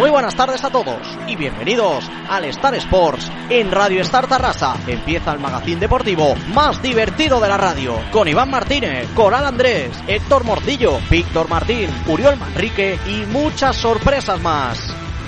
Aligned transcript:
Muy 0.00 0.08
buenas 0.08 0.34
tardes 0.34 0.64
a 0.64 0.70
todos 0.70 1.18
y 1.26 1.36
bienvenidos 1.36 2.10
al 2.26 2.46
Star 2.46 2.74
Sports 2.76 3.30
en 3.50 3.70
Radio 3.70 4.00
Star 4.00 4.26
Tarrasa. 4.26 4.74
Empieza 4.86 5.30
el 5.30 5.40
magazín 5.40 5.78
deportivo 5.78 6.34
más 6.54 6.80
divertido 6.80 7.38
de 7.38 7.48
la 7.48 7.58
radio 7.58 7.96
con 8.10 8.26
Iván 8.26 8.48
Martínez, 8.48 9.06
Coral 9.14 9.44
Andrés, 9.44 9.90
Héctor 10.06 10.44
Morcillo, 10.44 10.98
Víctor 11.10 11.50
Martín, 11.50 11.90
Uriol 12.06 12.38
Manrique 12.38 12.98
y 13.06 13.26
muchas 13.26 13.76
sorpresas 13.76 14.40
más. 14.40 14.78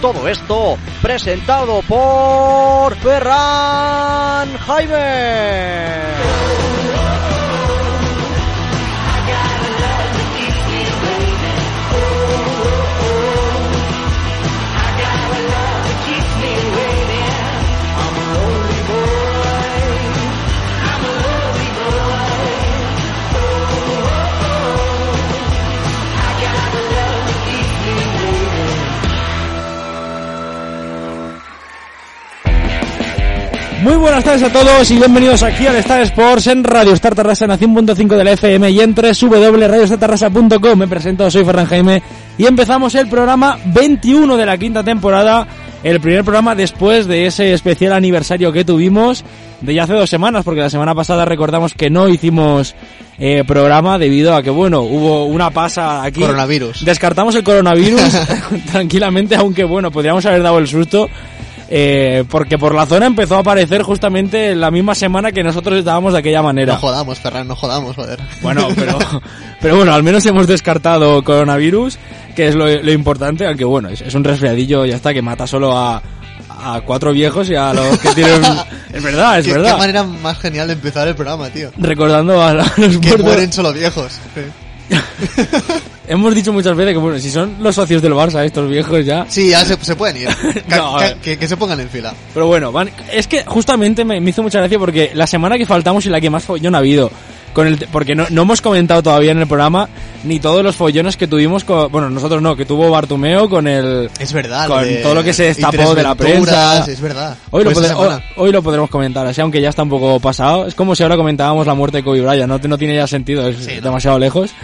Todo 0.01 0.27
esto 0.27 0.79
presentado 1.03 1.83
por 1.83 2.97
Ferran 2.97 4.57
Jaime. 4.57 6.52
Muy 33.83 33.97
buenas 33.97 34.23
tardes 34.23 34.45
a 34.45 34.53
todos 34.53 34.89
y 34.93 34.97
bienvenidos 34.97 35.43
aquí 35.43 35.67
al 35.67 35.75
Star 35.77 36.03
Sports 36.03 36.47
en 36.47 36.63
Radio 36.63 36.93
Star 36.93 37.17
Tarrasa 37.17 37.47
en 37.47 37.51
100.5 37.51 38.17
del 38.17 38.29
FM 38.29 38.71
y 38.71 38.79
en 38.79 38.95
www.radiostartarrasa.com. 38.95 40.79
Me 40.79 40.87
presento, 40.87 41.29
soy 41.29 41.45
Ferran 41.45 41.67
Jaime 41.67 42.01
y 42.39 42.47
empezamos 42.47 42.95
el 42.95 43.09
programa 43.09 43.59
21 43.65 44.37
de 44.37 44.47
la 44.47 44.57
quinta 44.57 44.85
temporada, 44.85 45.49
el 45.83 45.99
primer 45.99 46.23
programa 46.23 46.55
después 46.55 47.09
de 47.09 47.27
ese 47.27 47.53
especial 47.55 47.93
aniversario 47.95 48.53
que 48.53 48.65
tuvimos 48.65 49.25
de 49.61 49.75
ya 49.75 49.83
hace 49.83 49.95
dos 49.95 50.09
semanas, 50.09 50.45
porque 50.45 50.61
la 50.61 50.71
semana 50.71 50.95
pasada 50.95 51.25
recordamos 51.25 51.75
que 51.75 51.91
no 51.91 52.09
hicimos 52.09 52.77
eh, 53.19 53.43
programa 53.45 53.99
debido 53.99 54.37
a 54.37 54.45
que, 54.45 54.51
bueno, 54.51 54.83
hubo 54.83 55.25
una 55.25 55.51
pasa 55.51 56.05
aquí. 56.05 56.21
Coronavirus. 56.21 56.85
Descartamos 56.85 57.35
el 57.35 57.43
coronavirus 57.43 58.01
tranquilamente, 58.71 59.35
aunque, 59.35 59.65
bueno, 59.65 59.91
podríamos 59.91 60.25
haber 60.25 60.45
dado 60.45 60.59
el 60.59 60.69
susto 60.69 61.09
eh, 61.75 62.25
porque 62.29 62.59
por 62.59 62.75
la 62.75 62.85
zona 62.85 63.07
empezó 63.07 63.37
a 63.37 63.39
aparecer 63.39 63.81
justamente 63.81 64.55
la 64.55 64.71
misma 64.71 64.95
semana 64.95 65.33
que 65.33 65.43
nosotros 65.43 65.79
estábamos 65.79 66.13
de 66.13 66.19
aquella 66.19 66.43
manera. 66.43 66.75
No 66.75 66.81
jodamos, 66.81 67.19
Ferran, 67.19 67.49
no 67.49 67.57
jodamos, 67.57 67.97
joder. 67.97 68.21
Bueno, 68.43 68.69
pero, 68.77 68.99
pero 69.61 69.77
bueno, 69.77 69.95
al 69.95 70.03
menos 70.03 70.27
hemos 70.27 70.47
descartado 70.47 71.25
coronavirus, 71.25 71.97
que 72.37 72.49
es 72.49 72.55
lo, 72.55 72.93
importante, 72.93 73.47
aunque 73.47 73.65
bueno, 73.65 73.89
es, 73.89 74.15
un 74.15 74.23
resfriadillo, 74.23 74.85
ya 74.85 74.97
está, 74.97 75.15
que 75.15 75.23
mata 75.23 75.47
solo 75.47 75.75
a, 75.75 76.03
a 76.51 76.83
cuatro 76.83 77.11
viejos 77.11 77.49
y 77.49 77.55
a 77.55 77.73
los 77.73 77.99
que 78.01 78.11
tienen... 78.11 78.43
es 78.93 79.03
verdad, 79.03 79.39
es 79.39 79.47
verdad. 79.47 79.73
Qué 79.73 79.79
manera 79.79 80.03
más 80.03 80.39
genial 80.41 80.67
de 80.67 80.75
empezar 80.75 81.09
el 81.09 81.15
programa, 81.15 81.49
tío. 81.49 81.71
Recordando 81.79 82.43
a 82.43 82.53
los 82.53 82.99
Que 83.01 83.17
mueren 83.17 83.51
solo 83.51 83.73
viejos. 83.73 84.21
Hemos 86.09 86.35
dicho 86.35 86.53
muchas 86.53 86.77
veces 86.77 86.95
que, 86.95 86.99
bueno, 86.99 87.19
si 87.19 87.31
son 87.31 87.57
los 87.61 87.75
socios 87.75 88.03
del 88.03 88.13
Barça, 88.13 88.45
estos 88.45 88.69
viejos 88.69 89.05
ya. 89.05 89.25
Sí, 89.29 89.51
ya 89.51 89.65
se, 89.65 89.95
pueden 89.95 90.17
ir. 90.17 90.29
que, 91.23 91.47
se 91.47 91.57
pongan 91.57 91.79
en 91.79 91.89
fila. 91.89 92.13
Pero 92.35 92.47
bueno, 92.49 92.73
es 93.13 93.29
que 93.29 93.45
justamente 93.45 94.05
me, 94.05 94.19
hizo 94.19 94.43
mucha 94.43 94.59
gracia 94.59 94.79
porque 94.79 95.13
la 95.15 95.27
semana 95.27 95.57
que 95.57 95.67
faltamos 95.67 96.05
y 96.07 96.09
la 96.09 96.21
que 96.21 96.31
más 96.31 96.45
follón 96.45 96.75
ha 96.75 96.79
habido. 96.79 97.11
Con 97.53 97.67
el, 97.67 97.77
porque 97.93 98.15
no, 98.15 98.27
no 98.31 98.43
hemos 98.43 98.63
comentado 98.63 99.03
todavía 99.03 99.33
en 99.33 99.41
el 99.41 99.47
programa 99.47 99.87
ni 100.25 100.41
todos 100.41 100.65
los 100.65 100.75
follones 100.75 101.19
que 101.19 101.27
tuvimos 101.27 101.65
con, 101.65 101.93
bueno 101.93 102.09
nosotros 102.09 102.41
no 102.41 102.57
que 102.57 102.65
tuvo 102.65 102.91
Bartumeo 102.91 103.47
con 103.51 103.67
el 103.67 104.09
es 104.19 104.33
verdad 104.33 104.69
con 104.69 104.87
todo 105.03 105.15
lo 105.17 105.23
que 105.23 105.35
se 105.35 105.43
destapó 105.43 105.95
de 105.95 106.03
la 106.03 106.15
prensa 106.15 106.83
es 106.89 106.99
verdad 106.99 107.37
hoy 107.51 107.65
lo, 107.65 107.73
hoy, 108.37 108.53
lo 108.53 108.63
podremos 108.63 108.89
comentar 108.89 109.27
así 109.27 109.43
aunque 109.43 109.61
ya 109.61 109.69
está 109.69 109.83
un 109.83 109.91
poco 109.91 110.19
pasado 110.19 110.67
es 110.67 110.75
como 110.75 110.95
si 110.95 111.03
ahora 111.03 111.19
comentábamos 111.19 111.67
la 111.67 111.75
muerte 111.75 111.99
de 111.99 112.05
Kobe 112.05 112.23
Bryant 112.23 112.49
no, 112.49 112.57
no 112.59 112.79
tiene 112.79 112.97
ya 112.97 113.07
sentido 113.07 113.47
es 113.47 113.83
demasiado 113.83 114.19
lejos 114.19 114.55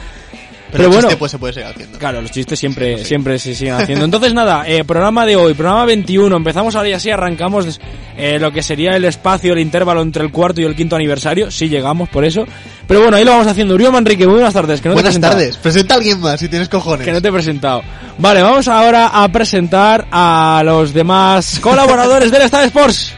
pero, 0.70 0.90
bueno, 0.90 1.08
pues 1.18 1.32
se 1.32 1.38
puede 1.38 1.54
seguir 1.54 1.68
haciendo. 1.68 1.98
Claro, 1.98 2.20
los 2.20 2.30
chistes 2.30 2.58
siempre, 2.58 3.04
siempre 3.04 3.38
se 3.38 3.54
siguen 3.54 3.74
haciendo. 3.74 4.04
Entonces 4.04 4.34
nada, 4.34 4.64
eh, 4.66 4.84
programa 4.84 5.24
de 5.24 5.36
hoy, 5.36 5.54
programa 5.54 5.86
21. 5.86 6.36
Empezamos 6.36 6.74
ahora 6.76 6.88
y 6.90 6.92
así 6.92 7.10
arrancamos 7.10 7.80
eh, 8.16 8.38
lo 8.38 8.52
que 8.52 8.62
sería 8.62 8.94
el 8.96 9.04
espacio, 9.04 9.52
el 9.54 9.60
intervalo 9.60 10.02
entre 10.02 10.24
el 10.24 10.30
cuarto 10.30 10.60
y 10.60 10.64
el 10.64 10.76
quinto 10.76 10.96
aniversario. 10.96 11.50
Sí 11.50 11.68
llegamos 11.68 12.08
por 12.10 12.24
eso. 12.24 12.44
Pero 12.86 13.00
bueno, 13.00 13.16
ahí 13.16 13.24
lo 13.24 13.30
vamos 13.30 13.46
haciendo. 13.46 13.74
Uriol 13.74 13.92
Manrique, 13.92 14.26
muy 14.26 14.34
buenas 14.34 14.54
tardes. 14.54 14.80
Que 14.80 14.88
no 14.88 14.94
buenas 14.94 15.18
tardes. 15.18 15.56
Presenta 15.56 15.94
a 15.94 15.96
alguien 15.96 16.20
más 16.20 16.38
si 16.38 16.48
tienes 16.48 16.68
cojones. 16.68 17.04
Que 17.04 17.12
no 17.12 17.22
te 17.22 17.28
he 17.28 17.32
presentado. 17.32 17.82
Vale, 18.18 18.42
vamos 18.42 18.68
ahora 18.68 19.08
a 19.08 19.28
presentar 19.28 20.06
a 20.10 20.62
los 20.64 20.92
demás 20.92 21.60
colaboradores 21.62 22.30
del 22.30 22.42
Star 22.42 22.64
Sports. 22.64 23.14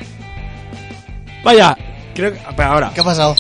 Vaya, 1.42 1.76
creo 2.14 2.32
que... 2.32 2.62
ahora. 2.62 2.92
¿Qué 2.94 3.00
ha 3.00 3.04
pasado? 3.04 3.34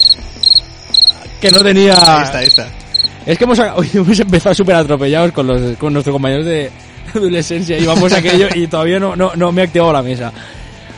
Que 1.40 1.50
no 1.50 1.60
tenía... 1.62 1.94
Ahí 1.94 2.24
está, 2.24 2.38
ahí 2.38 2.46
está. 2.46 2.79
Es 3.26 3.38
que 3.38 3.44
hemos, 3.44 3.58
hemos 3.94 4.20
empezado 4.20 4.54
súper 4.54 4.76
atropellados 4.76 5.32
con, 5.32 5.46
los, 5.46 5.76
con 5.76 5.92
nuestros 5.92 6.12
compañeros 6.12 6.46
de 6.46 6.70
adolescencia 7.14 7.78
y 7.78 7.86
vamos 7.86 8.12
a 8.12 8.18
aquello 8.18 8.48
y 8.54 8.66
todavía 8.66 8.98
no, 8.98 9.16
no, 9.16 9.32
no 9.34 9.52
me 9.52 9.62
he 9.62 9.64
activado 9.64 9.92
la 9.92 10.02
mesa. 10.02 10.32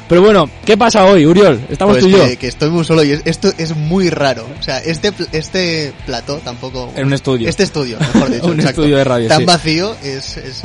Pero 0.08 0.20
bueno, 0.20 0.50
¿qué 0.66 0.76
pasa 0.76 1.06
hoy, 1.06 1.24
Uriol? 1.24 1.58
Estamos 1.70 1.94
pues 1.94 2.04
tú 2.04 2.10
y 2.10 2.12
yo. 2.12 2.26
Que, 2.26 2.36
que, 2.36 2.48
estoy 2.48 2.68
muy 2.68 2.84
solo 2.84 3.02
y 3.02 3.18
esto 3.24 3.50
es 3.56 3.74
muy 3.74 4.10
raro. 4.10 4.46
O 4.60 4.62
sea, 4.62 4.78
este, 4.78 5.10
este 5.32 5.94
plato 6.04 6.38
tampoco... 6.44 6.92
En 6.94 7.06
un 7.06 7.14
estudio. 7.14 7.48
Este 7.48 7.62
estudio, 7.62 7.98
mejor 7.98 8.30
dicho. 8.34 8.46
un 8.46 8.60
estudio 8.60 8.98
de 8.98 9.04
radio, 9.04 9.28
Tan 9.28 9.46
vacío 9.46 9.96
es, 10.02 10.36
es, 10.36 10.64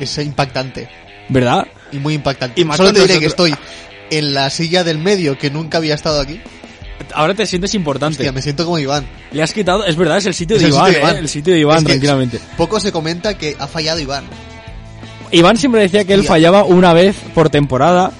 es, 0.00 0.18
impactante. 0.18 0.88
¿Verdad? 1.28 1.66
Y 1.92 1.98
muy 1.98 2.14
impactante. 2.14 2.58
Y 2.58 2.64
Solo 2.74 2.94
te 2.94 3.00
diré 3.00 3.20
que 3.20 3.26
estoy 3.26 3.54
en 4.10 4.32
la 4.32 4.48
silla 4.48 4.82
del 4.82 4.96
medio 4.96 5.36
que 5.36 5.50
nunca 5.50 5.76
había 5.76 5.94
estado 5.94 6.18
aquí 6.18 6.40
ahora 7.14 7.34
te 7.34 7.46
sientes 7.46 7.74
importante. 7.74 8.18
Hostia, 8.18 8.32
me 8.32 8.42
siento 8.42 8.64
como 8.64 8.78
Iván. 8.78 9.06
Le 9.32 9.42
has 9.42 9.52
quitado, 9.52 9.84
es 9.84 9.96
verdad, 9.96 10.18
es 10.18 10.26
el 10.26 10.34
sitio, 10.34 10.58
de, 10.58 10.68
Iván, 10.68 10.94
¿eh? 10.94 11.18
el 11.18 11.28
sitio 11.28 11.52
de 11.52 11.60
Iván, 11.60 11.84
tranquilamente. 11.84 12.40
Poco 12.56 12.80
se 12.80 12.92
comenta 12.92 13.36
que 13.36 13.56
ha 13.58 13.66
fallado 13.66 14.00
Iván. 14.00 14.24
Iván 15.32 15.56
siempre 15.56 15.82
decía 15.82 16.04
que 16.04 16.14
él 16.14 16.24
fallaba 16.24 16.64
una 16.64 16.92
vez 16.92 17.16
por 17.34 17.50
temporada. 17.50 18.12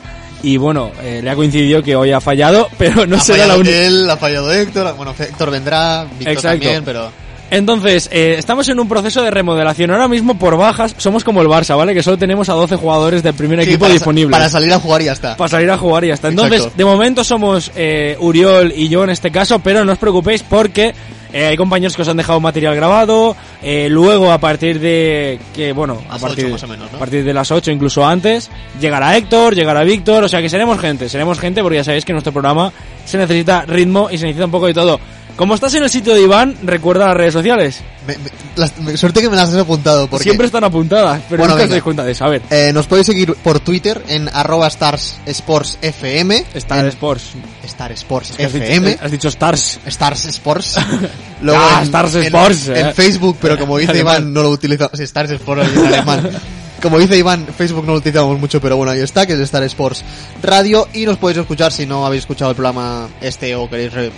Y 0.42 0.56
bueno, 0.56 0.90
eh, 1.02 1.20
le 1.22 1.28
ha 1.28 1.34
coincidido 1.34 1.82
que 1.82 1.94
hoy 1.96 2.12
ha 2.12 2.20
fallado, 2.20 2.68
pero 2.78 3.06
no 3.06 3.20
será 3.20 3.46
la 3.46 3.56
única. 3.56 3.76
Él, 3.76 4.08
ha 4.08 4.16
fallado 4.16 4.50
Héctor, 4.52 4.96
bueno, 4.96 5.14
Héctor 5.18 5.50
vendrá, 5.50 6.06
Víctor 6.18 6.42
también, 6.42 6.82
pero... 6.84 7.10
Entonces, 7.50 8.08
eh, 8.12 8.36
estamos 8.38 8.68
en 8.68 8.78
un 8.78 8.88
proceso 8.88 9.22
de 9.22 9.30
remodelación. 9.30 9.90
Ahora 9.90 10.08
mismo, 10.08 10.38
por 10.38 10.56
bajas, 10.56 10.94
somos 10.98 11.24
como 11.24 11.42
el 11.42 11.48
Barça, 11.48 11.76
¿vale? 11.76 11.94
Que 11.94 12.02
solo 12.02 12.16
tenemos 12.16 12.48
a 12.48 12.52
12 12.54 12.76
jugadores 12.76 13.22
del 13.22 13.34
primer 13.34 13.60
equipo 13.60 13.88
disponibles. 13.88 14.36
Para 14.36 14.48
salir 14.48 14.72
a 14.72 14.78
jugar 14.78 15.02
y 15.02 15.06
ya 15.06 15.12
está. 15.12 15.36
Para 15.36 15.48
salir 15.48 15.70
a 15.70 15.76
jugar 15.76 16.04
y 16.04 16.08
ya 16.08 16.14
está. 16.14 16.28
Entonces, 16.28 16.68
de 16.76 16.84
momento 16.84 17.24
somos 17.24 17.72
eh, 17.74 18.16
Uriol 18.20 18.72
y 18.74 18.88
yo 18.88 19.04
en 19.04 19.10
este 19.10 19.30
caso, 19.30 19.58
pero 19.58 19.84
no 19.84 19.92
os 19.92 19.98
preocupéis 19.98 20.42
porque 20.42 20.94
eh, 21.32 21.46
hay 21.46 21.56
compañeros 21.56 21.94
que 21.94 22.02
os 22.02 22.08
han 22.08 22.16
dejado 22.16 22.40
material 22.40 22.74
grabado. 22.74 23.36
Eh, 23.62 23.88
luego, 23.88 24.32
a 24.32 24.38
partir 24.38 24.80
de 24.80 25.38
que, 25.54 25.72
bueno, 25.72 26.00
a 26.08 26.18
partir, 26.18 26.48
más 26.48 26.62
o 26.62 26.68
menos, 26.68 26.90
¿no? 26.90 26.96
a 26.96 27.00
partir 27.00 27.24
de 27.24 27.32
las 27.32 27.50
8, 27.50 27.70
incluso 27.70 28.06
antes, 28.06 28.50
llegará 28.80 29.16
Héctor, 29.16 29.54
llegará 29.54 29.82
Víctor. 29.82 30.24
O 30.24 30.28
sea 30.28 30.42
que 30.42 30.48
seremos 30.48 30.78
gente, 30.80 31.08
seremos 31.08 31.38
gente 31.38 31.62
porque 31.62 31.76
ya 31.76 31.84
sabéis 31.84 32.04
que 32.04 32.12
nuestro 32.12 32.32
programa 32.32 32.72
se 33.04 33.18
necesita 33.18 33.62
ritmo 33.62 34.08
y 34.10 34.18
se 34.18 34.26
necesita 34.26 34.46
un 34.46 34.50
poco 34.50 34.66
de 34.66 34.74
todo. 34.74 35.00
Como 35.40 35.54
estás 35.54 35.72
en 35.72 35.82
el 35.82 35.88
sitio 35.88 36.14
de 36.14 36.20
Iván, 36.20 36.54
recuerda 36.64 37.06
las 37.06 37.16
redes 37.16 37.32
sociales. 37.32 37.80
Me, 38.06 38.94
suerte 38.98 39.22
que 39.22 39.30
me 39.30 39.36
las 39.36 39.48
has 39.48 39.56
apuntado. 39.56 40.06
Porque... 40.06 40.24
Siempre 40.24 40.44
están 40.44 40.64
apuntadas, 40.64 41.22
pero 41.30 41.46
nunca 41.46 41.66
te 41.66 41.68
das 41.68 41.82
cuenta 41.82 42.04
de 42.04 42.14
saber. 42.14 42.42
Eh, 42.50 42.72
nos 42.74 42.86
podéis 42.86 43.06
seguir 43.06 43.34
por 43.36 43.58
Twitter 43.58 44.04
en 44.08 44.28
arroba 44.28 44.66
stars 44.66 45.16
sports 45.24 45.78
fm. 45.80 46.44
Star 46.52 46.84
Sports. 46.88 47.30
Star 47.64 47.90
Sports 47.92 48.34
FM. 48.36 48.98
has 49.00 49.10
dicho 49.10 49.28
Stars. 49.28 49.80
Stars 49.86 50.26
Sports. 50.26 50.76
Luego 51.40 51.58
ah, 51.58 51.80
Stars 51.84 52.16
Sports. 52.16 52.68
En, 52.68 52.88
eh. 52.88 52.92
Facebook, 52.92 53.38
pero 53.40 53.58
como 53.58 53.78
dice 53.78 53.98
Iván, 53.98 54.34
no 54.34 54.42
lo 54.42 54.50
utilizamos. 54.50 55.00
Stars 55.00 55.30
Sports 55.30 55.70
en 55.74 55.86
alemán. 55.86 56.30
Como 56.82 56.98
dice 56.98 57.16
Iván, 57.16 57.46
Facebook 57.46 57.84
no 57.84 57.92
lo 57.92 57.98
utilizamos 57.98 58.38
mucho, 58.38 58.58
pero 58.58 58.74
bueno, 58.76 58.92
ahí 58.92 59.00
está, 59.00 59.26
que 59.26 59.34
es 59.34 59.40
Star 59.40 59.62
Sports 59.64 60.02
Radio. 60.42 60.88
Y 60.94 61.04
nos 61.06 61.16
podéis 61.16 61.38
escuchar 61.38 61.72
si 61.72 61.86
no 61.86 62.04
habéis 62.04 62.24
escuchado 62.24 62.50
el 62.50 62.56
programa 62.56 63.08
este 63.20 63.54
o 63.54 63.68
queréis 63.68 63.92
re, 63.92 64.10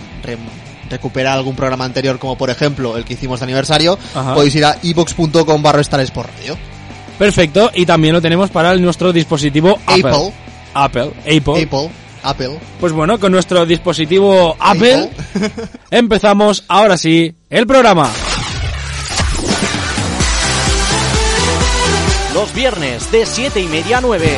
recuperar 0.93 1.37
algún 1.37 1.55
programa 1.55 1.85
anterior, 1.85 2.19
como 2.19 2.37
por 2.37 2.49
ejemplo 2.49 2.97
el 2.97 3.05
que 3.05 3.13
hicimos 3.13 3.39
de 3.39 3.45
aniversario, 3.45 3.97
podéis 4.33 4.55
ir 4.55 4.65
a 4.65 4.77
ibox.com 4.81 5.61
barra 5.61 5.81
por 6.13 6.27
radio. 6.27 6.57
Perfecto, 7.17 7.71
y 7.73 7.85
también 7.85 8.13
lo 8.13 8.21
tenemos 8.21 8.49
para 8.49 8.75
nuestro 8.75 9.13
dispositivo 9.13 9.79
Apple. 9.85 10.31
Apple. 10.73 11.11
Apple. 11.25 11.63
Apple. 11.63 11.89
Apple. 12.23 12.59
Pues 12.79 12.93
bueno, 12.93 13.19
con 13.19 13.31
nuestro 13.31 13.65
dispositivo 13.65 14.55
Apple. 14.59 15.09
empezamos 15.91 16.63
ahora 16.67 16.97
sí 16.97 17.33
el 17.49 17.67
programa. 17.67 18.09
los 22.33 22.53
viernes 22.53 23.11
de 23.11 23.25
7 23.25 23.61
y 23.61 23.67
media 23.67 23.99
a 23.99 24.01
9. 24.01 24.37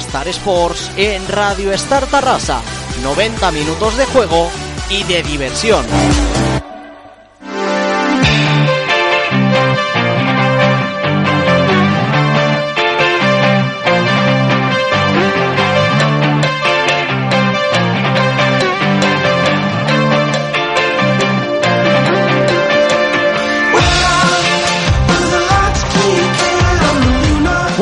Star 0.00 0.28
Sports 0.28 0.90
en 0.96 1.26
Radio 1.28 1.72
Star 1.72 2.04
Tarrasa. 2.06 2.60
90 3.02 3.52
minutos 3.52 3.96
de 3.96 4.06
juego 4.06 4.50
y 4.90 5.02
de 5.04 5.22
diversión. 5.22 5.84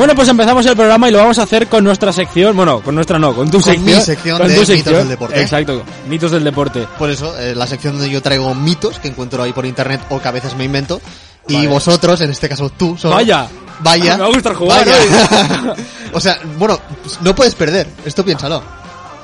Bueno, 0.05 0.17
pues 0.17 0.27
empezamos 0.29 0.63
el 0.67 0.75
programa 0.75 1.09
y 1.09 1.11
lo 1.11 1.17
vamos 1.17 1.39
a 1.39 1.41
hacer 1.41 1.65
con 1.65 1.83
nuestra 1.83 2.13
sección, 2.13 2.55
bueno, 2.55 2.79
con 2.81 2.93
nuestra 2.93 3.17
no, 3.17 3.33
con 3.33 3.49
tu 3.49 3.57
Con 3.59 3.63
sección. 3.73 3.97
mi 3.97 4.01
sección 4.05 4.37
de 4.37 4.49
mitos 4.49 4.67
del 4.85 5.07
deporte. 5.09 5.41
Exacto, 5.41 5.81
mitos 6.07 6.29
del 6.29 6.43
deporte. 6.43 6.87
Por 6.99 7.09
eso, 7.09 7.35
eh, 7.39 7.55
la 7.55 7.65
sección 7.65 7.93
donde 7.95 8.11
yo 8.11 8.21
traigo 8.21 8.53
mitos 8.53 8.99
que 8.99 9.07
encuentro 9.07 9.41
ahí 9.41 9.51
por 9.51 9.65
internet 9.65 10.01
o 10.11 10.21
que 10.21 10.27
a 10.27 10.31
veces 10.31 10.55
me 10.55 10.63
invento. 10.63 11.01
Y 11.47 11.55
Vale. 11.55 11.67
vosotros, 11.69 12.21
en 12.21 12.29
este 12.29 12.47
caso 12.47 12.69
tú, 12.69 12.95
solo, 12.99 13.15
Vaya. 13.15 13.47
Vaya. 13.79 14.13
Me 14.17 14.21
va 14.21 14.27
a 14.27 14.31
gustar 14.31 14.53
jugar 14.53 14.85
Vaya. 14.85 15.75
o 16.13 16.19
sea, 16.19 16.37
bueno, 16.59 16.79
no 17.21 17.33
puedes 17.33 17.55
perder. 17.55 17.87
Esto 18.05 18.23
piénsalo. 18.23 18.61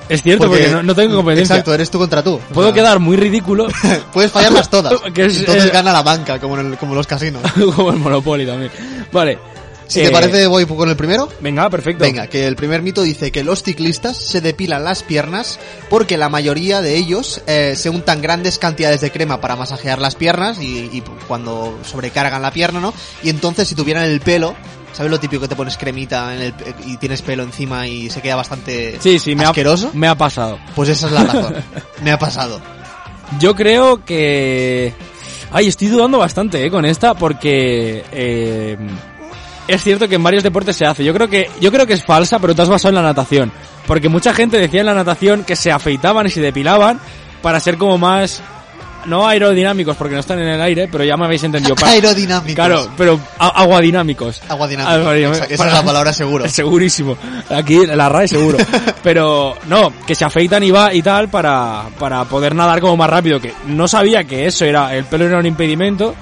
Es 0.10 0.24
cierto, 0.24 0.48
porque, 0.48 0.68
no, 0.68 0.81
no 0.81 0.95
tengo 0.95 1.16
competencia. 1.18 1.57
Exacto, 1.57 1.75
eres 1.75 1.92
tú 1.92 2.00
contra 2.00 2.24
tú. 2.24 2.33
O 2.33 2.39
Puedo 2.56 2.69
sea, 2.69 2.74
quedar 2.74 2.98
muy 3.00 3.18
ridículo, 3.18 3.68
Puedes 4.13 4.31
fallarlas 4.31 4.68
todas. 4.68 5.00
Que 5.13 5.25
es, 5.25 5.38
Entonces 5.38 5.66
eh, 5.66 5.69
gana 5.72 5.94
la 5.94 6.01
banca, 6.01 6.39
como 6.39 6.57
en 6.60 6.72
el- 6.72 6.78
como 6.80 6.95
los 6.95 7.06
casinos. 7.06 7.44
como 7.75 7.92
el 7.92 7.98
Monopoly 7.98 8.48
también. 8.48 8.72
Vale. 9.12 9.50
Si 9.91 9.99
Eh, 9.99 10.05
te 10.05 10.11
parece, 10.11 10.47
voy 10.47 10.65
con 10.65 10.88
el 10.89 10.95
primero. 10.95 11.27
Venga, 11.41 11.69
perfecto. 11.69 12.03
Venga, 12.03 12.27
que 12.27 12.47
el 12.47 12.55
primer 12.55 12.81
mito 12.81 13.01
dice 13.01 13.31
que 13.31 13.43
los 13.43 13.61
ciclistas 13.63 14.15
se 14.17 14.39
depilan 14.39 14.83
las 14.85 15.03
piernas 15.03 15.59
porque 15.89 16.17
la 16.17 16.29
mayoría 16.29 16.81
de 16.81 16.95
ellos 16.95 17.41
eh, 17.45 17.73
se 17.75 17.89
untan 17.89 18.21
grandes 18.21 18.57
cantidades 18.57 19.01
de 19.01 19.11
crema 19.11 19.41
para 19.41 19.55
masajear 19.57 19.99
las 19.99 20.15
piernas 20.15 20.59
y, 20.61 20.89
y 20.93 21.03
cuando 21.27 21.77
sobrecargan 21.83 22.41
la 22.41 22.51
pierna, 22.51 22.79
¿no? 22.79 22.93
Y 23.21 23.29
entonces 23.29 23.67
si 23.67 23.75
tuvieran 23.75 24.05
el 24.05 24.21
pelo, 24.21 24.55
¿sabes 24.93 25.11
lo 25.11 25.19
típico 25.19 25.41
que 25.41 25.47
te 25.49 25.55
pones 25.57 25.77
cremita 25.77 26.33
en 26.35 26.41
el, 26.41 26.53
y 26.85 26.95
tienes 26.97 27.21
pelo 27.21 27.44
encima 27.44 27.85
y 27.87 28.09
se 28.09 28.21
queda 28.21 28.37
bastante 28.37 28.97
Sí, 29.01 29.19
sí, 29.19 29.35
me 29.35 29.44
ha, 29.44 29.49
asqueroso? 29.49 29.91
me 29.94 30.07
ha 30.07 30.15
pasado. 30.15 30.57
Pues 30.73 30.87
esa 30.87 31.07
es 31.07 31.11
la 31.13 31.23
razón. 31.25 31.55
Me 32.01 32.11
ha 32.11 32.17
pasado. 32.17 32.61
Yo 33.39 33.55
creo 33.55 34.03
que... 34.05 34.94
Ay, 35.51 35.67
estoy 35.67 35.87
dudando 35.89 36.17
bastante 36.17 36.65
eh, 36.65 36.71
con 36.71 36.85
esta 36.85 37.13
porque... 37.13 38.03
eh, 38.13 38.77
es 39.73 39.83
cierto 39.83 40.07
que 40.07 40.15
en 40.15 40.23
varios 40.23 40.44
deportes 40.44 40.75
se 40.75 40.85
hace. 40.85 41.03
Yo 41.03 41.13
creo 41.13 41.27
que 41.29 41.50
yo 41.59 41.71
creo 41.71 41.85
que 41.88 41.94
es 41.94 42.03
falsa, 42.03 42.39
pero 42.39 42.53
te 42.56 42.62
has 42.62 42.69
basado 42.69 42.89
en 42.89 42.95
la 42.95 43.01
natación. 43.03 43.51
Porque 43.88 44.09
mucha 44.09 44.33
gente 44.33 44.57
decía 44.59 44.81
en 44.81 44.85
la 44.85 44.94
natación 44.94 45.44
que 45.44 45.56
se 45.56 45.71
afeitaban 45.71 46.27
y 46.27 46.29
se 46.29 46.41
depilaban 46.41 47.00
para 47.41 47.59
ser 47.59 47.77
como 47.77 47.97
más... 47.97 48.41
No 49.03 49.27
aerodinámicos 49.27 49.97
porque 49.97 50.13
no 50.13 50.19
están 50.19 50.38
en 50.38 50.47
el 50.47 50.62
aire, 50.62 50.88
pero 50.91 51.03
ya 51.03 51.18
me 51.18 51.25
habéis 51.25 51.44
entendido. 51.44 51.73
Para- 51.79 51.94
Aerodinámicos. 51.94 52.53
Claro, 52.53 52.88
pero 52.95 53.19
aguadinámicos. 53.39 54.41
Aguadinámicos. 54.47 54.95
Aguadinámicos. 55.01 55.38
Esa, 55.38 55.45
esa 55.53 55.57
Para- 55.57 55.71
es 55.71 55.77
la 55.79 55.83
palabra 55.83 56.13
seguro. 56.13 56.47
Segurísimo. 56.50 57.18
Aquí 57.50 57.83
la 57.88 58.09
RAE 58.09 58.27
seguro. 58.27 58.57
Pero 59.03 59.57
no, 59.68 59.91
que 60.06 60.13
se 60.13 60.23
afeitan 60.23 60.62
y 60.62 60.69
va 60.69 60.94
y 60.94 61.01
tal 61.01 61.29
para, 61.29 61.85
para 61.97 62.25
poder 62.25 62.53
nadar 62.53 62.79
como 62.79 62.95
más 62.95 63.09
rápido. 63.09 63.39
Que 63.39 63.53
no 63.65 63.88
sabía 63.88 64.23
que 64.23 64.45
eso 64.45 64.65
era, 64.65 64.95
el 64.95 65.06
pelo 65.06 65.25
era 65.25 65.39
un 65.39 65.47
impedimento, 65.47 66.13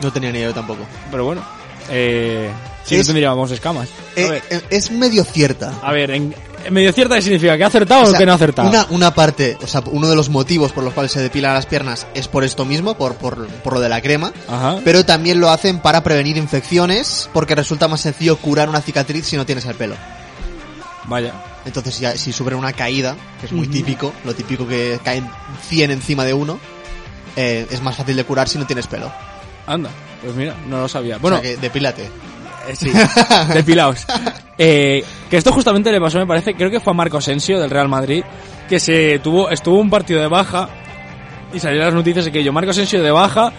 No 0.00 0.12
tenía 0.12 0.30
ni 0.30 0.38
idea 0.38 0.52
tampoco. 0.52 0.86
pero 1.10 1.24
bueno. 1.24 1.42
Eh, 1.90 2.48
si 2.84 2.94
Es- 2.96 3.00
no 3.00 3.06
tendríamos 3.12 3.50
escamas. 3.50 3.88
A 4.16 4.20
Eh, 4.20 4.30
ver, 4.30 4.42
eh, 4.50 4.60
es 4.70 4.90
medio 4.90 5.24
cierta. 5.24 5.72
a 5.82 5.92
ver, 5.92 6.10
en, 6.10 6.34
en 6.64 6.72
medio 6.74 6.92
cierta, 6.92 7.14
¿qué 7.16 7.22
significa? 7.22 7.56
¿Que 7.56 7.64
ha 7.64 7.68
acertado 7.68 8.10
o, 8.10 8.12
que 8.16 8.24
no 8.26 8.32
ha 8.32 8.36
acertado? 8.36 8.68
Una, 8.68 8.86
una 8.90 9.14
parte, 9.14 9.56
o 9.62 9.66
sea, 9.66 9.82
uno 9.86 10.08
de 10.08 10.16
los 10.16 10.28
motivos 10.28 10.72
por 10.72 10.84
los 10.84 10.92
cuales 10.94 11.12
se 11.12 11.20
depilan 11.20 11.54
las 11.54 11.66
piernas 11.66 12.06
es 12.14 12.28
por 12.28 12.44
esto 12.44 12.64
mismo, 12.64 12.94
por, 12.96 13.14
por, 13.16 13.46
por 13.46 13.74
lo 13.74 13.80
de 13.80 13.88
la 13.88 14.00
crema. 14.00 14.32
Ajá. 14.48 14.78
Pero 14.84 15.04
también 15.04 15.40
lo 15.40 15.50
hacen 15.50 15.80
para 15.80 16.02
prevenir 16.02 16.36
infecciones, 16.36 17.28
porque 17.32 17.54
resulta 17.54 17.88
más 17.88 18.00
sencillo 18.02 18.36
curar 18.36 18.68
una 18.68 18.80
cicatriz 18.80 19.26
si 19.26 19.36
no 19.36 19.44
tienes 19.46 19.64
el 19.66 19.74
pelo. 19.74 19.96
Vaya. 21.06 21.32
Entonces, 21.66 21.98
ya, 21.98 22.16
si 22.16 22.32
sufre 22.32 22.54
una 22.54 22.72
caída, 22.72 23.16
que 23.40 23.46
es 23.46 23.52
muy 23.52 23.66
típico, 23.68 24.12
lo 24.24 24.34
típico 24.34 24.66
que 24.66 24.98
caen 25.02 25.28
100 25.68 25.90
encima 25.90 26.24
de 26.24 26.34
uno, 26.34 26.58
eh, 27.36 27.66
es 27.70 27.80
más 27.82 27.96
fácil 27.96 28.16
de 28.16 28.24
curar 28.24 28.48
si 28.48 28.58
no 28.58 28.66
tienes 28.66 28.86
pelo. 28.86 29.10
Anda. 29.66 29.90
Pues 30.22 30.34
mira, 30.34 30.54
no 30.66 30.80
lo 30.80 30.88
sabía. 30.88 31.18
Bueno, 31.18 31.38
o 31.38 31.40
sea, 31.40 31.50
que 31.50 31.56
depílate. 31.58 32.08
Eh, 32.68 32.76
sí, 32.76 32.90
depilaos. 33.52 34.04
Eh, 34.58 35.04
que 35.28 35.36
esto 35.36 35.52
justamente 35.52 35.90
le 35.90 36.00
pasó, 36.00 36.18
me 36.18 36.26
parece, 36.26 36.54
creo 36.54 36.70
que 36.70 36.80
fue 36.80 36.92
a 36.92 36.94
Marco 36.96 37.18
Asensio 37.18 37.60
del 37.60 37.70
Real 37.70 37.88
Madrid, 37.88 38.22
que 38.68 38.78
se 38.78 39.18
tuvo, 39.18 39.50
estuvo 39.50 39.78
un 39.78 39.90
partido 39.90 40.20
de 40.20 40.28
baja 40.28 40.68
y 41.52 41.58
salieron 41.60 41.86
las 41.86 41.94
noticias 41.94 42.24
de 42.24 42.32
que 42.32 42.42
yo, 42.42 42.52
Marco 42.52 42.70
Asensio 42.70 43.02
de 43.02 43.10
baja, 43.10 43.52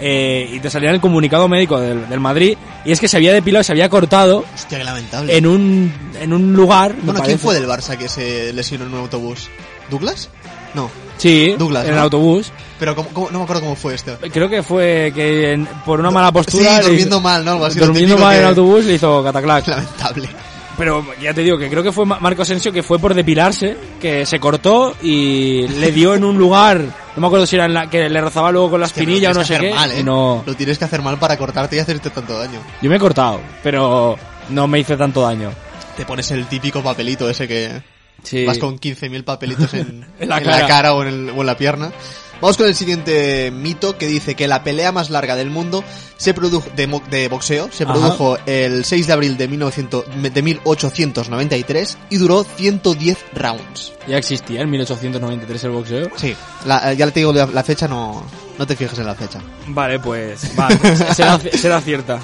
eh, 0.00 0.48
y 0.52 0.58
te 0.60 0.68
salía 0.70 0.90
el 0.90 1.00
comunicado 1.00 1.48
médico 1.48 1.78
del, 1.80 2.08
del 2.08 2.20
Madrid, 2.20 2.56
y 2.84 2.92
es 2.92 3.00
que 3.00 3.08
se 3.08 3.16
había 3.16 3.32
depilado 3.32 3.62
se 3.62 3.72
había 3.72 3.88
cortado 3.88 4.44
Hostia, 4.54 4.78
qué 4.78 4.84
lamentable. 4.84 5.36
en 5.36 5.46
un, 5.46 5.92
en 6.20 6.32
un 6.32 6.52
lugar. 6.54 6.94
bueno, 6.96 7.14
parece. 7.14 7.26
¿quién 7.26 7.38
fue 7.38 7.54
del 7.54 7.66
Barça 7.66 7.96
que 7.96 8.08
se 8.08 8.52
lesionó 8.52 8.86
en 8.86 8.94
un 8.94 9.00
autobús? 9.00 9.48
¿Douglas? 9.90 10.28
No. 10.74 10.90
Sí, 11.22 11.54
Douglas, 11.56 11.86
en 11.86 11.92
el 11.92 11.98
autobús. 12.00 12.52
Pero 12.80 12.96
¿cómo- 12.96 13.08
cómo- 13.12 13.30
no 13.30 13.38
me 13.38 13.44
acuerdo 13.44 13.62
cómo 13.62 13.76
fue 13.76 13.94
esto. 13.94 14.18
Creo 14.32 14.48
que 14.48 14.62
fue 14.62 15.12
que 15.14 15.52
en- 15.52 15.66
por 15.86 16.00
una 16.00 16.10
mala 16.10 16.32
postura. 16.32 16.70
Sí, 16.70 16.76
le 16.78 16.82
durmiendo 16.88 17.16
hizo- 17.16 17.20
mal, 17.22 17.44
¿no? 17.44 17.52
Algo 17.52 17.66
así, 17.66 17.78
lo 17.78 17.86
Durmiendo 17.86 18.14
típico 18.16 18.26
mal 18.26 18.34
en 18.34 18.38
que- 18.40 18.42
el 18.42 18.48
autobús 18.48 18.84
le 18.86 18.94
hizo 18.94 19.22
cataclac. 19.22 19.68
Lamentable. 19.68 20.28
Pero 20.76 21.04
ya 21.20 21.32
te 21.34 21.42
digo 21.42 21.58
que 21.58 21.68
creo 21.70 21.82
que 21.82 21.92
fue 21.92 22.06
Ma- 22.06 22.18
Marco 22.18 22.42
Asensio 22.42 22.72
que 22.72 22.82
fue 22.82 22.98
por 22.98 23.14
depilarse, 23.14 23.76
que 24.00 24.24
se 24.26 24.40
cortó 24.40 24.96
y 25.02 25.68
le 25.68 25.92
dio 25.92 26.14
en 26.14 26.24
un 26.24 26.36
lugar, 26.38 26.80
no 26.80 27.20
me 27.20 27.26
acuerdo 27.26 27.46
si 27.46 27.54
era 27.56 27.66
en 27.66 27.74
la 27.74 27.88
que 27.90 28.08
le 28.08 28.20
rozaba 28.20 28.50
luego 28.50 28.70
con 28.70 28.80
la 28.80 28.86
Hostia, 28.86 29.02
espinilla 29.02 29.30
o 29.30 29.34
lo 29.34 29.40
no 29.40 29.46
tienes 29.46 29.62
sé 29.64 29.68
qué. 29.70 29.74
mal, 29.76 29.92
¿eh? 29.92 30.00
y 30.00 30.02
no, 30.02 30.42
Lo 30.46 30.54
tienes 30.54 30.78
que 30.78 30.86
hacer 30.86 31.02
mal 31.02 31.18
para 31.18 31.36
cortarte 31.36 31.76
y 31.76 31.78
hacerte 31.78 32.08
tanto 32.10 32.36
daño. 32.38 32.58
yo 32.80 32.90
me 32.90 32.96
he 32.96 32.98
cortado, 32.98 33.38
pero 33.62 34.16
no 34.48 34.66
me 34.66 34.80
hice 34.80 34.96
tanto 34.96 35.20
daño. 35.20 35.50
Te 35.96 36.06
pones 36.06 36.30
el 36.30 36.46
típico 36.46 36.82
papelito 36.82 37.28
ese 37.28 37.46
que 37.46 37.82
Sí. 38.22 38.44
vas 38.46 38.58
con 38.58 38.78
15.000 38.78 39.24
papelitos 39.24 39.74
en, 39.74 40.06
En 40.20 40.28
la 40.28 40.38
en 40.38 40.44
cara. 40.68 40.94
o, 40.94 41.02
en 41.02 41.08
el- 41.08 41.30
o 41.30 41.40
en 41.40 41.46
la 41.46 41.56
pierna. 41.56 41.92
Vamos 42.40 42.56
con 42.56 42.66
el 42.66 42.74
siguiente 42.74 43.52
mito 43.52 43.96
que 43.96 44.08
dice 44.08 44.34
que 44.34 44.48
la 44.48 44.64
pelea 44.64 44.90
más 44.90 45.10
larga 45.10 45.36
del 45.36 45.48
mundo 45.50 45.84
se 46.16 46.34
produjo 46.34 46.68
de, 46.74 46.88
mo- 46.88 47.00
de 47.08 47.28
boxeo 47.28 47.68
se 47.70 47.84
Ajá. 47.84 47.92
produjo 47.92 48.36
el 48.46 48.84
6 48.84 49.06
de 49.06 49.12
abril 49.12 49.36
de, 49.36 49.46
1900 49.46 50.04
de 50.34 50.42
1893 50.42 51.98
y 52.10 52.16
duró 52.16 52.42
110 52.44 53.18
rounds. 53.34 53.92
Ya 54.08 54.16
existía 54.18 54.60
en 54.62 54.70
1893 54.70 55.64
el 55.64 55.70
boxeo. 55.70 56.10
Sí, 56.16 56.34
la- 56.66 56.92
ya 56.94 57.08
te 57.10 57.20
digo 57.20 57.32
la, 57.32 57.46
la 57.46 57.62
fecha, 57.62 57.86
no, 57.86 58.24
no 58.58 58.66
te 58.66 58.74
fijes 58.76 58.98
en 58.98 59.06
la 59.06 59.14
fecha. 59.14 59.40
Vale, 59.68 59.98
pues, 60.00 60.50
va, 60.58 60.68
será, 61.14 61.38
será 61.38 61.80
cierta. 61.80 62.18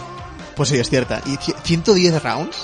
Pues 0.56 0.70
sí, 0.70 0.76
es 0.76 0.88
cierta. 0.90 1.22
¿Y 1.26 1.36
ci- 1.36 1.54
110 1.62 2.20
rounds? 2.22 2.56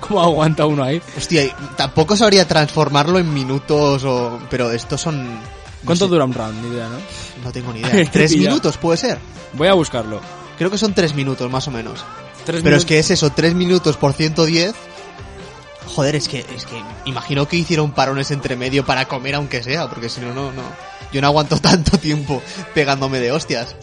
¿Cómo 0.00 0.20
aguanta 0.20 0.66
uno 0.66 0.82
ahí? 0.82 1.00
Hostia, 1.16 1.54
tampoco 1.76 2.16
sabría 2.16 2.46
transformarlo 2.46 3.18
en 3.18 3.32
minutos 3.32 4.04
o... 4.04 4.38
Pero 4.50 4.70
estos 4.72 5.00
son... 5.00 5.34
no 5.34 5.40
¿Cuánto 5.84 6.06
sé, 6.06 6.10
dura 6.10 6.24
un 6.24 6.34
round? 6.34 6.62
Ni 6.62 6.74
idea, 6.74 6.88
¿no? 6.88 6.98
No 7.44 7.52
tengo 7.52 7.72
ni 7.72 7.80
idea. 7.86 8.10
¿Tres 8.10 8.32
pilla. 8.32 8.48
minutos 8.50 8.76
puede 8.76 8.98
ser? 8.98 9.18
Voy 9.54 9.68
a 9.68 9.74
buscarlo. 9.74 10.20
Creo 10.58 10.70
que 10.70 10.78
son 10.78 10.94
tres 10.94 11.14
minutos 11.14 11.50
más 11.50 11.66
o 11.68 11.70
menos. 11.70 12.04
Tres 12.44 12.62
Pero 12.62 12.76
es 12.76 12.84
que 12.84 12.98
es 12.98 13.10
eso, 13.10 13.30
tres 13.30 13.54
minutos 13.54 13.96
por 13.96 14.12
110... 14.12 14.74
Joder, 15.94 16.16
es 16.16 16.28
que, 16.28 16.40
es 16.40 16.66
que 16.66 16.82
imagino 17.04 17.46
que 17.48 17.56
hicieron 17.56 17.92
parones 17.92 18.30
entre 18.30 18.56
medio 18.56 18.84
para 18.84 19.06
comer 19.06 19.36
aunque 19.36 19.62
sea, 19.62 19.88
porque 19.88 20.08
si 20.08 20.20
no, 20.20 20.34
no, 20.34 20.52
no. 20.52 20.62
Yo 21.12 21.20
no 21.20 21.28
aguanto 21.28 21.56
tanto 21.60 21.96
tiempo 21.98 22.42
pegándome 22.74 23.20
de 23.20 23.32
hostias. 23.32 23.76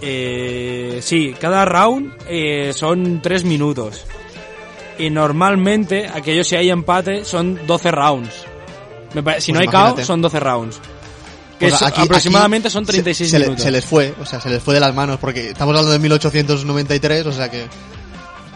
Eh, 0.00 1.00
sí, 1.02 1.34
cada 1.40 1.64
round 1.64 2.12
eh, 2.28 2.72
son 2.74 3.20
3 3.22 3.44
minutos. 3.44 4.04
Y 4.98 5.10
normalmente, 5.10 6.08
aquello 6.12 6.42
si 6.44 6.56
hay 6.56 6.70
empate, 6.70 7.24
son 7.24 7.66
12 7.66 7.90
rounds. 7.90 8.30
Me 9.14 9.22
pare- 9.22 9.40
si 9.40 9.52
Pues 9.52 9.54
no 9.54 9.60
hay 9.60 9.64
imagínate. 9.66 9.94
caos, 9.96 10.06
son 10.06 10.20
12 10.22 10.40
rounds. 10.40 10.76
Que 11.58 11.68
Pues 11.68 11.74
es- 11.74 11.82
aquí- 11.82 12.02
aproximadamente 12.02 12.68
aquí 12.68 12.72
son 12.72 12.84
se- 12.86 12.92
36 12.92 13.30
se, 13.30 13.38
minutos. 13.38 13.62
se 13.62 13.70
les 13.70 13.84
fue, 13.84 14.14
o 14.20 14.26
sea, 14.26 14.40
se 14.40 14.48
les 14.50 14.62
fue 14.62 14.74
de 14.74 14.80
las 14.80 14.94
manos, 14.94 15.18
porque 15.20 15.48
estamos 15.50 15.72
hablando 15.72 15.90
de 15.92 15.98
1893, 15.98 17.26
o 17.26 17.32
sea 17.32 17.50
que... 17.50 17.66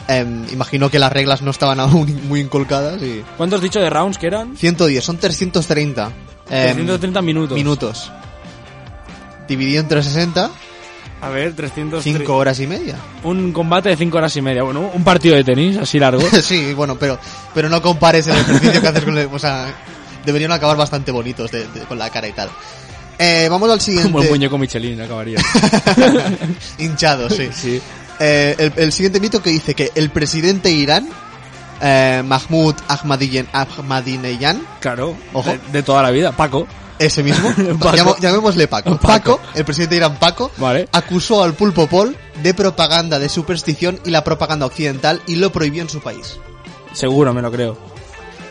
em, 0.08 0.44
imagino 0.52 0.90
que 0.90 0.98
las 0.98 1.12
reglas 1.12 1.42
no 1.42 1.50
estaban 1.52 1.78
aún 1.80 2.20
muy 2.28 2.40
inculcadas 2.40 3.00
y... 3.02 3.22
¿Cuánto 3.36 3.56
has 3.56 3.62
dicho 3.62 3.80
de 3.80 3.88
rounds 3.90 4.18
que 4.18 4.26
eran? 4.26 4.56
110, 4.56 5.04
son 5.04 5.16
330. 5.18 6.06
em, 6.50 6.74
330 6.74 7.22
minutos. 7.22 7.56
minutos. 7.56 8.12
Dividido 9.48 9.80
entre 9.80 10.02
60, 10.02 10.50
A 11.22 11.28
ver, 11.28 11.54
300. 11.54 12.02
5 12.02 12.36
horas 12.36 12.58
y 12.60 12.66
media. 12.66 12.96
Un 13.22 13.52
combate 13.52 13.88
de 13.90 13.96
5 13.96 14.18
horas 14.18 14.36
y 14.36 14.42
media. 14.42 14.64
Bueno, 14.64 14.90
un 14.92 15.04
partido 15.04 15.36
de 15.36 15.44
tenis 15.44 15.76
así 15.78 15.98
largo. 15.98 16.20
sí, 16.42 16.74
bueno, 16.74 16.96
pero, 16.98 17.18
pero 17.54 17.68
no 17.68 17.80
compares 17.80 18.26
el 18.26 18.34
ejercicio 18.36 18.80
que 18.82 18.88
haces 18.88 19.04
con 19.04 19.16
el, 19.16 19.28
O 19.32 19.38
sea, 19.38 19.72
deberían 20.26 20.50
acabar 20.52 20.76
bastante 20.76 21.12
bonitos 21.12 21.50
de- 21.52 21.66
de- 21.68 21.80
con 21.82 21.98
la 21.98 22.10
cara 22.10 22.26
y 22.28 22.32
tal. 22.32 22.50
Eh, 23.18 23.46
vamos 23.48 23.70
al 23.70 23.80
siguiente. 23.80 24.10
Como 24.10 24.22
el 24.24 24.30
muñeco 24.30 24.58
Michelin 24.58 25.00
acabaría. 25.00 25.38
Hinchado, 26.78 27.30
sí. 27.30 27.48
Sí. 27.54 27.80
Eh, 28.18 28.54
el, 28.58 28.72
el 28.76 28.92
siguiente 28.92 29.18
mito 29.20 29.42
que 29.42 29.50
dice 29.50 29.74
que 29.74 29.90
el 29.94 30.10
presidente 30.10 30.68
de 30.68 30.74
Irán, 30.74 31.08
eh, 31.80 32.22
Mahmoud 32.24 32.74
Ahmadinejad, 32.88 34.56
Claro, 34.80 35.16
Ojo. 35.32 35.50
De, 35.50 35.58
de 35.72 35.82
toda 35.82 36.02
la 36.02 36.10
vida, 36.10 36.32
Paco. 36.32 36.66
Ese 36.98 37.22
mismo, 37.22 37.52
Paco. 37.80 38.16
llamémosle 38.20 38.68
Paco. 38.68 38.96
Paco. 38.98 39.40
El 39.54 39.64
presidente 39.64 39.94
de 39.94 39.98
Irán 39.98 40.16
Paco, 40.18 40.50
Vale. 40.58 40.88
acusó 40.92 41.42
al 41.42 41.54
pulpo 41.54 41.86
Paul 41.86 42.16
de 42.42 42.54
propaganda 42.54 43.18
de 43.18 43.28
superstición 43.28 44.00
y 44.04 44.10
la 44.10 44.24
propaganda 44.24 44.66
occidental 44.66 45.22
y 45.26 45.36
lo 45.36 45.50
prohibió 45.52 45.82
en 45.82 45.88
su 45.88 46.00
país. 46.00 46.38
Seguro, 46.92 47.32
me 47.32 47.42
lo 47.42 47.50
creo. 47.50 47.76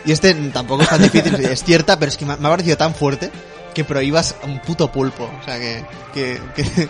Y 0.06 0.12
este 0.12 0.34
tampoco 0.34 0.84
es 0.84 0.90
tan 0.90 1.02
difícil, 1.02 1.36
es 1.46 1.64
cierta, 1.64 1.98
pero 2.00 2.10
es 2.10 2.18
que 2.18 2.26
me 2.26 2.34
ha 2.34 2.38
me 2.38 2.48
ha 2.48 2.52
parecido 2.52 2.78
tan 2.78 2.96
fuerte 2.96 3.32
que 3.74 3.84
prohíbas 3.84 4.36
a 4.42 4.48
un 4.48 4.60
puto 4.60 4.92
pulpo. 4.92 5.30
O 5.42 5.46
sea, 5.46 5.60
que... 5.60 5.86
que, 6.14 6.42
que 6.56 6.90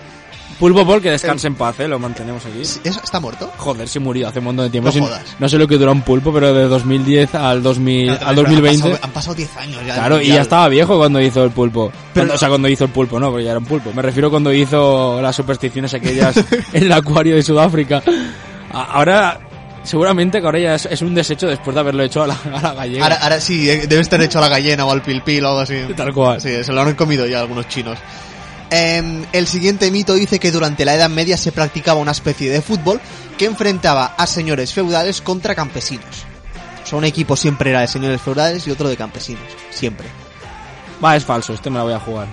Pulpo 0.62 0.86
Paul, 0.86 1.02
que 1.02 1.10
descanse 1.10 1.48
en 1.48 1.56
paz, 1.56 1.80
¿eh? 1.80 1.88
Lo 1.88 1.98
mantenemos 1.98 2.46
aquí. 2.46 2.62
¿Eso 2.62 2.80
¿Está 3.04 3.20
muerto? 3.20 3.52
Joder, 3.58 3.90
se 3.90 4.00
murió 4.00 4.28
hace 4.28 4.38
un 4.40 4.46
montón 4.46 4.66
de 4.66 4.70
tiempo. 4.70 4.90
No 4.90 4.94
Sí, 4.94 5.14
no 5.40 5.50
sé 5.50 5.58
lo 5.58 5.68
que 5.68 5.78
dura 5.78 5.92
un 5.92 6.04
pulpo, 6.04 6.32
pero 6.32 6.54
de 6.54 6.68
2010 6.68 7.34
al, 7.34 7.64
2000, 7.64 8.06
Claro, 8.06 8.20
al 8.28 8.36
pero 8.36 8.42
2020. 8.44 8.78
Han 8.78 8.92
pasado, 8.92 9.06
han 9.06 9.12
pasado 9.12 9.36
10 9.36 9.58
años 9.58 9.82
ya. 9.88 9.94
Claro, 9.96 10.22
y 10.22 10.28
ya 10.28 10.42
estaba 10.42 10.68
viejo 10.70 10.98
cuando 11.00 11.20
hizo 11.20 11.44
el 11.44 11.50
pulpo. 11.52 11.92
Pero- 11.92 12.28
Cuando- 12.28 12.34
o 12.36 12.38
sea, 12.38 12.48
cuando 12.50 12.70
hizo 12.70 12.84
el 12.84 12.92
pulpo, 12.92 13.20
no, 13.20 13.30
porque 13.32 13.44
ya 13.46 13.50
era 13.50 13.60
un 13.60 13.66
pulpo. 13.66 13.92
Me 13.92 14.04
refiero 14.04 14.30
cuando 14.30 14.54
hizo 14.54 15.20
las 15.22 15.36
supersticiones 15.36 15.94
aquellas 15.96 16.36
en 16.74 16.84
el 16.84 16.92
acuario 16.92 17.36
de 17.36 17.42
Sudáfrica. 17.42 18.04
Ahora, 18.72 19.40
seguramente 19.84 20.40
que 20.40 20.46
ahora 20.46 20.60
ya 20.60 20.76
es, 20.76 20.86
es 20.86 21.02
un 21.02 21.16
desecho 21.16 21.48
después 21.48 21.74
de 21.74 21.80
haberlo 21.80 22.04
hecho 22.04 22.22
a 22.24 22.28
la, 22.28 22.38
a 22.54 22.62
la 22.62 22.74
gallega. 22.74 23.04
Ahora, 23.04 23.16
ahora 23.18 23.42
sí, 23.42 23.70
eh, 23.70 23.88
debe 23.88 24.02
estar 24.02 24.22
hecho 24.22 24.38
a 24.38 24.42
la 24.42 24.50
gallina 24.50 24.86
o 24.86 24.92
al 24.92 25.02
pilpil 25.02 25.44
o 25.44 25.50
algo 25.50 25.60
así. 25.62 25.76
Tal 25.96 26.14
cual. 26.14 26.40
Sí, 26.40 26.64
se 26.64 26.72
lo 26.72 26.82
han 26.82 26.94
comido 26.96 27.26
ya 27.26 27.40
algunos 27.42 27.68
chinos. 27.68 27.98
Em, 28.72 29.26
el 29.34 29.48
siguiente 29.48 29.92
mito 29.92 30.14
dice 30.14 30.40
que 30.40 30.52
durante 30.52 30.86
la 30.86 30.96
Edad 30.96 31.10
Media 31.10 31.36
se 31.38 31.52
practicaba 31.52 32.00
una 32.00 32.12
especie 32.12 32.50
de 32.50 32.62
fútbol 32.62 33.02
que 33.38 33.46
enfrentaba 33.46 34.16
a 34.18 34.26
señores 34.26 34.74
feudales 34.74 35.22
contra 35.22 35.56
campesinos. 35.56 36.26
O 36.84 36.88
sea, 36.88 36.98
un 36.98 37.04
equipo 37.06 37.36
siempre 37.36 37.70
era 37.72 37.82
de 37.82 37.88
señores 37.88 38.22
feudales 38.22 38.66
y 38.68 38.72
otro 38.72 38.88
de 38.88 38.96
campesinos. 38.98 39.44
Siempre. 39.72 40.08
Va, 41.04 41.16
es 41.16 41.26
falso, 41.26 41.54
este 41.54 41.70
me 41.70 41.78
la 41.78 41.84
voy 41.84 41.94
a 41.94 42.00
jugar. 42.00 42.28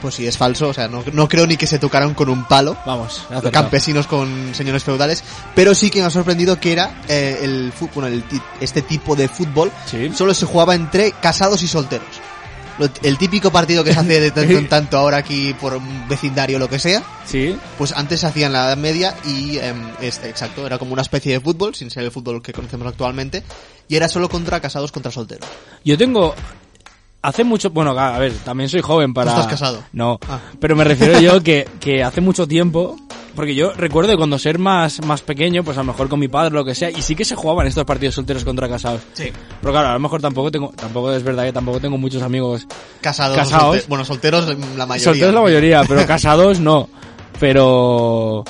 Pues 0.00 0.14
sí, 0.16 0.26
es 0.26 0.36
falso. 0.38 0.68
O 0.68 0.74
sea, 0.74 0.88
no, 0.88 1.04
no 1.12 1.28
creo 1.28 1.46
ni 1.46 1.56
que 1.56 1.66
se 1.66 1.78
tocaran 1.78 2.14
con 2.14 2.28
un 2.28 2.44
palo. 2.44 2.76
Vamos, 2.86 3.20
acertado. 3.26 3.50
campesinos 3.52 4.06
con 4.06 4.52
señores 4.54 4.82
feudales, 4.84 5.22
pero 5.54 5.74
sí 5.74 5.90
que 5.90 6.00
me 6.00 6.06
ha 6.06 6.10
sorprendido 6.10 6.58
que 6.60 6.72
era 6.72 7.02
eh, 7.08 7.38
el 7.42 7.72
fútbol, 7.72 8.04
el 8.06 8.22
ti- 8.24 8.40
este 8.60 8.82
tipo 8.82 9.14
de 9.16 9.28
fútbol 9.28 9.70
Sí. 9.86 10.10
solo 10.14 10.32
se 10.34 10.46
jugaba 10.46 10.74
entre 10.74 11.12
casados 11.12 11.62
y 11.62 11.68
solteros. 11.68 12.06
El 13.02 13.18
típico 13.18 13.50
partido 13.50 13.84
que 13.84 13.92
se 13.92 14.00
hace 14.00 14.20
de 14.20 14.30
tanto 14.32 14.52
en 14.58 14.68
tanto 14.68 14.98
ahora 14.98 15.18
aquí 15.18 15.54
por 15.60 15.74
un 15.74 16.08
vecindario 16.08 16.56
o 16.56 16.60
lo 16.60 16.68
que 16.68 16.78
sea, 16.78 17.02
Sí, 17.24 17.56
pues 17.78 17.92
antes 17.92 18.20
se 18.20 18.26
hacía 18.26 18.46
en 18.46 18.52
la 18.52 18.66
Edad 18.66 18.76
Media 18.76 19.14
y 19.24 19.58
em, 19.58 19.90
este, 20.00 20.28
exacto, 20.28 20.66
era 20.66 20.78
como 20.78 20.92
una 20.92 21.02
especie 21.02 21.32
de 21.32 21.40
fútbol, 21.40 21.74
sin 21.74 21.90
ser 21.90 22.04
el 22.04 22.10
fútbol 22.10 22.42
que 22.42 22.52
conocemos 22.52 22.86
actualmente, 22.88 23.42
y 23.88 23.96
era 23.96 24.08
solo 24.08 24.28
contra 24.28 24.60
casados 24.60 24.92
contra 24.92 25.12
solteros. 25.12 25.48
Yo 25.84 25.96
tengo. 25.98 26.34
Hace 27.20 27.44
mucho. 27.44 27.70
Bueno, 27.70 27.96
a 27.96 28.18
ver, 28.18 28.32
también 28.44 28.68
soy 28.68 28.80
joven 28.80 29.14
para. 29.14 29.30
estás 29.30 29.46
casado? 29.46 29.84
No. 29.92 30.18
Ah. 30.28 30.40
Pero 30.58 30.74
me 30.74 30.82
refiero 30.84 31.20
yo 31.20 31.40
que, 31.44 31.68
que 31.78 32.02
hace 32.02 32.20
mucho 32.20 32.48
tiempo. 32.48 32.96
Porque 33.34 33.54
yo 33.54 33.72
recuerdo 33.72 34.10
de 34.10 34.16
cuando 34.18 34.38
ser 34.38 34.58
más, 34.58 35.02
más 35.06 35.22
pequeño, 35.22 35.64
pues 35.64 35.78
a 35.78 35.80
lo 35.80 35.86
mejor 35.86 36.08
con 36.08 36.20
mi 36.20 36.28
padre 36.28 36.48
o 36.48 36.58
lo 36.58 36.64
que 36.66 36.74
sea, 36.74 36.90
y 36.90 37.00
sí 37.00 37.16
que 37.16 37.24
se 37.24 37.34
jugaban 37.34 37.66
estos 37.66 37.84
partidos 37.84 38.14
solteros 38.14 38.44
contra 38.44 38.68
casados. 38.68 39.00
Sí. 39.14 39.32
Pero 39.60 39.72
claro, 39.72 39.88
a 39.88 39.92
lo 39.94 40.00
mejor 40.00 40.20
tampoco 40.20 40.50
tengo, 40.50 40.70
tampoco 40.76 41.10
es 41.12 41.22
verdad 41.22 41.44
que 41.44 41.52
tampoco 41.52 41.80
tengo 41.80 41.96
muchos 41.96 42.22
amigos 42.22 42.66
Casados, 43.00 43.36
Casados. 43.36 43.76
solte- 43.76 43.88
bueno, 43.88 44.04
solteros 44.04 44.46
la 44.76 44.84
mayoría. 44.86 45.04
solteros 45.04 45.34
la 45.34 45.40
mayoría, 45.40 45.82
pero 45.88 46.06
casados 46.06 46.60
no. 46.60 46.88
Pero 47.40 48.44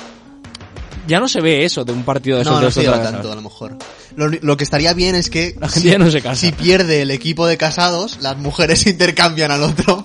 ya 1.06 1.18
no 1.20 1.28
se 1.28 1.40
ve 1.40 1.64
eso 1.64 1.84
de 1.84 1.92
un 1.92 2.04
partido 2.04 2.38
de 2.38 2.44
No, 2.44 2.50
no 2.50 2.56
solteros 2.70 2.74
se 2.74 2.84
contra 2.84 3.10
tanto, 3.12 3.32
a 3.32 3.34
lo 3.36 3.42
mejor. 3.42 3.76
Lo, 4.16 4.28
lo 4.28 4.56
que 4.56 4.64
estaría 4.64 4.92
bien 4.94 5.14
es 5.14 5.30
que 5.30 5.54
La 5.58 5.68
gente 5.68 5.88
ya 5.90 5.98
no 5.98 6.10
se 6.10 6.20
casa. 6.20 6.34
si 6.36 6.52
pierde 6.52 7.02
el 7.02 7.10
equipo 7.10 7.46
de 7.46 7.56
casados, 7.56 8.18
las 8.20 8.36
mujeres 8.36 8.86
intercambian 8.86 9.50
al 9.50 9.62
otro. 9.62 10.02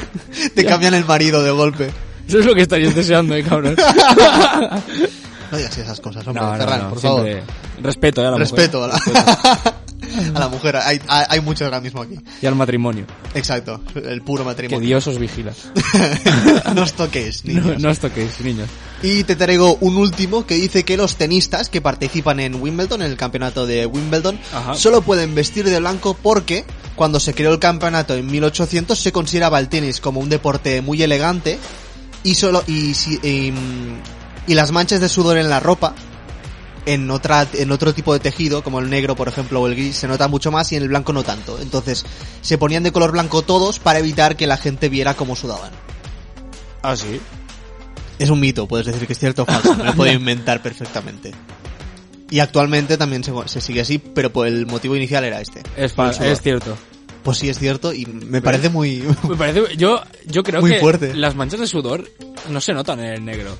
Te 0.54 0.64
cambian 0.64 0.94
el 0.94 1.04
marido 1.04 1.42
de 1.42 1.50
golpe. 1.50 1.90
Eso 2.26 2.40
es 2.40 2.46
lo 2.46 2.54
que 2.54 2.62
estarías 2.62 2.94
deseando, 2.94 3.34
eh, 3.34 3.42
cabrón. 3.42 3.76
No 5.50 5.58
digas 5.58 5.78
esas 5.78 6.00
cosas, 6.00 6.26
hombre. 6.26 6.42
No, 6.42 6.52
no, 6.52 6.58
Ferran, 6.58 6.82
no, 6.82 6.88
por 6.90 7.00
favor. 7.00 7.42
Respeto, 7.80 8.22
eh, 8.22 8.26
a 8.26 8.30
la 8.30 8.38
mujer. 8.38 8.50
Respeto 8.50 8.84
a 8.84 8.88
la, 8.88 8.94
a 10.34 10.40
la 10.40 10.48
mujer. 10.48 10.76
Hay, 10.76 11.00
hay, 11.06 11.40
muchos 11.40 11.62
ahora 11.62 11.80
mismo 11.80 12.02
aquí. 12.02 12.18
Y 12.42 12.46
al 12.46 12.56
matrimonio. 12.56 13.06
Exacto. 13.34 13.80
El 13.94 14.22
puro 14.22 14.42
Que 14.42 14.48
matrimonio. 14.48 14.86
Dios 14.86 15.06
os 15.06 15.18
vigila. 15.18 15.52
no 16.74 16.82
os 16.82 16.92
toquéis, 16.94 17.44
niños. 17.44 17.64
No, 17.64 17.78
no 17.78 17.90
os 17.90 17.98
toquéis, 17.98 18.40
niños. 18.40 18.68
Y 19.02 19.24
te 19.24 19.36
traigo 19.36 19.76
un 19.80 19.96
último 19.96 20.46
que 20.46 20.54
dice 20.54 20.84
que 20.84 20.96
los 20.96 21.16
tenistas 21.16 21.68
que 21.68 21.80
participan 21.80 22.40
en 22.40 22.60
Wimbledon, 22.60 23.02
en 23.02 23.10
el 23.10 23.16
campeonato 23.16 23.66
de 23.66 23.86
Wimbledon, 23.86 24.40
Ajá. 24.52 24.74
solo 24.74 25.02
pueden 25.02 25.34
vestir 25.34 25.64
de 25.66 25.78
blanco 25.78 26.16
porque 26.20 26.64
cuando 26.96 27.20
se 27.20 27.34
creó 27.34 27.52
el 27.52 27.58
campeonato 27.58 28.14
en 28.14 28.26
1800 28.26 28.98
se 28.98 29.12
consideraba 29.12 29.60
el 29.60 29.68
tenis 29.68 30.00
como 30.00 30.20
un 30.20 30.30
deporte 30.30 30.80
muy 30.80 31.02
elegante 31.02 31.58
y 32.28 32.34
solo 32.34 32.62
y, 32.66 32.94
si- 32.94 33.18
y, 33.22 33.52
mm, 33.52 34.00
y 34.48 34.54
las 34.54 34.70
manchas 34.72 35.00
de 35.00 35.08
sudor 35.08 35.38
en 35.38 35.48
la 35.48 35.60
ropa 35.60 35.94
en 36.84 37.10
otra 37.10 37.46
en 37.54 37.72
otro 37.72 37.92
tipo 37.94 38.12
de 38.12 38.20
tejido 38.20 38.62
como 38.62 38.78
el 38.78 38.88
negro 38.90 39.16
por 39.16 39.26
ejemplo 39.28 39.60
o 39.60 39.66
el 39.66 39.74
gris 39.74 39.96
se 39.96 40.06
nota 40.08 40.28
mucho 40.28 40.50
más 40.52 40.70
y 40.72 40.76
en 40.76 40.82
el 40.82 40.88
blanco 40.88 41.12
no 41.12 41.24
tanto 41.24 41.58
entonces 41.60 42.04
se 42.42 42.58
ponían 42.58 42.82
de 42.84 42.92
color 42.92 43.10
blanco 43.12 43.42
todos 43.42 43.78
para 43.80 43.98
evitar 43.98 44.36
que 44.36 44.46
la 44.46 44.56
gente 44.56 44.88
viera 44.88 45.14
cómo 45.14 45.34
sudaban 45.36 45.72
Ah, 46.82 46.94
sí. 46.96 47.20
es 48.20 48.30
un 48.30 48.38
mito, 48.38 48.68
puedes 48.68 48.86
decir 48.86 49.06
que 49.06 49.12
es 49.14 49.18
cierto 49.18 49.42
o 49.42 49.46
falso, 49.46 49.74
me 49.74 49.82
lo 49.84 49.92
puedo 49.94 50.12
inventar 50.12 50.62
perfectamente. 50.62 51.32
Y 52.30 52.38
actualmente 52.38 52.96
también 52.96 53.24
se, 53.24 53.32
se 53.46 53.60
sigue 53.60 53.80
así, 53.80 53.98
pero 53.98 54.32
por 54.32 54.46
el 54.46 54.66
motivo 54.66 54.94
inicial 54.94 55.24
era 55.24 55.40
este. 55.40 55.62
Es, 55.76 55.92
fa- 55.92 56.08
El 56.08 56.14
sudor. 56.14 56.28
es 56.28 56.40
cierto. 56.42 56.76
Pues 57.26 57.38
sí, 57.38 57.48
es 57.50 57.58
cierto 57.58 57.92
y 57.92 58.06
me 58.06 58.40
parece 58.40 58.68
muy... 58.70 59.02
Me 59.28 59.36
parece, 59.36 59.76
yo, 59.76 60.00
yo 60.26 60.42
creo 60.42 60.60
Muy 60.62 60.70
que 60.70 60.78
fuerte. 60.80 61.12
las 61.14 61.34
manchas 61.34 61.60
de 61.60 61.66
sudor 61.66 62.08
no 62.48 62.60
se 62.60 62.72
notan 62.72 63.00
en 63.00 63.12
el 63.12 63.24
negro. 63.24 63.54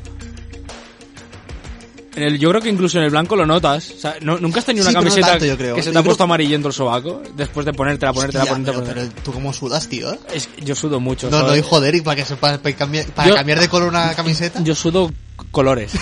En 2.14 2.22
el, 2.22 2.38
yo 2.38 2.48
creo 2.48 2.62
que 2.62 2.70
incluso 2.70 2.96
en 2.96 3.04
el 3.04 3.10
blanco 3.10 3.36
lo 3.36 3.44
notas. 3.44 3.90
O 3.90 3.98
sea, 3.98 4.16
no- 4.22 4.38
nunca 4.38 4.60
has 4.60 4.64
tenido 4.64 4.84
Sí, 4.86 4.90
una 4.90 5.00
pero 5.00 5.10
no 5.10 5.14
camiseta 5.14 5.32
tanto, 5.32 5.44
yo 5.44 5.56
creo. 5.58 5.74
que 5.74 5.82
se 5.82 5.88
te 5.90 5.94
Yo 5.94 5.98
ha 5.98 6.02
creo- 6.02 6.08
puesto 6.10 6.24
amarillento 6.24 6.68
el 6.68 6.74
sobaco 6.74 7.22
después 7.34 7.66
de 7.66 7.72
ponértela, 7.74 8.12
ponértela, 8.14 8.44
Hostia, 8.44 8.54
ponértela, 8.54 8.78
pero, 8.78 8.94
ponértela. 8.94 9.12
pero 9.16 9.22
tú 9.24 9.32
cómo 9.32 9.52
sudas, 9.52 9.86
tío. 9.88 10.12
¿eh? 10.12 10.18
Es 10.32 10.48
yo 10.64 10.74
sudo 10.74 10.98
mucho. 10.98 11.28
No, 11.28 11.42
no, 11.42 11.54
y 11.54 11.60
joder, 11.60 11.94
y 11.94 12.00
para 12.00 12.16
que 12.16 12.24
se 12.24 12.36
para, 12.36 12.56
para 12.58 12.74
cambiar, 12.74 13.04
para 13.06 13.28
Yo- 13.28 13.34
cambiar 13.34 13.60
de 13.60 13.68
color 13.68 13.88
una 13.90 14.14
camiseta, 14.14 14.62
Yo 14.62 14.74
sudo 14.74 15.12
colores. 15.50 15.92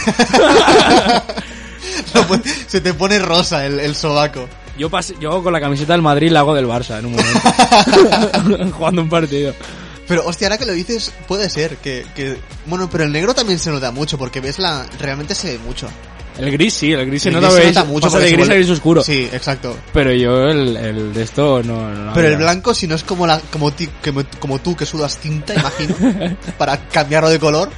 no, 2.14 2.26
pues, 2.28 2.40
se 2.68 2.80
te 2.80 2.94
pone 2.94 3.18
rosa 3.18 3.66
el, 3.66 3.80
el 3.80 3.94
sobaco. 3.96 4.48
Yo, 4.78 4.90
pas- 4.90 5.14
yo 5.20 5.42
con 5.42 5.52
la 5.52 5.60
camiseta 5.60 5.92
del 5.92 6.02
Madrid 6.02 6.30
la 6.30 6.40
hago 6.40 6.54
del 6.54 6.66
Barça 6.66 6.98
en 6.98 7.06
un 7.06 7.12
momento. 7.12 8.72
Jugando 8.76 9.02
un 9.02 9.08
partido. 9.08 9.54
Pero 10.08 10.26
hostia, 10.26 10.48
ahora 10.48 10.58
que 10.58 10.66
lo 10.66 10.72
dices, 10.72 11.12
puede 11.26 11.48
ser 11.48 11.76
que, 11.78 12.04
que... 12.14 12.36
Bueno, 12.66 12.90
pero 12.90 13.04
el 13.04 13.12
negro 13.12 13.34
también 13.34 13.58
se 13.58 13.70
nota 13.70 13.90
mucho, 13.90 14.18
porque 14.18 14.40
ves 14.40 14.58
la... 14.58 14.84
Realmente 14.98 15.34
se 15.34 15.52
ve 15.52 15.58
mucho. 15.64 15.88
El 16.36 16.50
gris 16.50 16.74
sí, 16.74 16.92
el 16.92 17.06
gris 17.06 17.22
se 17.22 17.28
El 17.30 17.36
nota, 17.36 17.48
gris 17.54 17.58
se 17.68 17.72
nota 17.74 17.84
mucho 17.84 18.06
pasa 18.08 18.18
de 18.18 18.32
gris 18.32 18.46
a 18.48 18.50
vuelve- 18.52 18.56
gris 18.56 18.70
oscuro. 18.70 19.02
Sí, 19.02 19.28
exacto. 19.32 19.76
Pero 19.94 20.12
yo 20.12 20.48
el, 20.48 20.76
el 20.76 21.14
de 21.14 21.22
esto 21.22 21.62
no... 21.62 21.88
no 21.94 22.12
Pero 22.12 22.28
el 22.28 22.36
blanco, 22.36 22.74
si 22.74 22.86
no 22.86 22.96
es 22.96 23.02
como 23.04 23.26
la, 23.26 23.38
como, 23.50 23.70
ti- 23.72 23.88
como, 24.04 24.22
como 24.40 24.58
tú 24.58 24.76
que 24.76 24.84
sudas 24.84 25.16
tinta, 25.18 25.54
imagino, 25.54 25.94
para 26.58 26.86
cambiarlo 26.88 27.30
de 27.30 27.38
color, 27.38 27.70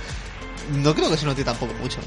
no 0.83 0.95
creo 0.97 1.11
que 1.11 1.17
se 1.19 1.26
note 1.26 1.45
tampoco 1.45 1.75
mucho. 1.81 1.99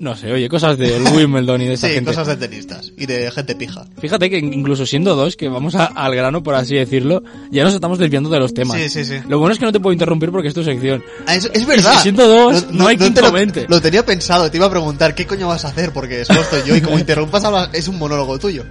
No 0.00 0.16
sé, 0.16 0.32
oye, 0.32 0.48
cosas 0.48 0.76
del 0.76 1.02
Wimbledon 1.04 1.62
y 1.62 1.66
de 1.66 1.74
esa 1.74 1.86
Sí, 1.86 1.94
gente. 1.94 2.10
cosas 2.10 2.26
de 2.26 2.36
tenistas 2.36 2.92
y 2.96 3.06
de 3.06 3.30
gente 3.30 3.54
pija. 3.54 3.86
Fíjate 3.98 4.28
que 4.28 4.38
incluso 4.38 4.84
siendo 4.86 5.14
dos, 5.14 5.36
que 5.36 5.48
vamos 5.48 5.74
a- 5.76 5.84
al 5.86 6.14
grano 6.16 6.42
por 6.42 6.56
así 6.56 6.74
decirlo, 6.74 7.22
ya 7.50 7.62
nos 7.64 7.74
estamos 7.74 7.98
desviando 7.98 8.28
de 8.28 8.40
los 8.40 8.52
temas. 8.52 8.76
Sí, 8.76 8.88
sí, 8.88 9.04
sí. 9.04 9.14
Lo 9.28 9.38
bueno 9.38 9.52
es 9.52 9.58
que 9.58 9.64
no 9.66 9.72
te 9.72 9.78
puedo 9.80 9.92
interrumpir 9.92 10.30
porque 10.32 10.48
es 10.48 10.54
tu 10.54 10.64
sección. 10.64 11.02
Ah, 11.26 11.36
es, 11.36 11.48
es 11.54 11.64
verdad. 11.64 11.94
Y 11.96 12.02
siendo 12.02 12.26
dos, 12.26 12.70
no 12.72 12.88
hay 12.88 12.96
quien 12.96 13.14
te 13.14 13.20
lo, 13.22 13.28
comente. 13.28 13.66
lo 13.68 13.80
tenía 13.80 14.04
pensado, 14.04 14.50
te 14.50 14.56
iba 14.56 14.66
a 14.66 14.70
preguntar 14.70 15.14
qué 15.14 15.26
coño 15.26 15.46
vas 15.48 15.64
a 15.64 15.68
hacer 15.68 15.92
porque 15.92 16.22
estoy 16.22 16.62
yo 16.66 16.74
y 16.76 16.80
como 16.80 16.98
interrumpas 16.98 17.44
es 17.72 17.86
un 17.88 17.98
monólogo 17.98 18.38
tuyo. 18.38 18.64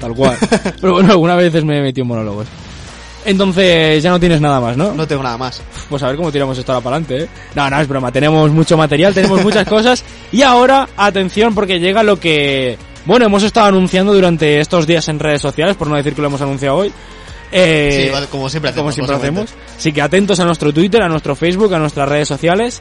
Tal 0.00 0.12
cual. 0.14 0.36
Pero 0.80 0.94
bueno, 0.94 1.12
algunas 1.12 1.36
veces 1.36 1.64
me 1.64 1.78
he 1.78 1.82
metido 1.82 2.02
en 2.02 2.08
monólogos. 2.08 2.46
Entonces 3.24 4.02
ya 4.02 4.10
no 4.10 4.18
tienes 4.18 4.40
nada 4.40 4.60
más, 4.60 4.76
¿no? 4.76 4.92
No 4.94 5.06
tengo 5.06 5.22
nada 5.22 5.38
más. 5.38 5.62
Pues 5.88 6.02
a 6.02 6.08
ver 6.08 6.16
cómo 6.16 6.32
tiramos 6.32 6.58
esto 6.58 6.72
ahora 6.72 6.82
para 6.82 6.96
adelante, 6.96 7.24
¿eh? 7.24 7.28
No, 7.54 7.70
no, 7.70 7.80
es 7.80 7.86
broma. 7.88 8.10
Tenemos 8.10 8.50
mucho 8.50 8.76
material, 8.76 9.14
tenemos 9.14 9.42
muchas 9.42 9.66
cosas. 9.68 10.04
Y 10.32 10.42
ahora, 10.42 10.88
atención, 10.96 11.54
porque 11.54 11.78
llega 11.78 12.02
lo 12.02 12.18
que... 12.18 12.76
Bueno, 13.04 13.26
hemos 13.26 13.42
estado 13.42 13.66
anunciando 13.66 14.12
durante 14.14 14.60
estos 14.60 14.86
días 14.86 15.08
en 15.08 15.18
redes 15.18 15.40
sociales, 15.42 15.76
por 15.76 15.88
no 15.88 15.96
decir 15.96 16.14
que 16.14 16.20
lo 16.22 16.28
hemos 16.28 16.40
anunciado 16.40 16.76
hoy. 16.76 16.92
Eh, 17.52 18.10
Sí, 18.12 18.26
como 18.30 18.48
siempre 18.48 18.70
hacemos. 18.70 18.94
como 18.94 19.06
siempre 19.06 19.16
hacemos. 19.16 19.50
Así 19.76 19.92
que 19.92 20.00
atentos 20.02 20.40
a 20.40 20.44
nuestro 20.44 20.72
Twitter, 20.72 21.02
a 21.02 21.08
nuestro 21.08 21.34
Facebook, 21.36 21.74
a 21.74 21.78
nuestras 21.78 22.08
redes 22.08 22.28
sociales. 22.28 22.80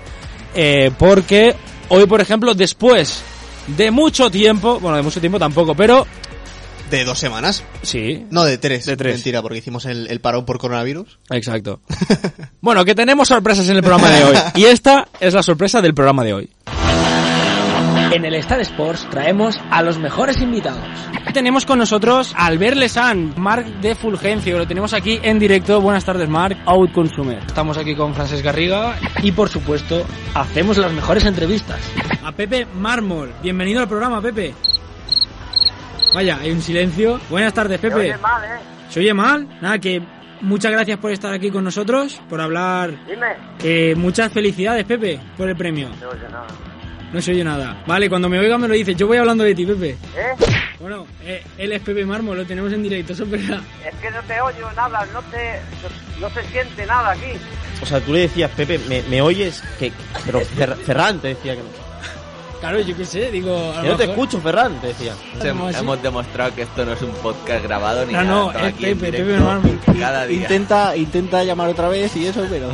eh, 0.56 0.92
porque 0.98 1.56
hoy, 1.90 2.06
por 2.06 2.22
ejemplo, 2.22 2.54
después 2.54 3.22
de 3.68 3.92
mucho 3.92 4.30
tiempo, 4.32 4.80
bueno, 4.80 4.98
de 4.98 5.04
mucho 5.04 5.20
tiempo 5.20 5.38
tampoco, 5.40 5.76
pero 5.76 6.06
De 6.92 7.06
dos 7.06 7.18
semanas. 7.20 7.64
sí, 7.82 8.26
No, 8.30 8.44
de 8.44 8.58
tres. 8.58 8.86
De 8.86 8.98
tres. 8.98 9.14
Mentira, 9.16 9.42
porque 9.42 9.58
hicimos 9.60 9.86
el, 9.86 10.08
el 10.12 10.20
parón 10.20 10.46
por 10.46 10.60
coronavirus. 10.60 11.18
exacto. 11.30 11.80
bueno, 12.62 12.84
que 12.86 12.94
tenemos 12.94 13.30
sorpresas 13.30 13.68
en 13.70 13.78
el 13.78 13.82
programa 13.82 14.10
de 14.10 14.24
hoy. 14.26 14.36
Y 14.56 14.66
esta 14.66 15.08
es 15.20 15.34
la 15.34 15.42
sorpresa 15.42 15.82
del 15.82 15.94
programa 15.94 16.24
de 16.24 16.34
hoy. 16.34 16.50
En 18.12 18.26
el 18.26 18.34
Star 18.36 18.60
Sports 18.60 19.08
traemos 19.10 19.58
a 19.72 19.82
los 19.82 19.98
mejores 19.98 20.42
invitados. 20.42 20.84
Tenemos 21.34 21.66
con 21.66 21.80
nosotros 21.80 22.34
a 22.36 22.48
Albert 22.48 22.76
Lesan, 22.76 23.34
Marc 23.38 23.66
de 23.80 23.96
Fulgencio. 23.96 24.58
Lo 24.58 24.68
tenemos 24.68 24.94
aquí 24.94 25.18
en 25.24 25.40
directo. 25.40 25.80
Buenas 25.80 26.04
tardes, 26.04 26.28
Marc. 26.28 26.58
Out 26.66 26.92
Consumer. 26.92 27.40
Estamos 27.48 27.78
aquí 27.78 27.96
con 27.96 28.14
Frances 28.14 28.42
Garriga 28.42 28.98
y, 29.24 29.32
por 29.32 29.48
supuesto, 29.48 30.06
hacemos 30.34 30.78
las 30.78 30.92
mejores 30.92 31.24
entrevistas. 31.24 31.80
A 32.22 32.34
Pepe 32.34 32.66
Mármol. 32.66 33.32
Bienvenido 33.42 33.80
al 33.80 33.88
programa, 33.88 34.22
Pepe. 34.22 34.54
Vaya, 36.14 36.38
hay 36.42 36.52
un 36.52 36.62
silencio. 36.62 37.20
Buenas 37.30 37.54
tardes, 37.54 37.80
Pepe. 37.80 37.94
Se 37.94 38.00
oye 38.02 38.18
mal, 38.18 38.44
¿eh? 38.44 38.48
¿Se 38.90 39.00
oye 39.00 39.14
mal? 39.14 39.48
Nada, 39.62 39.80
que 39.80 40.02
muchas 40.42 40.72
gracias 40.72 40.98
por 41.00 41.12
estar 41.12 41.34
aquí 41.34 41.50
con 41.50 41.64
nosotros, 41.64 42.20
por 42.30 42.42
hablar. 42.42 42.92
Dime. 43.08 43.28
Que 43.60 43.96
muchas 43.96 44.32
felicidades, 44.32 44.84
Pepe, 44.86 45.20
por 45.38 45.48
el 45.48 45.56
premio. 45.56 45.90
No 45.90 45.96
se 45.96 46.06
oye 46.08 46.30
nada. 46.30 46.48
No 47.14 47.22
se 47.22 47.32
oye 47.32 47.44
nada. 47.44 47.84
Vale, 47.88 48.10
cuando 48.10 48.30
me 48.30 48.40
oiga 48.40 48.58
me 48.58 48.68
lo 48.68 48.74
dices. 48.74 48.96
Yo 48.96 49.08
voy 49.08 49.18
hablando 49.18 49.44
de 49.44 49.54
ti, 49.56 49.66
Pepe. 49.66 49.90
¿Eh? 49.92 49.98
Bueno, 50.80 51.06
eh, 51.24 51.44
él 51.58 51.72
es 51.74 51.82
Pepe 51.82 52.06
Mármol, 52.06 52.38
lo 52.38 52.46
tenemos 52.46 52.72
en 52.74 52.82
directo, 52.84 53.14
eso 53.14 53.24
es 53.24 53.30
verdad. 53.30 53.60
Es 53.86 53.94
que 53.96 54.10
no 54.10 54.22
te 54.24 54.42
oyo 54.42 54.72
nada, 54.76 55.06
no 55.14 55.22
te... 55.24 55.60
No 56.20 56.30
se 56.30 56.44
siente 56.50 56.86
nada 56.86 57.12
aquí. 57.12 57.32
O 57.82 57.86
sea, 57.86 58.00
tú 58.00 58.14
le 58.14 58.22
decías, 58.22 58.50
Pepe, 58.52 58.80
¿me, 58.90 59.02
me 59.04 59.22
oyes? 59.22 59.62
Que, 59.78 59.92
pero 60.26 60.40
Fer- 60.42 60.76
Ferran 60.78 61.20
te 61.20 61.30
decía 61.30 61.56
que 61.56 61.62
no. 61.62 61.81
Claro, 62.62 62.80
yo 62.80 62.96
qué 62.96 63.06
sé, 63.06 63.32
digo... 63.32 63.74
Yo 63.84 63.92
no 63.92 63.98
te 63.98 64.04
escucho, 64.06 64.40
Ferran, 64.40 64.80
te 64.80 64.88
decía. 64.88 65.14
Hemos 65.44 66.02
demostrado 66.02 66.54
que 66.54 66.62
esto 66.62 66.86
no 66.86 66.94
es 66.94 67.02
un 67.02 67.10
podcast 67.16 67.64
grabado 67.64 68.06
ni 68.06 68.14
No, 68.14 68.24
nada. 68.24 68.30
no, 68.36 68.52
todo 68.52 68.66
es 68.68 68.74
Pepe, 68.76 68.94
directo, 69.12 69.28
Pepe 69.28 69.40
Mármol. 69.40 69.80
Cada 70.00 70.26
día. 70.28 70.42
Intenta, 70.44 70.96
intenta 70.96 71.44
llamar 71.44 71.70
otra 71.70 71.88
vez 71.90 72.16
y 72.16 72.28
eso, 72.28 72.46
pero... 72.50 72.70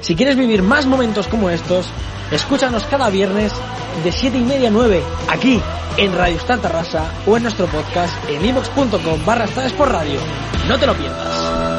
Si 0.00 0.14
quieres 0.14 0.36
vivir 0.36 0.62
más 0.62 0.86
momentos 0.86 1.26
como 1.26 1.50
estos, 1.50 1.86
escúchanos 2.30 2.84
cada 2.84 3.10
viernes 3.10 3.52
de 4.04 4.12
7 4.12 4.38
y 4.38 4.42
media 4.42 4.68
a 4.68 4.70
9, 4.72 5.02
aquí 5.28 5.60
en 5.96 6.14
Radio 6.14 6.36
Star 6.36 6.60
Tarrasa 6.60 7.10
o 7.26 7.36
en 7.36 7.42
nuestro 7.42 7.66
podcast 7.66 8.14
en 8.30 8.44
ivox.com 8.44 9.24
barra 9.26 9.46
por 9.76 9.90
radio. 9.90 10.20
No 10.68 10.78
te 10.78 10.86
lo 10.86 10.94
pierdas. 10.94 11.75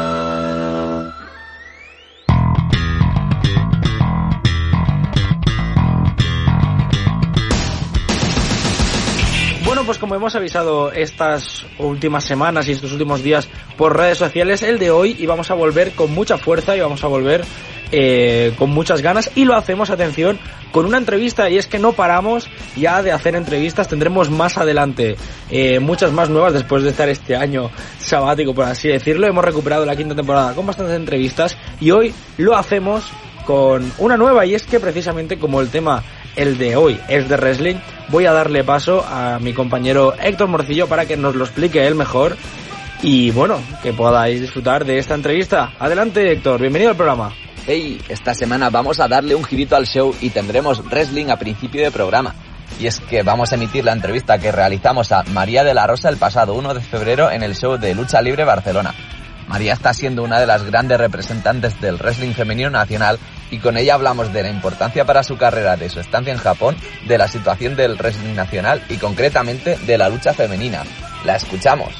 Pues 9.87 9.99
como 9.99 10.15
hemos 10.15 10.35
avisado 10.35 10.91
estas 10.91 11.65
últimas 11.79 12.25
semanas 12.25 12.67
y 12.67 12.73
estos 12.73 12.91
últimos 12.91 13.23
días 13.23 13.47
por 13.77 13.95
redes 13.95 14.17
sociales, 14.17 14.61
el 14.61 14.79
de 14.79 14.91
hoy 14.91 15.15
íbamos 15.17 15.49
a 15.49 15.53
volver 15.53 15.93
con 15.93 16.13
mucha 16.13 16.37
fuerza 16.37 16.75
y 16.75 16.81
vamos 16.81 17.05
a 17.05 17.07
volver 17.07 17.45
eh, 17.93 18.53
con 18.57 18.69
muchas 18.69 19.01
ganas. 19.01 19.31
Y 19.35 19.45
lo 19.45 19.55
hacemos, 19.55 19.89
atención, 19.89 20.39
con 20.73 20.85
una 20.85 20.97
entrevista. 20.97 21.49
Y 21.49 21.57
es 21.57 21.67
que 21.67 21.79
no 21.79 21.93
paramos 21.93 22.49
ya 22.75 23.01
de 23.01 23.13
hacer 23.13 23.35
entrevistas, 23.35 23.87
tendremos 23.87 24.29
más 24.29 24.57
adelante 24.57 25.15
eh, 25.49 25.79
muchas 25.79 26.11
más 26.11 26.29
nuevas 26.29 26.51
después 26.51 26.83
de 26.83 26.89
estar 26.89 27.07
este 27.07 27.37
año 27.37 27.71
sabático, 27.97 28.53
por 28.53 28.65
así 28.65 28.89
decirlo. 28.89 29.25
Hemos 29.25 29.45
recuperado 29.45 29.85
la 29.85 29.95
quinta 29.95 30.15
temporada 30.15 30.53
con 30.53 30.65
bastantes 30.65 30.97
entrevistas. 30.97 31.57
Y 31.79 31.91
hoy 31.91 32.13
lo 32.37 32.57
hacemos 32.57 33.09
con 33.45 33.89
una 33.99 34.17
nueva. 34.17 34.45
Y 34.45 34.53
es 34.53 34.63
que 34.63 34.81
precisamente 34.81 35.39
como 35.39 35.61
el 35.61 35.69
tema 35.69 36.03
el 36.37 36.57
de 36.57 36.77
hoy 36.77 36.99
es 37.09 37.27
de 37.27 37.35
wrestling, 37.35 37.75
voy 38.07 38.25
a 38.27 38.31
darle 38.31 38.63
paso 38.63 39.03
a 39.05 39.39
mi 39.39 39.53
compañero 39.53 40.13
Héctor 40.21 40.47
Morcillo 40.47 40.87
para 40.87 41.05
que 41.05 41.17
nos 41.17 41.35
lo 41.35 41.43
explique 41.43 41.85
él 41.85 41.95
mejor 41.95 42.37
y 43.01 43.31
bueno, 43.31 43.59
que 43.83 43.91
podáis 43.91 44.39
disfrutar 44.39 44.85
de 44.85 44.99
esta 44.99 45.15
entrevista. 45.15 45.73
Adelante 45.79 46.31
Héctor, 46.31 46.61
bienvenido 46.61 46.91
al 46.91 46.95
programa. 46.95 47.33
Hey, 47.65 47.99
esta 48.07 48.33
semana 48.33 48.69
vamos 48.69 48.99
a 48.99 49.07
darle 49.07 49.35
un 49.35 49.43
girito 49.43 49.75
al 49.75 49.85
show 49.85 50.15
y 50.21 50.29
tendremos 50.29 50.85
wrestling 50.85 51.29
a 51.29 51.37
principio 51.37 51.83
de 51.83 51.91
programa. 51.91 52.33
Y 52.79 52.85
es 52.85 52.99
que 52.99 53.23
vamos 53.23 53.51
a 53.51 53.55
emitir 53.55 53.83
la 53.83 53.93
entrevista 53.93 54.37
que 54.37 54.51
realizamos 54.51 55.11
a 55.11 55.23
María 55.23 55.63
de 55.63 55.73
la 55.73 55.87
Rosa 55.87 56.09
el 56.09 56.17
pasado 56.17 56.53
1 56.53 56.75
de 56.75 56.81
febrero 56.81 57.31
en 57.31 57.41
el 57.43 57.55
show 57.55 57.77
de 57.77 57.95
Lucha 57.95 58.21
Libre 58.21 58.45
Barcelona. 58.45 58.93
María 59.47 59.73
está 59.73 59.93
siendo 59.93 60.23
una 60.23 60.39
de 60.39 60.45
las 60.45 60.63
grandes 60.63 60.99
representantes 60.99 61.79
del 61.81 61.97
wrestling 61.97 62.33
femenino 62.33 62.69
nacional 62.69 63.17
y 63.51 63.59
con 63.59 63.77
ella 63.77 63.95
hablamos 63.95 64.33
de 64.33 64.43
la 64.43 64.49
importancia 64.49 65.05
para 65.05 65.23
su 65.23 65.37
carrera 65.37 65.75
de 65.77 65.89
su 65.89 65.99
estancia 65.99 66.33
en 66.33 66.39
Japón, 66.39 66.75
de 67.07 67.17
la 67.17 67.27
situación 67.27 67.75
del 67.75 67.95
wrestling 67.97 68.35
nacional 68.35 68.81
y 68.89 68.97
concretamente 68.97 69.77
de 69.77 69.97
la 69.97 70.09
lucha 70.09 70.33
femenina. 70.33 70.83
La 71.25 71.35
escuchamos. 71.35 71.93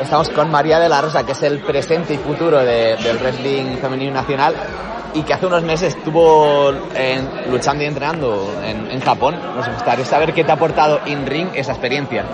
Estamos 0.00 0.28
con 0.30 0.50
María 0.50 0.78
de 0.78 0.88
la 0.88 1.00
Rosa, 1.02 1.26
que 1.26 1.32
es 1.32 1.42
el 1.42 1.58
presente 1.58 2.14
y 2.14 2.18
futuro 2.18 2.58
de- 2.64 2.96
del 2.96 3.18
wrestling 3.18 3.76
femenino 3.78 4.12
nacional 4.12 4.54
y 5.12 5.22
que 5.22 5.34
hace 5.34 5.46
unos 5.46 5.62
meses 5.64 5.94
estuvo 5.96 6.70
en- 6.94 7.50
luchando 7.50 7.82
y 7.82 7.86
entrenando 7.86 8.60
en, 8.64 8.90
en 8.90 9.00
Japón. 9.00 9.38
Nos 9.56 9.68
gustaría 9.68 10.04
saber 10.04 10.32
qué 10.32 10.44
te 10.44 10.50
ha 10.52 10.54
aportado 10.54 11.00
in 11.06 11.26
ring 11.26 11.48
esa 11.54 11.72
experiencia. 11.72 12.24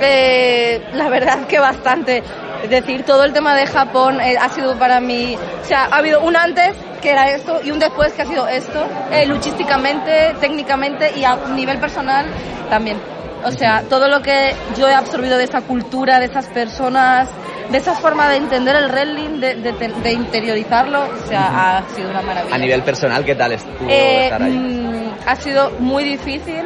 Eh, 0.00 0.88
la 0.92 1.08
verdad 1.08 1.46
que 1.46 1.58
bastante. 1.58 2.22
Es 2.62 2.70
decir, 2.70 3.04
todo 3.04 3.24
el 3.24 3.32
tema 3.32 3.54
de 3.54 3.66
Japón 3.66 4.20
eh, 4.20 4.36
ha 4.38 4.48
sido 4.50 4.78
para 4.78 5.00
mí, 5.00 5.36
o 5.62 5.64
sea, 5.64 5.84
ha 5.84 5.96
habido 5.96 6.20
un 6.20 6.36
antes 6.36 6.74
que 7.00 7.10
era 7.10 7.30
esto 7.30 7.60
y 7.64 7.70
un 7.70 7.78
después 7.78 8.12
que 8.12 8.22
ha 8.22 8.26
sido 8.26 8.46
esto, 8.46 8.86
eh, 9.10 9.26
luchísticamente, 9.26 10.34
técnicamente 10.40 11.12
y 11.16 11.24
a 11.24 11.36
nivel 11.54 11.78
personal 11.78 12.26
también. 12.68 12.98
O 13.44 13.50
sea, 13.50 13.82
todo 13.88 14.08
lo 14.08 14.20
que 14.20 14.54
yo 14.76 14.86
he 14.86 14.94
absorbido 14.94 15.38
de 15.38 15.44
esta 15.44 15.62
cultura, 15.62 16.18
de 16.18 16.26
estas 16.26 16.46
personas, 16.48 17.28
de 17.70 17.78
esa 17.78 17.94
forma 17.94 18.28
de 18.28 18.36
entender 18.36 18.74
el 18.76 18.90
wrestling, 18.90 19.40
de, 19.40 19.54
de- 19.56 19.72
de 20.02 20.12
interiorizarlo, 20.12 21.02
o 21.04 21.28
sea, 21.28 21.78
ha 21.78 21.88
sido 21.94 22.10
una 22.10 22.22
maravilla. 22.22 22.54
A 22.54 22.58
nivel 22.58 22.82
personal, 22.82 23.24
¿qué 23.24 23.34
tal 23.34 23.52
estuvo 23.52 23.88
Eh, 23.88 24.24
estar 24.24 24.42
ahí? 24.42 24.52
mm, 24.56 25.10
ha 25.26 25.36
sido 25.36 25.70
muy 25.78 26.04
difícil, 26.04 26.64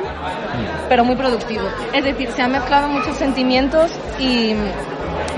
pero 0.88 1.04
muy 1.04 1.16
productivo. 1.16 1.64
Es 1.92 2.04
decir, 2.04 2.30
se 2.32 2.42
han 2.42 2.52
mezclado 2.52 2.88
muchos 2.88 3.16
sentimientos 3.16 3.90
y 4.18 4.54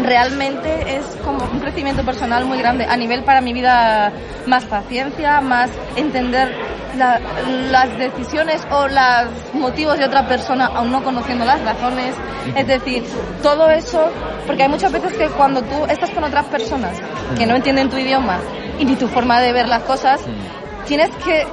realmente 0.03 0.97
es 0.97 1.05
como 1.25 1.45
un 1.53 1.61
crecimiento 1.61 2.05
personal 2.05 2.45
muy 2.45 2.59
grande. 2.59 2.85
A 2.89 2.97
nivel 2.97 3.23
para 3.25 3.41
mi 3.41 3.53
vida, 3.53 4.13
más 4.47 4.65
paciencia, 4.65 5.41
más 5.41 5.71
entender 5.97 6.55
la- 6.97 7.21
las 7.71 7.97
decisiones 7.99 8.63
o 8.71 8.87
los 8.89 9.55
motivos 9.55 9.99
de 9.99 10.05
otra 10.05 10.27
persona, 10.27 10.67
aún 10.67 10.91
no 10.93 11.03
conociendo 11.03 11.45
las 11.45 11.61
razones. 11.63 12.15
Es 12.55 12.67
decir, 12.67 13.05
todo 13.43 13.69
eso, 13.71 14.09
porque 14.47 14.63
hay 14.65 14.69
muchas 14.69 14.93
veces 14.93 15.13
que 15.15 15.29
cuando 15.31 15.56
tú 15.63 15.85
estás 15.89 16.11
con 16.11 16.25
otras 16.25 16.47
personas 16.47 16.99
que 17.37 17.47
no 17.47 17.57
entienden 17.57 17.89
tu 17.91 17.97
idioma 17.97 18.41
y 18.79 18.85
ni 18.85 18.97
tu 18.97 19.09
forma 19.09 19.41
de 19.41 19.53
ver 19.53 19.69
las 19.69 19.83
cosas, 19.83 20.21
tienes 20.87 21.11
que 21.25 21.47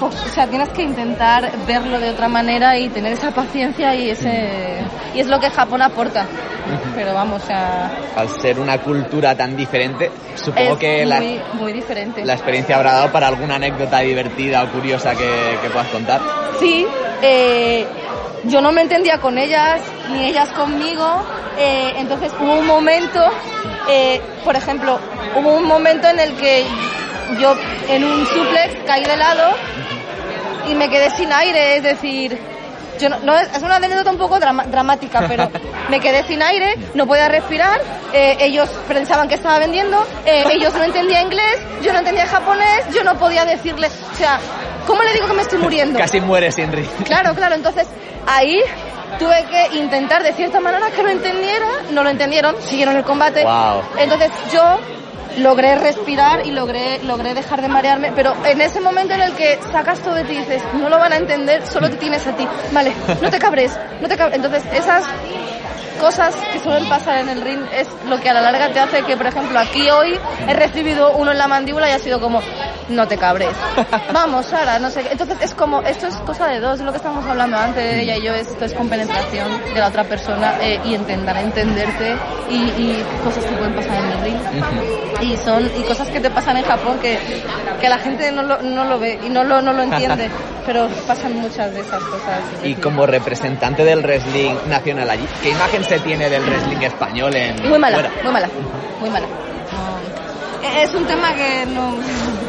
o 0.00 0.10
sea, 0.10 0.46
tienes 0.46 0.68
que 0.70 0.82
intentar 0.82 1.50
verlo 1.66 1.98
de 1.98 2.10
otra 2.10 2.28
manera 2.28 2.76
y 2.78 2.88
tener 2.88 3.12
esa 3.12 3.30
paciencia 3.30 3.94
y 3.94 4.10
ese 4.10 4.84
y 5.14 5.20
es 5.20 5.26
lo 5.28 5.38
que 5.38 5.50
Japón 5.50 5.82
aporta. 5.82 6.26
Pero 6.94 7.14
vamos, 7.14 7.42
o 7.42 7.46
sea, 7.46 7.90
Al 8.16 8.28
ser 8.40 8.58
una 8.58 8.78
cultura 8.78 9.36
tan 9.36 9.56
diferente, 9.56 10.10
supongo 10.34 10.72
es 10.72 10.78
que 10.78 11.06
la, 11.06 11.20
muy, 11.20 11.40
muy 11.54 11.72
diferente. 11.72 12.24
la 12.24 12.34
experiencia 12.34 12.76
habrá 12.76 12.94
dado 12.94 13.12
para 13.12 13.28
alguna 13.28 13.56
anécdota 13.56 14.00
divertida 14.00 14.64
o 14.64 14.72
curiosa 14.72 15.14
que, 15.14 15.58
que 15.62 15.70
puedas 15.70 15.88
contar. 15.88 16.20
Sí, 16.58 16.86
eh, 17.22 17.86
yo 18.46 18.60
no 18.60 18.72
me 18.72 18.82
entendía 18.82 19.18
con 19.18 19.38
ellas, 19.38 19.80
ni 20.10 20.26
ellas 20.26 20.48
conmigo, 20.50 21.22
eh, 21.58 21.94
entonces 21.96 22.32
hubo 22.40 22.54
un 22.54 22.66
momento, 22.66 23.20
eh, 23.88 24.20
por 24.44 24.56
ejemplo, 24.56 24.98
hubo 25.36 25.54
un 25.54 25.64
momento 25.64 26.08
en 26.08 26.20
el 26.20 26.36
que 26.36 26.64
yo 27.40 27.54
en 27.88 28.04
un 28.04 28.26
suplex 28.26 28.76
caí 28.86 29.04
de 29.04 29.16
lado 29.16 29.54
y 30.70 30.74
me 30.74 30.88
quedé 30.88 31.10
sin 31.10 31.32
aire, 31.32 31.76
es 31.76 31.82
decir, 31.82 32.38
yo 32.98 33.08
no, 33.08 33.18
no- 33.20 33.38
es 33.38 33.62
una 33.62 33.76
anécdota 33.76 34.10
un 34.10 34.18
poco 34.18 34.38
drama- 34.38 34.64
dramática, 34.64 35.24
pero 35.28 35.50
me 35.90 36.00
quedé 36.00 36.22
sin 36.24 36.42
aire, 36.42 36.74
no 36.94 37.06
podía 37.06 37.28
respirar, 37.28 37.80
eh, 38.12 38.36
ellos 38.40 38.68
pensaban 38.88 39.28
que 39.28 39.34
estaba 39.34 39.58
vendiendo, 39.58 40.04
eh, 40.26 40.44
ellos 40.52 40.72
no 40.74 40.84
entendían 40.84 41.26
inglés, 41.26 41.58
yo 41.82 41.92
no 41.92 41.98
entendía 42.00 42.26
japonés, 42.26 42.84
yo 42.94 43.02
no 43.04 43.14
podía 43.18 43.44
decirles, 43.44 43.92
o 44.12 44.16
sea, 44.16 44.38
¿cómo 44.86 45.02
le 45.02 45.12
digo 45.14 45.26
que 45.26 45.34
me 45.34 45.42
estoy 45.42 45.58
muriendo? 45.58 45.98
Casi 45.98 46.20
mueres, 46.20 46.58
Henry. 46.58 46.84
Claro, 47.04 47.34
claro, 47.36 47.54
entonces 47.54 47.86
ahí 48.26 48.60
tuve 49.18 49.44
que 49.50 49.76
intentar 49.76 50.22
de 50.22 50.32
cierta 50.32 50.60
manera 50.60 50.90
que 50.90 51.02
lo 51.02 51.08
entendiera, 51.10 51.66
no 51.90 52.02
lo 52.02 52.10
entendieron, 52.10 52.56
siguieron 52.62 52.96
el 52.96 53.04
combate. 53.04 53.44
Wow. 53.44 53.82
Entonces 53.98 54.30
yo 54.52 54.60
logré 55.38 55.76
respirar 55.76 56.46
y 56.46 56.50
logré, 56.50 57.02
logré 57.02 57.34
dejar 57.34 57.62
de 57.62 57.68
marearme, 57.68 58.12
pero 58.14 58.34
en 58.44 58.60
ese 58.60 58.80
momento 58.80 59.14
en 59.14 59.22
el 59.22 59.32
que 59.34 59.58
sacas 59.72 60.00
todo 60.00 60.14
de 60.14 60.24
ti 60.24 60.34
y 60.34 60.38
dices, 60.38 60.62
no 60.74 60.88
lo 60.88 60.98
van 60.98 61.12
a 61.12 61.16
entender, 61.16 61.66
solo 61.66 61.90
te 61.90 61.96
tienes 61.96 62.26
a 62.26 62.36
ti, 62.36 62.46
vale, 62.72 62.92
no 63.20 63.30
te 63.30 63.38
cabres, 63.38 63.78
no 64.00 64.08
te 64.08 64.16
cabres. 64.16 64.36
Entonces 64.36 64.62
esas 64.72 65.04
cosas 66.00 66.34
que 66.52 66.60
suelen 66.60 66.88
pasar 66.88 67.18
en 67.18 67.28
el 67.28 67.40
ring 67.40 67.60
es 67.72 67.88
lo 68.08 68.20
que 68.20 68.28
a 68.28 68.34
la 68.34 68.42
larga 68.42 68.72
te 68.72 68.80
hace 68.80 69.02
que, 69.02 69.16
por 69.16 69.26
ejemplo, 69.26 69.58
aquí 69.58 69.88
hoy 69.90 70.18
he 70.48 70.54
recibido 70.54 71.12
uno 71.12 71.32
en 71.32 71.38
la 71.38 71.48
mandíbula 71.48 71.88
y 71.88 71.92
ha 71.92 71.98
sido 71.98 72.20
como, 72.20 72.40
no 72.88 73.08
te 73.08 73.16
cabres. 73.16 73.50
Vamos, 74.12 74.46
Sara, 74.46 74.78
no 74.78 74.90
sé 74.90 75.02
qué. 75.02 75.12
Entonces 75.12 75.38
es 75.40 75.54
como, 75.54 75.82
esto 75.82 76.06
es 76.06 76.16
cosa 76.18 76.46
de 76.48 76.60
dos, 76.60 76.78
es 76.80 76.84
lo 76.84 76.90
que 76.92 76.98
estábamos 76.98 77.24
hablando 77.26 77.56
antes, 77.56 78.02
ella 78.02 78.16
y 78.16 78.22
yo, 78.22 78.34
esto 78.34 78.64
es 78.64 78.72
compenetración 78.72 79.48
de 79.72 79.80
la 79.80 79.88
otra 79.88 80.04
persona 80.04 80.54
eh, 80.60 80.80
y 80.84 80.94
intentar 80.94 81.36
entenderte 81.36 82.16
y, 82.50 82.54
y 82.54 83.04
cosas 83.24 83.44
que 83.44 83.56
pueden 83.56 83.74
pasar 83.74 84.04
en 84.04 84.10
el 84.10 84.20
ring. 84.22 84.36
Y 85.20 85.36
son 85.38 85.70
y 85.78 85.82
cosas 85.82 86.08
que 86.08 86.20
te 86.20 86.30
pasan 86.30 86.56
en 86.56 86.64
Japón 86.64 86.98
que, 87.00 87.18
que 87.80 87.88
la 87.88 87.98
gente 87.98 88.30
no 88.32 88.42
lo, 88.42 88.60
no 88.62 88.84
lo 88.84 88.98
ve 88.98 89.18
y 89.24 89.28
no 89.28 89.44
lo, 89.44 89.62
no 89.62 89.72
lo 89.72 89.82
entiende, 89.82 90.28
pero 90.66 90.88
pasan 91.06 91.34
muchas 91.34 91.72
de 91.72 91.80
esas 91.80 92.02
cosas. 92.04 92.40
Y 92.62 92.74
como 92.74 93.06
representante 93.06 93.84
del 93.84 94.00
wrestling 94.00 94.54
nacional 94.68 95.08
allí, 95.10 95.26
¿qué 95.42 95.50
imagen 95.50 95.83
se 95.84 95.98
tiene 96.00 96.28
del 96.30 96.42
wrestling 96.44 96.82
español 96.82 97.34
en 97.36 97.68
Muy 97.68 97.78
mala, 97.78 97.96
fuera? 97.98 98.10
muy 98.22 98.32
mala, 98.32 98.48
muy 99.00 99.10
mala. 99.10 99.26
No. 99.26 100.74
Es 100.80 100.94
un 100.94 101.04
tema 101.06 101.34
que 101.34 101.66
no, 101.66 101.92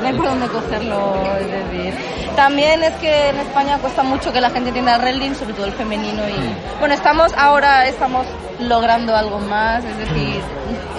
no 0.01 0.07
hay 0.07 0.13
por 0.13 0.25
dónde 0.25 0.47
cogerlo, 0.47 1.15
es 1.39 1.47
decir. 1.51 1.93
También 2.35 2.83
es 2.83 2.93
que 2.95 3.29
en 3.29 3.37
España 3.39 3.77
cuesta 3.79 4.03
mucho 4.03 4.31
que 4.33 4.41
la 4.41 4.49
gente 4.49 4.69
entienda 4.69 4.95
el 4.95 5.01
wrestling, 5.01 5.33
sobre 5.35 5.53
todo 5.53 5.65
el 5.65 5.73
femenino. 5.73 6.21
Y 6.27 6.79
bueno, 6.79 6.93
estamos 6.93 7.31
ahora 7.37 7.87
estamos 7.87 8.25
logrando 8.59 9.15
algo 9.15 9.39
más, 9.39 9.83
es 9.83 9.97
decir, 9.97 10.41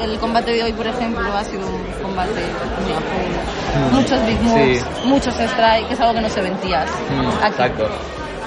el 0.03 0.19
combate 0.19 0.53
de 0.53 0.63
hoy, 0.65 0.73
por 0.73 0.87
ejemplo, 0.87 1.27
ha 1.35 1.45
sido 1.45 1.67
un 1.67 1.83
combate 2.03 2.41
muy 2.85 2.93
full. 2.93 3.95
Muchos 3.95 4.27
big 4.27 4.41
moves, 4.43 4.79
Sí. 4.81 4.85
muchos 5.09 5.35
strikes, 5.35 5.87
que 5.89 5.95
es 5.95 6.01
algo 6.01 6.15
que 6.15 6.21
no 6.21 6.29
se 6.29 6.41
ven 6.43 6.55
tías. 6.59 6.87
Mm, 7.11 7.29
aquí. 7.45 7.47
Exacto. 7.49 7.89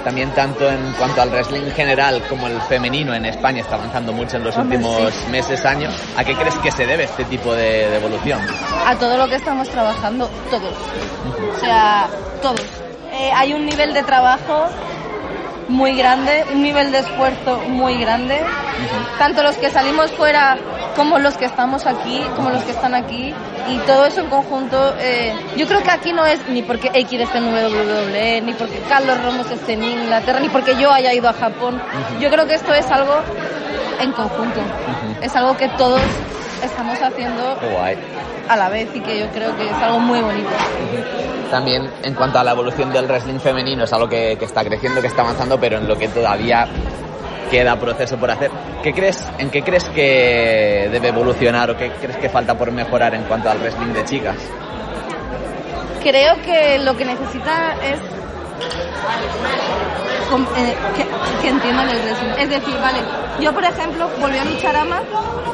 También 0.03 0.31
tanto 0.31 0.69
en 0.69 0.93
cuanto 0.93 1.21
al 1.21 1.29
wrestling 1.29 1.61
en 1.61 1.71
general 1.71 2.21
como 2.29 2.47
el 2.47 2.59
femenino 2.63 3.13
en 3.13 3.25
España 3.25 3.61
está 3.61 3.75
avanzando 3.75 4.13
mucho 4.13 4.37
en 4.37 4.43
los 4.45 4.55
Hombre, 4.55 4.77
últimos 4.77 5.13
sí. 5.13 5.29
meses, 5.31 5.65
años. 5.65 5.93
¿A 6.17 6.23
qué 6.23 6.35
crees 6.35 6.55
que 6.55 6.71
se 6.71 6.85
debe 6.85 7.03
este 7.03 7.25
tipo 7.25 7.53
de, 7.53 7.89
de 7.89 7.95
evolución? 7.97 8.39
a 8.85 8.95
todo 8.95 9.17
lo 9.17 9.27
que 9.27 9.35
estamos 9.35 9.67
trabajando, 9.69 10.29
todos. 10.49 10.73
O 11.55 11.59
sea, 11.59 12.07
todos. 12.41 12.61
Eh, 13.11 13.31
hay 13.35 13.53
un 13.53 13.65
nivel 13.65 13.93
de 13.93 14.03
trabajo 14.03 14.67
muy 15.69 15.95
grande, 15.95 16.43
un 16.51 16.61
nivel 16.61 16.91
de 16.91 16.99
esfuerzo 16.99 17.61
muy 17.67 17.97
grande. 17.99 18.41
Tanto 19.17 19.43
los 19.43 19.55
que 19.55 19.69
salimos 19.69 20.11
fuera 20.11 20.57
como 20.95 21.19
los 21.19 21.37
que 21.37 21.45
estamos 21.45 21.85
aquí, 21.85 22.21
como 22.35 22.49
los 22.49 22.63
que 22.63 22.71
están 22.71 22.95
aquí. 22.95 23.33
Y 23.69 23.77
todo 23.85 24.05
eso 24.05 24.21
en 24.21 24.27
conjunto, 24.27 24.95
eh, 24.99 25.33
yo 25.55 25.67
creo 25.67 25.83
que 25.83 25.91
aquí 25.91 26.11
no 26.11 26.25
es 26.25 26.39
ni 26.49 26.63
porque 26.63 26.89
X 26.93 27.21
esté 27.21 27.37
en 27.37 27.53
WWE, 27.53 28.41
ni 28.41 28.53
porque 28.53 28.79
Carlos 28.89 29.23
Ramos 29.23 29.49
esté 29.51 29.73
en 29.73 29.83
Inglaterra, 29.83 30.39
ni 30.39 30.49
porque 30.49 30.75
yo 30.75 30.91
haya 30.91 31.13
ido 31.13 31.29
a 31.29 31.33
Japón. 31.33 31.79
Yo 32.19 32.29
creo 32.29 32.47
que 32.47 32.55
esto 32.55 32.73
es 32.73 32.89
algo 32.89 33.13
en 33.99 34.11
conjunto. 34.11 34.59
Es 35.21 35.35
algo 35.35 35.55
que 35.55 35.69
todos 35.69 36.01
estamos 36.63 37.01
haciendo 37.01 37.55
guay. 37.55 37.97
a 38.47 38.55
la 38.55 38.69
vez 38.69 38.89
y 38.93 39.01
que 39.01 39.19
yo 39.19 39.27
creo 39.31 39.55
que 39.57 39.65
es 39.67 39.75
algo 39.75 39.99
muy 39.99 40.19
bonito. 40.21 40.49
También 41.51 41.89
en 42.03 42.13
cuanto 42.13 42.39
a 42.39 42.43
la 42.43 42.51
evolución 42.51 42.91
del 42.91 43.05
wrestling 43.05 43.39
femenino 43.39 43.83
es 43.83 43.93
algo 43.93 44.07
que, 44.07 44.35
que 44.37 44.45
está 44.45 44.63
creciendo, 44.63 45.01
que 45.01 45.07
está 45.07 45.21
avanzando, 45.21 45.59
pero 45.59 45.77
en 45.77 45.87
lo 45.87 45.97
que 45.97 46.07
todavía 46.07 46.67
queda 47.49 47.79
proceso 47.79 48.17
por 48.17 48.31
hacer. 48.31 48.51
¿Qué 48.83 48.93
crees, 48.93 49.27
¿En 49.37 49.49
qué 49.49 49.63
crees 49.63 49.85
que 49.85 50.87
debe 50.91 51.09
evolucionar 51.09 51.71
o 51.71 51.77
qué 51.77 51.91
crees 51.91 52.17
que 52.17 52.29
falta 52.29 52.57
por 52.57 52.71
mejorar 52.71 53.15
en 53.15 53.23
cuanto 53.23 53.49
al 53.49 53.59
wrestling 53.59 53.93
de 53.93 54.05
chicas? 54.05 54.37
Creo 56.01 56.35
que 56.41 56.79
lo 56.79 56.95
que 56.95 57.05
necesita 57.05 57.75
es 57.83 57.99
eh, 60.57 60.75
que, 60.95 61.47
entiendan 61.47 61.89
el 61.89 61.99
wrestling. 62.01 62.29
Es 62.37 62.49
decir, 62.49 62.75
vale, 62.79 62.99
yo 63.39 63.53
por 63.53 63.63
ejemplo 63.63 64.09
volví 64.19 64.37
a 64.37 64.45
luchar 64.45 64.75
ama 64.75 65.01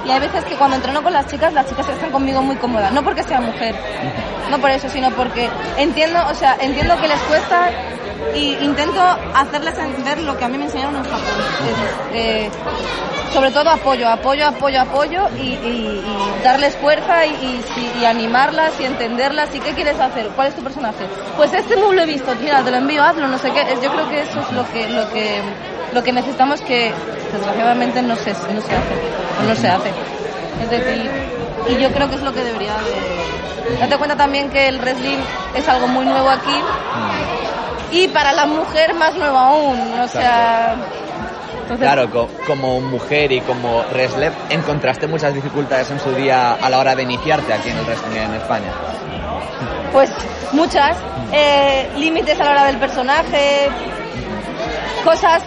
y 0.06 0.12
hay 0.12 0.20
veces 0.20 0.44
que 0.46 0.56
cuando 0.56 0.76
entreno 0.76 1.02
con 1.02 1.14
las 1.14 1.28
chicas, 1.28 1.54
las 1.54 1.68
chicas 1.68 1.88
están 1.90 2.12
conmigo 2.12 2.42
muy 2.42 2.56
cómodas. 2.58 2.92
No 2.92 3.04
porque 3.04 3.24
sea 3.24 3.42
mujer, 3.42 3.76
no 4.50 4.60
por 4.60 4.70
eso, 4.70 4.90
sino 4.90 5.12
porque 5.12 5.50
entiendo, 5.78 6.20
o 6.30 6.34
sea, 6.34 6.58
entiendo 6.60 6.96
que 7.00 7.08
les 7.08 7.20
cuesta 7.22 7.70
y 8.34 8.54
intento 8.62 9.02
hacerles 9.34 9.76
ver 10.04 10.22
lo 10.22 10.38
que 10.38 10.46
a 10.46 10.50
mí 10.50 10.58
me 10.58 10.66
enseñaron 10.66 10.96
en 10.96 11.04
Japón. 11.04 11.20
Eh, 12.14 12.50
sobre 13.34 13.52
todo 13.52 13.70
apoyo, 13.70 14.08
apoyo, 14.08 14.48
apoyo, 14.48 14.82
apoyo 14.82 15.28
y, 15.38 16.02
darles 16.44 16.76
fuerza 16.76 17.26
y, 17.26 18.06
animarlas 18.06 18.74
y 18.80 18.86
entenderlas. 18.86 19.54
¿Y 19.54 19.60
qué 19.60 19.74
quieres 19.74 20.00
hacer? 20.00 20.28
¿Cuál 20.36 20.48
es 20.48 20.56
tu 20.56 20.64
personaje? 20.64 21.06
Pues 21.36 21.54
este 21.54 21.76
move 21.76 21.96
lo 21.96 22.02
he 22.04 22.06
visto, 22.06 22.34
mira, 22.42 22.64
te 22.64 22.72
lo 22.72 22.78
envío, 22.78 23.04
hazlo, 23.04 23.28
no 23.28 23.38
sé 23.38 23.52
qué. 23.52 23.66
Yo 23.82 23.92
creo 23.92 24.10
que 24.10 24.22
eso 24.22 24.40
es 24.40 24.52
lo 24.52 24.66
que, 24.72 24.88
lo 24.90 25.10
que, 25.10 25.42
lo 25.94 26.04
que 26.04 26.14
necesitamos 26.14 26.62
que 26.62 26.94
desgraciadamente 27.34 28.02
no 28.02 28.16
se, 28.16 28.32
no 28.32 28.62
se 28.62 28.76
hace, 28.76 28.96
no 29.48 29.56
se 29.56 29.68
hace. 29.68 29.92
Es 30.62 30.70
decir, 30.70 31.12
y 31.70 31.82
yo 31.82 31.92
creo 31.92 32.10
que 32.10 32.16
es 32.16 32.22
lo 32.22 32.34
que 32.34 32.44
debería 32.44 32.74
de... 32.76 33.80
Date 33.80 33.98
cuenta 33.98 34.16
también 34.16 34.50
que 34.50 34.68
el 34.68 34.80
wrestling 34.80 35.18
es 35.56 35.68
algo 35.68 35.88
muy 35.88 36.06
nuevo 36.06 36.30
aquí 36.30 36.56
y 37.92 38.08
para 38.10 38.32
la 38.34 38.46
mujer 38.46 38.94
más 38.96 39.14
nuevo 39.16 39.38
aún, 39.38 39.80
o 40.00 40.08
sea... 40.08 40.76
entonces- 41.62 41.86
Claro, 41.88 42.10
co- 42.12 42.30
como 42.48 42.80
mujer 42.82 43.32
y 43.32 43.42
como 43.42 43.84
wrestler, 43.92 44.32
¿encontraste 44.50 45.08
muchas 45.08 45.34
dificultades 45.34 45.90
en 45.92 46.00
su 46.00 46.12
día 46.14 46.54
a 46.54 46.70
la 46.70 46.78
hora 46.80 46.96
de 46.96 47.04
iniciarte 47.04 47.54
aquí 47.54 47.70
en 47.70 47.78
el 47.78 47.86
wrestling 47.86 48.18
en 48.18 48.34
España? 48.36 48.72
Pues 49.92 50.12
muchas. 50.52 50.98
Eh, 51.32 51.90
límites 51.98 52.40
a 52.40 52.44
la 52.44 52.52
hora 52.52 52.66
del 52.66 52.78
personaje, 52.78 53.70
cosas 55.04 55.42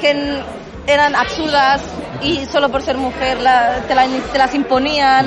que 0.00 0.40
eran 0.86 1.14
absurdas 1.14 1.80
y 2.22 2.44
solo 2.46 2.68
por 2.68 2.82
ser 2.82 2.96
mujer 2.96 3.40
la- 3.40 3.76
te, 3.86 3.94
la- 3.94 4.06
te 4.32 4.38
las 4.38 4.54
imponían. 4.54 5.26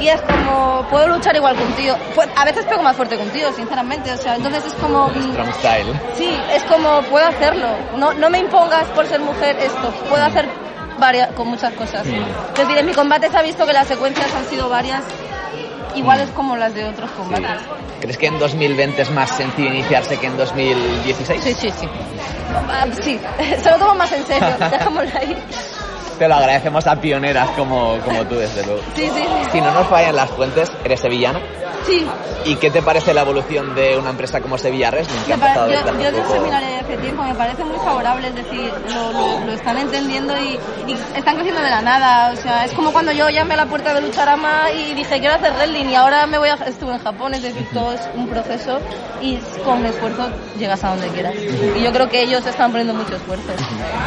Y 0.00 0.08
es 0.08 0.20
como, 0.22 0.86
puedo 0.90 1.08
luchar 1.08 1.34
igual 1.34 1.56
que 1.56 1.64
un 1.64 1.72
tío. 1.72 1.96
A 2.36 2.44
veces 2.44 2.64
pego 2.66 2.82
más 2.82 2.96
fuerte 2.96 3.16
que 3.16 3.22
un 3.22 3.30
tío, 3.30 3.52
sinceramente. 3.52 4.12
O 4.12 4.16
sea, 4.16 4.36
entonces 4.36 4.64
es 4.66 4.74
como, 4.74 5.08
mm, 5.08 5.32
Strong 5.32 5.54
Style. 5.54 6.00
sí, 6.16 6.30
es 6.52 6.62
como, 6.64 7.02
puedo 7.02 7.26
hacerlo. 7.26 7.66
No, 7.96 8.12
no 8.14 8.30
me 8.30 8.38
impongas 8.38 8.86
por 8.88 9.06
ser 9.06 9.20
mujer 9.20 9.56
esto. 9.60 9.90
Puedo 10.08 10.24
hacer 10.24 10.48
varias, 10.98 11.30
con 11.32 11.48
muchas 11.48 11.72
cosas. 11.74 12.06
Es 12.06 12.58
decir, 12.58 12.78
en 12.78 12.86
mi 12.86 12.92
combate 12.92 13.28
se 13.28 13.36
ha 13.38 13.42
visto 13.42 13.66
que 13.66 13.72
las 13.72 13.86
secuencias 13.88 14.32
han 14.34 14.44
sido 14.46 14.68
varias, 14.68 15.02
iguales 15.94 16.28
como 16.30 16.56
las 16.56 16.74
de 16.74 16.84
otros 16.84 17.10
combates. 17.12 17.62
¿Crees 18.00 18.16
que 18.16 18.26
en 18.26 18.38
2020 18.38 19.02
es 19.02 19.10
más 19.10 19.30
sencillo 19.30 19.68
iniciarse 19.70 20.16
que 20.18 20.26
en 20.26 20.36
2016? 20.36 21.42
Sí, 21.42 21.54
sí, 21.54 21.70
sí. 21.76 21.88
Ah, 22.70 22.86
Sí, 23.02 23.18
se 23.62 23.70
lo 23.70 23.78
tomo 23.78 23.94
más 23.96 24.12
en 24.12 24.24
serio, 24.26 24.54
dejémoslo 24.70 25.10
ahí. 25.18 25.36
Te 26.18 26.26
lo 26.28 26.34
agradecemos 26.34 26.86
a 26.86 26.96
pioneras 26.96 27.48
como, 27.50 27.96
como 28.04 28.24
tú, 28.24 28.36
desde 28.36 28.64
luego. 28.66 28.80
Sí, 28.96 29.02
sí, 29.02 29.22
sí. 29.22 29.50
Si 29.52 29.60
no 29.60 29.70
nos 29.72 29.86
fallan 29.86 30.16
las 30.16 30.30
fuentes, 30.30 30.70
eres 30.84 31.00
sevillana. 31.00 31.40
Sí, 31.86 32.04
¿Y 32.44 32.56
qué 32.56 32.70
te 32.70 32.82
parece 32.82 33.14
la 33.14 33.22
evolución 33.22 33.74
de 33.74 33.96
una 33.96 34.10
empresa 34.10 34.40
como 34.40 34.58
Sevilla 34.58 34.90
Wrestling? 34.90 35.20
Que 35.26 35.32
empezado 35.32 35.70
yo, 35.70 35.78
yo 36.02 36.12
de 36.12 36.20
un 36.20 36.28
seminario 36.28 36.68
hace 36.80 36.96
tiempo 36.98 37.22
me 37.22 37.34
parece 37.34 37.64
muy 37.64 37.78
favorable, 37.78 38.28
es 38.28 38.34
decir, 38.34 38.72
lo, 38.94 39.12
lo- 39.12 39.44
lo 39.46 39.52
están 39.52 39.78
entendiendo 39.78 40.34
y, 40.38 40.58
y 40.86 40.92
están 41.16 41.34
creciendo 41.36 41.62
de 41.62 41.70
la 41.70 41.80
nada. 41.82 42.32
O 42.32 42.36
sea, 42.36 42.64
es 42.64 42.72
como 42.72 42.92
cuando 42.92 43.12
yo 43.12 43.28
llamé 43.30 43.54
a 43.54 43.58
la 43.58 43.66
puerta 43.66 43.94
de 43.94 44.00
Lucharama 44.00 44.70
y 44.72 44.94
dije 44.94 45.18
quiero 45.20 45.34
hacer 45.36 45.52
wrestling 45.54 45.86
y 45.86 45.94
ahora 45.94 46.26
me 46.26 46.38
voy 46.38 46.48
a, 46.48 46.54
estuve 46.66 46.92
en 46.94 46.98
Japón, 47.00 47.34
es 47.34 47.42
decir, 47.42 47.66
todo 47.72 47.92
es 47.92 48.00
un 48.14 48.28
proceso 48.28 48.78
y 49.22 49.38
con 49.64 49.84
esfuerzo 49.86 50.28
llegas 50.58 50.82
a 50.84 50.90
donde 50.90 51.08
quieras. 51.08 51.34
Y 51.34 51.82
yo 51.82 51.92
creo 51.92 52.08
que 52.08 52.22
ellos 52.22 52.44
están 52.46 52.70
poniendo 52.70 52.92
mucho 52.94 53.16
esfuerzo. 53.16 53.48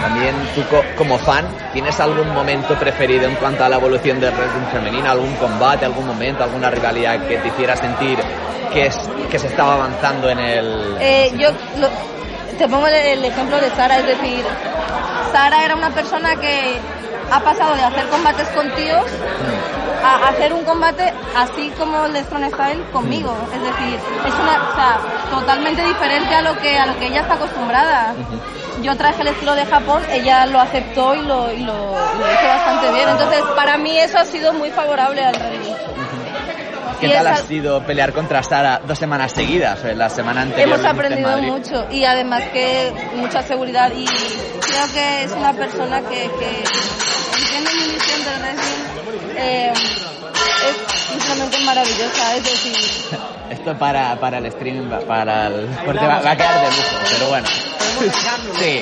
También 0.02 0.36
tú 0.56 0.62
co- 0.69 0.84
como 0.97 1.17
fan, 1.17 1.45
¿tienes 1.74 2.00
algún 2.04 2.34
momento 2.34 2.76
preferido 2.76 3.26
en 3.28 3.36
cuanto 3.36 3.64
a 3.64 3.70
la 3.70 3.76
evolución 3.78 4.20
del 4.20 4.32
wrestling 4.34 4.68
femenino? 4.72 5.10
¿Algún 5.12 5.34
combate, 5.36 5.86
algún 5.86 6.08
momento, 6.08 6.44
alguna 6.44 6.70
rivalidad 6.70 7.20
que 7.28 7.38
te 7.38 7.48
hiciera 7.48 7.76
sentir 7.76 8.18
que, 8.74 8.86
es, 8.88 8.98
que 9.30 9.40
se 9.40 9.48
estaba 9.48 9.74
avanzando 9.76 10.30
en 10.30 10.40
el... 10.40 10.98
Eh, 11.00 11.32
yo 11.38 11.50
lo- 11.80 11.90
te 12.58 12.68
pongo 12.68 12.86
el, 12.88 13.26
ejemplo 13.26 13.58
de 13.60 13.70
Sara, 13.72 13.98
es 14.00 14.06
decir, 14.06 14.44
Sara 15.32 15.66
era 15.66 15.76
una 15.76 15.90
persona 15.90 16.36
que 16.36 16.78
ha 17.32 17.40
pasado 17.40 17.76
de 17.76 17.82
hacer 17.84 18.06
combates 18.08 18.48
con 18.50 18.70
tíos 18.72 19.04
a 20.04 20.28
hacer 20.30 20.54
un 20.54 20.64
combate 20.66 21.12
así 21.36 21.72
como 21.80 22.06
el 22.06 22.14
de 22.14 22.24
Strong 22.24 22.54
Style 22.54 22.84
conmigo. 22.92 23.34
Es 23.54 23.62
decir, 23.62 24.00
es 24.26 24.34
una, 24.34 24.70
o 24.70 24.76
sea, 24.76 25.00
totalmente 25.32 25.84
diferente 25.84 26.36
a 26.36 26.42
lo 26.42 26.56
que 26.58 26.78
a 26.78 26.86
lo 26.88 26.98
que 27.00 27.08
ella 27.08 27.22
está 27.22 27.36
acostumbrada. 27.36 28.14
Yo 28.81 28.95
traje 28.97 29.21
el 29.21 29.27
estilo 29.29 29.53
de 29.53 29.65
Japón, 29.65 30.01
ella 30.12 30.45
lo 30.45 30.60
aceptó 30.60 31.13
y 31.13 31.21
lo, 31.21 31.51
y 31.51 31.60
lo, 31.63 31.73
lo 31.73 32.34
hizo 32.34 32.47
bastante 32.47 32.91
bien. 32.93 33.10
Entonces, 33.10 33.41
para 33.55 33.77
mí 33.77 33.97
eso 33.97 34.17
ha 34.17 34.25
sido 34.25 34.53
muy 34.53 34.71
favorable 34.71 35.23
al 35.23 35.36
rey. 35.36 35.75
¿Qué 36.99 37.07
y 37.07 37.12
tal 37.12 37.27
ha 37.27 37.36
sido 37.38 37.81
pelear 37.84 38.13
contra 38.13 38.43
Sara 38.43 38.79
dos 38.86 38.97
semanas 38.97 39.31
seguidas? 39.31 39.84
La 39.95 40.07
semana 40.10 40.41
anterior 40.43 40.69
Hemos 40.79 40.86
aprendido 40.86 41.38
mucho 41.39 41.88
y 41.89 42.05
además 42.05 42.43
que 42.53 42.93
mucha 43.15 43.41
seguridad 43.41 43.91
y 43.95 44.05
creo 44.05 44.93
que 44.93 45.23
es 45.23 45.31
una 45.31 45.51
persona 45.53 45.99
que, 46.01 46.29
que 46.39 46.63
entiende 47.39 47.71
mi 47.75 47.93
misión 47.93 48.23
del 48.23 48.39
wrestling. 48.41 49.36
eh, 49.36 49.73
es 49.73 50.99
simplemente 50.99 51.57
maravillosa, 51.65 52.36
es 52.36 52.43
decir, 52.43 53.19
Esto 53.52 53.78
para, 53.78 54.16
para 54.20 54.38
el 54.38 54.46
streaming, 54.48 54.90
va- 54.92 55.00
para 55.02 55.48
el... 55.48 55.68
Porque 55.86 56.06
va, 56.08 56.22
va 56.22 56.32
a 56.32 56.36
quedar 56.36 56.62
de 56.62 56.68
lujo, 56.68 56.96
pero 57.12 57.28
bueno. 57.30 57.48
Sí, 58.60 58.82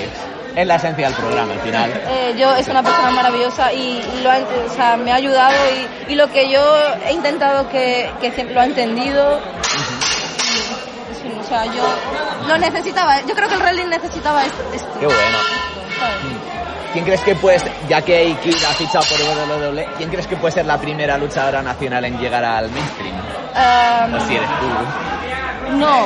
es 0.56 0.68
la 0.68 0.76
esencia 0.76 1.08
del 1.08 1.16
programa 1.16 1.54
al 1.54 1.60
final. 1.62 1.92
eh, 2.08 2.36
yo 2.38 2.56
es 2.56 2.68
una 2.68 2.84
persona 2.84 3.10
maravillosa 3.12 3.74
y 3.74 4.00
lo 4.24 4.30
ha- 4.32 4.38
o 4.38 4.76
sea, 4.76 4.96
me 4.98 5.12
ha 5.12 5.16
ayudado 5.16 5.56
y, 6.08 6.14
y 6.14 6.16
lo 6.16 6.30
que 6.32 6.50
yo 6.52 6.62
he 7.08 7.14
intentado 7.14 7.68
que, 7.70 8.10
que 8.22 8.32
siempre 8.32 8.54
lo 8.56 8.62
ha 8.62 8.66
entendido 8.66 9.40
sea, 11.48 11.66
yo 11.66 11.84
lo 12.48 12.58
necesitaba. 12.60 13.22
Yo 13.22 13.34
creo 13.36 13.48
que 13.50 13.56
el 13.56 13.62
wrestling 13.62 13.88
necesitaba 13.90 14.46
esto. 14.46 14.62
esto, 14.74 15.00
Qué 15.00 15.06
bueno. 15.08 15.38
¿sabes? 16.00 16.20
¿Quién 16.94 17.06
crees 17.06 17.22
que 17.22 17.36
puede, 17.36 17.60
ser- 17.60 17.72
ya 17.88 18.02
que 18.02 18.18
Aikid 18.18 18.56
ha 18.68 18.74
fichado 18.74 19.06
por 19.06 19.20
WWE, 19.22 19.88
¿quién 19.98 20.10
crees 20.10 20.26
que 20.28 20.36
puede 20.38 20.54
ser 20.54 20.66
la 20.66 20.78
primera 20.80 21.18
luchadora 21.18 21.62
nacional 21.62 22.04
en 22.06 22.18
llegar 22.20 22.44
al 22.44 22.70
mainstream? 22.72 23.16
Em, 23.56 24.14
O 24.16 24.20
si 24.22 24.36
eres 24.36 24.50
tú. 24.60 25.76
No, 25.78 26.06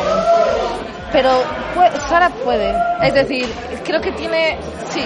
pero 1.13 1.41
pu- 1.75 2.07
Sara 2.09 2.29
puede. 2.43 2.75
Es 3.01 3.13
decir, 3.13 3.47
creo 3.85 4.01
que 4.01 4.11
tiene. 4.11 4.57
Sí. 4.89 5.05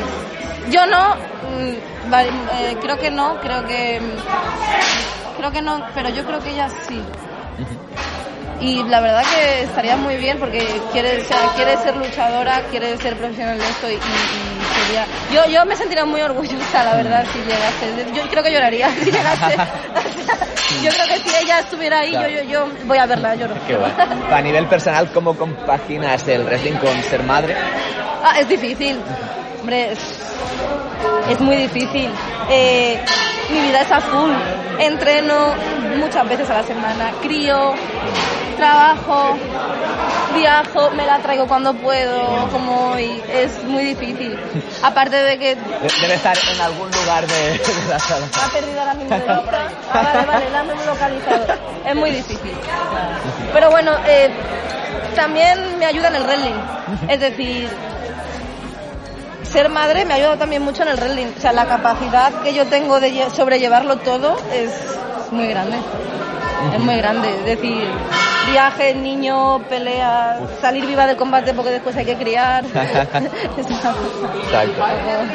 Yo 0.72 0.86
no. 0.88 1.10
mm, 1.16 2.10
vale, 2.10 2.30
eh, 2.60 2.78
creo 2.82 2.98
que 2.98 3.12
no. 3.12 3.40
Creo 3.42 3.66
que. 3.68 4.02
Creo 5.38 5.52
que 5.52 5.62
no, 5.62 5.86
pero 5.94 6.10
yo 6.10 6.26
creo 6.26 6.40
que 6.40 6.50
ella 6.52 6.70
sí. 6.88 7.00
Y 8.60 8.84
la 8.84 9.00
verdad 9.02 9.22
que 9.24 9.62
estaría 9.64 9.96
muy 9.98 10.18
bien 10.18 10.40
porque 10.40 10.82
quiere, 10.92 11.22
o 11.22 11.28
sea, 11.28 11.48
quiere 11.56 11.78
ser 11.78 11.96
luchadora, 11.96 12.64
quiere 12.72 12.98
ser 12.98 13.16
profesional 13.16 13.58
de 13.60 13.70
esto 13.70 13.90
y, 13.90 13.94
y- 13.94 14.66
sería... 14.74 15.06
Yo, 15.32 15.46
yo 15.52 15.66
me 15.66 15.76
sentiría 15.76 16.06
muy 16.06 16.22
orgullosa, 16.22 16.84
la 16.84 16.96
verdad, 16.96 17.26
si 17.32 17.40
llegase. 17.40 18.12
Yo 18.14 18.24
creo 18.30 18.44
que 18.44 18.52
lloraría 18.52 18.90
si 19.04 19.12
llegase. 19.12 19.56
yo 20.84 20.90
creo 20.92 21.08
que 21.08 21.20
si 21.30 21.36
ella 21.44 21.60
estuviera 21.60 22.00
ahí, 22.00 22.12
yo, 22.12 22.28
yo, 22.28 22.44
yo 22.44 22.68
voy 22.86 22.98
a 22.98 23.06
verla, 23.06 23.36
lloro. 23.36 23.56
Qué 23.68 23.76
bueno. 23.76 23.96
A 24.32 24.42
nivel 24.42 24.66
personal, 24.68 25.12
¿cómo 25.12 25.38
compaginas 25.38 26.28
el 26.28 26.44
wrestling 26.44 26.78
con 26.78 27.02
ser 27.04 27.24
madre? 27.24 27.56
Ah, 28.24 28.40
es 28.40 28.50
difícil. 28.50 29.00
Hombre, 29.62 29.92
es, 29.94 30.00
es 31.30 31.40
muy 31.42 31.56
difícil. 31.58 32.10
Eh, 32.50 33.00
mi 33.50 33.62
vida 33.62 33.82
es 33.82 33.92
a 33.92 34.02
full. 34.02 34.34
Entreno 34.80 35.54
muchas 35.98 36.28
veces 36.28 36.50
a 36.50 36.56
la 36.56 36.64
semana. 36.64 37.12
Crío, 37.22 37.74
trabajo, 38.58 39.38
viajo, 40.36 40.90
me 40.92 41.06
la 41.06 41.20
traigo 41.20 41.48
cuando 41.48 41.74
puedo, 41.76 42.50
como 42.52 42.92
hoy. 42.92 43.22
Es 43.32 43.64
muy 43.64 43.84
difícil. 43.86 44.38
Aparte 44.84 45.16
de 45.16 45.40
que 45.40 45.56
De- 45.56 45.62
Debe 46.02 46.16
estar 46.16 46.36
en 46.54 46.62
algún 46.62 46.90
lugar 46.92 47.26
de, 47.28 47.52
de 47.52 47.60
la 47.90 48.00
sala. 48.00 48.26
ha 48.44 48.50
perdido 48.52 48.80
ahora 48.82 48.94
mismo 48.96 49.10
de 49.16 49.20
vista. 49.22 49.70
Ah, 49.94 50.02
vale, 50.04 50.26
vale, 50.28 50.50
la 50.52 50.60
hemos 50.62 50.86
localizado. 50.86 51.46
Es 51.86 51.96
muy 51.96 52.12
difícil. 52.12 52.58
Pero 53.54 53.72
bueno, 53.72 53.92
eh, 54.08 54.30
también 55.16 55.80
me 55.80 55.86
ayuda 55.86 56.10
en 56.10 56.16
el 56.16 56.24
wrestling. 56.24 56.56
Es 57.08 57.20
decir, 57.20 57.70
ser 59.44 59.70
madre 59.70 60.04
me 60.06 60.14
ha 60.14 60.18
ayudado 60.18 60.38
también 60.38 60.62
mucho 60.62 60.84
en 60.84 60.90
el 60.90 60.98
wrestling. 60.98 61.28
O 61.38 61.42
sea, 61.42 61.54
la 61.54 61.66
capacidad 61.66 62.32
que 62.44 62.54
yo 62.54 62.66
tengo 62.68 63.00
de 63.00 63.12
lle- 63.14 63.30
sobrellevarlo 63.32 63.98
todo 63.98 64.36
es 64.54 64.72
muy 65.32 65.48
grande. 65.48 65.78
Es 66.74 66.80
muy 66.80 66.96
grande. 66.98 67.30
Es 67.30 67.46
decir, 67.46 67.88
viaje, 68.52 68.94
niño, 68.96 69.60
pelea, 69.70 70.40
salir 70.62 70.86
viva 70.86 71.06
del 71.08 71.16
combate 71.18 71.54
porque 71.54 71.72
después 71.72 71.96
hay 71.96 72.06
que 72.06 72.16
criar. 72.16 72.64
Exacto. 73.58 73.94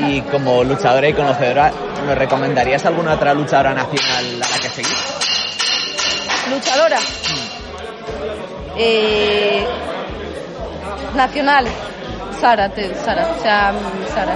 Y 0.08 0.20
como 0.22 0.64
luchadora 0.64 1.08
y 1.08 1.12
conocedora, 1.14 1.72
¿nos 2.06 2.16
recomendarías 2.18 2.84
alguna 2.86 3.14
otra 3.14 3.34
luchadora 3.34 3.72
nacional 3.74 4.42
a 4.42 4.48
la 4.50 4.58
que 4.58 4.68
seguir? 4.68 4.96
Luchadora. 6.50 6.98
Eh, 8.76 9.66
nacional. 11.14 11.66
Sara, 12.40 12.68
te- 12.70 12.94
Sara. 12.96 13.28
O 13.38 13.42
sea, 13.42 13.72
Sara. 14.14 14.34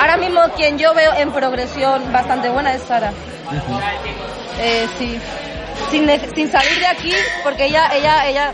Ahora 0.00 0.16
mismo 0.16 0.40
quien 0.56 0.78
yo 0.78 0.94
veo 0.94 1.12
en 1.14 1.30
progresión 1.32 2.12
bastante 2.12 2.48
buena 2.48 2.74
es 2.74 2.82
Sara. 2.82 3.12
Eh, 4.60 4.88
sí. 4.98 5.20
Sin, 5.90 6.08
sin 6.34 6.50
salir 6.50 6.78
de 6.78 6.86
aquí, 6.86 7.12
porque 7.42 7.66
ella, 7.66 7.88
ella, 7.94 8.26
ella 8.28 8.52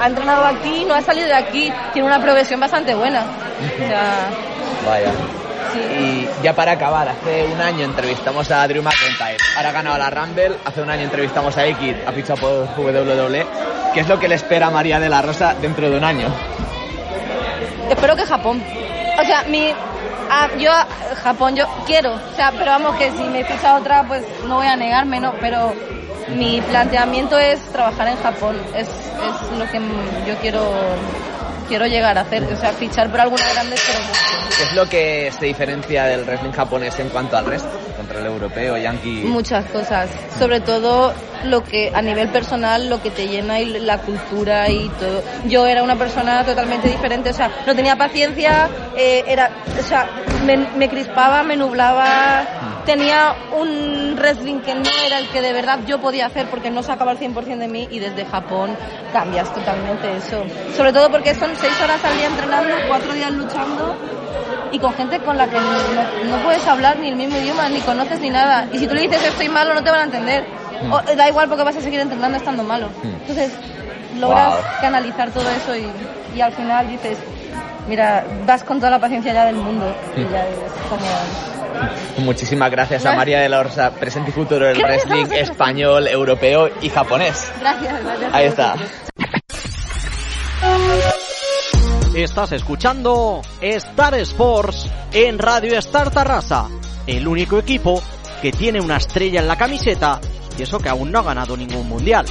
ha 0.00 0.06
entrenado 0.06 0.44
aquí, 0.44 0.84
no 0.86 0.94
ha 0.94 1.00
salido 1.02 1.26
de 1.28 1.34
aquí, 1.34 1.72
tiene 1.92 2.08
una 2.08 2.20
progresión 2.20 2.58
bastante 2.60 2.94
buena. 2.94 3.22
O 3.22 3.88
sea, 3.88 4.28
Vaya. 4.86 5.12
sí. 5.72 5.78
Y 5.78 6.28
ya 6.42 6.52
para 6.54 6.72
acabar, 6.72 7.08
hace 7.08 7.44
un 7.44 7.60
año 7.60 7.84
entrevistamos 7.84 8.50
a 8.50 8.66
Drew 8.66 8.82
McIntyre. 8.82 9.36
Ahora 9.56 9.68
ha 9.68 9.72
ganado 9.72 9.98
la 9.98 10.10
Rumble. 10.10 10.56
Hace 10.64 10.82
un 10.82 10.90
año 10.90 11.02
entrevistamos 11.04 11.56
a 11.56 11.60
Aikid, 11.62 11.94
ha 12.06 12.12
fichado 12.12 12.66
por 12.74 12.86
WWE. 12.92 13.46
¿Qué 13.94 14.00
es 14.00 14.08
lo 14.08 14.18
que 14.18 14.26
le 14.26 14.34
espera 14.34 14.66
a 14.66 14.70
María 14.70 14.98
de 14.98 15.08
la 15.08 15.22
Rosa 15.22 15.54
dentro 15.60 15.88
de 15.88 15.96
un 15.96 16.02
año? 16.04 16.26
Espero 17.88 18.16
que 18.16 18.24
Japón. 18.26 18.62
O 19.20 19.24
sea, 19.24 19.44
mi. 19.44 19.72
ah, 20.30 20.48
yo, 20.58 20.72
Japón, 21.22 21.54
yo 21.54 21.66
quiero. 21.86 22.14
O 22.14 22.36
sea, 22.36 22.50
pero 22.50 22.72
vamos, 22.72 22.96
que 22.96 23.10
si 23.12 23.22
me 23.24 23.44
ficha 23.44 23.76
otra, 23.76 24.02
pues 24.08 24.22
no 24.46 24.56
voy 24.56 24.66
a 24.66 24.74
negarme, 24.76 25.20
¿no? 25.20 25.32
Pero 25.40 25.72
mi 26.28 26.60
planteamiento 26.62 27.38
es 27.38 27.60
trabajar 27.72 28.08
en 28.08 28.16
Japón. 28.16 28.56
Es, 28.74 28.88
es 28.88 29.58
lo 29.58 29.70
que 29.70 29.80
yo 30.26 30.36
quiero 30.40 30.72
quiero 31.68 31.86
llegar 31.86 32.16
a 32.18 32.22
hacer. 32.22 32.44
O 32.44 32.56
sea, 32.56 32.72
fichar 32.72 33.10
por 33.10 33.20
alguna 33.20 33.44
grande, 33.52 33.76
pero. 33.86 33.98
¿Qué 34.56 34.62
es 34.62 34.72
lo 34.72 34.88
que 34.88 35.32
se 35.38 35.46
diferencia 35.46 36.04
del 36.04 36.24
wrestling 36.24 36.52
japonés 36.52 36.98
en 37.00 37.08
cuanto 37.08 37.36
al 37.36 37.46
resto? 37.46 37.70
Contra 37.96 38.20
el 38.20 38.26
europeo, 38.26 38.76
yankee. 38.76 39.24
Muchas 39.24 39.64
cosas. 39.66 40.08
Sobre 40.38 40.60
todo 40.60 41.12
lo 41.44 41.64
que 41.64 41.90
a 41.94 42.00
nivel 42.02 42.28
personal, 42.28 42.88
lo 42.88 43.02
que 43.02 43.10
te 43.10 43.26
llena 43.26 43.60
y 43.60 43.66
la 43.80 43.98
cultura 43.98 44.68
y 44.70 44.88
todo. 45.00 45.22
Yo 45.46 45.66
era 45.66 45.82
una 45.82 45.96
persona 45.96 46.44
totalmente 46.44 46.88
diferente, 46.88 47.30
o 47.30 47.34
sea, 47.34 47.50
no 47.66 47.74
tenía 47.74 47.96
paciencia, 47.96 48.68
eh, 48.96 49.24
era, 49.26 49.50
o 49.78 49.82
sea, 49.82 50.08
me, 50.44 50.56
me 50.56 50.88
crispaba, 50.88 51.42
me 51.42 51.56
nublaba, 51.56 52.46
tenía 52.84 53.34
un 53.58 54.14
wrestling 54.16 54.60
que 54.60 54.74
no 54.74 54.90
era 55.06 55.18
el 55.18 55.28
que 55.28 55.40
de 55.40 55.52
verdad 55.52 55.78
yo 55.86 55.98
podía 56.00 56.26
hacer 56.26 56.46
porque 56.46 56.70
no 56.70 56.82
sacaba 56.82 57.12
el 57.12 57.18
100% 57.18 57.58
de 57.58 57.68
mí 57.68 57.88
y 57.90 57.98
desde 57.98 58.24
Japón 58.24 58.76
cambias 59.12 59.48
totalmente 59.52 60.16
eso. 60.16 60.44
Sobre 60.76 60.92
todo 60.92 61.10
porque 61.10 61.34
son 61.34 61.54
seis 61.56 61.80
horas 61.80 62.04
al 62.04 62.16
día 62.16 62.26
entrenando, 62.26 62.76
cuatro 62.86 63.12
días 63.14 63.32
luchando 63.32 63.94
y 64.72 64.78
con 64.78 64.92
gente 64.94 65.18
con 65.20 65.36
la 65.38 65.48
que 65.48 65.60
no, 65.60 66.30
no 66.36 66.42
puedes 66.42 66.66
hablar 66.66 66.98
ni 66.98 67.08
el 67.08 67.16
mismo 67.16 67.36
idioma, 67.38 67.68
ni 67.68 67.80
conoces 67.80 68.20
ni 68.20 68.30
nada. 68.30 68.66
Y 68.72 68.78
si 68.78 68.86
tú 68.86 68.94
le 68.94 69.02
dices 69.02 69.22
estoy 69.24 69.48
malo, 69.48 69.72
no 69.74 69.82
te 69.82 69.90
van 69.90 70.00
a 70.00 70.04
entender. 70.04 70.44
O, 70.90 71.00
eh, 71.08 71.16
da 71.16 71.28
igual 71.28 71.48
porque 71.48 71.62
vas 71.64 71.76
a 71.76 71.80
seguir 71.80 72.00
entrenando 72.00 72.36
estando 72.36 72.62
malo. 72.62 72.88
Entonces, 73.02 73.52
logras 74.18 74.54
Wow. 74.54 74.64
canalizar 74.80 75.30
todo 75.30 75.48
eso 75.50 75.74
y, 75.76 75.86
y 76.36 76.40
al 76.40 76.52
final 76.52 76.88
dices, 76.88 77.16
mira, 77.88 78.24
vas 78.46 78.62
con 78.64 78.78
toda 78.78 78.90
la 78.90 79.00
paciencia 79.00 79.32
ya 79.32 79.46
del 79.46 79.56
mundo. 79.56 79.94
Y 80.16 80.22
ya 80.22 80.46
es 80.48 80.72
como... 80.88 82.24
Muchísimas 82.24 82.70
gracias 82.70 83.04
a 83.04 83.14
María 83.14 83.40
de 83.40 83.48
la 83.48 83.62
Rosa, 83.62 83.90
presente 83.90 84.30
y 84.30 84.32
futuro 84.32 84.66
del 84.66 84.78
wrestling 84.78 85.26
español, 85.32 86.06
europeo 86.06 86.70
y 86.80 86.88
japonés. 86.88 87.52
Gracias, 87.60 88.04
gracias. 88.04 88.34
Ahí 88.34 88.46
está. 88.46 88.76
Estás 92.14 92.52
escuchando 92.52 93.42
Star 93.60 94.14
Sports 94.20 94.88
en 95.12 95.36
Radio 95.36 95.76
Star 95.78 96.12
Tarrasa, 96.12 96.68
el 97.08 97.26
único 97.26 97.58
equipo 97.58 98.00
que 98.40 98.52
tiene 98.52 98.80
una 98.80 98.98
estrella 98.98 99.40
en 99.40 99.48
la 99.48 99.56
camiseta 99.56 100.20
y 100.56 100.62
eso 100.62 100.78
que 100.78 100.88
aún 100.88 101.10
no 101.10 101.18
ha 101.18 101.22
ganado 101.22 101.56
ningún 101.56 101.88
mundial. 101.88 102.24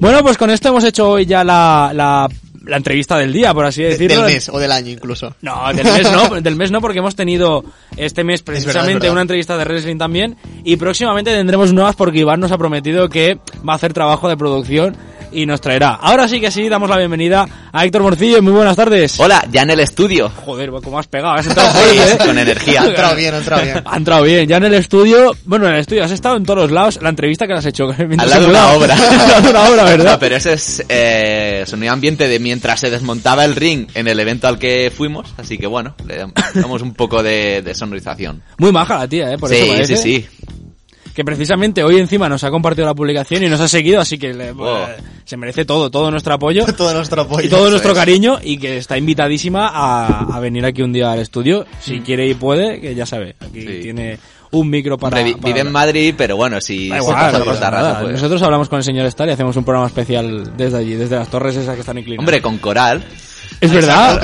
Bueno, 0.00 0.22
pues 0.22 0.36
con 0.38 0.50
esto 0.50 0.68
hemos 0.68 0.82
hecho 0.84 1.10
hoy 1.10 1.26
ya 1.26 1.44
la, 1.44 1.92
la, 1.94 2.26
la 2.64 2.76
entrevista 2.76 3.18
del 3.18 3.32
día, 3.32 3.52
por 3.54 3.66
así 3.66 3.82
De- 3.82 3.90
decirlo. 3.90 4.22
del 4.24 4.32
mes 4.34 4.48
o 4.48 4.58
del 4.58 4.72
año 4.72 4.90
incluso. 4.90 5.34
No, 5.42 5.72
del 5.74 5.84
mes 5.84 6.10
no, 6.10 6.40
del 6.40 6.56
mes 6.56 6.70
no, 6.70 6.80
porque 6.80 7.00
hemos 7.00 7.14
tenido 7.14 7.62
este 7.96 8.24
mes 8.24 8.42
verdad, 8.42 8.58
es 8.58 8.64
precisamente 8.64 9.00
verdad. 9.00 9.12
una 9.12 9.20
entrevista 9.22 9.56
de 9.58 9.64
wrestling 9.64 9.98
también 9.98 10.36
y 10.64 10.76
próximamente 10.76 11.32
tendremos 11.32 11.72
nuevas 11.74 11.96
porque 11.96 12.18
Iván 12.20 12.40
nos 12.40 12.50
ha 12.50 12.58
prometido 12.58 13.08
que 13.10 13.38
va 13.68 13.74
a 13.74 13.76
hacer 13.76 13.92
trabajo 13.92 14.28
de 14.28 14.36
producción 14.36 14.96
y 15.32 15.46
nos 15.46 15.60
traerá. 15.60 15.94
Ahora 15.94 16.28
sí 16.28 16.40
que 16.40 16.50
sí, 16.50 16.68
damos 16.68 16.88
la 16.90 16.96
bienvenida 16.98 17.46
a 17.72 17.84
Héctor 17.84 18.02
Morcillo. 18.02 18.42
Muy 18.42 18.52
buenas 18.52 18.76
tardes. 18.76 19.18
Hola, 19.20 19.44
ya 19.50 19.62
en 19.62 19.70
el 19.70 19.80
estudio. 19.80 20.30
Joder, 20.44 20.70
cómo 20.82 20.98
has 20.98 21.06
pegado, 21.06 21.34
has 21.34 21.46
entrado 21.48 21.70
fuerte, 21.70 22.12
¿eh? 22.12 22.18
Con 22.18 22.38
energía. 22.38 22.82
Ha 22.82 22.86
entrado 22.86 23.16
bien, 23.16 23.34
ha 23.34 23.38
entrado 23.38 23.62
bien. 23.62 23.82
Ha 23.84 23.96
entrado 23.96 24.22
bien, 24.22 24.48
ya 24.48 24.56
en 24.56 24.64
el 24.64 24.74
estudio, 24.74 25.36
bueno, 25.44 25.66
en 25.68 25.74
el 25.74 25.80
estudio, 25.80 26.04
has 26.04 26.10
estado 26.10 26.36
en 26.36 26.44
todos 26.44 26.60
los 26.60 26.70
lados, 26.70 26.98
la 27.02 27.08
entrevista 27.10 27.46
que 27.46 27.52
has 27.54 27.66
hecho. 27.66 27.88
Al 28.18 28.30
lado 28.30 28.42
de 28.44 28.50
una 28.50 28.72
obra. 28.72 28.94
Al 28.94 29.28
lado 29.28 29.40
de 29.42 29.50
una 29.50 29.68
obra, 29.68 29.84
¿verdad? 29.84 30.12
No, 30.12 30.18
pero 30.18 30.36
ese 30.36 30.52
es 30.54 30.84
eh, 30.88 31.64
sonido 31.66 31.92
ambiente 31.92 32.28
de 32.28 32.38
mientras 32.38 32.80
se 32.80 32.90
desmontaba 32.90 33.44
el 33.44 33.54
ring 33.56 33.88
en 33.94 34.08
el 34.08 34.18
evento 34.20 34.48
al 34.48 34.58
que 34.58 34.92
fuimos. 34.96 35.32
Así 35.36 35.58
que 35.58 35.66
bueno, 35.66 35.94
le 36.06 36.22
dam- 36.22 36.32
damos 36.54 36.82
un 36.82 36.94
poco 36.94 37.22
de, 37.22 37.62
de 37.62 37.74
sonorización. 37.74 38.42
Muy 38.58 38.72
maja 38.72 38.98
la 38.98 39.08
tía, 39.08 39.32
¿eh? 39.32 39.38
Por 39.38 39.52
eso 39.52 39.64
sí, 39.64 39.70
parece. 39.70 39.96
sí, 39.96 40.02
sí. 40.02 40.26
Que 41.14 41.24
precisamente 41.24 41.82
hoy 41.82 41.98
encima 41.98 42.28
nos 42.28 42.44
ha 42.44 42.50
compartido 42.50 42.86
la 42.86 42.94
publicación 42.94 43.42
y 43.42 43.48
nos 43.48 43.60
ha 43.60 43.68
seguido, 43.68 44.00
así 44.00 44.18
que 44.18 44.32
le- 44.32 44.50
eh, 44.50 44.54
se 45.24 45.36
merece 45.36 45.64
todo, 45.64 45.90
todo 45.90 46.10
nuestro 46.10 46.34
apoyo 46.34 46.64
Todo 46.76 46.94
nuestro 46.94 47.22
apoyo. 47.22 47.46
y 47.46 47.50
todo 47.50 47.68
nuestro 47.70 47.92
es. 47.92 47.98
cariño 47.98 48.38
y 48.42 48.58
que 48.58 48.76
está 48.78 48.96
invitadísima 48.96 49.68
a, 49.68 50.36
a 50.36 50.40
venir 50.40 50.64
aquí 50.64 50.82
un 50.82 50.92
día 50.92 51.10
al 51.12 51.18
estudio, 51.20 51.66
si 51.80 52.00
quiere 52.00 52.26
y 52.28 52.34
puede, 52.34 52.80
que 52.80 52.94
ya 52.94 53.06
sabe, 53.06 53.34
aquí 53.40 53.60
Sí. 53.62 53.78
tiene 53.82 54.18
un 54.52 54.68
micro 54.68 54.98
para... 54.98 55.18
Hombre, 55.18 55.34
para 55.34 55.46
vive 55.46 55.60
en. 55.60 55.70
Madrid, 55.72 56.14
pero 56.18 56.36
bueno, 56.36 56.60
si 56.60 56.88
se 56.88 56.96
pasa 56.98 57.38
no 57.38 57.44
por 57.44 57.56
pues- 58.00 58.12
Nosotros 58.12 58.42
hablamos 58.42 58.68
con 58.68 58.78
el 58.78 58.84
señor 58.84 59.06
Star 59.06 59.28
y 59.28 59.32
hacemos 59.32 59.56
un 59.56 59.64
programa 59.64 59.86
especial 59.86 60.56
desde 60.56 60.78
allí, 60.78 60.94
desde 60.94 61.16
las 61.16 61.28
torres 61.28 61.54
esas 61.56 61.74
que 61.74 61.80
están 61.80 61.98
inclinadas. 61.98 62.20
Hombre, 62.20 62.42
con 62.42 62.58
coral. 62.58 63.04
Es 63.60 63.72
verdad. 63.72 64.20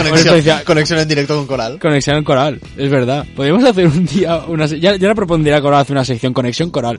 Conexión, 0.65 0.99
en 0.99 1.09
directo 1.09 1.37
con 1.37 1.47
Coral. 1.47 1.79
Conexión 1.79 2.25
coral, 2.25 2.61
es 2.77 2.91
verdad. 2.91 3.27
Podríamos 3.37 3.65
hacer 3.65 3.87
un 3.87 4.07
día 4.07 4.39
una 4.49 4.67
ya, 4.67 4.97
ya 4.97 5.09
le 5.09 5.15
propondría 5.15 5.59
a 5.59 5.61
Coral 5.61 5.81
hacer 5.81 5.93
una 5.95 6.05
sección 6.05 6.33
conexión 6.33 6.71
coral. 6.71 6.99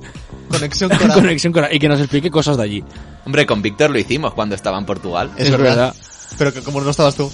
Conexión 0.50 0.89
Coral. 0.97 1.13
conexión 1.13 1.52
coral 1.54 1.73
y 1.73 1.80
que 1.80 1.88
nos 1.89 2.00
explique 2.00 2.30
cosas 2.30 2.58
de 2.58 2.63
allí. 2.63 2.84
Hombre, 3.26 3.45
con 3.45 3.62
Víctor 3.62 3.89
lo 3.89 4.00
hicimos 4.00 4.34
cuando 4.34 4.56
estaba 4.56 4.78
en 4.78 4.86
Portugal. 4.86 5.32
Es, 5.38 5.45
Es 5.45 5.52
verdad. 5.52 5.65
verdad. 5.65 5.95
Pero 6.38 6.54
que 6.54 6.62
como 6.62 6.80
no 6.82 6.89
estabas 6.91 7.15
tú. 7.15 7.32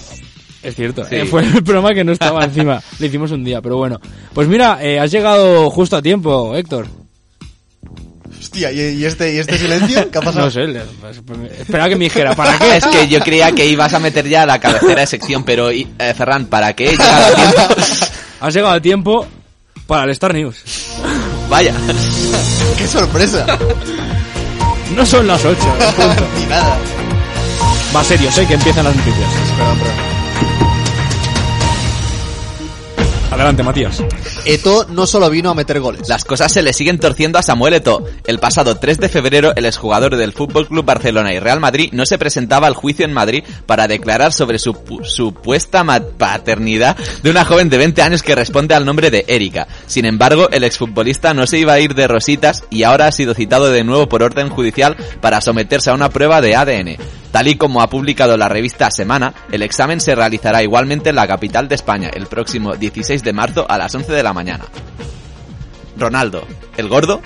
Es 0.62 0.74
cierto. 0.74 1.04
Sí. 1.04 1.16
Eh, 1.16 1.26
fue 1.30 1.42
el 1.44 1.62
programa 1.62 1.92
que 1.92 2.02
no 2.04 2.12
estaba 2.12 2.42
encima. 2.44 2.82
Le 2.98 3.06
hicimos 3.06 3.30
un 3.30 3.44
día, 3.44 3.60
pero 3.60 3.76
bueno. 3.76 4.00
Pues 4.32 4.48
mira, 4.48 4.78
eh, 4.82 4.98
has 4.98 5.10
llegado 5.10 5.68
justo 5.70 5.96
a 5.96 6.02
tiempo, 6.02 6.56
Héctor. 6.56 6.86
Hostia, 8.44 8.70
¿y, 8.72 8.80
y 8.98 9.04
este, 9.06 9.32
¿y 9.34 9.38
este 9.38 9.56
silencio? 9.58 10.10
¿Qué 10.10 10.18
ha 10.18 10.20
pasado? 10.20 10.44
No 10.44 10.50
sé, 10.50 10.60
le- 10.66 10.80
pues, 11.00 11.18
esperaba 11.58 11.88
que 11.88 11.96
me 11.96 12.04
dijera, 12.04 12.34
¿para 12.36 12.58
qué? 12.58 12.76
Es 12.76 12.84
que 12.86 13.08
yo 13.08 13.18
creía 13.20 13.50
que 13.52 13.64
ibas 13.66 13.94
a 13.94 13.98
meter 13.98 14.28
ya 14.28 14.44
la 14.44 14.60
cabecera 14.60 15.00
de 15.00 15.06
sección, 15.06 15.44
pero 15.44 15.70
eh, 15.70 15.86
Ferran, 16.14 16.44
¿para 16.46 16.74
qué? 16.74 16.90
Llega 16.90 17.26
a 17.26 17.34
tiempo. 17.34 17.74
Has 18.40 18.54
llegado 18.54 18.74
a 18.74 18.80
tiempo 18.80 19.26
para 19.86 20.04
el 20.04 20.10
Star 20.10 20.34
News. 20.34 20.56
Vaya. 21.48 21.72
¡Qué 22.76 22.86
sorpresa! 22.86 23.46
No 24.94 25.06
son 25.06 25.26
las 25.26 25.42
8. 25.44 25.58
Ni 26.38 26.44
nada. 26.46 26.76
Va 27.96 28.04
serio, 28.04 28.30
sé 28.30 28.46
que 28.46 28.54
empiezan 28.54 28.84
las 28.84 28.94
noticias. 28.94 29.28
Perdón, 29.56 29.78
perdón. 29.78 30.73
Adelante, 33.34 33.62
Matías. 33.64 34.00
Eto 34.44 34.86
no 34.90 35.06
solo 35.08 35.28
vino 35.28 35.50
a 35.50 35.54
meter 35.54 35.80
goles. 35.80 36.08
Las 36.08 36.24
cosas 36.24 36.52
se 36.52 36.62
le 36.62 36.72
siguen 36.72 37.00
torciendo 37.00 37.36
a 37.38 37.42
Samuel 37.42 37.74
Eto'o. 37.74 38.04
El 38.26 38.38
pasado 38.38 38.76
3 38.76 38.98
de 39.00 39.08
febrero, 39.08 39.52
el 39.56 39.64
exjugador 39.66 40.16
del 40.16 40.32
Fútbol 40.32 40.68
Club 40.68 40.84
Barcelona 40.84 41.34
y 41.34 41.40
Real 41.40 41.58
Madrid 41.58 41.88
no 41.92 42.06
se 42.06 42.16
presentaba 42.16 42.68
al 42.68 42.74
juicio 42.74 43.04
en 43.04 43.12
Madrid 43.12 43.42
para 43.66 43.88
declarar 43.88 44.32
sobre 44.32 44.60
su 44.60 44.72
pu- 44.74 45.04
supuesta 45.04 45.84
paternidad 46.16 46.96
de 47.24 47.30
una 47.30 47.44
joven 47.44 47.68
de 47.70 47.78
20 47.78 48.02
años 48.02 48.22
que 48.22 48.36
responde 48.36 48.74
al 48.76 48.84
nombre 48.84 49.10
de 49.10 49.24
Erika. 49.26 49.66
Sin 49.86 50.04
embargo, 50.06 50.48
el 50.50 50.62
exfutbolista 50.62 51.34
no 51.34 51.46
se 51.48 51.58
iba 51.58 51.72
a 51.72 51.80
ir 51.80 51.94
de 51.94 52.06
rositas 52.06 52.62
y 52.70 52.84
ahora 52.84 53.08
ha 53.08 53.12
sido 53.12 53.34
citado 53.34 53.70
de 53.72 53.82
nuevo 53.82 54.08
por 54.08 54.22
orden 54.22 54.48
judicial 54.48 54.96
para 55.20 55.40
someterse 55.40 55.90
a 55.90 55.94
una 55.94 56.08
prueba 56.10 56.40
de 56.40 56.54
ADN. 56.54 56.96
Tal 57.34 57.48
y 57.48 57.56
como 57.56 57.82
ha 57.82 57.88
publicado 57.88 58.36
la 58.36 58.48
revista 58.48 58.92
Semana, 58.92 59.34
el 59.50 59.62
examen 59.62 60.00
se 60.00 60.14
realizará 60.14 60.62
igualmente 60.62 61.10
en 61.10 61.16
la 61.16 61.26
capital 61.26 61.66
de 61.66 61.74
España 61.74 62.08
el 62.14 62.28
próximo 62.28 62.76
16 62.76 63.24
de 63.24 63.32
marzo 63.32 63.66
a 63.68 63.76
las 63.76 63.92
11 63.92 64.12
de 64.12 64.22
la 64.22 64.32
mañana. 64.32 64.66
Ronaldo, 65.98 66.46
el 66.76 66.88
gordo, 66.88 67.20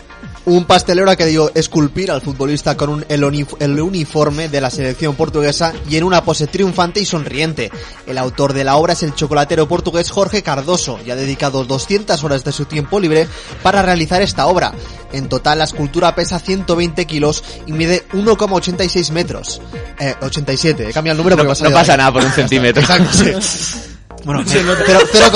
Un 0.49 0.65
pastelero 0.65 1.11
ha 1.11 1.17
querido 1.17 1.51
esculpir 1.55 2.11
al 2.11 2.23
futbolista 2.23 2.75
con 2.75 2.89
un, 2.89 3.05
el, 3.11 3.23
uni- 3.23 3.45
el 3.61 3.79
uniforme 3.79 4.49
de 4.49 4.63
la 4.63 4.71
selección 4.71 5.15
portuguesa 5.15 5.75
y 5.91 5.97
en 5.97 6.05
una 6.05 6.25
pose 6.25 6.47
triunfante 6.47 7.01
y 7.01 7.05
sonriente. 7.05 7.71
El 8.07 8.17
autor 8.17 8.55
de 8.55 8.65
la 8.65 8.77
obra 8.77 8.95
es 8.95 9.03
el 9.03 9.15
chocolatero 9.15 9.69
portugués 9.69 10.11
Jorge 10.11 10.43
Cardoso 10.43 10.99
y 11.05 11.11
ha 11.11 11.17
dedicado 11.17 11.65
200 11.65 12.25
horas 12.25 12.45
de 12.45 12.53
su 12.53 12.65
tiempo 12.65 12.99
libre 12.99 13.29
para 13.63 13.83
realizar 13.83 14.23
esta 14.23 14.47
obra. 14.47 14.73
En 15.13 15.29
total 15.29 15.59
la 15.59 15.65
escultura 15.65 16.15
pesa 16.15 16.39
120 16.39 17.05
kilos 17.05 17.45
y 17.67 17.73
mide 17.73 18.07
1,86 18.15 19.13
metros. 19.13 19.61
Eh, 20.01 20.15
87, 20.23 20.89
he 20.89 20.93
cambiado 20.95 21.17
el 21.21 21.25
número 21.25 21.37
porque 21.37 21.63
no 21.63 21.71
pasa 21.73 21.97
nada 21.99 22.11
por 22.13 22.25
un 22.25 22.33
centímetro. 22.33 22.81
Exacto, 22.81 23.13
sí. 23.13 23.89
Bueno, 24.25 24.43
cero, 24.47 24.75
cero, 24.85 25.01
cero, 25.13 25.31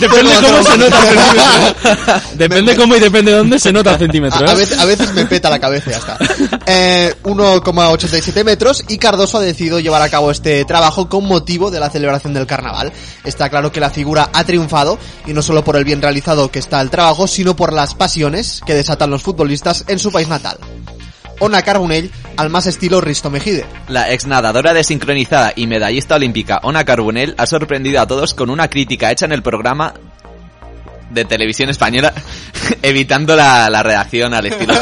Depende 0.00 0.30
cero, 0.40 0.48
cómo 0.48 0.62
se 0.62 0.78
nota 0.78 0.98
el 0.98 1.18
cero. 1.18 1.22
centímetro. 1.82 2.36
Depende 2.36 2.76
cómo 2.76 2.96
y 2.96 3.00
depende 3.00 3.32
dónde 3.32 3.58
se 3.58 3.72
nota 3.72 3.92
el 3.92 3.98
centímetro. 3.98 4.46
A, 4.46 4.50
a 4.50 4.52
¿eh? 4.52 4.56
veces, 4.56 4.78
a 4.78 4.84
veces 4.84 5.12
me 5.12 5.26
peta 5.26 5.50
la 5.50 5.58
cabeza, 5.58 5.90
ya 5.90 5.98
está. 5.98 6.18
Eh, 6.66 7.14
1,87 7.22 8.44
metros 8.44 8.84
y 8.88 8.98
Cardoso 8.98 9.38
ha 9.38 9.42
decidido 9.42 9.80
llevar 9.80 10.02
a 10.02 10.08
cabo 10.08 10.30
este 10.30 10.64
trabajo 10.64 11.08
con 11.08 11.26
motivo 11.26 11.70
de 11.70 11.80
la 11.80 11.90
celebración 11.90 12.34
del 12.34 12.46
carnaval. 12.46 12.92
Está 13.24 13.48
claro 13.50 13.70
que 13.70 13.80
la 13.80 13.90
figura 13.90 14.30
ha 14.32 14.44
triunfado 14.44 14.98
y 15.26 15.32
no 15.32 15.42
solo 15.42 15.64
por 15.64 15.76
el 15.76 15.84
bien 15.84 16.02
realizado 16.02 16.50
que 16.50 16.58
está 16.58 16.80
el 16.80 16.90
trabajo, 16.90 17.26
sino 17.26 17.54
por 17.54 17.72
las 17.72 17.94
pasiones 17.94 18.60
que 18.66 18.74
desatan 18.74 19.10
los 19.10 19.22
futbolistas 19.22 19.84
en 19.88 19.98
su 19.98 20.10
país 20.10 20.28
natal. 20.28 20.58
Ona 21.42 21.62
Carbonell 21.62 22.08
al 22.36 22.50
más 22.50 22.68
estilo 22.68 23.00
Risto 23.00 23.28
Mejide. 23.28 23.66
La 23.88 24.12
ex 24.12 24.26
nadadora 24.28 24.72
desincronizada 24.72 25.52
y 25.56 25.66
medallista 25.66 26.14
olímpica 26.14 26.60
Ona 26.62 26.84
Carbonell 26.84 27.34
ha 27.36 27.46
sorprendido 27.46 28.00
a 28.00 28.06
todos 28.06 28.32
con 28.32 28.48
una 28.48 28.68
crítica 28.68 29.10
hecha 29.10 29.26
en 29.26 29.32
el 29.32 29.42
programa 29.42 29.92
de 31.10 31.24
televisión 31.24 31.68
española, 31.68 32.14
evitando 32.82 33.34
la, 33.34 33.68
la 33.70 33.82
reacción 33.82 34.32
al 34.34 34.46
estilo 34.46 34.72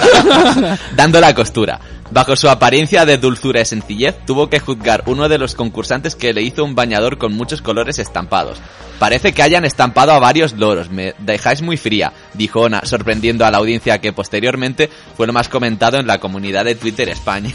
dando 0.94 1.18
la 1.18 1.34
costura. 1.34 1.80
Bajo 2.10 2.34
su 2.34 2.48
apariencia 2.48 3.06
de 3.06 3.18
dulzura 3.18 3.60
y 3.60 3.64
sencillez, 3.64 4.16
tuvo 4.26 4.50
que 4.50 4.58
juzgar 4.58 5.04
uno 5.06 5.28
de 5.28 5.38
los 5.38 5.54
concursantes 5.54 6.16
que 6.16 6.32
le 6.32 6.42
hizo 6.42 6.64
un 6.64 6.74
bañador 6.74 7.18
con 7.18 7.32
muchos 7.32 7.62
colores 7.62 7.98
estampados. 8.00 8.58
Parece 8.98 9.32
que 9.32 9.42
hayan 9.42 9.64
estampado 9.64 10.12
a 10.12 10.18
varios 10.18 10.52
loros, 10.54 10.90
me 10.90 11.14
dejáis 11.18 11.62
muy 11.62 11.76
fría, 11.76 12.12
dijo 12.34 12.60
Ona, 12.60 12.82
sorprendiendo 12.84 13.46
a 13.46 13.50
la 13.50 13.58
audiencia 13.58 13.98
que 13.98 14.12
posteriormente 14.12 14.90
fue 15.16 15.26
lo 15.26 15.32
más 15.32 15.48
comentado 15.48 15.98
en 15.98 16.06
la 16.06 16.18
comunidad 16.18 16.64
de 16.64 16.74
Twitter 16.74 17.08
España. 17.08 17.54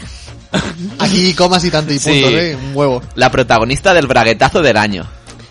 Aquí 0.98 1.34
comas 1.34 1.64
y 1.64 1.70
tanto 1.70 1.92
y 1.92 1.98
Sí. 1.98 2.22
punto, 2.22 2.38
¿eh? 2.38 2.56
Un 2.56 2.74
huevo. 2.74 3.02
La 3.14 3.30
protagonista 3.30 3.94
del 3.94 4.06
braguetazo 4.06 4.62
del 4.62 4.76
año. 4.76 5.06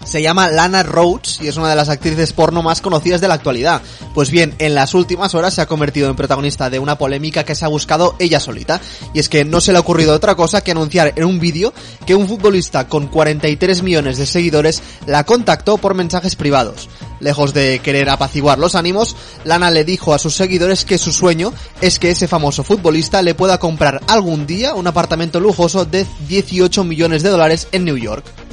Se 0.06 0.22
llama 0.22 0.50
Lana 0.50 0.84
Rhodes 0.84 1.40
y 1.42 1.48
es 1.48 1.58
una 1.58 1.70
de 1.70 1.76
las 1.76 1.90
actrices 1.90 2.32
porno 2.32 2.62
más 2.62 2.80
conocidas 2.80 3.22
de 3.22 3.28
la 3.28 3.34
actualidad. 3.34 3.82
Pues 4.14 4.30
bien, 4.30 4.54
en 4.60 4.76
las 4.76 4.94
últimas 4.94 5.34
horas 5.34 5.56
se 5.56 5.62
ha 5.62 5.66
convertido 5.66 6.10
en 6.10 6.16
protagonista 6.16 6.70
de 6.70 6.78
una 6.80 6.98
polémica 6.98 7.44
que 7.44 7.56
se 7.56 7.66
ha 7.66 7.70
buscado 7.70 8.16
ella 8.20 8.40
solita. 8.40 8.80
Y 9.14 9.20
es 9.20 9.30
que 9.30 9.44
no 9.46 9.62
se 9.62 9.72
le 9.72 9.80
ha 9.80 9.82
ocurrido 9.82 10.14
otra 10.14 10.36
cosa 10.36 10.62
que 10.62 10.72
anunciar 10.72 11.14
en 11.16 11.26
un 11.26 11.40
vídeo 11.40 11.74
que 12.06 12.16
un 12.16 12.28
futbolista 12.28 12.88
con 12.88 13.08
43 13.08 13.82
millones 13.82 14.18
de 14.18 14.28
seguidores 14.28 14.84
la 15.08 15.24
contactó 15.24 15.78
por 15.78 15.96
mensajes 15.96 16.36
privados. 16.36 16.88
Lejos 17.20 17.54
de 17.54 17.80
querer 17.80 18.10
apaciguar 18.10 18.60
los 18.60 18.76
ánimos, 18.76 19.16
Lana 19.44 19.72
le 19.72 19.86
dijo 19.86 20.14
a 20.14 20.20
sus 20.20 20.36
seguidores 20.36 20.86
que 20.86 21.00
su 21.00 21.12
sueño 21.12 21.52
es 21.82 21.98
que 21.98 22.12
ese 22.12 22.28
famoso 22.28 22.64
futbolista 22.64 23.24
le 23.24 23.34
pueda 23.34 23.58
comprar 23.58 24.02
algún 24.08 24.46
día 24.46 24.76
un 24.76 24.86
apartamento 24.86 25.40
lujoso 25.40 25.86
de 25.86 26.06
18 26.28 26.84
millones 26.84 27.24
de 27.24 27.30
dólares 27.30 27.68
en 27.72 27.86
New 27.86 27.98
York 27.98 28.45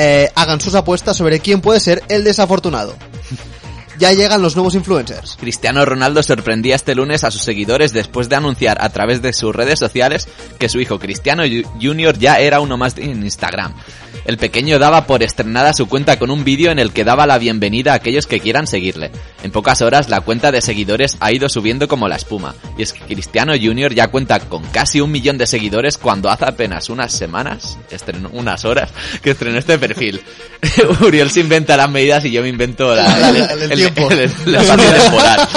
eh, 0.00 0.30
hagan 0.36 0.60
sus 0.60 0.76
apuestas 0.76 1.16
sobre 1.16 1.40
quién 1.40 1.60
puede 1.60 1.80
ser 1.80 2.02
el 2.08 2.22
desafortunado. 2.24 2.96
Ya 3.98 4.12
llegan 4.12 4.42
los 4.42 4.54
nuevos 4.54 4.76
influencers. 4.76 5.36
Cristiano 5.40 5.84
Ronaldo 5.84 6.22
sorprendía 6.22 6.76
este 6.76 6.94
lunes 6.94 7.24
a 7.24 7.32
sus 7.32 7.42
seguidores 7.42 7.92
después 7.92 8.28
de 8.28 8.36
anunciar 8.36 8.78
a 8.80 8.90
través 8.90 9.22
de 9.22 9.32
sus 9.32 9.52
redes 9.52 9.80
sociales 9.80 10.28
que 10.56 10.68
su 10.68 10.78
hijo 10.78 11.00
Cristiano 11.00 11.42
Jr. 11.82 12.16
ya 12.16 12.38
era 12.38 12.60
uno 12.60 12.76
más 12.76 12.96
en 12.96 13.24
Instagram. 13.24 13.74
El 14.28 14.36
pequeño 14.36 14.78
daba 14.78 15.06
por 15.06 15.22
estrenada 15.22 15.72
su 15.72 15.86
cuenta 15.88 16.18
con 16.18 16.30
un 16.30 16.44
vídeo 16.44 16.70
en 16.70 16.78
el 16.78 16.92
que 16.92 17.02
daba 17.02 17.26
la 17.26 17.38
bienvenida 17.38 17.92
a 17.92 17.94
aquellos 17.94 18.26
que 18.26 18.40
quieran 18.40 18.66
seguirle. 18.66 19.10
En 19.42 19.50
pocas 19.50 19.80
horas 19.80 20.10
la 20.10 20.20
cuenta 20.20 20.52
de 20.52 20.60
seguidores 20.60 21.16
ha 21.20 21.32
ido 21.32 21.48
subiendo 21.48 21.88
como 21.88 22.08
la 22.08 22.16
espuma. 22.16 22.54
Y 22.76 22.82
es 22.82 22.92
que 22.92 23.00
Cristiano 23.14 23.54
Jr. 23.58 23.94
ya 23.94 24.08
cuenta 24.08 24.38
con 24.40 24.62
casi 24.64 25.00
un 25.00 25.10
millón 25.12 25.38
de 25.38 25.46
seguidores 25.46 25.96
cuando 25.96 26.28
hace 26.28 26.44
apenas 26.44 26.90
unas 26.90 27.10
semanas, 27.10 27.78
estrenó, 27.90 28.28
unas 28.34 28.66
horas, 28.66 28.90
que 29.22 29.30
estrenó 29.30 29.58
este 29.58 29.78
perfil. 29.78 30.20
Uriel 31.00 31.30
se 31.30 31.40
inventa 31.40 31.78
las 31.78 31.90
medidas 31.90 32.22
y 32.26 32.30
yo 32.30 32.42
me 32.42 32.50
invento 32.50 32.94
la- 32.94 33.04
La- 33.18 33.32
la- 33.32 33.46
el 33.64 33.70
tiempo. 33.74 34.10
el- 34.10 34.30
el 34.44 34.54
espacio 34.56 34.90
temporal. 34.90 35.48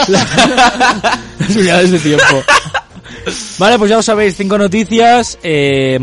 Las 1.39 1.55
unidades 1.57 1.91
de 1.91 1.99
tiempo. 1.99 2.43
Vale, 3.59 3.77
pues 3.77 3.89
ya 3.89 3.97
lo 3.97 4.03
sabéis, 4.03 4.35
cinco 4.35 4.57
noticias, 4.57 5.37
eh, 5.43 5.99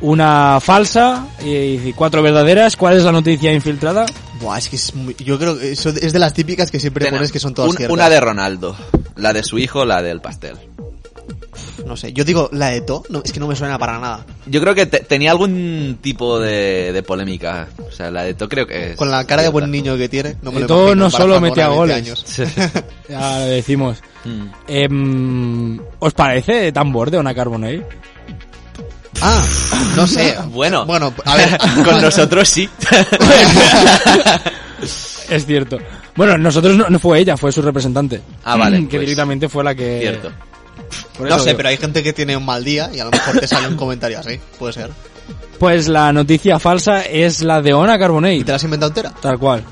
una 0.00 0.58
falsa 0.60 1.26
y 1.44 1.92
cuatro 1.92 2.22
verdaderas. 2.22 2.76
¿Cuál 2.76 2.96
es 2.96 3.02
la 3.04 3.12
noticia 3.12 3.52
infiltrada? 3.52 4.06
Buah, 4.40 4.58
es 4.58 4.68
que 4.68 4.76
es 4.76 4.94
muy- 4.94 5.16
yo 5.18 5.38
creo 5.38 5.58
que 5.58 5.72
eso 5.72 5.88
es 5.90 6.12
de 6.12 6.18
las 6.18 6.32
típicas 6.34 6.70
que 6.70 6.78
siempre 6.78 7.04
Ten- 7.04 7.14
pones 7.14 7.32
que 7.32 7.38
son 7.40 7.54
todas 7.54 7.70
un- 7.70 7.76
ciertas. 7.76 7.92
Una 7.94 8.08
de 8.08 8.20
Ronaldo, 8.20 8.76
la 9.16 9.32
de 9.32 9.42
su 9.42 9.58
hijo, 9.58 9.84
la 9.84 10.02
del 10.02 10.20
pastel. 10.20 10.56
No 11.86 11.96
sé, 11.96 12.12
yo 12.12 12.24
digo 12.24 12.48
la 12.52 12.70
de 12.70 12.80
To, 12.80 13.02
no, 13.10 13.22
es 13.24 13.32
que 13.32 13.38
no 13.40 13.46
me 13.46 13.54
suena 13.56 13.78
para 13.78 13.98
nada. 13.98 14.26
Yo 14.46 14.60
creo 14.60 14.74
que 14.74 14.86
te- 14.86 15.00
tenía 15.00 15.30
algún 15.30 15.98
tipo 16.00 16.38
de, 16.40 16.92
de 16.92 17.02
polémica. 17.02 17.68
O 17.88 17.92
sea, 17.92 18.10
la 18.10 18.24
de 18.24 18.34
To 18.34 18.48
creo 18.48 18.66
que 18.66 18.92
es. 18.92 18.96
Con 18.96 19.10
la 19.10 19.24
cara 19.24 19.42
de 19.42 19.48
buen 19.48 19.70
niño 19.70 19.96
que 19.96 20.08
tiene, 20.08 20.36
no 20.42 20.52
me 20.52 20.60
lo 20.60 20.66
imagino 20.66 20.94
no 20.96 21.10
solo 21.10 21.40
metía 21.40 21.68
goles. 21.68 21.96
20 21.96 22.10
años. 22.10 22.82
Ya 23.08 23.38
lo 23.40 23.46
decimos. 23.46 23.98
Mm. 24.26 24.50
Em, 24.68 25.80
¿Os 25.98 26.12
parece 26.14 26.72
tan 26.72 26.92
borde 26.92 27.18
una 27.18 27.34
Carbonell? 27.34 27.84
Ah, 29.22 29.42
no 29.96 30.06
sé. 30.06 30.36
Bueno, 30.48 30.84
Bueno, 30.84 31.12
a 31.24 31.36
ver. 31.36 31.58
con 31.84 32.00
nosotros 32.02 32.48
sí. 32.48 32.68
Es 35.30 35.44
cierto. 35.46 35.78
Bueno, 36.14 36.38
nosotros 36.38 36.76
no, 36.76 36.88
no 36.88 36.98
fue 36.98 37.18
ella, 37.20 37.36
fue 37.36 37.50
su 37.50 37.60
representante. 37.62 38.20
Ah, 38.44 38.56
vale, 38.56 38.78
Que 38.88 38.96
pues, 38.98 39.00
directamente 39.00 39.48
fue 39.48 39.64
la 39.64 39.74
que... 39.74 39.98
Cierto. 40.00 40.32
Por 41.18 41.28
No 41.28 41.38
sé, 41.38 41.46
digo. 41.46 41.56
pero 41.56 41.68
hay 41.70 41.76
gente 41.78 42.02
que 42.02 42.12
tiene 42.12 42.36
un 42.36 42.44
mal 42.44 42.62
día 42.62 42.90
y 42.94 43.00
a 43.00 43.04
lo 43.06 43.10
mejor 43.10 43.38
te 43.40 43.46
sale 43.48 43.68
un 43.68 43.76
comentario 43.76 44.18
así. 44.20 44.38
Puede 44.58 44.72
ser. 44.74 44.90
Pues 45.58 45.88
la 45.88 46.12
noticia 46.12 46.58
falsa 46.58 47.00
es 47.02 47.42
la 47.42 47.60
de 47.60 47.72
Ona 47.74 47.96
¿Y 47.96 47.98
Carbonell. 47.98 48.44
te 48.44 48.52
la 48.52 48.56
has 48.56 48.64
inventado 48.64 48.90
entera? 48.90 49.10
Tal 49.20 49.38
cual. 49.38 49.64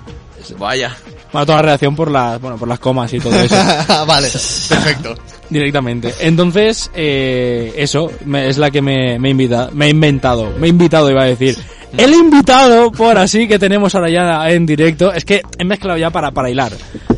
Vaya. 0.58 0.96
Bueno, 1.34 1.46
toda 1.46 1.56
la 1.58 1.62
redacción 1.62 1.96
por 1.96 2.12
las, 2.12 2.40
bueno, 2.40 2.56
por 2.56 2.68
las 2.68 2.78
comas 2.78 3.12
y 3.12 3.18
todo 3.18 3.34
eso. 3.34 3.56
vale, 4.06 4.28
perfecto. 4.30 5.16
directamente. 5.50 6.14
Entonces, 6.20 6.92
eh, 6.94 7.72
eso 7.76 8.08
me- 8.24 8.48
es 8.48 8.56
la 8.56 8.70
que 8.70 8.80
me, 8.80 9.18
me 9.18 9.30
invita, 9.30 9.68
me 9.72 9.86
he 9.86 9.90
inventado, 9.90 10.52
me 10.60 10.68
he 10.68 10.70
invitado 10.70 11.10
iba 11.10 11.24
a 11.24 11.26
decir. 11.26 11.58
El 11.98 12.14
invitado, 12.14 12.92
por 12.92 13.18
así 13.18 13.48
que 13.48 13.58
tenemos 13.58 13.96
ahora 13.96 14.10
ya 14.10 14.48
en 14.52 14.64
directo, 14.64 15.12
es 15.12 15.24
que 15.24 15.42
he 15.58 15.64
mezclado 15.64 15.98
ya 15.98 16.10
para, 16.10 16.30
para 16.30 16.48
hilar. 16.50 16.70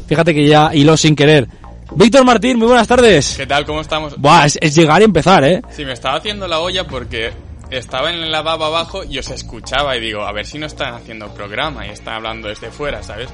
Fíjate 0.07 0.35
que 0.35 0.47
ya 0.47 0.71
hiló 0.73 0.97
sin 0.97 1.15
querer. 1.15 1.47
Víctor 1.95 2.25
Martín, 2.25 2.57
muy 2.59 2.69
buenas 2.69 2.89
tardes. 2.89 3.35
¿Qué 3.37 3.47
tal? 3.47 3.67
¿Cómo 3.67 3.83
estamos? 3.83 4.19
Buah, 4.19 4.47
es, 4.47 4.59
es 4.63 4.75
llegar 4.75 5.03
y 5.03 5.05
empezar, 5.05 5.45
¿eh? 5.45 5.61
Sí, 5.77 5.85
me 5.85 5.93
estaba 5.93 6.17
haciendo 6.17 6.49
la 6.49 6.61
olla 6.61 6.87
porque 6.87 7.33
estaba 7.71 8.09
en 8.11 8.17
el 8.23 8.33
lavabo 8.33 8.65
abajo 8.65 9.05
y 9.05 9.19
os 9.19 9.29
escuchaba 9.29 9.95
y 9.95 10.01
digo, 10.01 10.23
a 10.23 10.33
ver 10.33 10.47
si 10.47 10.59
no 10.59 10.65
están 10.65 10.95
haciendo 10.95 11.29
programa 11.35 11.87
y 11.87 11.91
están 11.91 12.15
hablando 12.15 12.49
desde 12.49 12.71
fuera, 12.71 13.03
¿sabes? 13.03 13.29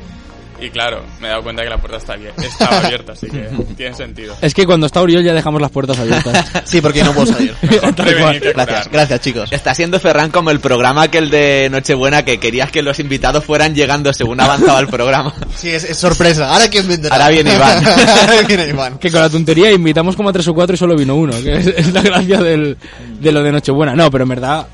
Y 0.63 0.71
claro, 0.71 1.03
me 1.21 1.27
he 1.27 1.31
dado 1.31 1.43
cuenta 1.43 1.65
que 1.65 1.69
la 1.69 1.79
puerta 1.79 1.97
está 1.97 2.13
abierta, 2.13 2.41
estaba 2.47 2.79
abierta, 2.79 3.13
así 3.15 3.27
que 3.29 3.51
tiene 3.77 3.97
sentido. 3.97 4.37
Es 4.41 4.55
que 4.55 4.65
cuando 4.65 4.87
está 4.87 5.03
Uriol 5.03 5.25
ya 5.25 5.33
dejamos 5.35 5.61
las 5.61 5.73
puertas 5.73 5.99
abiertas. 5.99 6.51
Sí, 6.65 6.81
porque 6.81 7.03
no 7.03 7.13
puedo 7.13 7.27
salir. 7.27 7.55
Gracias, 7.63 8.55
curar. 8.55 8.89
gracias 8.91 9.21
chicos. 9.21 9.53
Está 9.53 9.75
siendo 9.75 9.99
Ferran 9.99 10.31
como 10.31 10.51
el 10.51 10.61
programa 10.61 11.09
que 11.09 11.19
el 11.19 11.31
de 11.31 11.69
Nochebuena 11.71 12.25
que 12.25 12.39
querías 12.39 12.71
que 12.71 12.83
los 12.83 13.01
invitados 13.01 13.45
fueran 13.45 13.75
llegando 13.75 14.13
según 14.13 14.41
avanzaba 14.41 14.79
el 14.79 14.87
programa. 14.87 15.35
Sí, 15.57 15.71
es, 15.71 15.85
es 15.85 15.99
sorpresa. 15.99 16.53
Ahora 16.53 16.69
quién 16.69 16.87
vendrá. 16.87 17.15
Ahora 17.15 17.29
viene 17.31 17.55
Iván. 17.55 17.85
Ahora 17.85 18.43
viene 18.47 18.69
Iván. 18.69 18.99
que 18.99 19.11
con 19.11 19.21
la 19.21 19.29
tontería 19.29 19.73
invitamos 19.73 20.15
como 20.15 20.29
a 20.29 20.33
tres 20.33 20.47
o 20.49 20.55
cuatro 20.55 20.75
y 20.75 20.79
solo 20.79 20.97
vino 20.97 21.17
uno, 21.17 21.33
que 21.43 21.57
es, 21.57 21.67
es 21.67 21.93
la 21.93 22.03
gracia 22.03 22.41
del, 22.41 22.77
de 23.21 23.33
lo 23.33 23.43
de 23.43 23.53
Nochebuena. 23.53 23.95
No, 23.95 24.11
pero 24.11 24.23
en 24.23 24.29
verdad, 24.31 24.67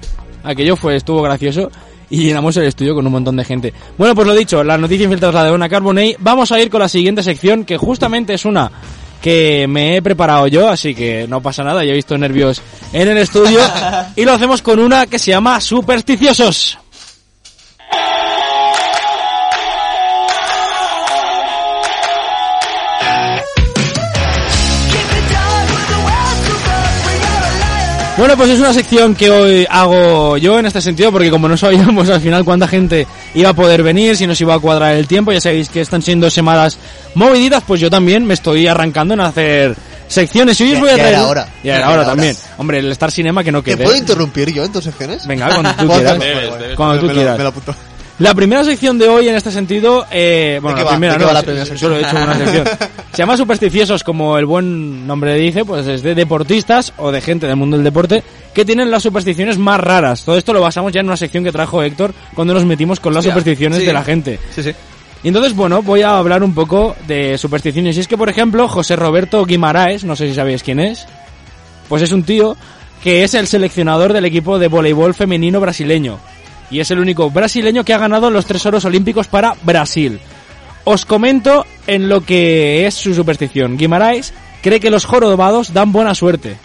aquello 0.45 0.77
fue, 0.77 0.97
estuvo 0.97 1.23
gracioso 1.23 1.71
y 2.11 2.25
llenamos 2.25 2.57
el 2.57 2.65
estudio 2.65 2.95
con 2.95 3.07
un 3.07 3.13
montón 3.13 3.37
de 3.37 3.45
gente. 3.45 3.73
Bueno, 3.97 4.15
pues 4.15 4.27
lo 4.27 4.35
dicho, 4.35 4.63
la 4.65 4.79
noticia 4.79 5.05
infiltrada 5.05 5.43
la 5.43 5.45
de 5.45 5.51
Ona 5.51 5.69
Carbonell. 5.69 6.17
Vamos 6.21 6.53
a 6.53 6.61
ir 6.61 6.71
con 6.71 6.81
la 6.81 6.89
siguiente 6.89 7.23
sección, 7.23 7.65
que 7.65 7.77
justamente 7.77 8.35
es 8.35 8.45
una 8.45 8.71
que 9.21 9.67
me 9.69 9.97
he 9.97 10.03
preparado 10.03 10.47
yo, 10.47 10.69
así 10.69 10.95
que 10.95 11.27
no 11.29 11.43
pasa 11.43 11.65
nada, 11.65 11.85
ya 11.85 11.91
he 11.91 11.97
visto 11.97 12.17
nervios 12.17 12.63
en 12.93 13.09
el 13.09 13.19
estudio. 13.19 13.61
y 14.17 14.25
lo 14.25 14.33
hacemos 14.33 14.63
con 14.63 14.79
una 14.79 15.07
que 15.07 15.19
se 15.19 15.33
llama 15.33 15.61
Supersticiosos. 15.61 16.79
Bueno, 28.19 28.37
pues 28.37 28.51
es 28.51 28.59
una 28.59 28.73
sección 28.75 29.15
que 29.15 29.31
hoy 29.31 29.65
hago 29.71 30.37
yo 30.39 30.59
en 30.59 30.67
este 30.67 30.81
sentido, 30.83 31.13
porque 31.13 31.31
como 31.31 31.49
no 31.49 31.57
sabíamos 31.57 32.11
al 32.11 32.21
final 32.21 32.45
cuánta 32.45 32.67
gente 32.67 33.07
iba 33.35 33.51
a 33.51 33.55
poder 33.55 33.85
venir, 33.85 34.17
si 34.17 34.27
nos 34.27 34.41
iba 34.41 34.55
a 34.55 34.59
cuadrar 34.59 34.97
el 34.97 35.07
tiempo, 35.07 35.31
ya 35.33 35.41
sabéis 35.41 35.69
que 35.69 35.81
están 35.81 36.03
siendo 36.03 36.29
semanas 36.29 36.79
moviditas, 37.15 37.63
pues 37.65 37.81
yo 37.81 37.89
también 37.91 38.27
me 38.27 38.35
estoy 38.35 38.67
arrancando 38.67 39.15
en 39.15 39.21
hacer 39.21 39.77
secciones. 40.09 40.61
Y 40.61 40.65
hoy 40.65 40.71
os 40.73 40.75
Ya- 40.75 40.81
voy 40.81 40.89
a 40.89 40.93
ya 40.93 40.99
traer... 40.99 41.15
era 41.15 41.27
hora. 41.29 41.49
Ya 41.63 41.77
era 41.77 41.87
Ya 41.87 41.93
hora 41.95 42.05
también. 42.07 42.37
hora. 42.37 42.55
Hombre, 42.59 42.79
el 42.81 42.91
Star 42.93 43.13
Cinema 43.13 43.45
que 43.45 43.53
no 43.53 43.63
¿Te 43.63 43.77
quede. 43.77 43.85
puedo 43.85 43.97
interrumpir 43.97 44.53
yo 44.53 44.65
en 44.65 44.73
tus 44.73 44.83
secciones? 44.83 45.25
Venga, 45.25 45.49
cuando 45.51 45.71
tú 45.75 45.87
¿Puedo 45.87 46.01
quieras. 46.01 46.19
Debes, 46.19 46.59
debes. 46.59 46.77
Cuando 46.77 46.99
tú 46.99 47.07
me 47.07 47.13
lo- 47.13 47.19
quieras. 47.21 47.37
me 47.39 47.43
lo 47.45 47.49
apunto. 47.51 47.75
La 48.19 48.35
primera 48.35 48.65
sección 48.65 48.99
de 48.99 49.09
hoy 49.09 49.29
en 49.29 49.37
este 49.37 49.53
sentido, 49.53 50.05
eh, 50.11 50.59
bueno, 50.61 50.83
la 50.83 50.91
primera 50.91 51.13
¿De 51.13 51.19
qué 51.19 51.25
no, 51.25 51.29
va 51.29 51.35
la 51.35 51.43
primera 51.43 51.65
he 51.65 51.77
hecho 51.77 52.17
una 52.17 52.35
sección. 52.35 52.67
Se 53.13 53.19
llama 53.19 53.37
Supersticiosos, 53.37 54.03
como 54.03 54.37
el 54.39 54.45
buen 54.45 55.07
nombre 55.07 55.35
dice, 55.37 55.65
pues 55.65 55.87
es 55.87 56.03
de 56.03 56.17
deportistas 56.17 56.93
o 56.97 57.13
de 57.13 57.21
gente 57.21 57.47
del 57.47 57.55
mundo 57.55 57.77
del 57.77 57.85
deporte 57.85 58.25
que 58.53 58.65
tienen 58.65 58.91
las 58.91 59.05
supersticiones 59.05 59.57
más 59.57 59.79
raras. 59.79 60.25
Todo 60.25 60.37
esto 60.37 60.53
lo 60.53 60.61
basamos 60.61 60.93
ya 60.93 61.01
en 61.01 61.07
una 61.07 61.17
sección 61.17 61.45
que 61.45 61.53
trajo 61.53 61.81
Héctor 61.81 62.13
cuando 62.35 62.55
nos 62.55 62.65
metimos 62.65 62.99
con 62.99 63.15
las 63.15 63.21
Hostia, 63.21 63.35
supersticiones 63.35 63.79
sí. 63.79 63.87
de 63.87 63.93
la 63.93 64.03
gente. 64.03 64.41
Sí, 64.53 64.65
sí. 64.65 64.73
Y 65.23 65.29
entonces, 65.29 65.55
bueno, 65.55 65.83
voy 65.83 66.03
a 66.03 66.19
hablar 66.19 66.43
un 66.43 66.55
poco 66.55 66.97
de 67.07 67.39
supersticiones. 67.39 67.97
Y 67.97 68.01
es 68.01 68.09
que, 68.09 68.19
por 68.19 68.29
ejemplo, 68.29 68.67
José 68.67 68.97
Roberto 68.97 69.45
Guimaraes, 69.45 70.03
no 70.03 70.17
sé 70.17 70.29
si 70.29 70.35
sabéis 70.35 70.65
quién 70.65 70.81
es, 70.81 71.07
pues 71.89 72.03
es 72.03 72.11
un 72.11 72.25
tío 72.25 72.57
que 73.03 73.23
es 73.23 73.35
el 73.35 73.47
seleccionador 73.47 74.13
del 74.13 74.25
equipo 74.25 74.59
de 74.59 74.67
voleibol 74.67 75.15
femenino 75.15 75.61
brasileño. 75.61 76.19
Y 76.71 76.81
es 76.81 76.91
el 76.91 76.99
único 76.99 77.31
brasileño 77.31 77.85
que 77.85 77.95
ha 77.95 77.99
ganado 77.99 78.31
los 78.31 78.47
tres 78.47 78.65
oros 78.67 78.85
olímpicos 78.85 79.27
para 79.27 79.55
Brasil. 79.63 80.21
Os 80.85 81.05
comento 81.05 81.67
en 81.87 82.09
lo 82.09 82.23
que 82.23 82.87
es 82.87 82.95
su 82.95 83.15
superstición. 83.15 83.77
Guimaraes 83.77 84.33
cree 84.63 84.81
que 84.81 84.91
los 84.91 85.05
jorobados 85.05 85.73
dan 85.73 85.93
buena 85.93 86.15
suerte. 86.15 86.57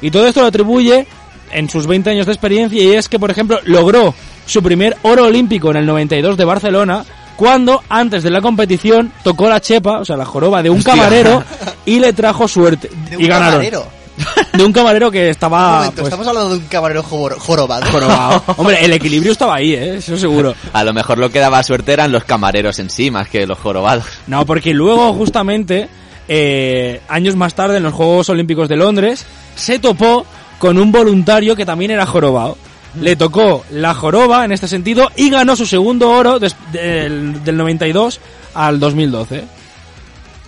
Y 0.00 0.10
todo 0.10 0.26
esto 0.26 0.40
lo 0.40 0.48
atribuye 0.48 1.06
en 1.52 1.68
sus 1.68 1.86
20 1.86 2.10
años 2.10 2.26
de 2.26 2.32
experiencia 2.32 2.82
y 2.82 2.92
es 2.92 3.08
que, 3.08 3.18
por 3.18 3.30
ejemplo, 3.30 3.60
logró 3.64 4.14
su 4.46 4.62
primer 4.62 4.96
oro 5.02 5.26
olímpico 5.26 5.70
en 5.70 5.76
el 5.76 5.86
92 5.86 6.36
de 6.36 6.44
Barcelona 6.44 7.04
cuando 7.36 7.82
antes 7.88 8.22
de 8.22 8.30
la 8.30 8.40
competición 8.40 9.12
tocó 9.22 9.48
la 9.48 9.60
chepa, 9.60 10.00
o 10.00 10.04
sea, 10.04 10.16
la 10.16 10.24
joroba 10.24 10.62
de 10.62 10.70
un 10.70 10.82
camarero 10.82 11.42
y 11.86 11.98
le 11.98 12.12
trajo 12.12 12.46
suerte. 12.48 12.88
De 13.10 13.16
y 13.16 13.24
un 13.24 13.28
ganaron. 13.28 13.52
camarero. 13.54 14.01
De 14.52 14.64
un 14.64 14.72
camarero 14.72 15.10
que 15.10 15.24
Un 15.24 15.30
estaba... 15.30 15.76
momento, 15.76 15.94
pues, 15.96 16.06
estamos 16.06 16.26
hablando 16.26 16.50
de 16.50 16.56
un 16.56 16.64
camarero 16.66 17.02
jor- 17.02 17.38
jorobado. 17.38 17.90
jorobado. 17.90 18.42
Hombre, 18.58 18.84
el 18.84 18.92
equilibrio 18.92 19.32
estaba 19.32 19.54
ahí, 19.56 19.72
¿eh? 19.74 19.96
eso 19.96 20.16
seguro. 20.18 20.54
A 20.72 20.84
lo 20.84 20.92
mejor 20.92 21.18
lo 21.18 21.30
que 21.30 21.38
daba 21.38 21.62
suerte 21.62 21.92
eran 21.92 22.12
los 22.12 22.24
camareros 22.24 22.78
en 22.78 22.90
sí, 22.90 23.10
más 23.10 23.28
que 23.28 23.46
los 23.46 23.58
jorobados. 23.58 24.04
No, 24.26 24.44
porque 24.44 24.74
luego 24.74 25.12
justamente, 25.14 25.88
eh, 26.28 27.00
años 27.08 27.36
más 27.36 27.54
tarde 27.54 27.78
en 27.78 27.82
los 27.84 27.94
Juegos 27.94 28.28
Olímpicos 28.28 28.68
de 28.68 28.76
Londres, 28.76 29.24
se 29.56 29.78
topó 29.78 30.26
con 30.58 30.78
un 30.78 30.92
voluntario 30.92 31.56
que 31.56 31.64
también 31.66 31.90
era 31.90 32.04
jorobado. 32.06 32.56
Le 33.00 33.16
tocó 33.16 33.64
la 33.70 33.94
joroba 33.94 34.44
en 34.44 34.52
este 34.52 34.68
sentido 34.68 35.10
y 35.16 35.30
ganó 35.30 35.56
su 35.56 35.64
segundo 35.64 36.10
oro 36.10 36.38
des- 36.38 36.54
del, 36.72 37.42
del 37.42 37.56
92 37.56 38.20
al 38.52 38.78
2012. 38.78 39.44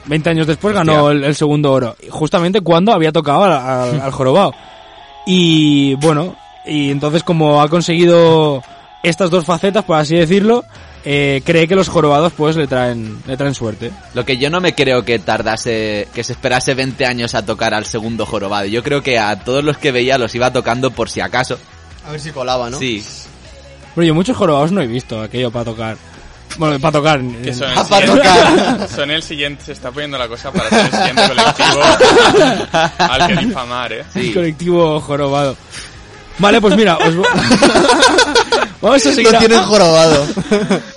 20 0.06 0.30
años 0.30 0.46
después 0.46 0.74
ganó 0.74 1.10
el, 1.10 1.24
el 1.24 1.34
segundo 1.34 1.72
oro. 1.72 1.96
Justamente 2.10 2.60
cuando 2.60 2.92
había 2.92 3.12
tocado 3.12 3.44
al, 3.44 3.52
al- 3.52 4.00
al 4.02 4.10
jorobado. 4.12 4.52
Y 5.26 5.94
bueno, 5.96 6.36
y 6.66 6.90
entonces 6.90 7.22
como 7.22 7.62
ha 7.62 7.68
conseguido 7.68 8.62
estas 9.02 9.30
dos 9.30 9.44
facetas, 9.44 9.84
por 9.84 9.96
así 9.98 10.16
decirlo, 10.16 10.64
eh, 11.04 11.42
cree 11.44 11.68
que 11.68 11.74
los 11.76 11.88
jorobados 11.88 12.32
pues 12.36 12.56
le 12.56 12.66
traen, 12.66 13.18
le 13.26 13.36
traen 13.36 13.54
suerte. 13.54 13.90
Lo 14.14 14.24
que 14.24 14.36
yo 14.38 14.50
no 14.50 14.60
me 14.60 14.74
creo 14.74 15.04
que 15.04 15.18
tardase, 15.18 16.08
que 16.14 16.24
se 16.24 16.32
esperase 16.32 16.74
20 16.74 17.06
años 17.06 17.34
a 17.34 17.44
tocar 17.44 17.74
al 17.74 17.84
segundo 17.86 18.24
jorobado. 18.26 18.66
Yo 18.66 18.82
creo 18.82 19.02
que 19.02 19.18
a 19.18 19.40
todos 19.40 19.64
los 19.64 19.78
que 19.78 19.92
veía 19.92 20.18
los 20.18 20.34
iba 20.34 20.52
tocando 20.52 20.90
por 20.90 21.08
si 21.10 21.20
acaso. 21.20 21.58
A 22.06 22.10
ver 22.10 22.20
si 22.20 22.30
colaba, 22.30 22.68
¿no? 22.70 22.78
Sí. 22.78 23.02
Pero 23.94 24.06
yo 24.06 24.14
muchos 24.14 24.36
jorobados 24.36 24.72
no 24.72 24.80
he 24.82 24.86
visto 24.86 25.20
aquello 25.22 25.50
para 25.50 25.64
tocar. 25.66 25.96
Bueno, 26.56 26.78
para 26.80 26.92
tocar. 26.92 27.20
Que 27.42 27.52
son 27.54 27.70
el, 27.70 27.78
Ah, 27.78 27.84
para 27.88 28.06
siguiente, 28.06 28.88
son 28.94 29.10
el 29.10 29.22
siguiente, 29.22 29.64
se 29.64 29.72
está 29.72 29.90
poniendo 29.90 30.16
la 30.18 30.28
cosa 30.28 30.52
para 30.52 30.68
ser 30.70 30.80
el 30.86 30.90
siguiente 30.90 31.22
colectivo 31.28 31.82
al 32.98 33.26
que 33.26 33.36
difamar, 33.46 33.92
¿eh? 33.92 34.04
el 34.14 34.34
colectivo 34.34 35.00
jorobado. 35.00 35.56
Vale, 36.38 36.60
pues 36.60 36.76
mira, 36.76 36.96
os 36.96 37.14
vamos 38.80 39.06
a 39.06 39.12
seguir. 39.12 39.30
Lo 39.30 39.36
a- 39.36 39.40
tienen 39.40 39.62
jorobado. 39.62 40.26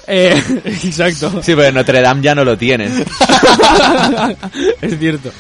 Eh, 0.07 0.41
exacto. 0.65 1.29
Sí, 1.43 1.53
pero 1.55 1.65
en 1.65 1.75
Notre 1.75 2.01
Dame 2.01 2.21
ya 2.23 2.33
no 2.33 2.43
lo 2.43 2.57
tienen. 2.57 3.05
es 4.81 4.99
cierto. 4.99 5.31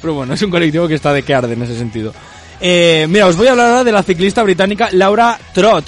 Pero 0.00 0.14
bueno, 0.14 0.34
es 0.34 0.42
un 0.42 0.50
colectivo 0.50 0.86
que 0.88 0.94
está 0.94 1.12
de 1.12 1.22
que 1.22 1.34
arde 1.34 1.52
en 1.54 1.62
ese 1.62 1.76
sentido. 1.76 2.14
Eh, 2.60 3.06
mira, 3.08 3.26
os 3.26 3.36
voy 3.36 3.48
a 3.48 3.50
hablar 3.52 3.66
ahora 3.66 3.84
de 3.84 3.92
la 3.92 4.02
ciclista 4.02 4.42
británica 4.42 4.88
Laura 4.92 5.38
Trott. 5.52 5.86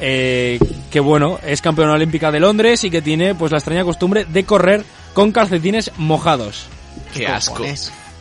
Eh, 0.00 0.58
que 0.90 1.00
bueno, 1.00 1.38
es 1.44 1.60
campeona 1.60 1.94
olímpica 1.94 2.30
de 2.30 2.40
Londres 2.40 2.84
y 2.84 2.90
que 2.90 3.02
tiene 3.02 3.34
pues 3.34 3.52
la 3.52 3.58
extraña 3.58 3.84
costumbre 3.84 4.24
de 4.24 4.44
correr 4.44 4.84
con 5.14 5.32
calcetines 5.32 5.90
mojados. 5.96 6.66
Qué 7.12 7.26
asco. 7.26 7.64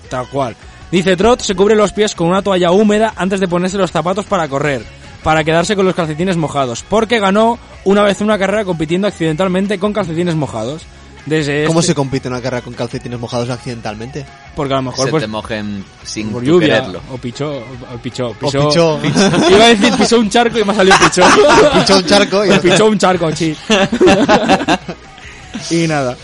Tal 0.10 0.28
cual. 0.28 0.56
Dice 0.92 1.18
Trot 1.18 1.42
se 1.42 1.56
cubre 1.56 1.76
los 1.76 1.92
pies 1.92 2.16
con 2.16 2.28
una 2.28 2.42
toalla 2.42 2.72
húmeda 2.72 3.14
antes 3.18 3.40
de 3.40 3.48
ponerse 3.48 3.78
los 3.78 3.92
zapatos 3.92 4.26
para 4.26 4.48
correr, 4.48 4.84
para 5.22 5.44
quedarse 5.44 5.76
con 5.76 5.86
los 5.86 5.96
calcetines 5.96 6.38
mojados, 6.38 6.84
porque 6.88 7.20
ganó 7.20 7.60
una 7.84 8.04
vez 8.04 8.22
una 8.22 8.38
carrera 8.38 8.64
compitiendo 8.64 9.08
accidentalmente 9.08 9.80
con 9.80 9.92
calcetines 9.92 10.36
mojados. 10.36 10.86
Desde 11.28 11.66
¿Cómo 11.66 11.82
este- 11.82 11.92
se 11.92 11.96
compite 11.96 12.28
una 12.28 12.42
carrera 12.42 12.62
con 12.64 12.74
calcetines 12.74 13.20
mojados 13.20 13.50
accidentalmente? 13.50 14.26
Porque 14.56 14.74
a 14.74 14.78
lo 14.78 14.84
mejor 14.84 15.06
Se 15.06 15.12
pues 15.12 15.24
te 15.24 15.28
mojen 15.28 15.84
sin 16.04 16.30
por 16.32 16.44
lluvia 16.44 16.76
quererlo. 16.80 17.02
o 17.12 17.18
pichó, 17.18 17.52
o 17.58 17.98
pichó, 18.02 18.30
O 18.30 18.34
pisó- 18.34 18.68
pichó. 18.70 19.00
Iba 19.52 19.66
a 19.66 19.68
decir 19.70 19.94
pisó 19.98 20.20
un 20.20 20.30
charco 20.30 20.58
y 20.58 20.64
me 20.64 20.72
ha 20.72 20.76
salido 20.76 20.96
pichó. 21.04 21.22
Pichó 21.80 21.98
un 21.98 22.06
charco 22.06 22.46
y- 22.46 22.60
pichó 22.60 22.86
un 22.88 22.98
charco, 22.98 23.36
sí. 23.36 23.56
y 25.72 25.88
nada. 25.88 26.16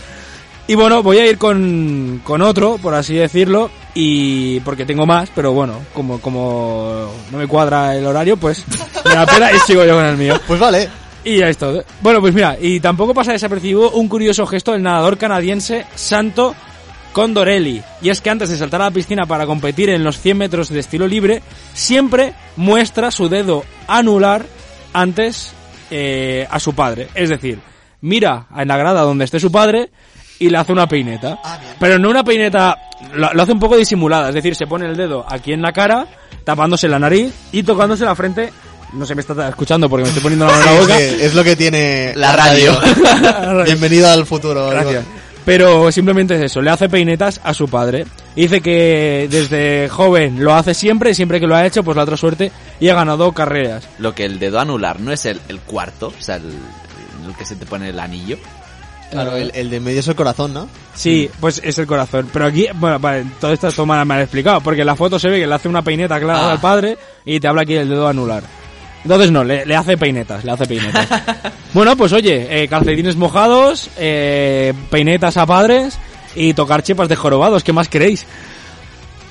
Y 0.66 0.74
bueno, 0.76 1.02
voy 1.02 1.18
a 1.18 1.26
ir 1.26 1.36
con, 1.36 2.22
con 2.24 2.40
otro, 2.40 2.78
por 2.78 2.94
así 2.94 3.14
decirlo, 3.14 3.70
y 3.92 4.60
porque 4.60 4.86
tengo 4.86 5.04
más, 5.04 5.28
pero 5.34 5.52
bueno, 5.52 5.74
como, 5.92 6.18
como 6.22 7.12
no 7.30 7.36
me 7.38 7.46
cuadra 7.46 7.94
el 7.94 8.06
horario, 8.06 8.38
pues 8.38 8.64
me 9.04 9.14
da 9.14 9.26
pena 9.26 9.52
y 9.52 9.58
sigo 9.66 9.84
yo 9.84 9.94
con 9.96 10.06
el 10.06 10.16
mío. 10.16 10.40
Pues 10.46 10.58
vale. 10.58 10.88
Y 11.24 11.38
ya 11.38 11.48
es 11.48 11.56
todo. 11.56 11.84
Bueno, 12.02 12.20
pues 12.20 12.34
mira, 12.34 12.56
y 12.60 12.80
tampoco 12.80 13.14
pasa 13.14 13.32
desapercibido 13.32 13.90
un 13.92 14.08
curioso 14.08 14.46
gesto 14.46 14.72
del 14.72 14.82
nadador 14.82 15.16
canadiense 15.16 15.86
Santo 15.94 16.54
Condorelli. 17.12 17.82
Y 18.02 18.10
es 18.10 18.20
que 18.20 18.28
antes 18.28 18.50
de 18.50 18.58
saltar 18.58 18.82
a 18.82 18.86
la 18.86 18.90
piscina 18.90 19.24
para 19.24 19.46
competir 19.46 19.88
en 19.88 20.04
los 20.04 20.20
100 20.20 20.36
metros 20.36 20.68
de 20.68 20.80
estilo 20.80 21.06
libre, 21.06 21.42
siempre 21.72 22.34
muestra 22.56 23.10
su 23.10 23.28
dedo 23.28 23.64
anular 23.88 24.44
antes 24.92 25.52
eh, 25.90 26.46
a 26.50 26.60
su 26.60 26.74
padre. 26.74 27.08
Es 27.14 27.30
decir, 27.30 27.58
mira 28.02 28.46
en 28.54 28.68
la 28.68 28.76
grada 28.76 29.02
donde 29.02 29.24
esté 29.24 29.40
su 29.40 29.50
padre 29.50 29.90
y 30.38 30.50
le 30.50 30.58
hace 30.58 30.72
una 30.72 30.88
peineta. 30.88 31.38
Pero 31.78 31.98
no 31.98 32.10
una 32.10 32.24
peineta, 32.24 32.76
lo, 33.14 33.32
lo 33.32 33.42
hace 33.42 33.52
un 33.52 33.60
poco 33.60 33.76
disimulada, 33.76 34.28
es 34.28 34.34
decir, 34.34 34.54
se 34.56 34.66
pone 34.66 34.86
el 34.86 34.96
dedo 34.96 35.24
aquí 35.28 35.52
en 35.52 35.62
la 35.62 35.72
cara, 35.72 36.06
tapándose 36.44 36.88
la 36.88 36.98
nariz 36.98 37.32
y 37.52 37.62
tocándose 37.62 38.04
la 38.04 38.14
frente. 38.14 38.52
No 38.94 39.04
se 39.06 39.14
me 39.14 39.20
está 39.22 39.48
escuchando 39.48 39.88
porque 39.88 40.02
me 40.04 40.08
estoy 40.08 40.22
poniendo 40.22 40.46
la 40.46 40.52
mano 40.52 40.64
en 40.66 40.74
la 40.74 40.80
boca. 40.82 40.98
Sí, 40.98 41.16
es 41.20 41.34
lo 41.34 41.44
que 41.44 41.56
tiene 41.56 42.12
La 42.16 42.34
radio. 42.36 42.72
Bienvenido 43.64 44.08
al 44.10 44.24
futuro. 44.26 44.68
Gracias. 44.70 45.04
Pero 45.44 45.92
simplemente 45.92 46.36
es 46.36 46.42
eso, 46.42 46.62
le 46.62 46.70
hace 46.70 46.88
peinetas 46.88 47.38
a 47.44 47.52
su 47.52 47.68
padre. 47.68 48.06
Dice 48.34 48.62
que 48.62 49.28
desde 49.30 49.90
joven 49.90 50.42
lo 50.42 50.54
hace 50.54 50.72
siempre 50.72 51.10
y 51.10 51.14
siempre 51.14 51.38
que 51.38 51.46
lo 51.46 51.54
ha 51.54 51.66
hecho, 51.66 51.84
pues 51.84 51.96
la 51.98 52.04
otra 52.04 52.16
suerte 52.16 52.50
y 52.80 52.88
ha 52.88 52.94
ganado 52.94 53.30
carreras. 53.32 53.86
Lo 53.98 54.14
que 54.14 54.24
el 54.24 54.38
dedo 54.38 54.58
anular 54.58 55.00
no 55.00 55.12
es 55.12 55.26
el, 55.26 55.38
el 55.48 55.60
cuarto, 55.60 56.14
o 56.18 56.22
sea, 56.22 56.36
el, 56.36 56.44
el 57.26 57.34
que 57.36 57.44
se 57.44 57.56
te 57.56 57.66
pone 57.66 57.90
el 57.90 58.00
anillo. 58.00 58.38
Claro, 59.10 59.36
el, 59.36 59.52
el 59.54 59.68
de 59.68 59.80
medio 59.80 60.00
es 60.00 60.08
el 60.08 60.14
corazón, 60.14 60.54
¿no? 60.54 60.66
Sí, 60.94 61.28
pues 61.40 61.60
es 61.62 61.76
el 61.78 61.86
corazón. 61.86 62.26
Pero 62.32 62.46
aquí, 62.46 62.66
bueno, 62.76 62.98
vale, 62.98 63.26
todo 63.38 63.52
esto 63.52 63.68
esto 63.68 63.84
mal, 63.84 64.04
mal 64.06 64.22
explicado, 64.22 64.62
porque 64.62 64.80
en 64.80 64.86
la 64.86 64.96
foto 64.96 65.18
se 65.18 65.28
ve 65.28 65.40
que 65.40 65.46
le 65.46 65.54
hace 65.54 65.68
una 65.68 65.82
peineta 65.82 66.18
clara 66.18 66.48
Ah. 66.48 66.52
al 66.52 66.60
padre 66.60 66.96
y 67.26 67.38
te 67.38 67.46
habla 67.46 67.62
aquí 67.62 67.74
del 67.74 67.90
dedo 67.90 68.08
anular. 68.08 68.42
Entonces 69.04 69.30
no, 69.30 69.44
le, 69.44 69.64
le 69.66 69.76
hace 69.76 69.96
peinetas, 69.96 70.44
le 70.44 70.50
hace 70.52 70.66
peinetas. 70.66 71.06
bueno, 71.74 71.96
pues 71.96 72.12
oye, 72.12 72.62
eh, 72.62 72.68
calcetines 72.68 73.16
mojados, 73.16 73.90
eh, 73.98 74.72
peinetas 74.90 75.36
a 75.36 75.46
padres 75.46 75.98
y 76.34 76.54
tocar 76.54 76.82
chepas 76.82 77.08
de 77.08 77.16
jorobados, 77.16 77.62
¿qué 77.62 77.72
más 77.72 77.88
queréis? 77.88 78.24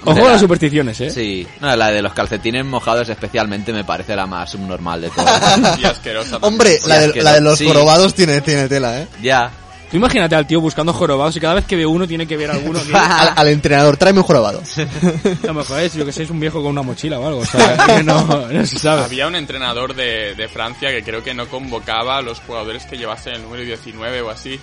Ojo 0.06 0.20
a 0.20 0.24
la- 0.24 0.30
las 0.32 0.42
supersticiones, 0.42 1.00
¿eh? 1.02 1.10
Sí, 1.10 1.48
no, 1.62 1.76
la 1.76 1.90
de 1.90 2.02
los 2.02 2.14
calcetines 2.14 2.66
mojados 2.66 3.08
especialmente 3.10 3.72
me 3.74 3.84
parece 3.86 4.16
la 4.16 4.28
más 4.28 4.52
subnormal 4.52 5.02
de 5.02 5.10
todas. 5.10 5.78
Y 5.80 5.86
asquerosa. 5.86 6.32
también. 6.40 6.54
Hombre, 6.54 6.80
la 6.86 7.00
de, 7.00 7.24
la 7.24 7.34
de 7.34 7.42
los 7.42 7.58
Sí. 7.58 7.66
jorobados 7.66 8.14
tiene, 8.14 8.42
tiene 8.42 8.68
tela, 8.68 9.00
¿eh? 9.02 9.08
ya. 9.22 9.50
Tú 9.94 9.98
imagínate 9.98 10.34
al 10.34 10.48
tío 10.48 10.60
buscando 10.60 10.92
jorobados 10.92 11.36
y 11.36 11.40
cada 11.40 11.54
vez 11.54 11.66
que 11.66 11.76
ve 11.76 11.86
uno 11.86 12.08
tiene 12.08 12.26
que 12.26 12.36
ver 12.36 12.50
alguno. 12.50 12.80
que- 12.84 12.94
Al, 12.98 13.34
al 13.36 13.48
entrenador, 13.50 13.96
tráeme 13.96 14.22
un 14.22 14.26
jorobado. 14.26 14.60
A 15.44 15.46
lo 15.48 15.54
mejor 15.54 15.80
es, 15.82 15.94
yo 15.94 16.04
que 16.04 16.12
sé, 16.12 16.24
es 16.24 16.32
un 16.32 16.40
viejo 16.40 16.64
con 16.64 16.72
una 16.72 16.82
mochila 16.82 17.20
o 17.20 17.28
algo, 17.28 17.42
o 17.42 17.46
sea, 17.46 18.02
no, 18.04 18.50
no 18.50 18.66
se 18.66 18.80
sabe. 18.80 19.04
Había 19.04 19.28
un 19.28 19.36
entrenador 19.36 19.94
de, 19.94 20.34
de 20.34 20.48
Francia 20.48 20.90
que 20.90 21.04
creo 21.04 21.24
que 21.24 21.36
no 21.36 21.48
convocaba 21.48 22.18
a 22.18 22.22
los 22.24 22.40
jugadores 22.40 22.86
que 22.86 22.98
llevasen 22.98 23.36
el 23.36 23.44
número 23.44 23.62
19 23.64 24.22
o 24.24 24.32
así. 24.32 24.60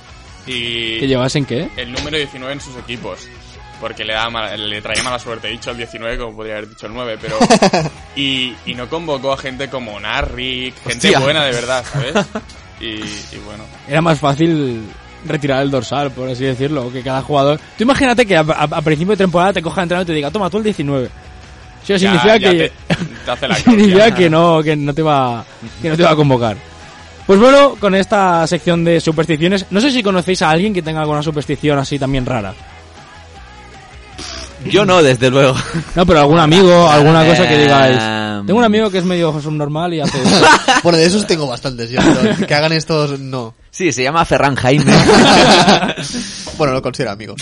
Y 0.48 0.98
¿Que 0.98 1.06
llevasen 1.06 1.44
qué? 1.44 1.68
el 1.76 1.92
número 1.92 2.16
19 2.16 2.52
en 2.52 2.60
sus 2.60 2.76
equipos. 2.78 3.20
Porque 3.80 4.04
le, 4.04 4.14
mala- 4.30 4.56
le 4.56 4.82
traía 4.82 5.04
mala 5.04 5.20
suerte. 5.20 5.46
He 5.46 5.52
dicho 5.52 5.70
el 5.70 5.76
19 5.76 6.18
como 6.18 6.34
podría 6.34 6.54
haber 6.56 6.68
dicho 6.70 6.86
el 6.86 6.92
9, 6.92 7.18
pero... 7.22 7.38
Y, 8.16 8.52
y 8.66 8.74
no 8.74 8.88
convocó 8.88 9.32
a 9.32 9.36
gente 9.38 9.70
como 9.70 9.98
Narrick, 10.00 10.74
gente 10.82 11.06
Hostia. 11.06 11.20
buena 11.20 11.44
de 11.44 11.52
verdad, 11.52 11.84
¿sabes? 11.90 12.26
Y, 12.80 12.86
y 12.86 13.40
bueno... 13.46 13.62
Era 13.88 14.00
más 14.02 14.18
fácil 14.18 14.82
retirar 15.26 15.62
el 15.62 15.70
dorsal, 15.70 16.10
por 16.10 16.28
así 16.28 16.44
decirlo, 16.44 16.92
que 16.92 17.02
cada 17.02 17.22
jugador... 17.22 17.58
Tú 17.76 17.84
imagínate 17.84 18.24
que 18.26 18.36
a, 18.36 18.40
a- 18.40 18.64
a 18.70 18.82
principio 18.82 19.12
de 19.12 19.18
temporada 19.18 19.52
te 19.52 19.62
coja 19.62 19.80
el 19.80 19.84
entrenador 19.84 20.04
y 20.06 20.08
te 20.08 20.12
diga, 20.14 20.30
toma 20.30 20.48
tú 20.50 20.58
el 20.58 20.64
19. 20.64 21.08
Eso 21.82 21.98
significa 21.98 22.36
ya 22.36 22.50
que... 22.50 22.58
te, 22.88 22.94
te 23.24 23.30
hace 23.30 23.48
la 23.48 23.54
significa 23.56 24.14
que 24.14 24.30
no, 24.30 24.62
que 24.62 24.76
no 24.76 24.94
te 24.94 25.02
va, 25.02 25.44
que 25.82 25.88
no 25.90 25.96
te 25.96 26.02
va 26.02 26.10
a 26.10 26.16
convocar. 26.16 26.56
Pues 27.26 27.38
bueno, 27.38 27.76
con 27.78 27.94
esta 27.94 28.46
sección 28.46 28.84
de 28.84 29.00
supersticiones, 29.00 29.66
no 29.70 29.80
sé 29.80 29.90
si 29.90 30.02
conocéis 30.02 30.42
a 30.42 30.50
alguien 30.50 30.74
que 30.74 30.82
tenga 30.82 31.00
alguna 31.00 31.22
superstición 31.22 31.78
así 31.78 31.98
también 31.98 32.26
rara. 32.26 32.52
Yo 34.66 34.84
no, 34.84 35.02
desde 35.02 35.30
luego. 35.30 35.54
No, 35.94 36.04
pero 36.06 36.20
algún 36.20 36.38
amigo, 36.38 36.88
alguna 36.88 37.24
cosa 37.24 37.48
que 37.48 37.58
digáis. 37.58 37.98
Em, 38.00 38.46
Tengo 38.46 38.58
un 38.58 38.64
amigo 38.64 38.90
que 38.90 38.98
es 38.98 39.04
medio 39.04 39.38
subnormal 39.40 39.94
y 39.94 40.00
hace. 40.00 40.18
Bueno, 40.82 40.96
de 40.98 41.04
esos 41.04 41.26
tengo 41.26 41.46
bastantes, 41.46 41.90
yo, 41.90 42.00
pero 42.00 42.46
que 42.46 42.54
hagan 42.54 42.72
estos, 42.72 43.18
no. 43.20 43.54
Sí, 43.70 43.92
se 43.92 44.02
llama 44.02 44.24
Ferran 44.24 44.54
Jaime. 44.56 44.84
Bueno, 46.58 46.74
lo 46.74 46.82
considero 46.82 47.12
amigo. 47.12 47.34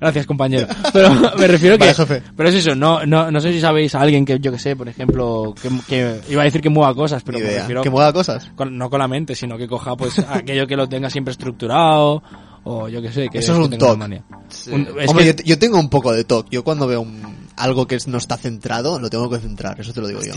Gracias, 0.00 0.26
compañero. 0.26 0.66
Pero 0.92 1.10
me 1.38 1.46
refiero 1.46 1.76
que... 1.78 1.84
Vale, 1.84 1.94
jefe. 1.94 2.22
Pero 2.36 2.48
es 2.48 2.54
eso, 2.56 2.74
no, 2.74 3.06
no, 3.06 3.30
no 3.30 3.40
sé 3.40 3.52
si 3.52 3.60
sabéis 3.60 3.94
a 3.94 4.00
alguien 4.00 4.24
que, 4.24 4.40
yo 4.40 4.50
que 4.50 4.58
sé, 4.58 4.74
por 4.74 4.88
ejemplo, 4.88 5.54
que, 5.62 5.68
que 5.86 6.20
iba 6.28 6.42
a 6.42 6.44
decir 6.44 6.60
que 6.60 6.68
mueva 6.70 6.92
cosas, 6.94 7.22
pero 7.22 7.38
Ni 7.38 7.44
me 7.44 7.50
idea. 7.50 7.60
refiero... 7.60 7.82
Que 7.82 7.90
mueva 7.90 8.12
cosas. 8.12 8.50
con- 8.56 8.76
no 8.76 8.90
con 8.90 8.98
la 8.98 9.06
mente, 9.06 9.36
sino 9.36 9.56
que 9.56 9.68
coja 9.68 9.94
pues 9.96 10.18
aquello 10.18 10.66
que 10.66 10.76
lo 10.76 10.88
tenga 10.88 11.08
siempre 11.08 11.30
estructurado 11.30 12.20
o 12.64 12.88
yo 12.88 13.02
que 13.02 13.12
sé. 13.12 13.28
Que, 13.28 13.38
Eso 13.38 13.52
es 13.52 13.58
que 13.68 13.74
un 13.74 13.78
toc. 13.78 13.96
manía. 13.98 14.22
Un- 14.70 14.88
es 15.00 15.08
Hombre, 15.08 15.34
que- 15.34 15.42
yo, 15.42 15.48
yo 15.54 15.58
tengo 15.58 15.78
un 15.78 15.88
poco 15.88 16.12
de 16.12 16.24
TOC. 16.24 16.48
Yo 16.50 16.62
cuando 16.64 16.86
veo 16.86 17.00
un- 17.00 17.48
algo 17.56 17.86
que 17.86 17.98
no 18.06 18.18
está 18.18 18.36
centrado, 18.36 18.98
lo 18.98 19.10
tengo 19.10 19.28
que 19.30 19.38
centrar. 19.38 19.80
Eso 19.80 19.92
te 19.92 20.00
lo 20.00 20.08
digo 20.08 20.20
yo. 20.22 20.34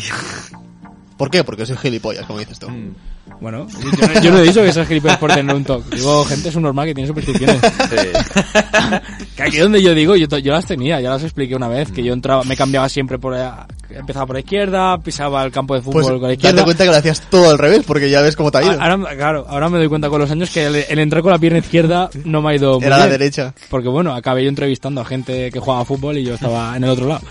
¿Por 1.17 1.29
qué? 1.29 1.43
Porque 1.43 1.65
soy 1.65 1.77
gilipollas, 1.77 2.25
como 2.25 2.39
dices 2.39 2.59
tú. 2.59 2.69
Mm. 2.69 2.95
Bueno, 3.41 3.67
yo 3.99 4.07
no, 4.13 4.21
yo 4.21 4.31
no 4.31 4.39
he 4.39 4.43
dicho 4.43 4.61
que 4.63 4.71
seas 4.71 4.87
gilipollas 4.87 5.17
por 5.17 5.33
tener 5.33 5.53
un 5.53 5.63
toc. 5.65 5.83
Digo, 5.93 6.23
gente 6.25 6.49
es 6.49 6.55
un 6.55 6.63
normal 6.63 6.85
que 6.87 6.93
tiene 6.93 7.07
supersticiones. 7.07 7.57
Sí. 7.61 9.23
Que 9.35 9.43
aquí 9.43 9.57
donde 9.57 9.81
yo 9.81 9.93
digo, 9.93 10.15
yo, 10.15 10.25
yo 10.37 10.53
las 10.53 10.65
tenía, 10.65 11.01
ya 11.01 11.09
las 11.09 11.23
expliqué 11.23 11.55
una 11.55 11.67
vez, 11.67 11.91
que 11.91 12.01
yo 12.03 12.13
entraba, 12.13 12.43
me 12.43 12.55
cambiaba 12.55 12.87
siempre 12.87 13.19
por 13.19 13.33
la- 13.33 13.67
empezaba 13.89 14.25
por 14.27 14.35
la 14.35 14.39
izquierda, 14.39 14.97
pisaba 14.99 15.43
el 15.43 15.51
campo 15.51 15.73
de 15.75 15.81
fútbol 15.81 15.93
Pues 16.01 16.05
con 16.13 16.21
la 16.21 16.27
date 16.29 16.33
izquierda. 16.35 16.63
cuenta 16.63 16.83
que 16.85 16.89
lo 16.91 16.95
hacías 16.97 17.21
todo 17.29 17.49
al 17.49 17.57
revés, 17.57 17.83
porque 17.85 18.09
ya 18.09 18.21
ves 18.21 18.35
cómo 18.35 18.51
te 18.51 18.59
ha 18.59 18.63
ido. 18.63 18.81
Ahora, 18.81 19.15
claro, 19.15 19.45
ahora 19.49 19.69
me 19.69 19.77
doy 19.79 19.87
cuenta 19.89 20.09
con 20.09 20.21
los 20.21 20.31
años 20.31 20.49
que 20.49 20.65
el, 20.65 20.75
el 20.75 20.99
entrar 20.99 21.21
con 21.21 21.31
la 21.31 21.37
pierna 21.39 21.59
izquierda 21.59 22.09
no 22.23 22.41
me 22.41 22.51
ha 22.51 22.55
ido 22.55 22.75
muy 22.79 22.85
Era 22.87 22.97
la 22.97 23.05
bien. 23.07 23.19
derecha. 23.19 23.53
Porque 23.69 23.89
bueno, 23.89 24.13
acabé 24.13 24.43
yo 24.43 24.49
entrevistando 24.49 25.01
a 25.01 25.05
gente 25.05 25.51
que 25.51 25.59
jugaba 25.59 25.83
fútbol 25.85 26.17
y 26.17 26.23
yo 26.23 26.35
estaba 26.35 26.75
en 26.77 26.83
el 26.83 26.89
otro 26.89 27.07
lado. 27.07 27.21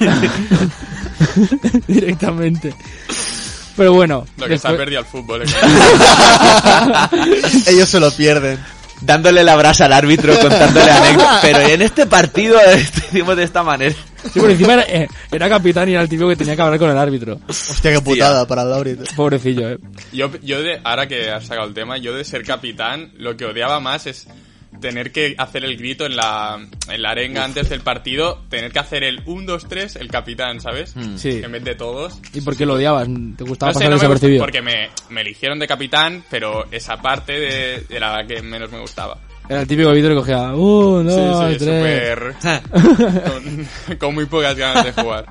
Directamente. 1.86 2.74
Pero 3.76 3.92
bueno. 3.92 4.26
Lo 4.38 4.46
que 4.46 4.58
se 4.58 4.68
ha 4.68 4.76
perdido 4.76 5.00
al 5.00 5.06
fútbol. 5.06 5.42
¿eh? 5.42 5.46
Ellos 7.68 7.88
se 7.88 8.00
lo 8.00 8.10
pierden. 8.10 8.58
Dándole 9.02 9.44
la 9.44 9.56
brasa 9.56 9.84
al 9.84 9.92
árbitro, 9.92 10.38
contándole 10.40 10.90
anécdotas. 10.90 11.40
Pero 11.42 11.58
en 11.60 11.82
este 11.82 12.06
partido 12.06 12.58
hicimos 12.76 13.36
de 13.36 13.42
esta 13.42 13.62
manera. 13.62 13.94
Sí, 14.32 14.40
por 14.40 14.50
encima 14.50 14.74
era, 14.74 14.82
eh, 14.84 15.08
era 15.30 15.48
capitán 15.48 15.88
y 15.88 15.92
era 15.92 16.02
el 16.02 16.08
típico 16.08 16.28
que 16.28 16.36
tenía 16.36 16.56
que 16.56 16.62
hablar 16.62 16.78
con 16.78 16.90
el 16.90 16.98
árbitro. 16.98 17.40
Hostia, 17.46 17.92
qué 17.92 18.00
putada 18.00 18.46
para 18.46 18.62
el 18.62 18.72
árbitro. 18.72 19.04
Pobrecillo, 19.14 19.70
eh. 19.70 19.78
Yo, 20.12 20.30
yo 20.42 20.62
de, 20.62 20.80
ahora 20.82 21.06
que 21.06 21.30
has 21.30 21.46
sacado 21.46 21.68
el 21.68 21.74
tema, 21.74 21.98
yo 21.98 22.14
de 22.14 22.24
ser 22.24 22.42
capitán, 22.42 23.12
lo 23.18 23.36
que 23.36 23.44
odiaba 23.44 23.78
más 23.78 24.06
es 24.06 24.26
tener 24.80 25.12
que 25.12 25.34
hacer 25.38 25.64
el 25.64 25.76
grito 25.76 26.06
en 26.06 26.16
la, 26.16 26.58
en 26.88 27.02
la 27.02 27.10
arenga 27.10 27.44
antes 27.44 27.68
del 27.68 27.80
partido, 27.80 28.42
tener 28.48 28.72
que 28.72 28.78
hacer 28.78 29.04
el 29.04 29.20
1, 29.26 29.46
2, 29.46 29.66
3, 29.68 29.96
el 29.96 30.08
capitán, 30.08 30.60
¿sabes? 30.60 30.94
Sí. 31.16 31.40
En 31.42 31.52
vez 31.52 31.64
de 31.64 31.74
todos. 31.74 32.18
¿Y 32.34 32.40
por 32.40 32.56
qué 32.56 32.66
lo 32.66 32.74
odiabas? 32.74 33.08
¿Te 33.36 33.44
gustaba 33.44 33.72
No 33.72 33.78
sé, 33.78 33.84
pasar 33.84 33.90
no 33.90 33.90
me 33.90 33.94
gusta, 33.94 34.08
desapercibido? 34.08 34.42
porque 34.42 34.62
me, 34.62 34.88
me 35.10 35.20
eligieron 35.22 35.58
de 35.58 35.66
capitán, 35.66 36.22
pero 36.30 36.66
esa 36.70 36.96
parte 36.98 37.32
de, 37.32 37.84
era 37.90 38.16
la 38.16 38.26
que 38.26 38.42
menos 38.42 38.70
me 38.70 38.80
gustaba. 38.80 39.18
Era 39.48 39.60
el 39.60 39.66
típico 39.68 39.92
vídeo 39.92 40.08
que 40.10 40.16
cogía 40.16 40.52
uno, 40.54 41.08
Sí, 41.10 41.16
dos, 41.16 41.52
sí, 41.52 41.58
tres. 41.58 42.34
súper... 42.40 42.62
con, 43.88 43.96
con 43.98 44.14
muy 44.14 44.26
pocas 44.26 44.56
ganas 44.56 44.84
de 44.84 44.92
jugar. 45.02 45.26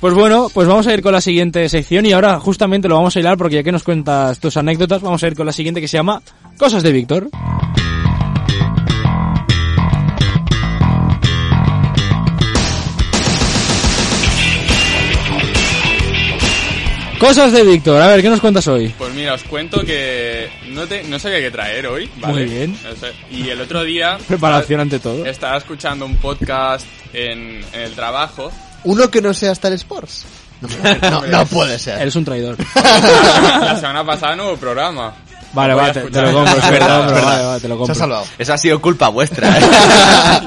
Pues 0.00 0.14
bueno, 0.14 0.48
pues 0.54 0.68
vamos 0.68 0.86
a 0.86 0.94
ir 0.94 1.02
con 1.02 1.12
la 1.12 1.20
siguiente 1.20 1.68
sección 1.68 2.06
y 2.06 2.12
ahora 2.12 2.38
justamente 2.38 2.88
lo 2.88 2.94
vamos 2.94 3.16
a 3.16 3.20
hilar 3.20 3.36
porque 3.36 3.56
ya 3.56 3.62
que 3.64 3.72
nos 3.72 3.82
cuentas 3.82 4.38
tus 4.38 4.56
anécdotas, 4.56 5.02
vamos 5.02 5.22
a 5.22 5.26
ir 5.26 5.34
con 5.34 5.44
la 5.44 5.52
siguiente 5.52 5.80
que 5.80 5.88
se 5.88 5.96
llama 5.96 6.22
Cosas 6.56 6.82
de 6.84 6.92
Víctor. 6.92 7.28
Cosas 17.18 17.52
de 17.52 17.64
Víctor, 17.64 18.00
a 18.00 18.06
ver, 18.06 18.22
¿qué 18.22 18.30
nos 18.30 18.40
cuentas 18.40 18.66
hoy? 18.68 18.88
Pues 18.96 19.12
mira, 19.12 19.34
os 19.34 19.42
cuento 19.44 19.84
que 19.84 20.48
no, 20.68 20.86
te, 20.86 21.02
no 21.04 21.18
sabía 21.18 21.40
qué 21.40 21.50
traer 21.50 21.86
hoy, 21.88 22.08
¿vale? 22.16 22.32
Muy 22.34 22.44
bien. 22.44 22.78
Y 23.30 23.48
el 23.48 23.60
otro 23.60 23.82
día... 23.82 24.18
Preparación 24.28 24.80
ante 24.80 25.00
todo. 25.00 25.26
Estaba 25.26 25.56
escuchando 25.56 26.06
un 26.06 26.16
podcast 26.16 26.86
en, 27.12 27.60
en 27.72 27.80
el 27.80 27.92
trabajo. 27.94 28.52
Uno 28.84 29.10
que 29.10 29.20
no 29.20 29.34
sea 29.34 29.52
Star 29.52 29.72
Sports. 29.72 30.26
No, 31.02 31.08
no, 31.10 31.26
no 31.26 31.46
puede 31.46 31.78
ser. 31.78 32.00
Eres 32.02 32.16
un 32.16 32.24
traidor. 32.24 32.56
La 32.74 33.76
semana 33.76 34.04
pasada 34.04 34.34
no 34.34 34.46
hubo 34.48 34.56
programa. 34.56 35.14
Vale, 35.52 35.72
Lo 35.72 35.78
voy 35.78 35.86
vale, 35.88 36.00
a 36.00 36.02
te, 36.04 36.10
te 36.10 36.22
lo 36.22 36.32
compro, 36.32 36.58
es 36.58 36.70
verdad, 36.70 36.70
verdad, 36.70 36.98
vale, 36.98 37.12
verdad. 37.14 37.46
vale, 37.46 37.60
te 37.60 37.68
lo 37.68 37.74
Se 37.74 37.78
compro. 37.78 37.92
ha 37.92 37.98
salvado. 37.98 38.24
Eso 38.38 38.52
ha 38.54 38.58
sido 38.58 38.80
culpa 38.82 39.08
vuestra. 39.08 39.56
¿eh? 39.56 39.62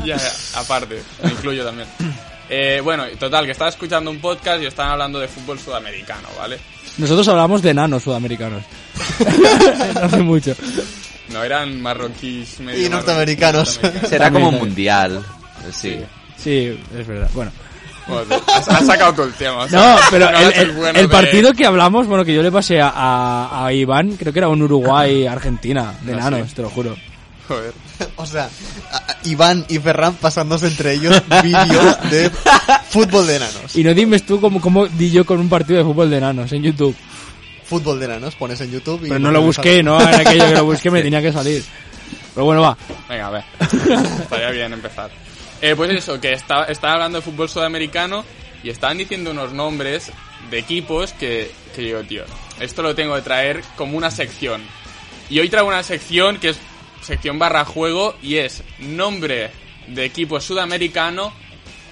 ya, 0.05 0.17
ya, 0.17 0.31
aparte, 0.55 1.01
me 1.23 1.31
incluyo 1.31 1.63
también. 1.65 1.87
Eh, 2.53 2.81
bueno, 2.83 3.05
total, 3.17 3.45
que 3.45 3.51
estaba 3.51 3.69
escuchando 3.69 4.11
un 4.11 4.19
podcast 4.19 4.61
y 4.61 4.65
estaban 4.65 4.91
hablando 4.91 5.19
de 5.19 5.27
fútbol 5.29 5.57
sudamericano, 5.57 6.27
¿vale? 6.37 6.59
Nosotros 6.97 7.25
hablamos 7.29 7.61
de 7.61 7.69
enanos 7.69 8.03
sudamericanos. 8.03 8.63
No 9.95 10.01
hace 10.01 10.17
mucho. 10.17 10.53
No 11.29 11.43
eran 11.43 11.81
marroquíes 11.81 12.59
medio 12.59 12.85
Y 12.85 12.89
norteamericanos. 12.89 13.79
marroquíes, 13.81 14.09
Será 14.09 14.29
como 14.31 14.45
También. 14.47 14.65
mundial. 14.65 15.25
Sí. 15.71 15.97
Sí, 16.37 16.77
es 16.97 17.07
verdad. 17.07 17.29
Bueno. 17.33 17.51
Bueno, 18.07 18.35
has, 18.47 18.67
has 18.67 18.85
sacado 18.85 19.13
tú 19.13 19.23
el 19.23 19.33
tema. 19.33 19.59
o 19.59 19.69
sea, 19.69 19.79
No, 19.79 19.99
pero 20.09 20.29
no 20.31 20.37
el, 20.39 20.43
eres 20.47 20.57
el- 20.59 20.71
bueno 20.71 20.99
el 20.99 21.07
de- 21.07 21.13
partido 21.13 21.53
que 21.53 21.65
hablamos, 21.65 22.07
bueno, 22.07 22.25
que 22.25 22.33
yo 22.33 22.41
le 22.41 22.51
pasé 22.51 22.81
a, 22.81 22.89
a- 22.89 23.65
a 23.67 23.71
Iván, 23.73 24.17
creo 24.17 24.33
que 24.33 24.39
era 24.39 24.49
un 24.49 24.61
Uruguay-Argentina, 24.63 25.93
de 26.01 26.13
Ah, 26.13 26.17
enanos, 26.17 26.49
sí. 26.49 26.55
te 26.55 26.61
lo 26.63 26.69
juro. 26.69 26.97
Joder. 27.51 27.73
O 28.15 28.25
sea, 28.25 28.49
Iván 29.25 29.65
y 29.69 29.77
Ferran 29.79 30.15
pasándose 30.15 30.67
entre 30.67 30.93
ellos 30.93 31.21
vídeos 31.43 32.01
de 32.09 32.31
fútbol 32.89 33.27
de 33.27 33.35
enanos. 33.35 33.75
Y 33.75 33.83
no 33.83 33.93
dime 33.93 34.19
tú 34.19 34.39
cómo, 34.41 34.59
cómo 34.59 34.87
di 34.87 35.11
yo 35.11 35.25
con 35.25 35.39
un 35.39 35.49
partido 35.49 35.79
de 35.79 35.85
fútbol 35.85 36.09
de 36.09 36.17
enanos 36.17 36.51
en 36.51 36.63
YouTube. 36.63 36.95
fútbol 37.63 37.99
de 37.99 38.05
enanos, 38.05 38.35
pones 38.35 38.59
en 38.61 38.71
YouTube 38.71 39.05
y... 39.05 39.09
Pero 39.09 39.19
no 39.19 39.31
lo 39.31 39.41
busqué, 39.41 39.83
no 39.83 39.99
era 40.01 40.17
aquello 40.19 40.45
que 40.47 40.55
lo 40.55 40.65
busqué, 40.65 40.89
me 40.91 41.01
tenía 41.01 41.21
que 41.21 41.31
salir. 41.31 41.63
Pero 42.33 42.45
bueno, 42.45 42.61
va. 42.61 42.77
Venga, 43.07 43.27
a 43.27 43.29
ver. 43.29 43.43
Estaría 44.21 44.49
bien 44.51 44.73
empezar. 44.73 45.11
Eh, 45.61 45.75
pues 45.75 45.91
eso, 45.91 46.19
que 46.19 46.33
está- 46.33 46.65
estaba 46.65 46.93
hablando 46.93 47.19
de 47.19 47.21
fútbol 47.23 47.49
sudamericano 47.49 48.25
y 48.63 48.69
estaban 48.69 48.97
diciendo 48.97 49.29
unos 49.31 49.53
nombres 49.53 50.11
de 50.49 50.57
equipos 50.59 51.13
que, 51.13 51.51
que 51.75 51.81
digo, 51.83 52.01
tío, 52.03 52.23
esto 52.59 52.81
lo 52.81 52.95
tengo 52.95 53.15
que 53.15 53.21
traer 53.21 53.61
como 53.77 53.95
una 53.97 54.09
sección. 54.09 54.61
Y 55.29 55.39
hoy 55.39 55.49
traigo 55.49 55.67
una 55.69 55.83
sección 55.83 56.37
que 56.39 56.49
es 56.49 56.57
sección 57.01 57.37
barra 57.39 57.65
juego 57.65 58.15
y 58.21 58.37
es 58.37 58.63
nombre 58.79 59.49
de 59.87 60.05
equipo 60.05 60.39
sudamericano 60.39 61.33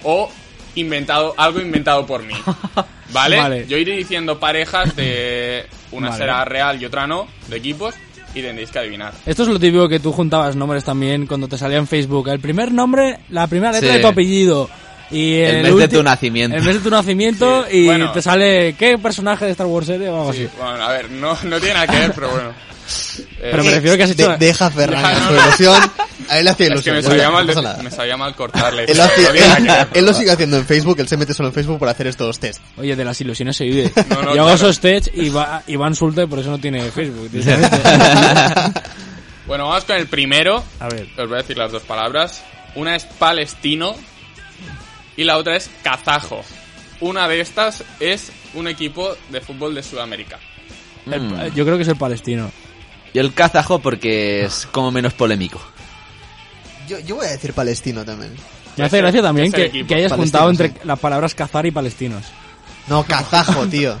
o 0.04 0.30
inventado 0.76 1.34
algo 1.36 1.60
inventado 1.60 2.06
por 2.06 2.22
mí. 2.22 2.34
¿Vale? 3.12 3.36
Vale. 3.36 3.66
Yo 3.66 3.76
iré 3.76 3.96
diciendo 3.96 4.38
parejas 4.38 4.94
de 4.94 5.66
una 5.92 6.10
Vale. 6.10 6.20
será 6.20 6.44
real 6.44 6.80
y 6.80 6.84
otra 6.84 7.06
no, 7.08 7.26
de 7.48 7.56
equipos, 7.56 7.94
y 8.34 8.40
tendréis 8.42 8.70
que 8.70 8.78
adivinar. 8.78 9.12
Esto 9.26 9.42
es 9.42 9.48
lo 9.48 9.58
típico 9.58 9.88
que 9.88 9.98
tú 9.98 10.12
juntabas 10.12 10.54
nombres 10.54 10.84
también 10.84 11.26
cuando 11.26 11.48
te 11.48 11.58
salía 11.58 11.78
en 11.78 11.88
Facebook. 11.88 12.28
El 12.28 12.38
primer 12.38 12.70
nombre, 12.70 13.18
la 13.30 13.48
primera 13.48 13.72
letra 13.72 13.88
Sí. 13.90 13.94
de 13.96 14.00
tu 14.00 14.06
apellido. 14.06 14.70
Y 15.10 15.38
El 15.40 15.56
el, 15.66 15.74
mes 15.74 15.76
de 15.90 15.96
tu 15.96 16.02
nacimiento. 16.04 16.56
El 16.56 16.62
mes 16.62 16.74
de 16.76 16.80
tu 16.82 16.90
nacimiento 16.90 17.66
Sí, 17.68 17.78
y 17.78 17.86
bueno. 17.86 18.12
te 18.12 18.22
sale 18.22 18.76
qué 18.78 18.96
personaje 18.96 19.44
de 19.46 19.50
Star 19.50 19.66
Wars 19.66 19.88
eres 19.88 20.08
o 20.08 20.16
algo 20.20 20.32
Sí, 20.32 20.44
así. 20.44 20.54
bueno, 20.56 20.84
a 20.84 20.92
ver, 20.92 21.10
no, 21.10 21.36
no 21.42 21.58
tiene 21.58 21.74
nada 21.74 21.86
que 21.88 21.98
ver, 21.98 22.12
pero 22.14 22.28
bueno. 22.30 22.52
Eh, 23.18 23.48
Pero 23.50 23.64
me 23.64 23.70
refiero 23.70 23.96
que 23.96 24.02
has 24.04 24.10
hecho... 24.10 24.28
De- 24.30 24.36
deja 24.38 24.70
Ferran 24.70 25.02
no, 25.02 25.28
su 25.28 25.32
ilusión. 25.34 25.90
A 26.28 26.38
él 26.38 26.44
le 26.44 26.50
hacía 26.50 26.66
es 26.66 26.82
que 26.82 26.90
ilusión. 26.90 26.96
me 26.96 27.02
ya 27.02 27.08
sabía, 27.08 27.22
está, 27.24 27.32
mal 27.34 27.46
no 27.46 27.52
pasa 27.52 27.60
de- 27.60 27.66
nada. 27.72 27.82
me 27.82 27.90
sabía 27.90 28.16
mal 28.16 28.34
cortarle. 28.34 28.84
Él 28.84 28.96
lo, 28.98 29.04
pero 29.14 29.28
hacía- 29.28 29.28
no 29.28 29.32
tiene 29.32 29.48
nada 29.48 29.58
que 29.58 29.88
ver, 29.90 29.98
él 29.98 30.04
lo 30.04 30.10
pero 30.12 30.18
sigue 30.18 30.30
haciendo 30.32 30.56
en 30.58 30.66
Facebook, 30.66 31.00
él 31.00 31.08
se 31.08 31.16
mete 31.16 31.34
solo 31.34 31.48
en 31.48 31.54
Facebook 31.54 31.78
para 31.78 31.92
hacer 31.92 32.06
estos 32.06 32.38
test. 32.38 32.60
Oye, 32.76 32.94
de 32.96 33.04
las 33.04 33.20
ilusiones 33.20 33.56
se 33.56 33.64
vive. 33.64 33.92
No, 34.08 34.14
no, 34.16 34.22
Yo 34.22 34.28
hago 34.28 34.34
claro. 34.34 34.54
esos 34.54 34.80
tests 34.80 35.10
y 35.14 35.28
va, 35.30 35.62
Iván 35.66 35.94
Sulte 35.94 36.26
por 36.26 36.38
eso 36.38 36.50
no 36.50 36.58
tiene 36.58 36.82
Facebook. 36.90 37.30
Bueno, 39.46 39.66
vamos 39.68 39.84
con 39.84 39.96
el 39.96 40.06
primero. 40.06 40.62
A 40.78 40.88
ver. 40.88 41.08
Os 41.18 41.28
voy 41.28 41.34
a 41.38 41.42
decir 41.42 41.58
las 41.58 41.72
dos 41.72 41.82
palabras. 41.82 42.42
Una 42.76 42.94
es 42.94 43.04
palestino 43.04 43.96
y 45.16 45.24
la 45.24 45.38
otra 45.38 45.56
es 45.56 45.68
kazajo. 45.82 46.44
Una 47.00 47.26
de 47.26 47.40
estas 47.40 47.82
es 47.98 48.30
un 48.54 48.68
equipo 48.68 49.16
de 49.30 49.40
fútbol 49.40 49.74
de 49.74 49.82
Sudamérica. 49.82 50.38
El- 51.10 51.20
Mm. 51.22 51.54
yo 51.54 51.64
creo 51.64 51.76
que 51.76 51.82
es 51.82 51.88
el 51.88 51.96
palestino. 51.96 52.52
Yo 53.14 53.20
el 53.22 53.32
kazajo 53.34 53.78
porque 53.80 54.44
es 54.44 54.66
como 54.70 54.90
menos 54.90 55.12
polémico. 55.14 55.60
Yo, 56.88 56.98
yo 57.00 57.16
voy 57.16 57.26
a 57.26 57.30
decir 57.30 57.52
palestino 57.52 58.04
también. 58.04 58.32
Me 58.76 58.84
hace 58.84 58.98
gracia 58.98 59.20
también 59.22 59.52
que, 59.52 59.62
hayas 59.64 59.84
Palestino, 59.86 60.16
juntado 60.16 60.50
entre 60.50 60.68
sí. 60.68 60.74
las 60.84 60.98
palabras 60.98 61.34
cazar 61.34 61.66
y 61.66 61.70
palestinos. 61.70 62.24
No, 62.88 63.02
kazajo, 63.04 63.66
tío. 63.66 63.96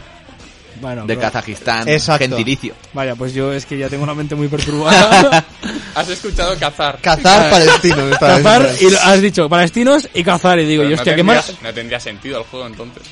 Bueno, 0.80 1.04
De 1.04 1.18
Kazajistán, 1.18 1.86
Exacto. 1.88 2.24
gentilicio. 2.26 2.74
Vaya, 2.94 3.14
pues 3.14 3.34
yo 3.34 3.52
es 3.52 3.66
que 3.66 3.76
ya 3.76 3.88
tengo 3.90 4.02
una 4.04 4.14
mente 4.14 4.34
muy 4.34 4.48
perturbada. 4.48 5.44
¿Has 5.94 6.08
escuchado 6.08 6.56
cazar? 6.58 6.98
Cazar 7.02 7.50
palestino. 7.50 7.96
me 8.06 8.12
está 8.12 8.28
cazar 8.42 8.70
y 8.80 8.88
lo- 8.90 8.98
has 9.00 9.20
dicho 9.20 9.48
palestinos 9.48 10.08
y 10.14 10.24
cazar 10.24 10.58
y 10.58 10.64
digo, 10.64 10.80
Pero 10.82 10.90
yo 10.90 10.96
no, 10.96 11.00
hostia, 11.02 11.16
qué 11.16 11.22
más... 11.22 11.52
no 11.62 11.74
tendría 11.74 12.00
sentido 12.00 12.38
el 12.38 12.44
juego 12.44 12.66
entonces. 12.66 13.02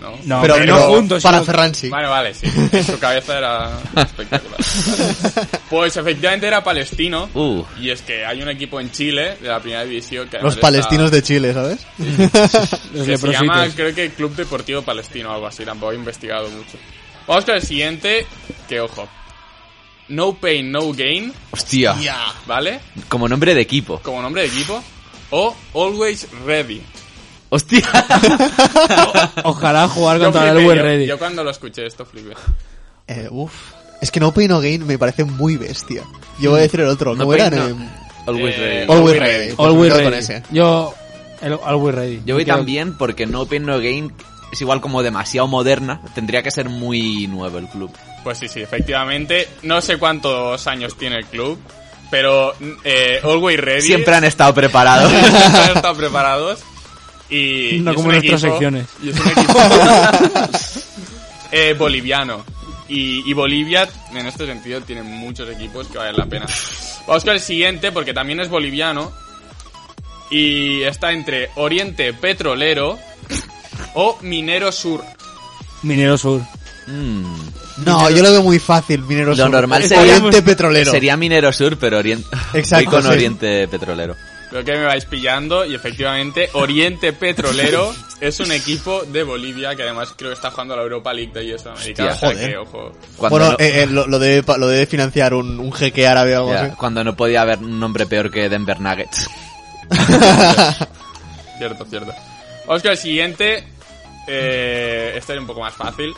No. 0.00 0.12
No, 0.24 0.42
pero, 0.42 0.54
pero 0.56 0.74
no 0.76 0.80
juntos, 0.82 1.22
para 1.22 1.38
sino- 1.38 1.46
Ferran 1.46 1.74
sí. 1.74 1.88
Vale, 1.88 2.06
vale, 2.08 2.34
sí. 2.34 2.46
En 2.72 2.84
su 2.84 2.98
cabeza 2.98 3.38
era 3.38 3.78
espectacular. 3.96 4.58
Pues 5.70 5.96
efectivamente 5.96 6.46
era 6.46 6.62
palestino. 6.62 7.28
Uh. 7.34 7.64
Y 7.80 7.90
es 7.90 8.00
que 8.02 8.24
hay 8.24 8.40
un 8.40 8.48
equipo 8.48 8.78
en 8.80 8.90
Chile 8.92 9.36
de 9.40 9.48
la 9.48 9.58
primera 9.60 9.84
división 9.84 10.28
que 10.28 10.38
Los 10.38 10.56
palestinos 10.56 11.06
está- 11.06 11.16
de 11.16 11.22
Chile, 11.22 11.52
¿sabes? 11.52 11.78
Los 12.94 13.04
que 13.06 13.16
se 13.18 13.32
llama, 13.32 13.66
creo 13.74 13.92
que 13.94 14.10
Club 14.10 14.36
Deportivo 14.36 14.82
Palestino 14.82 15.30
o 15.30 15.34
algo 15.34 15.46
así, 15.48 15.64
tampoco 15.64 15.90
he 15.92 15.96
investigado 15.96 16.48
mucho. 16.50 16.78
Vamos 17.26 17.44
con 17.44 17.54
el 17.56 17.62
siguiente, 17.62 18.26
que 18.68 18.80
ojo. 18.80 19.08
No 20.08 20.34
Pain, 20.34 20.70
No 20.70 20.92
Gain, 20.92 21.32
Hostia. 21.50 21.96
¿vale? 22.46 22.78
Como 23.08 23.28
nombre 23.28 23.54
de 23.56 23.62
equipo. 23.62 23.98
Como 24.04 24.22
nombre 24.22 24.42
de 24.42 24.48
equipo. 24.48 24.80
O 25.30 25.56
Always 25.74 26.28
Ready. 26.44 26.80
Hostia. 27.48 27.82
Ojalá 29.44 29.88
jugar 29.88 30.18
contra 30.18 30.44
el 30.44 30.50
flipé, 30.52 30.64
buen 30.64 30.78
yo- 30.78 30.82
Ready. 30.84 31.06
Yo 31.06 31.18
cuando 31.18 31.44
lo 31.44 31.50
escuché 31.50 31.86
esto 31.86 32.04
flipé. 32.04 32.34
Eh, 33.06 33.28
uf. 33.30 33.52
Es 34.00 34.10
que 34.10 34.20
No 34.20 34.32
Pain 34.32 34.48
No 34.48 34.60
Gain 34.60 34.86
me 34.86 34.98
parece 34.98 35.24
muy 35.24 35.56
bestia. 35.56 36.02
Yo 36.38 36.50
voy 36.50 36.60
a 36.60 36.62
decir 36.64 36.80
el 36.80 36.88
otro. 36.88 37.14
No 37.14 37.24
¿Cómo 37.24 37.36
Pain, 37.36 37.52
eran? 37.54 37.78
no. 37.78 37.84
Eh, 37.84 37.88
Always 38.26 38.54
Eh, 38.56 38.58
ready. 38.58 38.80
Always 38.82 38.90
Always 38.90 39.18
Ready. 39.20 39.32
Ready. 39.38 39.54
Pues 39.54 39.68
Always 39.68 39.92
con 39.92 40.04
ready. 40.04 40.16
ese. 40.18 40.42
Yo, 40.50 40.94
el 41.42 41.58
Always 41.64 41.94
Ready. 41.94 42.22
Yo 42.26 42.34
voy 42.34 42.44
también 42.44 42.96
porque 42.98 43.26
No 43.26 43.46
Pain 43.46 43.64
No 43.64 43.78
Gain 43.78 44.12
es 44.52 44.60
igual 44.60 44.80
como 44.80 45.02
demasiado 45.02 45.46
moderna. 45.46 46.00
Tendría 46.14 46.42
que 46.42 46.50
ser 46.50 46.68
muy 46.68 47.26
nuevo 47.28 47.58
el 47.58 47.68
club. 47.68 47.90
Pues 48.24 48.38
sí, 48.38 48.48
sí, 48.48 48.60
efectivamente. 48.60 49.48
No 49.62 49.80
sé 49.80 49.96
cuántos 49.98 50.66
años 50.66 50.96
tiene 50.98 51.16
el 51.18 51.26
club, 51.26 51.58
pero 52.10 52.52
eh, 52.84 53.20
Always 53.22 53.60
Ready. 53.60 53.82
Siempre 53.82 54.14
han 54.16 54.24
estado 54.24 54.52
preparados. 54.52 55.10
Siempre 55.12 55.60
han 55.62 55.76
estado 55.76 55.94
preparados. 55.94 56.58
Y, 57.28 57.78
No 57.80 57.92
y 57.92 57.94
como 57.94 58.08
nuestras 58.12 58.42
equipo- 58.42 58.52
secciones. 58.52 58.86
Y 59.02 59.10
es 59.10 59.18
un 59.20 59.28
equipo 59.28 59.58
eh, 61.52 61.74
boliviano. 61.78 62.44
Y, 62.88 63.28
y 63.28 63.32
Bolivia, 63.32 63.88
en 64.14 64.26
este 64.26 64.46
sentido, 64.46 64.80
tiene 64.82 65.02
muchos 65.02 65.48
equipos 65.50 65.88
que 65.88 65.98
valen 65.98 66.16
la 66.16 66.26
pena. 66.26 66.46
Vamos 67.08 67.24
con 67.24 67.32
el 67.34 67.40
siguiente, 67.40 67.90
porque 67.90 68.14
también 68.14 68.38
es 68.40 68.48
boliviano. 68.48 69.12
Y 70.30 70.82
está 70.82 71.12
entre 71.12 71.50
Oriente 71.56 72.12
Petrolero 72.12 72.98
o 73.94 74.18
Minero 74.22 74.70
Sur. 74.72 75.02
Minero 75.82 76.16
Sur. 76.18 76.42
Mm. 76.86 77.24
No, 77.84 78.08
yo 78.10 78.22
lo 78.22 78.30
veo 78.32 78.42
muy 78.42 78.58
fácil, 78.58 79.02
Minero 79.02 79.30
Lo 79.30 79.36
Sur. 79.36 79.50
normal 79.50 79.82
sería- 79.82 80.00
Oriente 80.16 80.42
Petrolero. 80.42 80.90
Sería 80.90 81.16
Minero 81.16 81.52
Sur, 81.52 81.76
pero 81.78 81.98
Oriente. 81.98 82.28
Exacto, 82.54 82.84
Voy 82.90 82.94
con 83.00 83.02
sí. 83.02 83.08
Oriente 83.08 83.68
Petrolero. 83.68 84.14
Creo 84.50 84.64
que 84.64 84.72
me 84.76 84.84
vais 84.84 85.04
pillando 85.06 85.64
y 85.64 85.74
efectivamente 85.74 86.48
Oriente 86.52 87.12
Petrolero 87.12 87.92
es 88.20 88.38
un 88.40 88.52
equipo 88.52 89.02
de 89.02 89.22
Bolivia 89.24 89.74
que 89.74 89.82
además 89.82 90.14
creo 90.16 90.30
que 90.30 90.34
está 90.34 90.50
jugando 90.52 90.74
a 90.74 90.76
la 90.76 90.82
Europa 90.84 91.12
League 91.12 91.32
de 91.32 91.54
US 91.54 91.66
América. 91.66 92.04
Hostia, 92.04 92.14
o 92.14 92.16
sea 92.16 92.28
joder. 92.30 92.50
que, 92.50 92.56
ojo. 92.56 92.92
Cuando, 93.16 93.38
Bueno, 93.38 93.50
no, 93.52 93.64
eh, 93.64 93.82
eh, 93.82 93.86
lo, 93.86 94.06
lo 94.06 94.18
debe, 94.20 94.42
pa- 94.44 94.56
lo 94.56 94.68
debe 94.68 94.86
financiar 94.86 95.34
un, 95.34 95.58
un 95.58 95.72
jeque 95.72 96.06
árabe 96.06 96.36
o 96.36 96.40
algo 96.40 96.52
ya, 96.52 96.62
así. 96.66 96.76
cuando 96.76 97.02
no 97.02 97.16
podía 97.16 97.42
haber 97.42 97.58
un 97.58 97.80
nombre 97.80 98.06
peor 98.06 98.30
que 98.30 98.48
Denver 98.48 98.80
Nuggets. 98.80 99.28
Cierto, 101.58 101.84
cierto. 101.86 102.12
Vamos 102.66 102.82
con 102.82 102.90
el 102.92 102.98
siguiente. 102.98 103.64
Eh, 104.28 105.14
este 105.16 105.32
es 105.34 105.38
un 105.40 105.46
poco 105.46 105.60
más 105.60 105.74
fácil. 105.74 106.12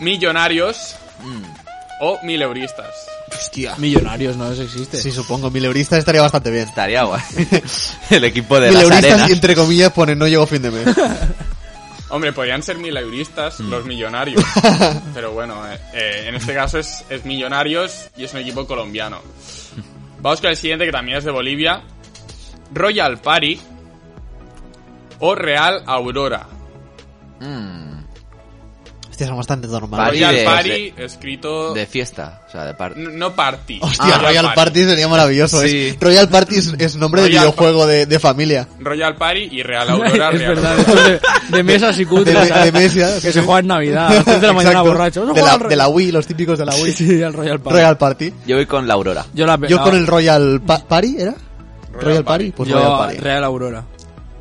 Millonarios 0.00 0.96
o 2.00 2.18
mileuristas. 2.24 2.92
Hostia. 3.38 3.74
Millonarios, 3.76 4.36
no 4.36 4.50
eso 4.50 4.62
existe. 4.62 4.96
Sí, 5.00 5.10
supongo. 5.12 5.50
Mileuristas 5.50 5.98
estaría 5.98 6.22
bastante 6.22 6.50
bien. 6.50 6.68
Estaría 6.68 7.02
guay. 7.04 7.22
el 8.10 8.24
equipo 8.24 8.58
de 8.60 8.70
las 8.72 8.90
arenas. 8.90 9.30
entre 9.30 9.54
comillas, 9.54 9.92
ponen 9.92 10.18
no 10.18 10.26
llego 10.28 10.46
fin 10.46 10.62
de 10.62 10.70
mes. 10.70 10.86
Hombre, 12.08 12.32
podrían 12.32 12.62
ser 12.62 12.78
mileuristas 12.78 13.58
Mm. 13.60 13.68
los 13.70 13.84
millonarios. 13.84 14.42
Pero 15.14 15.32
bueno, 15.32 15.66
eh, 15.70 15.78
eh, 15.92 16.24
en 16.28 16.36
este 16.36 16.54
caso 16.54 16.78
es, 16.78 17.04
es 17.10 17.24
millonarios 17.24 18.08
y 18.16 18.24
es 18.24 18.32
un 18.32 18.40
equipo 18.40 18.66
colombiano. 18.66 19.20
Vamos 20.20 20.40
con 20.40 20.50
el 20.50 20.56
siguiente 20.56 20.86
que 20.86 20.92
también 20.92 21.18
es 21.18 21.24
de 21.24 21.30
Bolivia. 21.32 21.82
Royal 22.72 23.18
Party 23.20 23.60
o 25.18 25.34
Real 25.34 25.82
Aurora. 25.86 26.46
Mm, 27.40 27.85
Hostia, 29.16 29.28
son 29.28 29.36
bastante 29.38 29.66
normales. 29.66 30.04
Party 30.04 30.18
Royal 30.18 30.34
de- 30.36 30.44
Party 30.44 30.94
escrito... 30.98 31.72
de 31.72 31.86
fiesta, 31.86 32.42
o 32.46 32.50
sea, 32.52 32.64
de 32.66 32.74
par 32.74 32.92
n- 32.96 33.12
No 33.14 33.34
party. 33.34 33.78
Hostia, 33.80 34.16
Ah, 34.16 34.18
Royal 34.18 34.52
Party 34.52 34.84
sería 34.84 35.08
maravilloso. 35.08 35.62
Sí. 35.62 35.86
Es, 35.88 35.98
Royal 35.98 36.28
Party 36.28 36.56
es, 36.56 36.74
es 36.78 36.96
nombre 36.96 37.22
de 37.22 37.28
Royal 37.28 37.44
videojuego 37.44 37.86
de, 37.86 38.04
de 38.04 38.18
familia. 38.20 38.68
Royal 38.78 39.16
Party 39.16 39.48
y 39.52 39.62
Real 39.62 39.88
Aurora. 39.88 40.08
es 40.10 40.38
Real 40.38 40.38
verdad, 40.54 40.78
Aurora. 40.78 40.92
esto 41.14 41.48
de, 41.48 41.56
de 41.56 41.62
mesas 41.62 41.96
y 41.96 42.00
De, 42.00 42.06
cutres. 42.10 42.64
de, 42.64 42.72
Mesia, 42.72 43.06
que 43.14 43.20
sí, 43.20 43.32
se 43.32 43.40
juega 43.40 43.60
en 43.60 43.66
Navidad, 43.68 44.08
a 44.08 44.14
las 44.16 44.24
3 44.26 44.40
de 44.42 44.46
la 44.48 44.52
mañana 44.52 44.70
Exacto. 44.80 44.90
borracho. 44.92 45.26
De 45.32 45.40
la, 45.42 45.56
de 45.56 45.76
la 45.76 45.88
Wii, 45.88 46.12
los 46.12 46.26
típicos 46.26 46.58
de 46.58 46.66
la 46.66 46.74
Wii. 46.74 46.92
Sí, 46.92 47.22
al 47.22 47.32
Royal 47.32 47.58
Party. 47.58 47.74
Royal 47.78 47.96
Party. 47.96 48.32
Yo 48.46 48.56
voy 48.56 48.66
con 48.66 48.86
la 48.86 48.92
Aurora. 48.92 49.24
Yo, 49.32 49.46
la, 49.46 49.58
Yo 49.66 49.80
con 49.80 49.94
el 49.96 50.06
Royal 50.06 50.60
Pa- 50.60 50.86
Party, 50.86 51.16
¿era? 51.18 51.34
Royal, 51.98 52.22
Party. 52.22 52.52
Pues 52.52 52.68
yo 52.68 52.74
Royal 52.76 52.98
Party. 52.98 53.16
Real 53.16 53.44
Aurora. 53.44 53.84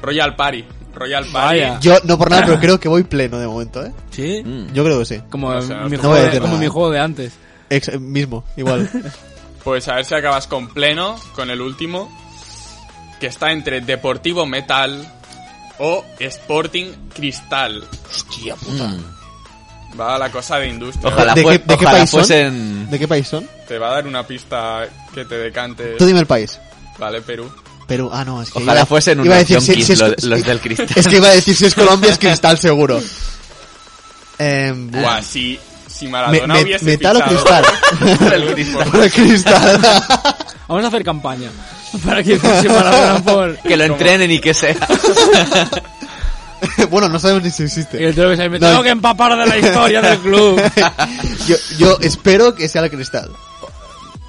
Royal 0.01 0.35
Party. 0.35 0.65
Royal 0.95 1.23
Party. 1.25 1.59
Vaya. 1.59 1.79
Yo, 1.81 1.97
no 2.05 2.17
por 2.17 2.29
nada, 2.31 2.45
pero 2.45 2.59
creo 2.61 2.79
que 2.79 2.87
voy 2.87 3.03
pleno 3.03 3.37
de 3.39 3.47
momento, 3.47 3.85
¿eh? 3.85 3.91
¿Sí? 4.11 4.41
Mm. 4.43 4.73
Yo 4.73 4.83
creo 4.83 4.99
que 4.99 5.05
sí. 5.05 5.21
Como, 5.29 5.49
mi, 5.53 5.61
juego 5.67 5.89
No 6.01 6.09
voy 6.09 6.17
a 6.17 6.21
de, 6.21 6.25
decir 6.25 6.41
como 6.41 6.53
nada. 6.53 6.61
mi 6.63 6.67
juego 6.67 6.91
de 6.91 6.99
antes. 6.99 7.33
Ex- 7.69 7.99
mismo, 7.99 8.43
igual. 8.57 8.89
Pues 9.63 9.87
a 9.87 9.95
ver 9.95 10.05
si 10.05 10.13
acabas 10.13 10.45
con 10.45 10.67
pleno, 10.67 11.15
con 11.33 11.49
el 11.49 11.59
último, 11.59 12.15
que 13.19 13.25
está 13.25 13.51
entre 13.51 13.81
Deportivo 13.81 14.45
Metal 14.45 15.11
o 15.79 16.05
Sporting 16.19 16.91
Cristal. 17.11 17.83
Hostia 18.07 18.55
puta. 18.57 18.89
Mm. 18.89 19.99
Va 19.99 20.19
la 20.19 20.29
cosa 20.29 20.57
de 20.59 20.67
industria. 20.67 21.09
Ojalá, 21.11 21.33
¿De 21.33 21.41
fue- 21.41 21.53
qué- 21.59 21.65
de 21.65 21.77
qué 21.79 21.85
ojalá 21.85 21.91
país 21.97 22.09
son? 22.11 22.19
fuesen... 22.19 22.89
¿De 22.91 22.99
qué 22.99 23.07
país 23.07 23.27
son? 23.27 23.47
Te 23.67 23.79
va 23.79 23.87
a 23.89 23.93
dar 23.93 24.05
una 24.05 24.21
pista 24.27 24.87
que 25.15 25.25
te 25.25 25.33
decante. 25.35 25.95
Tú 25.97 26.05
dime 26.05 26.19
el 26.19 26.27
país. 26.27 26.59
Vale, 26.99 27.21
Perú. 27.23 27.49
Perú. 27.87 28.09
Ah, 28.11 28.25
no, 28.25 28.41
es 28.41 28.49
que. 28.51 28.59
Ojalá 28.59 28.79
iba- 28.81 28.85
fuesen 28.85 29.23
iba 29.23 29.35
a 29.35 29.39
unos 29.39 29.49
decir, 29.49 29.75
si- 29.75 29.83
si 29.83 29.93
es- 29.93 30.23
los 30.23 30.43
del 30.43 30.59
cristal. 30.59 30.87
Es 30.95 31.07
que 31.07 31.17
iba 31.17 31.27
a 31.27 31.31
decir 31.31 31.55
si 31.55 31.65
es 31.65 31.75
Colombia 31.75 32.11
es 32.11 32.17
cristal 32.17 32.57
seguro. 32.57 33.01
Eh, 34.39 34.73
buah. 34.75 35.21
Si, 35.21 35.59
si 35.87 36.07
Maradona 36.07 36.53
me- 36.55 36.63
hubiese 36.63 36.85
metal 36.85 37.17
o 37.17 37.21
cristal. 37.25 37.63
por 38.19 38.33
el 38.33 39.11
cristal. 39.11 39.81
Vamos 40.67 40.83
a 40.83 40.87
hacer 40.87 41.03
campaña. 41.03 41.49
Para 42.05 42.21
que 42.23 42.37
se 42.39 42.67
Maradona 42.69 43.23
por... 43.23 43.57
Que 43.59 43.77
lo 43.77 43.83
entrenen 43.85 44.29
y 44.31 44.39
que 44.39 44.53
sea. 44.53 44.75
bueno, 46.89 47.07
no 47.09 47.19
sabemos 47.19 47.43
ni 47.43 47.51
si 47.51 47.63
Y 47.63 47.65
existe. 47.67 48.03
el 48.05 48.13
tío 48.15 48.29
que 48.29 48.35
se 48.37 48.49
me 48.49 48.59
No. 48.59 48.67
tengo 48.69 48.83
que 48.83 48.89
empapar 48.89 49.37
de 49.37 49.45
la 49.45 49.57
historia 49.57 50.01
del 50.01 50.17
club. 50.19 50.61
yo, 51.47 51.55
yo 51.77 51.97
espero 52.01 52.55
que 52.55 52.67
sea 52.67 52.83
el 52.83 52.89
cristal. 52.89 53.29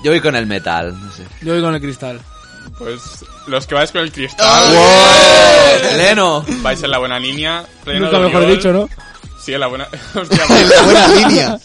Yo 0.04 0.10
voy 0.12 0.20
con 0.20 0.36
el 0.36 0.46
metal. 0.46 0.94
No 1.00 1.10
sé. 1.12 1.24
Yo 1.42 1.54
voy 1.54 1.62
con 1.62 1.74
el 1.74 1.80
cristal. 1.80 2.20
Pues 2.78 3.24
los 3.46 3.66
que 3.66 3.74
vais 3.74 3.90
con 3.90 4.02
el 4.02 4.12
cristal, 4.12 4.74
¡Wow! 4.74 5.96
Leno. 5.96 6.44
vais 6.60 6.82
en 6.82 6.90
la 6.90 6.98
buena 6.98 7.18
línea. 7.18 7.64
pleno 7.84 8.00
Nunca 8.06 8.18
de 8.18 8.24
mejor 8.26 8.42
gol. 8.44 8.56
dicho, 8.56 8.72
¿no? 8.72 8.88
Sí, 9.40 9.54
en 9.54 9.60
la 9.60 9.66
buena... 9.68 9.88
Hostia, 10.14 10.44
En 10.60 10.68
la 10.68 10.82
buena 10.82 11.08
línea. 11.08 11.58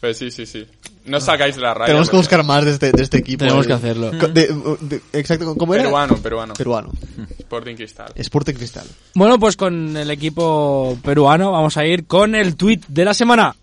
Pues 0.00 0.18
sí, 0.18 0.30
sí, 0.30 0.46
sí. 0.46 0.66
No 1.04 1.20
sacáis 1.20 1.54
de 1.56 1.62
la 1.62 1.74
raya. 1.74 1.86
Tenemos 1.86 2.08
que 2.08 2.16
porque- 2.16 2.22
buscar 2.22 2.44
más 2.44 2.64
de 2.64 2.72
este, 2.72 2.92
de 2.92 3.02
este 3.02 3.18
equipo. 3.18 3.44
Tenemos 3.44 3.66
que 3.66 3.72
hacerlo. 3.72 4.10
Co- 4.18 4.28
de- 4.28 4.48
de- 4.80 5.00
exacto, 5.12 5.54
¿cómo 5.56 5.74
era? 5.74 5.84
Peruano, 5.84 6.16
peruano. 6.16 6.54
Peruano. 6.54 6.92
Sporting 7.38 7.74
Cristal. 7.76 8.12
Sporting 8.16 8.54
Cristal. 8.54 8.86
Bueno, 9.14 9.38
pues 9.38 9.56
con 9.56 9.96
el 9.96 10.10
equipo 10.10 10.98
peruano 11.04 11.52
vamos 11.52 11.76
a 11.76 11.84
ir 11.86 12.06
con 12.06 12.34
el 12.34 12.56
tweet 12.56 12.80
de 12.88 13.04
la 13.04 13.14
semana. 13.14 13.54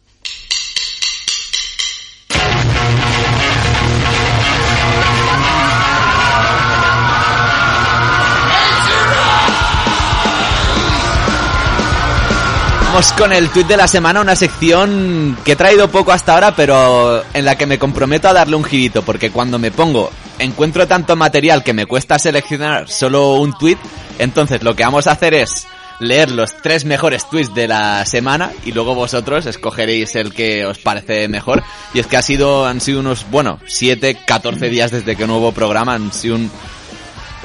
Vamos 12.97 13.13
con 13.13 13.31
el 13.31 13.51
tweet 13.51 13.65
de 13.65 13.77
la 13.77 13.87
semana, 13.87 14.21
una 14.21 14.35
sección 14.35 15.37
que 15.45 15.51
he 15.51 15.55
traído 15.55 15.87
poco 15.87 16.11
hasta 16.11 16.33
ahora, 16.33 16.55
pero 16.55 17.23
en 17.31 17.45
la 17.45 17.55
que 17.55 17.67
me 17.67 17.77
comprometo 17.77 18.27
a 18.27 18.33
darle 18.33 18.55
un 18.55 18.63
girito, 18.63 19.03
porque 19.03 19.29
cuando 19.29 19.59
me 19.59 19.69
pongo, 19.69 20.09
encuentro 20.39 20.87
tanto 20.87 21.15
material 21.15 21.63
que 21.63 21.73
me 21.73 21.85
cuesta 21.85 22.17
seleccionar 22.17 22.89
solo 22.89 23.35
un 23.35 23.55
tweet, 23.55 23.77
entonces 24.17 24.63
lo 24.63 24.75
que 24.75 24.83
vamos 24.83 25.05
a 25.05 25.11
hacer 25.11 25.35
es 25.35 25.67
leer 25.99 26.31
los 26.31 26.59
tres 26.63 26.85
mejores 26.85 27.29
tweets 27.29 27.53
de 27.53 27.67
la 27.67 28.03
semana 28.07 28.51
y 28.65 28.71
luego 28.71 28.95
vosotros 28.95 29.45
escogeréis 29.45 30.15
el 30.15 30.33
que 30.33 30.65
os 30.65 30.79
parece 30.79 31.27
mejor. 31.27 31.61
Y 31.93 31.99
es 31.99 32.07
que 32.07 32.17
ha 32.17 32.23
sido, 32.23 32.65
han 32.65 32.81
sido 32.81 33.01
unos, 33.01 33.27
bueno, 33.29 33.59
7, 33.67 34.21
14 34.25 34.69
días 34.69 34.89
desde 34.89 35.15
que 35.15 35.27
no 35.27 35.37
hubo 35.37 35.51
programa, 35.51 35.93
han 35.93 36.11
sido 36.11 36.37
un, 36.37 36.51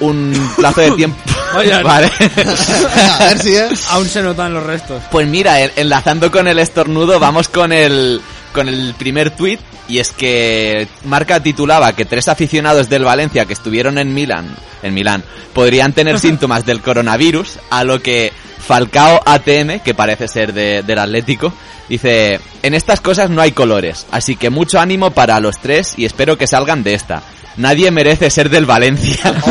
un 0.02 0.52
plazo 0.56 0.80
de 0.82 0.90
tiempo. 0.92 1.16
Vaya. 1.54 1.82
vale. 1.82 2.10
a 3.20 3.24
ver 3.26 3.38
si 3.38 3.54
es. 3.54 3.86
Aún 3.90 4.08
se 4.08 4.22
notan 4.22 4.54
los 4.54 4.62
restos. 4.62 5.02
Pues 5.10 5.26
mira, 5.28 5.60
enlazando 5.76 6.30
con 6.30 6.48
el 6.48 6.58
estornudo, 6.58 7.18
vamos 7.20 7.48
con 7.48 7.72
el, 7.72 8.20
con 8.54 8.68
el 8.68 8.94
primer 8.98 9.30
tuit. 9.30 9.60
Y 9.88 9.98
es 9.98 10.12
que 10.12 10.88
Marca 11.04 11.40
titulaba 11.40 11.94
que 11.94 12.04
tres 12.06 12.28
aficionados 12.28 12.88
del 12.88 13.04
Valencia 13.04 13.44
que 13.44 13.52
estuvieron 13.52 13.98
en 13.98 14.14
Milán, 14.14 14.56
en 14.82 14.94
Milán, 14.94 15.22
podrían 15.52 15.92
tener 15.92 16.18
síntomas 16.20 16.64
del 16.64 16.80
coronavirus, 16.80 17.58
a 17.68 17.84
lo 17.84 18.00
que 18.00 18.32
Falcao 18.66 19.20
ATM, 19.26 19.80
que 19.84 19.92
parece 19.94 20.28
ser 20.28 20.54
de- 20.54 20.82
del 20.82 20.98
Atlético, 21.00 21.52
dice, 21.88 22.40
en 22.62 22.74
estas 22.74 23.00
cosas 23.00 23.28
no 23.28 23.42
hay 23.42 23.52
colores, 23.52 24.06
así 24.12 24.36
que 24.36 24.48
mucho 24.50 24.78
ánimo 24.80 25.10
para 25.10 25.38
los 25.40 25.58
tres 25.58 25.94
y 25.98 26.04
espero 26.06 26.38
que 26.38 26.46
salgan 26.46 26.82
de 26.84 26.94
esta. 26.94 27.22
Nadie 27.56 27.90
merece 27.90 28.30
ser 28.30 28.48
del 28.50 28.66
Valencia. 28.66 29.34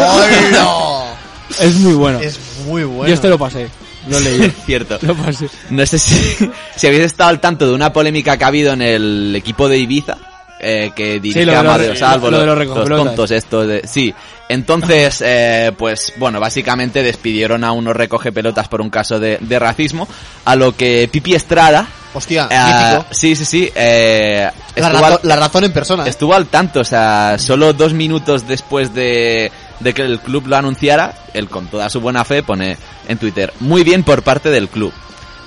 Es 1.60 1.76
muy 1.76 1.94
bueno. 1.94 2.20
Es 2.20 2.40
muy 2.66 2.84
bueno. 2.86 3.08
Yo 3.08 3.14
este 3.14 3.28
lo 3.30 3.38
pasé. 3.38 3.68
Lo 4.08 4.20
leí. 4.20 4.50
Cierto. 4.66 4.98
lo 5.02 5.16
pasé. 5.16 5.48
No 5.70 5.86
sé 5.86 6.00
si, 6.00 6.50
si 6.76 6.88
habéis 6.88 7.04
estado 7.04 7.30
al 7.30 7.40
tanto 7.42 7.68
de 7.68 7.74
una 7.74 7.92
polémica 7.92 8.38
que 8.38 8.44
ha 8.44 8.48
habido 8.48 8.74
en 8.74 8.82
el 8.82 9.36
equipo 9.36 9.68
de 9.68 9.78
Ibiza, 9.78 10.18
eh, 10.60 10.92
que 10.96 11.20
dirige 11.20 11.46
lo 11.46 11.52
de 11.52 11.58
a 11.58 11.64
los- 11.64 11.74
Amadeo 11.74 11.96
Salvo, 11.96 12.32
lo 12.32 12.56
los 12.56 12.88
tontos 12.88 13.32
estos 13.32 13.68
de... 13.68 13.86
Sí, 13.86 14.14
entonces, 14.48 15.22
eh, 15.26 15.72
pues 15.78 16.14
bueno, 16.18 16.40
básicamente 16.40 17.04
despidieron 17.04 17.64
a 17.64 17.74
unos 17.74 17.96
recogepelotas 17.96 18.68
por 18.70 18.80
un 18.82 18.90
caso 18.90 19.20
de, 19.20 19.38
de 19.42 19.60
racismo, 19.60 20.08
a 20.46 20.56
lo 20.56 20.76
que 20.76 21.10
Pipi 21.12 21.36
Estrada... 21.36 21.88
Hostia, 22.14 22.48
mítico. 22.50 23.06
sí, 23.12 23.36
sí, 23.36 23.46
sí. 23.46 23.72
eh, 23.74 24.50
La, 24.76 24.88
al- 24.88 25.20
la 25.24 25.36
razón 25.38 25.64
en 25.64 25.72
persona. 25.74 26.06
Estuvo 26.08 26.34
al 26.34 26.48
tanto, 26.48 26.82
o 26.82 26.84
sea, 26.84 27.38
solo 27.40 27.72
dos 27.74 27.94
minutos 27.94 28.48
después 28.48 28.94
de, 28.94 29.52
de 29.80 29.94
que 29.94 30.02
el 30.02 30.20
club 30.20 30.48
lo 30.48 30.58
anunciara, 30.58 31.14
él 31.34 31.48
con 31.50 31.68
toda 31.68 31.90
su 31.90 32.02
buena 32.02 32.26
fe 32.26 32.44
pone 32.44 32.78
en 33.08 33.18
Twitter, 33.18 33.54
muy 33.62 33.84
bien 33.84 34.04
por 34.04 34.24
parte 34.24 34.50
del 34.50 34.68
club. 34.68 34.92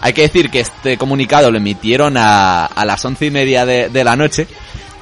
Hay 0.00 0.12
que 0.12 0.22
decir 0.22 0.50
que 0.50 0.60
este 0.60 0.96
comunicado 0.98 1.50
lo 1.50 1.56
emitieron 1.58 2.16
a, 2.16 2.66
a 2.66 2.84
las 2.84 3.04
once 3.04 3.26
y 3.26 3.30
media 3.30 3.64
de, 3.66 3.88
de 3.88 4.04
la 4.04 4.16
noche 4.16 4.46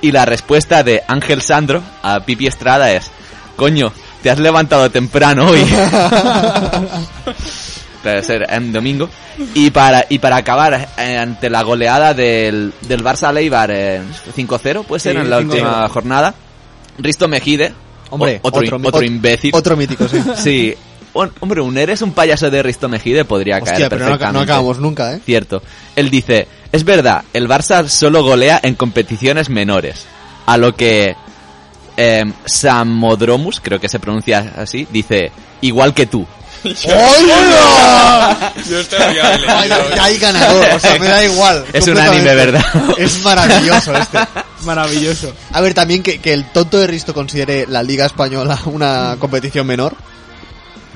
y 0.01 0.11
la 0.13 0.25
respuesta 0.25 0.83
de 0.83 1.03
Ángel 1.09 1.43
Sandro 1.43 1.83
a 2.03 2.21
Pipi 2.21 2.47
Estrada 2.49 2.91
es, 2.93 3.11
coño, 3.57 3.93
te 4.23 4.31
has 4.31 4.39
levantado 4.39 4.91
temprano 4.91 5.47
hoy. 5.47 5.65
Ser 8.03 8.47
en 8.51 8.73
domingo. 8.73 9.09
Y 9.55 9.71
para, 9.71 10.05
y 10.09 10.19
para 10.19 10.37
acabar, 10.37 10.89
eh, 10.99 11.17
ante 11.19 11.49
la 11.49 11.63
goleada 11.63 12.15
del, 12.15 12.73
del 12.83 13.03
Barça 13.05 13.33
Leibar 13.33 13.71
eh, 13.71 14.01
5-0, 14.37 14.85
puede 14.85 15.01
ser 15.01 15.15
Sí, 15.15 15.19
en 15.21 15.31
la 15.31 15.41
5-0. 15.41 15.45
última 15.45 15.89
jornada, 15.89 16.35
Risto 16.99 17.29
Mejide, 17.29 17.73
Hombre, 18.11 18.41
o- 18.43 18.49
otro, 18.49 18.61
otro, 18.61 18.77
otro, 18.89 19.01
ot- 19.01 19.07
imbécil. 19.07 19.51
Otro 19.55 19.77
mítico, 19.77 20.07
sí. 20.09 20.19
Sí. 20.37 20.75
Un- 21.15 21.31
hombre, 21.41 21.61
un 21.61 21.77
eres 21.77 22.01
un 22.03 22.13
payaso 22.13 22.51
de 22.51 22.63
Risto 22.63 22.89
Mejide 22.89 23.25
podría 23.25 23.57
Hostia, 23.59 23.73
caer 23.75 23.89
pero 23.91 24.05
perfectamente. 24.07 24.33
no 24.39 24.41
acabamos 24.43 24.79
nunca, 24.79 25.13
¿eh? 25.15 25.21
Cierto. 25.25 25.63
Él 25.95 26.09
dice, 26.11 26.49
es 26.73 26.85
verdad, 26.85 27.23
el 27.35 27.49
Barça 27.49 27.87
solo 27.87 28.23
golea 28.23 28.59
en 28.63 28.75
competiciones 28.75 29.49
menores. 29.51 30.07
A 30.47 30.57
lo 30.57 30.75
que 30.75 31.15
eh, 31.99 32.25
Samodromus, 32.47 33.61
creo 33.61 33.79
que 33.79 33.89
se 33.89 34.01
pronuncia 34.01 34.55
así, 34.57 34.87
dice, 34.91 35.31
igual 35.61 35.93
que 35.95 36.07
tú. 36.07 36.27
¡Hola! 36.85 38.53
Yo 38.69 38.77
leído. 38.79 39.97
ya 39.97 40.05
hay 40.05 40.19
ganador, 40.19 40.69
o 40.75 40.79
sea, 40.79 40.99
me 40.99 41.07
da 41.09 41.25
igual. 41.25 41.65
Es 41.73 41.87
un 41.89 41.99
anime, 41.99 42.35
¿verdad? 42.35 42.65
Es 42.99 43.23
maravilloso 43.23 43.95
este. 43.97 44.19
Maravilloso. 44.65 45.33
A 45.53 45.61
ver, 45.61 45.75
también 45.75 46.03
que, 46.03 46.21
que 46.21 46.33
el 46.33 46.51
tonto 46.53 46.79
de 46.79 46.87
Risto 46.87 47.13
considere 47.15 47.67
la 47.67 47.83
Liga 47.83 48.07
Española 48.07 48.59
una 48.67 49.17
competición 49.19 49.67
menor. 49.67 49.95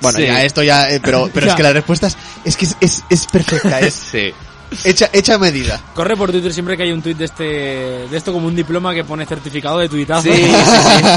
Bueno, 0.01 0.19
Sí. 0.19 0.27
ya 0.27 0.43
esto 0.45 0.63
ya, 0.63 0.91
eh, 0.91 1.01
pero, 1.03 1.31
pero 1.33 1.49
es 1.49 1.55
que 1.55 1.63
la 1.63 1.73
respuesta 1.73 2.07
es, 2.07 2.17
es 2.45 2.57
que 2.57 2.67
es, 2.67 2.77
es, 2.81 3.03
es 3.09 3.27
perfecta, 3.27 3.81
es 3.81 3.95
Sí. 3.95 4.33
Hecha, 4.85 5.09
hecha 5.13 5.39
medida. 5.39 5.81
Corre 5.95 6.17
por 6.17 6.31
Twitter 6.33 6.53
siempre 6.53 6.77
que 6.77 6.85
hay 6.85 6.93
un 6.93 7.03
tweet 7.03 7.15
de 7.15 7.25
este, 7.25 7.45
de 7.45 8.17
esto 8.17 8.33
como 8.33 8.47
un 8.49 8.57
diploma 8.57 8.95
que 8.95 9.05
pone 9.05 9.25
certificado 9.27 9.79
de 9.79 9.89
tuitazo. 9.89 10.23
Sí, 10.23 10.33
sí, 10.33 10.53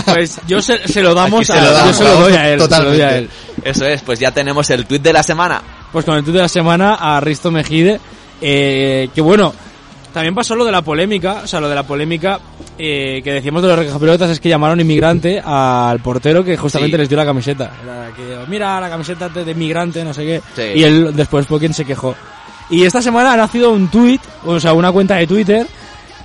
Pues 0.05 0.39
yo 0.47 0.61
se, 0.61 0.87
se 0.87 1.01
lo 1.01 1.13
damos 1.13 1.49
Aquí 1.49 1.59
se 1.59 1.59
a, 1.59 1.63
lo 1.63 1.71
damos, 1.71 1.97
yo 1.99 2.03
se 2.05 2.09
lo 2.13 2.19
doy 2.21 2.33
a 2.33 2.47
él, 2.49 2.53
se 2.53 2.57
lo 2.57 2.63
totalmente. 2.69 2.97
doy 2.97 3.01
a 3.09 3.17
él. 3.17 3.29
Eso 3.63 3.85
es, 3.85 4.01
pues 4.01 4.19
ya 4.19 4.31
tenemos 4.31 4.69
el 4.69 4.85
tweet 4.85 4.99
de 4.99 5.13
la 5.13 5.23
semana. 5.23 5.61
Pues 5.91 6.05
con 6.05 6.15
el 6.15 6.23
tweet 6.23 6.35
de 6.35 6.41
la 6.41 6.47
semana 6.49 6.95
a 6.95 7.19
Risto 7.19 7.51
Mejide, 7.51 7.99
eh, 8.41 9.09
que 9.13 9.21
bueno, 9.21 9.53
también 10.13 10.33
pasó 10.33 10.55
lo 10.55 10.65
de 10.65 10.71
la 10.71 10.81
polémica, 10.81 11.41
o 11.43 11.47
sea, 11.47 11.59
lo 11.59 11.67
de 11.69 11.75
la 11.75 11.83
polémica 11.83 12.39
eh, 12.77 13.21
que 13.23 13.33
decíamos 13.33 13.61
de 13.61 13.67
los 13.67 13.77
recogepelotas 13.79 14.29
es 14.31 14.39
que 14.39 14.49
llamaron 14.49 14.79
inmigrante 14.79 15.39
al 15.43 15.99
portero 15.99 16.43
que 16.43 16.57
justamente 16.57 16.95
Sí. 16.97 17.01
les 17.01 17.09
dio 17.09 17.17
la 17.17 17.25
camiseta. 17.25 17.71
Era 17.83 18.09
que, 18.15 18.37
mira, 18.49 18.79
la 18.79 18.89
camiseta 18.89 19.29
de, 19.29 19.43
de 19.45 19.51
inmigrante, 19.51 20.03
no 20.03 20.13
sé 20.13 20.23
qué. 20.25 20.41
Sí. 20.55 20.79
Y 20.79 20.83
él 20.83 21.11
después 21.15 21.45
fue 21.45 21.59
quien 21.59 21.73
se 21.73 21.85
quejó. 21.85 22.15
Y 22.69 22.83
esta 22.85 23.01
semana 23.01 23.33
ha 23.33 23.37
nacido 23.37 23.71
un 23.71 23.87
tweet, 23.89 24.19
o 24.45 24.59
sea, 24.59 24.73
una 24.73 24.91
cuenta 24.91 25.15
de 25.15 25.25
Twitter 25.27 25.65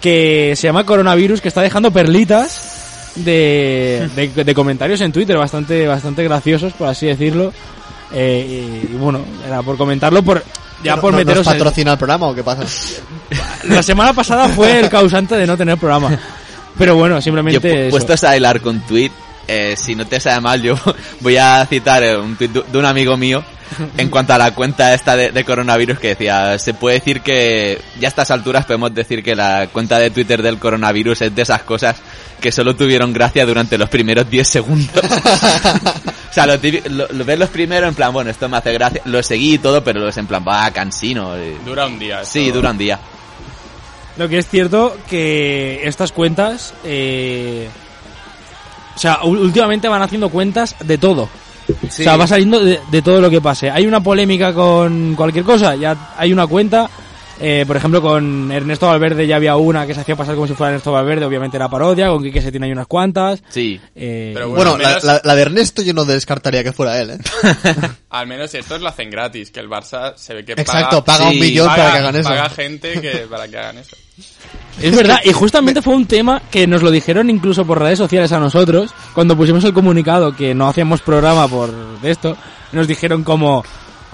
que 0.01 0.53
se 0.57 0.67
llama 0.67 0.85
Coronavirus, 0.85 1.41
que 1.41 1.49
está 1.49 1.63
dejando 1.63 1.91
perlitas 1.91 3.13
de, 3.17 4.09
de, 4.15 4.45
de 4.45 4.55
comentarios 4.55 5.01
en 5.01 5.13
Twitter 5.13 5.37
bastante, 5.39 5.87
bastante 5.87 6.23
graciosos, 6.25 6.73
por 6.75 6.89
así 6.89 7.07
decirlo. 7.07 7.53
Eh, 8.13 8.83
y, 8.91 8.93
y 8.95 8.97
bueno, 8.99 9.21
era 9.47 9.63
por 9.63 9.77
comentarlo, 9.79 10.23
por 10.23 10.45
ya 10.83 10.97
¿No- 10.97 11.01
por 11.01 11.13
no- 11.13 11.19
¿Nos 11.19 11.27
meteros 11.27 11.47
en- 11.47 11.53
patrocina 11.55 11.93
el 11.93 11.99
programa 11.99 12.27
o 12.27 12.35
qué 12.35 12.43
pasa? 12.45 12.65
La 13.69 13.83
semana 13.83 14.13
pasada 14.13 14.49
fue 14.51 14.81
el 14.81 14.89
causante 14.91 15.37
de 15.37 15.47
no 15.47 15.57
tener 15.57 15.79
programa. 15.79 16.17
Pero 16.77 16.97
bueno, 16.97 17.17
Yo, 17.17 17.23
simplemente 17.23 17.61
pu- 17.73 17.79
eso. 17.87 17.91
puestos 17.91 18.23
a 18.25 18.37
hilar 18.37 18.61
con 18.61 18.81
tweet, 18.81 19.11
eh, 19.49 19.75
si 19.79 19.95
no 19.95 20.07
te 20.07 20.21
sabe 20.21 20.41
mal, 20.43 20.61
yo 20.61 20.75
voy 21.21 21.37
a 21.39 21.65
citar 21.67 22.03
eh, 22.03 22.17
un 22.17 22.37
tweet 22.37 22.49
de 22.71 22.79
un 22.79 22.85
amigo 22.85 23.17
mío 23.17 23.43
en 23.99 24.09
cuanto 24.11 24.35
a 24.35 24.39
la 24.39 24.55
cuenta 24.55 24.95
esta 24.95 25.17
de, 25.17 25.31
de 25.33 25.45
coronavirus 25.45 25.99
que 25.99 26.09
decía, 26.09 26.59
se 26.59 26.75
puede 26.75 26.97
decir 26.97 27.21
que 27.21 27.81
ya 28.01 28.09
a 28.09 28.11
estas 28.11 28.31
alturas 28.31 28.65
podemos 28.67 28.95
decir 28.95 29.23
que 29.23 29.35
la 29.35 29.69
cuenta 29.73 29.99
de 29.99 30.11
Twitter 30.11 30.43
del 30.43 30.59
coronavirus 30.59 31.23
es 31.23 31.35
de 31.35 31.43
esas 31.43 31.62
cosas 31.62 31.97
que 32.41 32.53
solo 32.53 32.77
tuvieron 32.77 33.12
gracia 33.12 33.47
durante 33.47 33.79
los 33.79 33.89
primeros 33.89 34.29
10 34.29 34.47
segundos. 34.49 35.03
o 36.31 36.33
sea, 36.33 36.47
lo, 36.47 36.59
típico- 36.61 36.89
lo- 36.91 37.09
lo 37.09 37.25
ves 37.25 37.39
los 37.39 37.49
primeros 37.49 37.89
en 37.89 37.95
plan, 37.95 38.12
bueno, 38.12 38.31
esto 38.31 38.49
me 38.49 38.57
hace 38.59 38.73
gracia, 38.73 39.01
lo 39.07 39.23
seguí 39.23 39.55
y 39.55 39.59
todo, 39.59 39.83
pero 39.83 40.01
los 40.01 40.17
en 40.19 40.27
plan, 40.27 40.45
va, 40.47 40.71
cansino. 40.71 41.33
Dura 41.65 41.87
un 41.87 41.99
día. 41.99 42.25
Sí, 42.25 42.51
dura 42.51 42.71
un 42.71 42.79
día. 42.79 42.99
Lo 44.17 44.29
que 44.29 44.39
es 44.39 44.49
cierto 44.49 44.97
que 45.09 45.81
estas 45.89 46.12
cuentas, 46.12 46.75
eh, 46.85 47.69
o 48.95 48.99
sea, 48.99 49.21
últimamente 49.25 49.89
van 49.89 50.03
haciendo 50.03 50.29
cuentas 50.29 50.77
de 50.85 50.99
todo. 50.99 51.29
O 51.69 51.91
sea, 51.91 52.17
va 52.17 52.27
saliendo 52.27 52.61
de, 52.61 52.81
de 52.91 53.03
todo 53.03 53.21
lo 53.21 53.31
que 53.31 53.41
pase. 53.41 53.71
Hay 53.71 53.87
una 53.87 54.03
polémica 54.03 54.53
con 54.53 55.15
cualquier 55.15 55.45
cosa, 55.45 55.75
ya 55.77 56.15
hay 56.17 56.33
una 56.33 56.47
cuenta 56.47 56.91
Eh, 57.41 57.64
por 57.66 57.76
ejemplo, 57.76 58.01
con 58.01 58.51
Ernesto 58.53 58.87
Valverde 58.87 59.26
ya 59.26 59.37
había 59.37 59.57
una 59.57 59.87
que 59.87 59.95
se 59.95 60.01
hacía 60.01 60.14
pasar 60.16 60.35
como 60.37 60.47
si 60.47 60.55
fuera 60.55 60.70
Ernesto 60.72 60.93
Valverde, 60.93 61.24
obviamente 61.24 61.57
era 61.57 61.68
parodia, 61.68 62.09
con 62.09 62.22
Quique 62.22 62.41
Setién 62.41 62.62
hay 62.62 62.72
unas 62.72 62.87
cuantas. 62.87 63.43
Sí. 63.49 63.80
Eh, 63.95 64.30
Pero 64.35 64.51
Bueno, 64.51 64.78
la, 64.78 64.89
menos- 64.89 65.05
la- 65.05 65.20
la 65.24 65.35
de 65.35 65.43
Ernesto 65.43 65.82
yo 65.82 65.93
no 65.95 66.05
descartaría 66.05 66.62
que 66.62 66.72
fuera 66.72 67.01
él, 67.01 67.11
¿eh? 67.11 67.18
Al 68.11 68.26
menos 68.26 68.55
estos 68.55 68.80
lo 68.80 68.89
hacen 68.89 69.11
gratis, 69.11 69.51
que 69.51 69.61
el 69.61 69.68
Barça 69.68 70.14
se 70.16 70.35
ve 70.35 70.45
que 70.45 70.53
Exacto, 70.53 71.05
paga, 71.05 71.18
paga 71.18 71.30
un 71.30 71.39
millón 71.41 71.66
paga- 71.66 71.76
para 71.82 71.93
que 71.93 71.99
hagan 71.99 72.16
eso. 72.16 72.28
Paga 72.28 72.51
gente 72.51 73.01
que, 73.01 73.11
para 73.28 73.49
que 73.49 73.59
hagan 73.59 73.78
eso. 73.78 73.97
Es 74.80 74.95
verdad, 74.97 75.18
y 75.24 75.32
justamente 75.32 75.82
fue 75.82 75.95
un 75.95 76.07
tema 76.07 76.41
que 76.51 76.66
nos 76.66 76.82
lo 76.82 76.91
dijeron 76.91 77.30
incluso 77.30 77.64
por 77.64 77.80
redes 77.80 77.99
sociales 77.99 78.30
a 78.32 78.39
nosotros, 78.39 78.93
cuando 79.12 79.37
pusimos 79.37 79.64
el 79.64 79.72
comunicado 79.72 80.35
que 80.37 80.55
no 80.55 80.68
hacíamos 80.68 81.01
programa 81.01 81.49
por 81.49 81.72
esto, 82.05 82.37
nos 82.72 82.87
dijeron 82.87 83.24
como, 83.24 83.64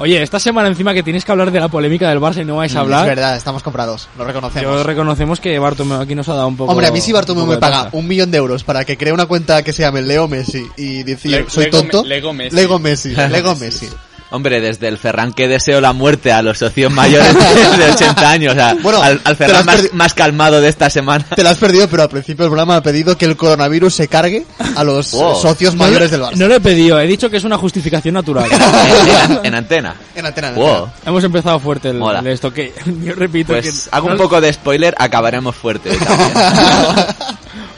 oye, 0.01 0.23
esta 0.23 0.41
semana 0.41 0.69
encima 0.69 0.93
que 0.93 1.03
tienes 1.03 1.25
que 1.25 1.31
hablar 1.33 1.51
de 1.53 1.61
la 1.61 1.69
polémica 1.69 2.09
del 2.11 2.19
Barça 2.21 2.43
y 2.43 2.45
no 2.45 2.57
vais 2.57 2.73
a 2.73 2.75
Es 2.75 2.81
hablar, 2.81 3.07
verdad, 3.07 3.37
estamos 3.37 3.63
comprados, 3.63 4.09
lo 4.19 4.25
reconocemos. 4.25 4.63
yo 4.63 4.83
reconocemos 4.83 5.39
que 5.41 5.59
Bartomeu 5.59 6.01
aquí 6.01 6.15
nos 6.15 6.29
ha 6.29 6.35
dado 6.35 6.49
un 6.49 6.57
poco... 6.57 6.73
Hombre, 6.73 6.87
a 6.89 6.91
mí 6.91 7.01
si 7.01 7.13
Bartomeu 7.13 7.47
me 7.47 7.57
paga 7.59 7.89
un 7.93 8.09
millón 8.09 8.31
de 8.31 8.39
euros 8.39 8.65
para 8.65 8.85
que 8.85 8.97
cree 8.97 9.13
una 9.13 9.27
cuenta 9.27 9.63
que 9.63 9.73
se 9.73 9.83
llame 9.83 10.03
Leo 10.03 10.27
Messi 10.29 10.67
y 10.77 11.03
decir 11.05 11.31
Le- 11.31 11.51
soy 11.51 11.65
Lego 11.67 11.79
tonto. 11.79 12.03
Me- 12.03 12.09
Lego 12.09 12.33
Messi. 12.33 12.57
Lego 12.57 12.79
Messi. 12.79 13.15
Lego 13.31 13.55
Messi. 13.57 13.89
Hombre, 14.33 14.61
desde 14.61 14.87
el 14.87 14.97
Ferran 14.97 15.33
que 15.33 15.49
deseo 15.49 15.81
la 15.81 15.93
muerte 15.93 16.31
a 16.33 16.41
los 16.43 16.59
socios 16.59 16.93
mayores 16.93 17.35
de 17.79 17.91
80 17.91 18.31
años, 18.31 18.53
o 18.53 18.55
sea, 18.57 18.75
Bueno, 18.81 19.03
al, 19.03 19.19
Ferran 19.37 19.67
más, 19.93 20.15
calmado 20.15 20.61
de 20.61 20.69
esta 20.69 20.89
semana. 20.89 21.25
Te 21.35 21.43
lo 21.43 21.49
has 21.49 21.59
perdido, 21.59 21.89
pero 21.89 22.05
al 22.05 22.09
principio 22.11 22.45
del 22.45 22.51
programa 22.51 22.77
ha 22.77 22.83
pedido 22.83 23.19
que 23.19 23.25
el 23.25 23.37
coronavirus 23.37 23.93
se 23.93 24.07
cargue 24.09 24.47
a 24.77 24.85
los 24.85 25.11
Wow. 25.21 25.35
socios 25.35 25.75
No, 25.75 25.85
mayores 25.85 26.11
del 26.13 26.21
Barça. 26.23 26.37
No 26.37 26.47
lo 26.47 26.55
he 26.55 26.61
pedido, 26.61 27.01
he 27.01 27.07
dicho 27.09 27.29
que 27.29 27.39
es 27.39 27.45
una 27.45 27.59
justificación 27.59 28.15
natural. 28.15 28.49
en, 28.51 29.33
en- 29.39 29.47
en 29.47 29.55
antena. 29.57 29.97
En 30.15 30.25
antena, 30.27 30.49
en 30.51 30.55
Wow. 30.55 30.75
antena. 30.85 30.93
Hemos 31.07 31.25
empezado 31.25 31.59
fuerte 31.59 31.89
el, 31.91 31.97
Mola. 31.99 32.21
el 32.21 32.29
esto 32.29 32.53
que 32.53 32.73
yo 33.03 33.15
repito 33.15 33.53
Pues 33.53 33.89
que 33.89 33.97
hago 33.97 34.07
un 34.09 34.17
poco 34.17 34.41
de 34.41 34.53
spoiler, 34.53 34.95
acabaremos 34.97 35.57
fuerte. 35.57 35.91
también. 35.97 36.33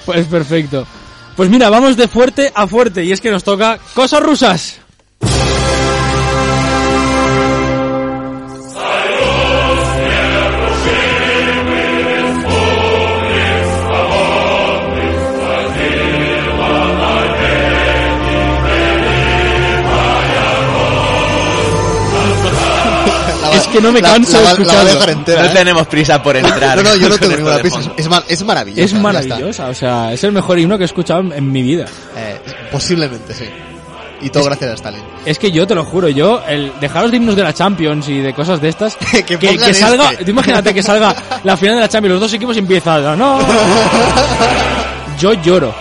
Pues 0.04 0.26
perfecto. 0.26 0.86
Pues 1.34 1.48
mira, 1.48 1.70
vamos 1.70 1.96
de 1.96 2.08
fuerte 2.08 2.52
a 2.54 2.66
fuerte 2.66 3.04
y 3.04 3.12
es 3.12 3.20
que 3.22 3.30
nos 3.30 3.42
toca 3.42 3.78
cosas 3.94 4.22
rusas. 4.22 4.76
Que 23.72 23.80
no 23.80 23.92
me 23.92 24.00
canso 24.02 24.32
la 24.40 24.54
de 24.54 24.62
escucharlo. 24.62 24.90
dejar 24.90 25.10
entera, 25.10 25.42
no 25.42 25.48
¿eh? 25.48 25.52
tenemos 25.54 25.86
prisa 25.86 26.22
por 26.22 26.36
entrar. 26.36 26.76
No, 26.82 26.82
no, 26.82 26.96
yo 26.96 27.08
no 27.08 27.18
tengo 27.18 27.36
ninguna 27.36 27.58
prisa. 27.58 27.80
Es, 27.96 28.08
mar- 28.08 28.24
es 28.28 28.42
maravillosa. 28.44 28.82
Es 28.84 28.92
maravillosa, 28.94 29.68
o 29.68 29.74
sea, 29.74 30.12
es 30.12 30.22
el 30.24 30.32
mejor 30.32 30.58
himno 30.58 30.76
que 30.78 30.84
he 30.84 30.86
escuchado 30.86 31.20
en, 31.20 31.32
en 31.32 31.50
mi 31.52 31.62
vida. 31.62 31.86
Eh, 32.16 32.38
posiblemente, 32.70 33.34
sí. 33.34 33.44
Y 34.20 34.30
todo 34.30 34.42
Es- 34.44 34.48
gracias 34.50 34.70
a 34.70 34.74
Stalin. 34.74 35.02
Es 35.26 35.38
que 35.38 35.50
yo 35.50 35.66
te 35.66 35.74
lo 35.74 35.84
juro, 35.84 36.08
yo, 36.08 36.42
el 36.48 36.72
dejaros 36.80 37.10
de 37.10 37.16
himnos 37.16 37.34
de 37.36 37.42
la 37.42 37.52
Champions 37.52 38.08
y 38.08 38.18
de 38.18 38.32
cosas 38.34 38.60
de 38.60 38.68
estas, 38.68 38.96
que, 39.12 39.24
que, 39.24 39.74
salga, 39.74 40.12
este. 40.12 40.24
tú 40.24 40.30
imagínate 40.30 40.72
que 40.74 40.82
salga 40.82 41.14
la 41.44 41.56
final 41.56 41.74
de 41.76 41.80
la 41.82 41.88
Champions, 41.88 42.12
los 42.12 42.20
dos 42.20 42.32
equipos 42.34 42.56
empiezan, 42.56 43.18
no, 43.18 43.38
yo 45.18 45.32
lloro. 45.34 45.74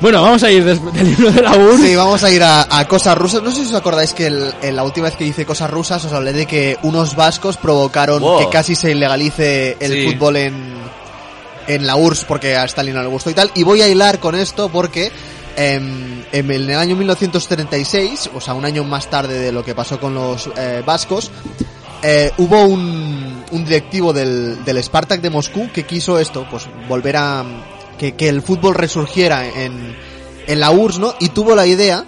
Bueno, 0.00 0.22
vamos 0.22 0.42
a 0.42 0.50
ir 0.50 0.64
del 0.64 0.78
himno 0.78 1.30
de 1.30 1.42
la 1.42 1.56
URSS. 1.56 1.80
Sí, 1.82 1.94
vamos 1.96 2.22
a 2.24 2.30
ir 2.30 2.42
a, 2.42 2.66
a 2.78 2.86
cosas 2.88 3.16
rusas. 3.16 3.42
No 3.42 3.50
sé 3.50 3.62
si 3.64 3.68
os 3.68 3.74
acordáis 3.74 4.12
que 4.12 4.26
el- 4.26 4.52
en 4.62 4.76
la 4.76 4.82
última 4.84 5.06
vez 5.08 5.16
que 5.16 5.24
hice 5.24 5.46
cosas 5.46 5.70
rusas 5.70 6.04
os 6.04 6.12
hablé 6.12 6.32
de 6.32 6.46
que 6.46 6.76
unos 6.82 7.16
vascos 7.16 7.56
provocaron 7.56 8.20
Wow. 8.20 8.38
que 8.40 8.48
casi 8.50 8.74
se 8.74 8.90
ilegalice 8.90 9.76
el 9.80 9.92
Sí. 9.92 10.06
fútbol 10.12 10.36
en, 10.36 10.74
en 11.66 11.86
la 11.86 11.96
URSS 11.96 12.24
porque 12.24 12.56
a 12.56 12.64
Stalin 12.64 12.94
no 12.94 13.02
le 13.02 13.08
gustó 13.08 13.30
y 13.30 13.34
tal. 13.34 13.50
Y 13.54 13.62
voy 13.62 13.80
a 13.82 13.88
hilar 13.88 14.18
con 14.20 14.34
esto 14.34 14.68
porque 14.68 15.10
em, 15.56 16.22
en 16.32 16.50
el 16.50 16.70
año 16.76 16.96
1936, 16.96 18.30
o 18.34 18.40
sea, 18.40 18.54
un 18.54 18.64
año 18.64 18.84
más 18.84 19.08
tarde 19.08 19.38
de 19.38 19.52
lo 19.52 19.64
que 19.64 19.74
pasó 19.74 19.98
con 20.00 20.12
los 20.14 20.50
eh, 20.56 20.82
vascos, 20.84 21.30
eh, 22.02 22.30
hubo 22.38 22.62
un, 22.64 23.44
un 23.50 23.64
directivo 23.64 24.12
del, 24.12 24.62
del 24.64 24.82
Spartak 24.82 25.20
de 25.22 25.30
Moscú 25.30 25.70
que 25.72 25.84
quiso 25.84 26.18
esto, 26.18 26.46
pues 26.50 26.64
volver 26.88 27.16
a... 27.16 27.44
que, 27.94 28.12
que 28.12 28.28
el 28.28 28.42
fútbol 28.42 28.74
resurgiera 28.74 29.46
en, 29.46 29.96
en 30.46 30.60
la 30.60 30.70
URSS, 30.70 30.98
¿no? 30.98 31.14
Y 31.20 31.30
tuvo 31.30 31.54
la 31.54 31.66
idea 31.66 32.04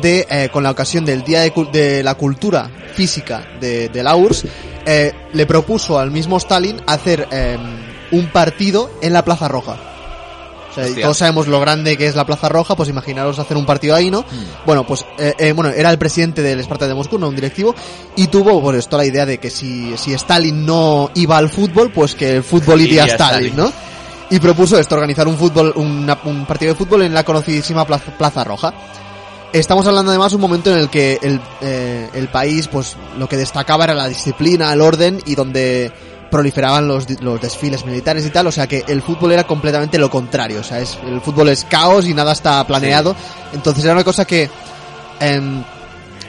de, 0.00 0.26
eh, 0.30 0.48
con 0.52 0.62
la 0.62 0.70
ocasión 0.70 1.04
del 1.04 1.22
Día 1.22 1.40
de, 1.40 1.52
de 1.72 2.02
la 2.02 2.14
Cultura 2.14 2.70
Física 2.94 3.46
de, 3.60 3.88
de 3.88 4.02
la 4.02 4.16
URSS, 4.16 4.46
eh, 4.86 5.12
le 5.32 5.46
propuso 5.46 5.98
al 5.98 6.10
mismo 6.10 6.36
Stalin 6.38 6.80
hacer 6.86 7.28
eh, 7.30 7.58
un 8.10 8.26
partido 8.28 8.90
en 9.00 9.12
la 9.12 9.24
Plaza 9.24 9.48
Roja. 9.48 9.76
O 10.72 10.74
sea, 10.74 10.88
y 10.88 10.94
todos 10.94 11.18
sabemos 11.18 11.48
lo 11.48 11.60
grande 11.60 11.98
que 11.98 12.06
es 12.06 12.16
la 12.16 12.24
Plaza 12.24 12.48
Roja, 12.48 12.74
pues 12.74 12.88
imaginaros 12.88 13.38
hacer 13.38 13.58
un 13.58 13.66
partido 13.66 13.94
ahí, 13.94 14.10
¿no? 14.10 14.24
Bueno, 14.64 14.86
pues, 14.86 15.04
eh, 15.18 15.34
eh, 15.38 15.52
bueno, 15.52 15.70
era 15.70 15.90
el 15.90 15.98
presidente 15.98 16.40
del 16.40 16.60
Esparta 16.60 16.88
de 16.88 16.94
Moscú, 16.94 17.18
no 17.18 17.28
un 17.28 17.34
directivo, 17.34 17.74
y 18.16 18.28
tuvo, 18.28 18.58
pues, 18.62 18.78
esto 18.78 18.96
la 18.96 19.04
idea 19.04 19.26
de 19.26 19.36
que 19.36 19.50
si, 19.50 19.94
si 19.98 20.14
Stalin 20.14 20.64
no 20.64 21.10
iba 21.14 21.36
al 21.36 21.50
fútbol, 21.50 21.92
pues 21.92 22.14
que 22.14 22.36
el 22.36 22.42
fútbol 22.42 22.80
iría 22.80 23.04
a 23.04 23.06
Stalin. 23.08 23.54
¿no? 23.54 23.70
Y 24.32 24.40
propuso 24.40 24.78
esto, 24.78 24.94
organizar 24.94 25.28
un 25.28 25.36
fútbol, 25.36 25.72
una- 25.76 26.18
un 26.24 26.46
partido 26.46 26.72
de 26.72 26.78
fútbol 26.78 27.02
en 27.02 27.12
la 27.14 27.22
conocidísima 27.22 27.84
Plaza, 27.86 28.12
Plaza 28.16 28.42
Roja. 28.44 28.72
Estamos 29.52 29.86
hablando 29.86 30.10
además 30.10 30.32
de 30.32 30.36
un 30.36 30.40
momento 30.42 30.72
en 30.72 30.78
el 30.78 30.88
que 30.88 31.18
el, 31.22 31.38
eh, 31.60 32.08
el 32.14 32.28
país, 32.28 32.66
pues, 32.68 32.96
lo 33.18 33.28
que 33.28 33.36
destacaba 33.36 33.84
era 33.84 33.94
la 33.94 34.08
disciplina, 34.08 34.72
el 34.72 34.80
orden, 34.80 35.20
y 35.26 35.34
donde 35.34 35.92
proliferaban 36.30 36.88
los, 36.88 37.20
los 37.20 37.42
desfiles 37.42 37.84
militares 37.84 38.24
y 38.24 38.30
tal, 38.30 38.46
o 38.46 38.52
sea 38.52 38.66
que 38.66 38.82
el 38.88 39.02
fútbol 39.02 39.32
era 39.32 39.44
completamente 39.44 39.98
lo 39.98 40.08
contrario, 40.08 40.60
o 40.60 40.64
sea, 40.64 40.80
es, 40.80 40.98
el 41.06 41.20
fútbol 41.20 41.50
es 41.50 41.64
caos 41.64 42.06
y 42.08 42.14
nada 42.14 42.32
está 42.32 42.66
planeado, 42.66 43.14
entonces 43.52 43.84
era 43.84 43.92
una 43.92 44.02
cosa 44.04 44.24
que 44.24 44.48
em, 45.20 45.62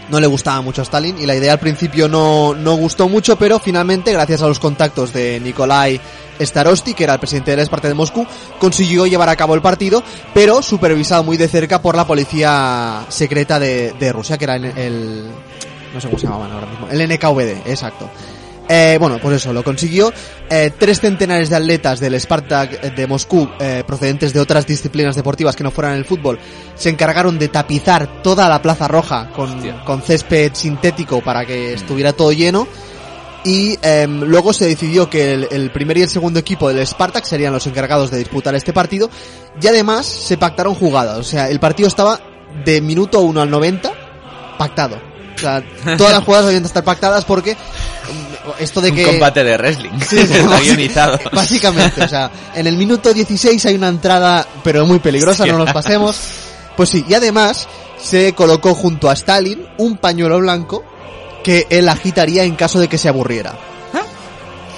no 0.10 0.20
le 0.20 0.28
gustaba 0.28 0.62
mucho 0.62 0.82
a 0.82 0.84
Stalin 0.84 1.18
y 1.20 1.26
la 1.26 1.36
idea 1.36 1.54
al 1.54 1.60
principio 1.60 2.08
no, 2.08 2.54
no 2.54 2.76
gustó 2.76 3.08
mucho, 3.10 3.38
pero 3.38 3.60
finalmente, 3.60 4.12
gracias 4.12 4.41
a 4.41 4.47
los 4.47 4.60
contactos 4.60 5.14
de 5.14 5.39
Nikolai 5.39 5.99
Starosti, 6.41 6.93
que 6.93 7.04
era 7.06 7.14
el 7.14 7.20
presidente 7.20 7.51
del 7.51 7.62
Esparta 7.62 7.88
de 7.88 7.93
Moscú, 7.93 8.26
consiguió 8.60 9.06
llevar 9.06 9.30
a 9.30 9.36
cabo 9.36 9.56
el 9.56 9.62
partido, 9.62 10.04
pero 10.34 10.62
supervisado 10.62 11.24
muy 11.24 11.38
de 11.38 11.47
cerca 11.47 11.82
por 11.82 11.95
la 11.95 12.06
policía 12.08 13.06
secreta 13.10 13.60
de, 13.60 13.93
de 13.99 14.12
Rusia, 14.12 14.38
que 14.38 14.43
era 14.45 14.56
el, 14.56 14.66
el- 14.66 15.28
no 15.93 16.01
sé 16.01 16.08
cómo 16.08 16.18
se 16.20 16.26
llamaban 16.26 16.51
ahora 16.51 16.66
mismo, 16.66 16.88
el 16.89 17.08
NKVD, 17.08 17.70
exacto. 17.70 18.10
Eh, 18.70 18.97
bueno, 18.99 19.20
pues 19.22 19.38
eso, 19.38 19.51
lo 19.51 19.64
consiguió. 19.64 20.14
Eh, 20.49 20.72
tres 20.78 21.01
centenares 21.01 21.49
de 21.49 21.55
atletas 21.55 21.99
del 21.99 22.20
Spartak 22.20 22.95
de 22.95 23.07
Moscú, 23.07 23.49
eh, 23.59 23.84
procedentes 23.86 24.34
de 24.34 24.39
otras 24.39 24.66
disciplinas 24.66 25.16
deportivas 25.16 25.55
que 25.55 25.64
no 25.64 25.72
fueran 25.72 25.95
el 25.95 26.05
fútbol, 26.05 26.39
se 26.76 26.89
encargaron 26.89 27.38
de 27.38 27.49
tapizar 27.49 28.22
toda 28.22 28.47
la 28.47 28.61
Plaza 28.61 28.88
Roja 28.88 29.30
con, 29.32 29.61
con 29.86 30.01
césped 30.01 30.53
sintético 30.53 31.22
para 31.22 31.45
que 31.45 31.74
estuviera 31.74 32.14
todo 32.14 32.32
lleno. 32.32 32.68
Y 33.45 33.78
em, 33.82 34.22
luego 34.22 34.53
se 34.53 34.66
decidió 34.66 35.09
que 35.09 35.34
el, 35.34 35.47
el 35.51 35.70
primer 35.70 35.97
y 35.97 36.03
el 36.03 36.09
segundo 36.09 36.39
equipo 36.39 36.70
del 36.70 36.88
Spartak 36.88 37.26
serían 37.26 37.51
los 37.51 37.68
encargados 37.68 38.09
de 38.09 38.20
disputar 38.20 38.55
este 38.55 38.72
partido. 38.72 39.09
Y 39.61 39.68
además 39.68 40.05
se 40.05 40.38
pactaron 40.38 40.76
jugadas. 40.76 41.18
O 41.18 41.24
sea, 41.24 41.49
el 41.49 41.59
partido 41.59 41.89
estaba 41.89 42.22
de 42.64 42.80
minuto 42.80 43.20
1 43.20 43.41
al 43.41 43.49
90 43.49 43.91
pactado. 44.57 44.97
O 45.36 45.38
sea, 45.38 45.64
todas 45.97 46.14
las 46.14 46.24
jugadas 46.26 46.47
habían 46.47 46.64
de 46.64 46.68
estar 46.68 46.84
pactadas 46.84 47.26
porque 47.26 47.53
mm, 47.55 48.33
esto 48.60 48.82
de 48.82 48.91
Un 48.91 49.04
combate 49.04 49.44
de 49.44 49.58
wrestling. 49.58 50.00
Sí, 50.08 50.18
Está 50.22 50.60
guionizado. 50.60 51.20
Básicamente, 51.32 52.04
o 52.04 52.08
sea, 52.08 52.32
en 52.56 52.68
el 52.68 52.78
minuto 52.78 53.14
16 53.14 53.66
hay 53.66 53.76
una 53.76 53.88
entrada, 53.89 54.46
pero 54.64 54.86
muy 54.86 55.00
peligrosa, 55.00 55.46
no 55.46 55.58
nos 55.58 55.72
pasemos. 55.74 56.18
Pues 56.76 56.89
sí, 56.89 57.06
y 57.08 57.14
además 57.14 57.68
se 58.02 58.34
colocó 58.34 58.74
junto 58.76 59.10
a 59.10 59.14
Stalin 59.14 59.66
un 59.78 59.98
pañuelo 59.98 60.39
blanco 60.39 60.84
que 61.44 61.68
él 61.70 61.88
agitaría 61.89 62.44
en 62.44 62.56
caso 62.56 62.80
de 62.80 62.88
que 62.88 62.98
se 62.98 63.10
aburriera. 63.10 63.54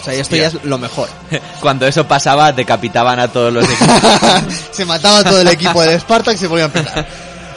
O 0.02 0.04
sea, 0.06 0.14
esto 0.14 0.36
ya 0.36 0.48
es 0.48 0.64
lo 0.64 0.78
mejor. 0.78 1.10
Cuando 1.62 1.88
eso 1.88 2.08
pasaba, 2.08 2.52
decapitaban 2.52 3.20
a 3.20 3.28
todos 3.28 3.52
los 3.52 3.64
equipos. 3.66 3.96
se 4.72 4.86
mataba 4.86 5.24
todo 5.24 5.42
el 5.42 5.48
equipo 5.48 5.82
del 5.82 6.00
Spartak 6.00 6.36
y 6.36 6.38
se 6.38 6.46
volvían 6.48 6.72
a 6.74 6.78
empezar. 6.80 7.08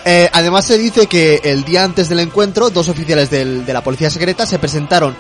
Eh, 0.05 0.31
además 0.33 0.65
se 0.65 0.79
dice 0.79 1.07
que 1.07 1.43
el 1.45 1.65
día 1.65 1.85
antes 1.85 2.09
del 2.09 2.21
encuentro, 2.21 2.71
dos 2.71 2.89
oficiales 2.89 3.29
del- 3.29 3.67
de 3.67 3.73
la 3.75 3.83
policía 3.83 4.09
secreta 4.09 4.47
se 4.47 4.59
presentaron 4.59 5.15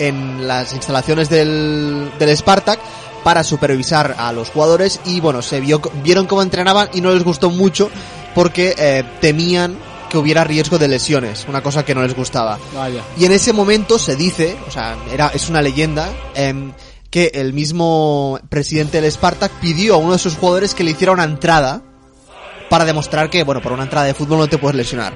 en 0.00 0.48
las 0.48 0.72
instalaciones 0.72 1.28
del, 1.28 2.10
del 2.18 2.36
Spartak 2.36 2.80
para 3.22 3.44
supervisar 3.44 4.16
a 4.18 4.32
los 4.32 4.50
jugadores 4.50 5.00
y 5.04 5.20
bueno, 5.20 5.42
se 5.42 5.60
vio, 5.60 5.80
vieron 6.02 6.26
cómo 6.26 6.42
entrenaban 6.42 6.88
y 6.92 7.00
no 7.00 7.12
les 7.12 7.22
gustó 7.22 7.50
mucho 7.50 7.90
porque 8.34 8.74
eh, 8.76 9.04
temían 9.20 9.76
que 10.08 10.18
hubiera 10.18 10.42
riesgo 10.42 10.78
de 10.78 10.88
lesiones, 10.88 11.46
una 11.48 11.62
cosa 11.62 11.84
que 11.84 11.94
no 11.94 12.02
les 12.02 12.16
gustaba. 12.16 12.58
Vaya. 12.74 13.02
Y 13.16 13.26
en 13.26 13.32
ese 13.32 13.52
momento 13.52 13.98
se 13.98 14.16
dice, 14.16 14.56
o 14.66 14.70
sea, 14.70 14.96
era, 15.12 15.28
es 15.28 15.48
una 15.48 15.62
leyenda, 15.62 16.10
em, 16.34 16.72
que 17.10 17.30
el 17.34 17.52
mismo 17.52 18.40
presidente 18.48 19.00
del 19.00 19.10
Spartak 19.10 19.52
pidió 19.60 19.94
a 19.94 19.98
uno 19.98 20.12
de 20.12 20.18
sus 20.18 20.36
jugadores 20.36 20.74
que 20.74 20.84
le 20.84 20.92
hiciera 20.92 21.12
una 21.12 21.24
entrada 21.24 21.82
para 22.68 22.84
demostrar 22.84 23.30
que, 23.30 23.42
bueno, 23.42 23.60
por 23.60 23.72
una 23.72 23.84
entrada 23.84 24.06
de 24.06 24.14
fútbol 24.14 24.38
no 24.38 24.48
te 24.48 24.58
puedes 24.58 24.76
lesionar. 24.76 25.14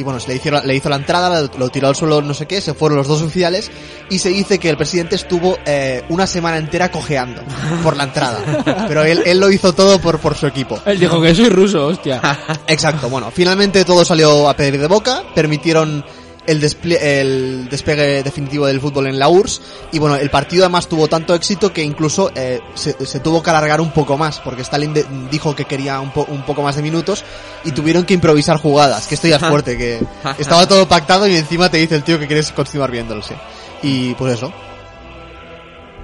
Y 0.00 0.02
bueno, 0.02 0.18
se 0.18 0.28
le, 0.28 0.36
hicieron, 0.36 0.66
le 0.66 0.74
hizo 0.74 0.88
la 0.88 0.96
entrada, 0.96 1.48
lo, 1.58 1.68
tiró 1.68 1.88
al 1.88 1.94
suelo, 1.94 2.22
no 2.22 2.32
sé 2.32 2.46
qué, 2.46 2.62
se 2.62 2.72
fueron 2.72 2.96
los 2.96 3.06
dos 3.06 3.20
oficiales 3.20 3.70
y 4.08 4.18
se 4.18 4.30
dice 4.30 4.58
que 4.58 4.70
el 4.70 4.78
presidente 4.78 5.14
estuvo 5.14 5.58
eh, 5.66 6.04
una 6.08 6.26
semana 6.26 6.56
entera 6.56 6.90
cojeando 6.90 7.42
por 7.82 7.96
la 7.96 8.04
entrada. 8.04 8.38
Pero 8.88 9.04
él, 9.04 9.22
él 9.26 9.38
lo 9.38 9.50
hizo 9.50 9.74
todo 9.74 10.00
por, 10.00 10.18
por 10.18 10.34
su 10.34 10.46
equipo. 10.46 10.80
Él 10.86 10.98
dijo 10.98 11.20
que 11.20 11.34
soy 11.34 11.50
ruso, 11.50 11.86
hostia. 11.86 12.20
Exacto, 12.66 13.10
bueno, 13.10 13.30
finalmente 13.30 13.84
todo 13.84 14.02
salió 14.04 14.48
a 14.48 14.56
pedir 14.56 14.80
de 14.80 14.86
boca, 14.86 15.22
permitieron 15.34 16.02
el, 16.50 16.60
desplie- 16.60 16.98
el 17.00 17.68
despegue 17.68 18.22
definitivo 18.22 18.66
del 18.66 18.80
fútbol 18.80 19.06
en 19.06 19.18
la 19.18 19.28
URSS 19.28 19.60
y 19.92 19.98
bueno, 19.98 20.16
el 20.16 20.30
partido 20.30 20.64
además 20.64 20.88
tuvo 20.88 21.08
tanto 21.08 21.34
éxito 21.34 21.72
que 21.72 21.82
incluso 21.82 22.30
eh, 22.34 22.60
se, 22.74 23.06
se 23.06 23.20
tuvo 23.20 23.42
que 23.42 23.50
alargar 23.50 23.80
un 23.80 23.90
poco 23.92 24.16
más 24.18 24.40
porque 24.40 24.62
Stalin 24.62 24.92
de- 24.92 25.06
dijo 25.30 25.54
que 25.54 25.64
quería 25.64 26.00
un, 26.00 26.10
po- 26.10 26.26
un 26.28 26.42
poco 26.42 26.62
más 26.62 26.76
de 26.76 26.82
minutos 26.82 27.24
y 27.64 27.72
tuvieron 27.72 28.04
que 28.04 28.14
improvisar 28.14 28.56
jugadas, 28.58 29.06
que 29.06 29.14
esto 29.14 29.28
ya 29.28 29.36
es 29.36 29.42
fuerte, 29.50 29.76
que 29.78 30.00
estaba 30.38 30.66
todo 30.68 30.86
pactado 30.88 31.26
y 31.26 31.36
encima 31.36 31.68
te 31.70 31.78
dice 31.78 31.96
el 31.96 32.02
tío 32.02 32.18
que 32.18 32.26
quieres 32.26 32.50
continuar 32.52 32.90
viéndolo, 32.90 33.22
sí. 33.22 33.34
Y 33.82 34.14
pues 34.14 34.34
eso. 34.34 34.52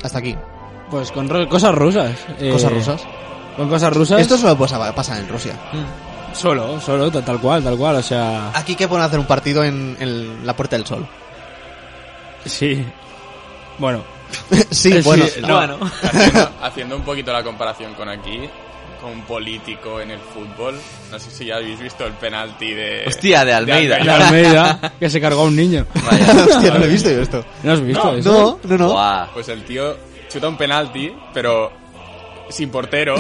Hasta 0.03 0.19
aquí. 0.19 0.37
Pues 0.91 1.11
con 1.11 1.27
cosas 1.49 1.75
rusas. 1.75 2.13
eh, 2.39 2.51
Cosas 2.51 2.73
rusas. 2.73 3.03
Con 3.57 3.69
cosas 3.69 3.93
rusas. 3.93 4.21
Esto 4.21 4.37
solo 4.39 4.57
pasa, 4.57 4.95
pasa 4.95 5.19
en 5.19 5.29
Rusia. 5.29 5.55
Solo, 6.37 6.81
solo, 6.81 7.11
tal, 7.11 7.25
tal 7.25 7.41
cual, 7.41 7.63
tal 7.65 7.77
cual, 7.77 7.97
o 7.97 8.03
sea... 8.03 8.51
Aquí 8.55 8.75
que 8.75 8.87
pueden 8.89 9.05
hacer 9.05 9.19
un 9.19 9.27
partido 9.27 9.65
en, 9.65 9.97
en 9.99 10.47
la 10.47 10.55
Puerta 10.55 10.77
del 10.77 10.87
Sol. 10.87 11.07
Sí. 12.45 12.85
Bueno. 13.79 14.03
sí, 14.71 15.01
bueno. 15.03 15.25
no. 15.41 15.59
Haciendo, 15.59 16.51
haciendo 16.63 16.97
un 16.97 17.03
poquito 17.03 17.33
la 17.33 17.43
comparación 17.43 17.95
con 17.95 18.09
aquí, 18.09 18.49
con 19.01 19.13
un 19.13 19.23
político 19.23 20.01
en 20.01 20.11
el 20.11 20.19
fútbol, 20.19 20.79
no 21.11 21.19
sé 21.19 21.31
si 21.31 21.47
ya 21.47 21.57
habéis 21.57 21.81
visto 21.81 22.05
el 22.05 22.13
penalti 22.13 22.75
de... 22.75 23.05
Hostia, 23.07 23.45
de 23.45 23.55
Almeida. 23.55 23.97
De 23.97 24.11
Almeida, 24.11 24.93
que 25.01 25.09
se 25.09 25.21
cargó 25.21 25.43
a 25.43 25.45
un 25.45 25.57
niño. 25.57 25.87
Hostia, 25.95 26.73
no 26.73 26.79
lo 26.79 26.85
he 26.85 26.89
visto 26.89 27.11
yo 27.11 27.23
esto. 27.23 27.45
¿No 27.63 27.73
has 27.73 27.81
visto 27.81 28.05
No, 28.05 28.19
eso? 28.19 28.61
No, 28.63 28.77
no, 28.77 28.79
no. 28.79 28.93
Buah. 28.93 29.27
Pues 29.33 29.49
el 29.49 29.65
tío 29.65 29.97
chuta 30.29 30.49
un 30.49 30.57
penalti, 30.57 31.13
pero 31.33 31.73
sin 32.49 32.71
portero, 32.71 33.17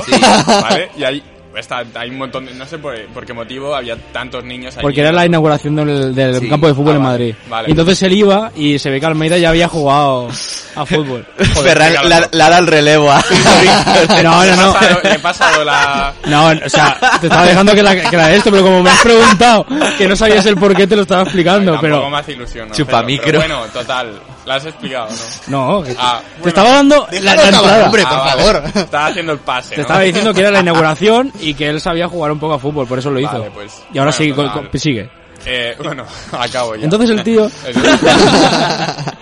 ¿vale? 0.46 0.90
Y 0.96 1.04
hay, 1.04 1.22
está, 1.60 1.82
hay 1.94 2.10
un 2.10 2.18
montón 2.18 2.46
de... 2.46 2.54
No 2.54 2.66
sé 2.66 2.78
por, 2.78 2.94
por 3.08 3.24
qué 3.26 3.32
motivo 3.32 3.74
había 3.74 3.96
tantos 4.12 4.44
niños 4.44 4.76
ahí. 4.76 4.82
Porque 4.82 5.00
era 5.00 5.12
la 5.12 5.26
inauguración 5.26 5.76
del, 5.76 6.14
del 6.14 6.40
Sí. 6.40 6.48
campo 6.48 6.66
de 6.68 6.74
fútbol 6.74 6.94
Ah, 6.94 6.96
en 6.96 7.02
vale, 7.02 7.12
Madrid. 7.18 7.34
vale. 7.48 7.68
Y 7.68 7.70
entonces 7.72 8.02
él 8.02 8.12
iba 8.12 8.50
y 8.54 8.78
se 8.78 8.90
ve 8.90 9.00
que 9.00 9.06
Almeida 9.06 9.38
ya 9.38 9.48
había 9.50 9.68
jugado 9.68 10.28
a 10.76 10.86
fútbol. 10.86 11.26
Ferran 11.38 11.92
le, 12.08 12.14
ha 12.42 12.48
dado 12.50 12.58
el 12.58 12.66
relevo 12.66 13.10
a. 13.10 13.22
No, 14.22 14.22
no, 14.22 14.44
he 14.44 14.56
no. 14.56 14.72
pasado- 14.72 15.00
he 15.04 15.18
pasado 15.18 15.64
la... 15.64 16.12
No, 16.26 16.46
o 16.48 16.68
sea, 16.68 16.96
te 17.20 17.26
estaba 17.26 17.46
dejando 17.46 17.74
que, 17.74 17.82
la, 17.82 17.94
que 17.96 18.36
esto, 18.36 18.50
pero 18.50 18.62
como 18.62 18.82
me 18.82 18.90
has 18.90 19.00
preguntado 19.00 19.66
que 19.98 20.06
no 20.08 20.16
sabías 20.16 20.44
el 20.46 20.56
por 20.56 20.74
qué, 20.74 20.86
te 20.86 20.96
lo 20.96 21.02
estaba 21.02 21.22
explicando, 21.22 21.72
Tampoco 21.72 21.80
pero... 21.98 22.10
me 22.10 22.18
hace 22.18 22.32
ilusión, 22.32 22.68
¿no? 22.68 22.74
Chupa 22.74 22.92
Pero- 22.98 23.06
micro. 23.06 23.24
pero 23.26 23.38
bueno, 23.40 23.60
total, 23.72 24.12
la 24.44 24.54
has 24.56 24.66
explicado, 24.66 25.08
¿no? 25.48 25.78
No, 25.78 25.82
que- 25.82 25.96
Ah, 25.98 26.20
te 26.42 26.48
estaba 26.48 26.70
dando 26.70 27.06
la, 27.20 27.32
entrada. 27.34 27.84
hombre, 27.86 28.02
Ah, 28.06 28.08
por 28.08 28.18
vale. 28.18 28.42
favor. 28.62 28.62
Estaba 28.82 29.06
haciendo 29.06 29.32
el 29.32 29.38
pase, 29.38 29.70
Te 29.70 29.76
¿no? 29.76 29.82
estaba 29.82 30.00
diciendo 30.00 30.34
que 30.34 30.40
era 30.40 30.50
la 30.50 30.60
inauguración 30.60 31.32
y 31.40 31.45
que 31.54 31.68
él 31.68 31.80
sabía 31.80 32.08
jugar 32.08 32.32
un 32.32 32.38
poco 32.38 32.54
a 32.54 32.58
fútbol, 32.58 32.86
por 32.86 32.98
eso 32.98 33.10
lo 33.10 33.20
hizo. 33.20 33.32
Vale, 33.32 33.50
pues, 33.52 33.82
y 33.92 33.98
ahora 33.98 34.10
bueno, 34.10 34.12
sigue, 34.12 34.34
con- 34.34 34.46
total. 34.48 34.70
con- 34.70 34.80
sigue. 34.80 35.10
Eh, 35.44 35.76
bueno, 35.82 36.04
acabo 36.32 36.74
ya. 36.76 36.84
Entonces 36.84 37.10
el 37.16 37.22
tío... 37.22 37.48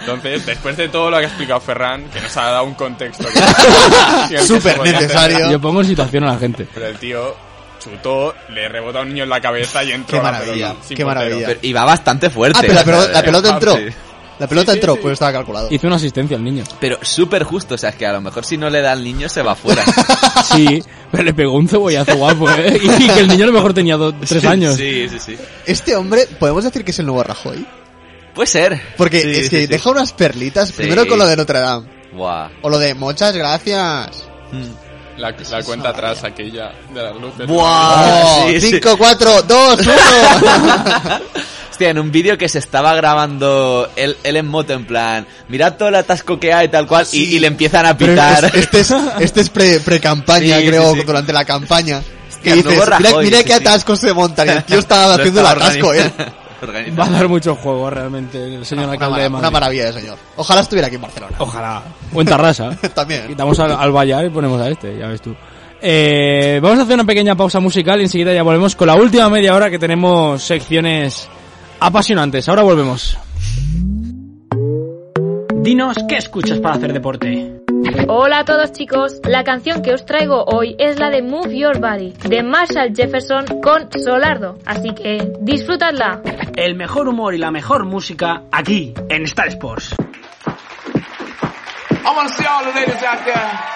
Entonces, 0.01 0.47
después 0.47 0.77
de 0.77 0.89
todo 0.89 1.11
lo 1.11 1.19
que 1.19 1.25
ha 1.25 1.29
explicado 1.29 1.61
Ferran, 1.61 2.05
que 2.11 2.21
nos 2.21 2.37
ha 2.37 2.43
dado 2.51 2.65
un 2.65 2.75
contexto 2.75 3.25
Súper 4.47 4.79
necesario. 4.81 5.37
entender, 5.37 5.51
Yo 5.51 5.61
pongo 5.61 5.81
en 5.81 5.87
situación 5.87 6.25
a 6.25 6.33
la 6.35 6.39
gente. 6.39 6.67
Pero 6.73 6.87
el 6.87 6.97
tío 6.99 7.35
chutó, 7.83 8.35
le 8.51 8.69
rebota 8.69 9.01
a 9.01 9.03
un 9.03 9.09
niño 9.09 9.25
en 9.25 9.31
la 9.31 9.41
cabeza 9.41 9.85
y 9.85 9.93
entró 9.93 10.19
Qué 10.19 10.25
la 10.25 10.33
maravilla, 10.33 10.67
pelota, 10.69 10.87
sin 10.87 10.97
qué 10.97 11.05
maravilla. 11.05 11.47
Pero- 11.49 11.61
y 11.63 11.73
va 11.73 11.85
bastante 11.85 12.31
fuerte. 12.31 12.59
Ah, 12.59 12.63
pero 12.63 12.75
la, 12.75 12.85
pelota- 12.85 13.13
la 13.13 13.23
pelota 13.23 13.49
ah, 13.49 13.55
entró. 13.55 13.79
La 14.39 14.47
pelota 14.49 14.73
Sí, 14.73 14.77
sí, 14.77 14.79
entró, 14.81 14.95
sí. 14.95 15.01
pues 15.03 15.13
estaba 15.13 15.33
calculado. 15.33 15.69
Hizo 15.71 15.87
una 15.87 15.97
asistencia 15.97 16.37
al 16.37 16.43
niño. 16.45 16.65
Pero 16.81 16.99
súper 17.03 17.45
justo, 17.45 17.75
o 17.77 17.79
sea, 17.79 17.91
es 17.91 17.97
que 17.97 18.07
a 18.07 18.13
lo 18.13 18.21
mejor 18.21 18.45
si 18.45 18.57
no 18.57 18.69
le 18.69 18.81
da 18.81 18.93
al 18.93 19.05
niño 19.05 19.29
se 19.29 19.43
va 19.43 19.55
fuera. 19.55 19.85
Sí, 20.45 20.83
pero 21.11 21.25
le 21.25 21.33
pegó 21.35 21.53
un 21.55 21.67
cebollazo 21.69 22.17
guapo, 22.17 22.49
¿eh? 22.51 22.79
Y 22.83 23.09
que 23.09 23.21
el 23.21 23.29
niño 23.29 23.45
a 23.45 23.47
lo 23.47 23.53
mejor 23.53 23.73
tenía 23.75 23.97
dos, 23.97 24.15
tres 24.29 24.45
años. 24.45 24.77
Sí, 24.77 25.09
sí, 25.09 25.19
sí. 25.19 25.37
Este 25.67 25.97
hombre, 25.97 26.27
¿podemos 26.39 26.63
decir 26.65 26.85
que 26.85 26.91
es 26.91 26.99
el 26.99 27.07
nuevo 27.07 27.23
Rajoy? 27.23 27.67
Puede 28.35 28.47
ser. 28.47 28.81
Porque 28.97 29.21
Sí, 29.23 29.31
es 29.31 29.51
que 29.51 29.61
sí. 29.63 29.67
deja 29.67 29.91
unas 29.91 30.13
perlitas, 30.13 30.69
Sí. 30.69 30.75
primero 30.77 31.07
con 31.07 31.19
lo 31.19 31.27
de 31.27 31.37
Notre 31.37 31.61
Dame. 31.61 31.89
Buah. 32.13 32.51
O 32.63 32.69
lo 32.69 32.79
de 32.79 32.95
muchas 32.95 33.35
gracias. 33.35 34.25
La, 35.17 35.31
la 35.31 35.63
cuenta 35.63 35.89
atrás 35.91 36.23
aquella 36.25 36.73
de 36.93 37.03
las 37.03 37.15
luces. 37.17 37.47
Sí. 38.61 38.71
5, 38.73 38.97
4, 38.99 39.43
2, 39.43 39.81
1. 39.81 39.93
Hostia, 41.75 41.91
en 41.91 41.99
un 41.99 42.13
vídeo 42.13 42.39
que 42.39 42.49
se 42.49 42.61
estaba 42.61 42.95
grabando 42.95 43.91
él, 43.97 44.17
él 44.23 44.37
en 44.37 44.47
moto, 44.47 44.73
en 44.75 44.85
plan, 44.87 45.27
mirad 45.49 45.75
todo 45.75 45.89
el 45.89 45.97
atasco 45.97 46.39
que 46.39 46.53
hay, 46.53 46.69
tal 46.69 46.87
cual, 46.87 47.05
y, 47.11 47.35
y 47.35 47.39
le 47.41 47.49
empiezan 47.49 47.85
a 47.85 47.97
Pero 47.99 48.13
pitar. 48.13 48.45
es- 48.45 48.55
este 48.55 48.81
es, 48.81 48.95
este 49.19 49.41
es 49.41 49.51
pre, 49.51 49.81
pre-campaña, 49.81 50.59
Sí, 50.61 50.67
creo, 50.69 50.93
sí, 50.95 51.01
sí. 51.01 51.05
durante 51.07 51.33
la 51.33 51.45
campaña. 51.45 52.01
Que 52.45 52.51
el 52.53 52.63
dices, 52.63 52.73
mira, 52.79 52.99
Rajoy, 53.01 53.25
mira 53.25 53.39
sí, 53.39 53.45
qué 53.45 53.53
sí. 53.55 53.59
atascos 53.59 53.99
se 53.99 54.13
montan. 54.13 54.47
Y 54.47 54.51
el 54.53 54.63
tío 54.65 54.79
estaba 54.81 55.15
haciendo 55.15 55.41
el 55.41 55.47
atasco, 55.47 55.93
eh. 55.95 56.05
organi- 56.05 56.33
organizando. 56.63 57.03
Va 57.03 57.07
a 57.09 57.11
dar 57.11 57.29
mucho 57.29 57.57
juego 57.57 57.91
realmente 57.91 58.55
el 58.55 58.65
señor 58.65 58.85
Una, 58.85 58.93
alcalde 58.93 59.23
de 59.23 59.29
mara- 59.29 59.31
Madrid. 59.31 59.39
una 59.49 59.51
maravilla 59.51 59.85
de 59.87 59.93
señor. 59.95 60.19
Ojalá 60.37 60.61
estuviera 60.61 60.87
aquí 60.87 60.95
en 60.97 61.03
Barcelona. 61.03 61.37
Ojalá. 61.41 61.83
O 62.13 62.21
en 62.21 62.27
Tarrasa. 62.29 62.71
También. 62.95 63.27
Quitamos 63.27 63.59
al, 63.59 63.73
al 63.73 63.91
Bayar 63.91 64.25
y 64.25 64.31
ponemos 64.31 64.61
a 64.61 64.69
este, 64.69 64.97
ya 64.97 65.09
ves 65.09 65.21
tú. 65.23 65.35
Eh, 65.87 66.61
vamos 66.63 66.79
a 66.79 66.83
hacer 66.83 66.95
una 66.95 67.05
pequeña 67.05 67.35
pausa 67.35 67.61
musical 67.61 68.01
y 68.01 68.05
enseguida 68.05 68.33
ya 68.33 68.43
volvemos 68.43 68.75
con 68.77 68.87
la 68.87 68.95
última 68.95 69.29
media 69.29 69.55
hora 69.55 69.69
que 69.69 69.79
tenemos 69.79 70.43
secciones 70.43 71.29
apasionantes. 71.85 72.49
Ahora 72.49 72.63
volvemos. 72.63 73.19
Dinos, 75.63 75.97
¿qué 76.09 76.17
escuchas 76.17 76.59
para 76.61 76.77
hacer 76.77 76.93
deporte? 76.93 77.61
Hola 78.09 78.41
a 78.41 78.45
todos 78.45 78.73
chicos, 78.73 79.21
la 79.25 79.45
canción 79.45 79.83
que 79.83 79.93
os 79.93 80.05
traigo 80.07 80.45
hoy 80.45 80.75
es 80.79 80.99
la 80.99 81.11
de 81.11 81.23
Move 81.23 81.57
Your 81.57 81.79
Body 81.81 82.13
de 82.29 82.43
Marshall 82.43 82.95
Jefferson 82.95 83.45
con 83.63 83.91
Solardo, 83.93 84.59
así 84.65 84.95
que 84.95 85.33
disfrutadla. 85.41 86.23
El 86.57 86.75
mejor 86.77 87.09
humor 87.09 87.35
y 87.35 87.39
la 87.39 87.51
mejor 87.51 87.85
música 87.85 88.43
aquí, 88.51 88.95
en 89.09 89.25
Star 89.25 89.49
Sports. 89.49 89.95
I 92.05 92.17
want 92.17 92.29
to 92.29 92.35
see 92.35 92.47
all 92.47 92.65
the 92.65 92.73
ladies 92.79 93.03
out 93.03 93.25
there 93.25 93.75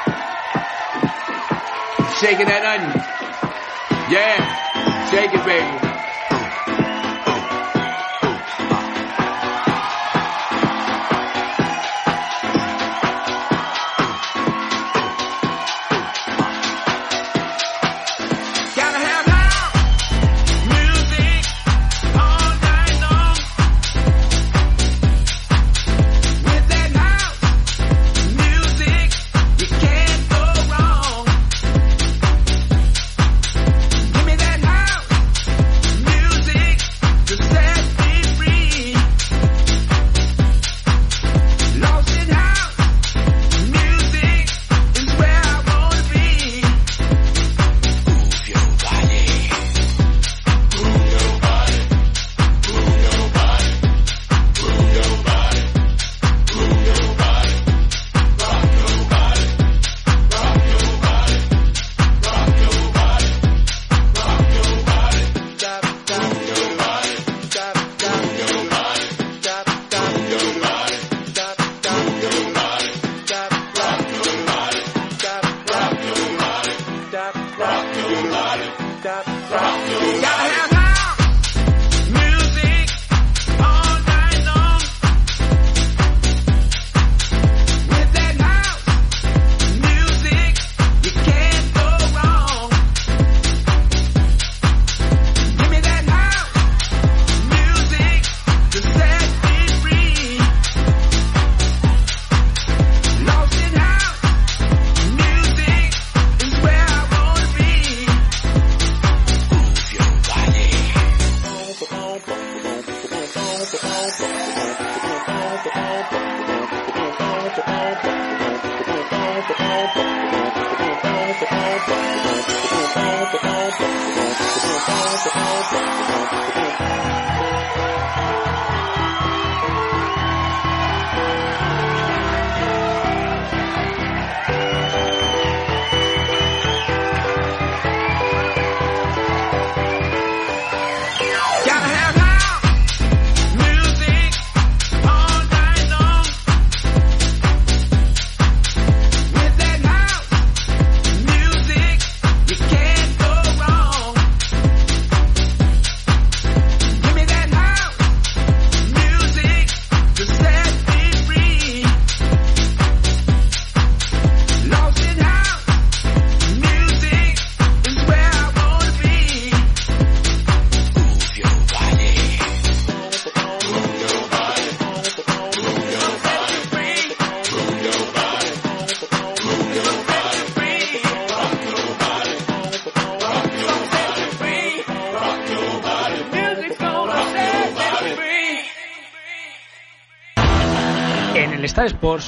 shaking 2.21 2.47
that 2.47 2.65
onion. 2.65 2.93
Yeah, 4.11 5.09
shake 5.11 5.35
it, 5.35 5.45
baby. 5.45 5.88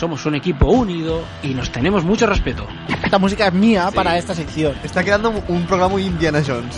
Somos 0.00 0.24
un 0.24 0.34
equipo 0.34 0.64
unido 0.66 1.22
y 1.42 1.52
nos 1.52 1.70
tenemos 1.70 2.04
mucho 2.04 2.26
respeto. 2.26 2.66
Esta 3.04 3.18
música 3.18 3.48
es 3.48 3.52
mía 3.52 3.90
para 3.94 4.16
esta 4.16 4.34
sección. 4.34 4.74
Está 4.82 5.04
quedando 5.04 5.28
un 5.46 5.66
programa 5.66 5.90
muy 5.92 6.06
Indiana 6.06 6.42
Jones. 6.44 6.74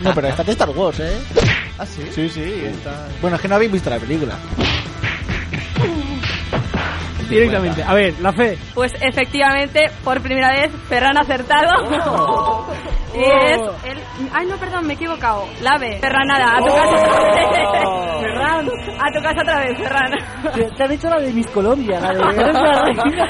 No, 0.00 0.14
pero 0.14 0.28
esta 0.28 0.42
de 0.42 0.52
Star 0.52 0.70
Wars, 0.70 1.00
¿eh? 1.00 1.20
¿Ah, 1.78 1.84
sí? 1.84 2.00
Sí, 2.10 2.30
sí. 2.30 2.40
Está... 2.40 3.08
Bueno, 3.20 3.36
es 3.36 3.42
que 3.42 3.48
no 3.48 3.56
habéis 3.56 3.72
visto 3.72 3.90
la 3.90 3.98
película. 3.98 4.36
Directamente. 7.28 7.82
A 7.82 7.92
ver, 7.92 8.14
la 8.20 8.32
fe. 8.32 8.56
Pues 8.72 8.92
efectivamente, 9.00 9.90
por 10.02 10.22
primera 10.22 10.52
vez, 10.52 10.72
Ferran 10.88 11.18
ha 11.18 11.20
acertado. 11.20 11.90
y 13.14 13.22
es 13.22 13.60
el... 13.84 13.98
Ay, 14.32 14.46
no, 14.46 14.56
perdón, 14.56 14.86
me 14.86 14.94
he 14.94 14.96
equivocado. 14.96 15.44
La 15.60 15.76
B. 15.76 15.98
Ferran, 16.00 16.26
nada, 16.26 16.56
a 16.56 16.58
tu 16.58 16.66
casa. 16.66 18.01
A 18.98 19.12
tu 19.12 19.22
casa 19.22 19.40
otra 19.42 19.60
vez, 19.60 19.78
Ferran. 19.78 20.12
Te, 20.54 20.64
te 20.70 20.82
han 20.84 20.92
hecho 20.92 21.08
la 21.08 21.20
de 21.20 21.32
Miss 21.32 21.46
Colombia, 21.48 22.00
la 22.00 22.12
de... 22.12 22.20
Eres 22.40 22.54
la 22.54 22.82
reina. 22.82 23.24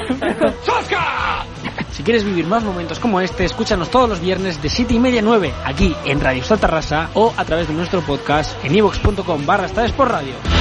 Si 1.91 2.03
quieres 2.03 2.23
vivir 2.23 2.47
más 2.47 2.63
momentos 2.63 2.99
como 2.99 3.21
este, 3.21 3.45
escúchanos 3.45 3.89
todos 3.91 4.09
los 4.09 4.19
viernes 4.19 4.61
de 4.61 4.69
7 4.69 4.95
y 4.95 4.99
media 4.99 5.19
a 5.19 5.23
9 5.23 5.53
aquí 5.63 5.95
en 6.05 6.19
Radio 6.21 6.41
Star 6.41 6.57
Tarrasa 6.57 7.09
o 7.13 7.33
a 7.37 7.45
través 7.45 7.67
de 7.67 7.73
nuestro 7.73 8.01
podcast 8.01 8.63
en 8.65 8.75
ivox.com 8.75 9.45
barra 9.45 9.67
Sport 9.67 10.11
Radio. 10.11 10.52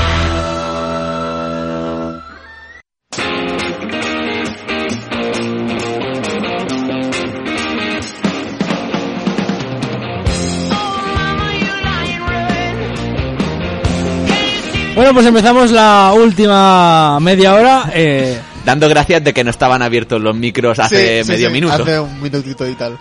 Bueno, 15.02 15.14
pues 15.14 15.26
empezamos 15.26 15.72
la 15.72 16.12
última 16.14 17.18
media 17.18 17.54
hora. 17.54 17.90
Eh, 17.92 18.40
Dando 18.64 18.88
gracias 18.88 19.24
de 19.24 19.32
que 19.34 19.42
no 19.42 19.50
estaban 19.50 19.82
abiertos 19.82 20.22
los 20.22 20.36
micros 20.36 20.78
hace 20.78 21.18
Sí, 21.18 21.24
sí, 21.24 21.32
medio 21.32 21.48
sí, 21.48 21.52
minuto. 21.52 21.74
Hace 21.82 21.98
un 21.98 22.22
minutito 22.22 22.68
y 22.68 22.74
tal. 22.74 22.96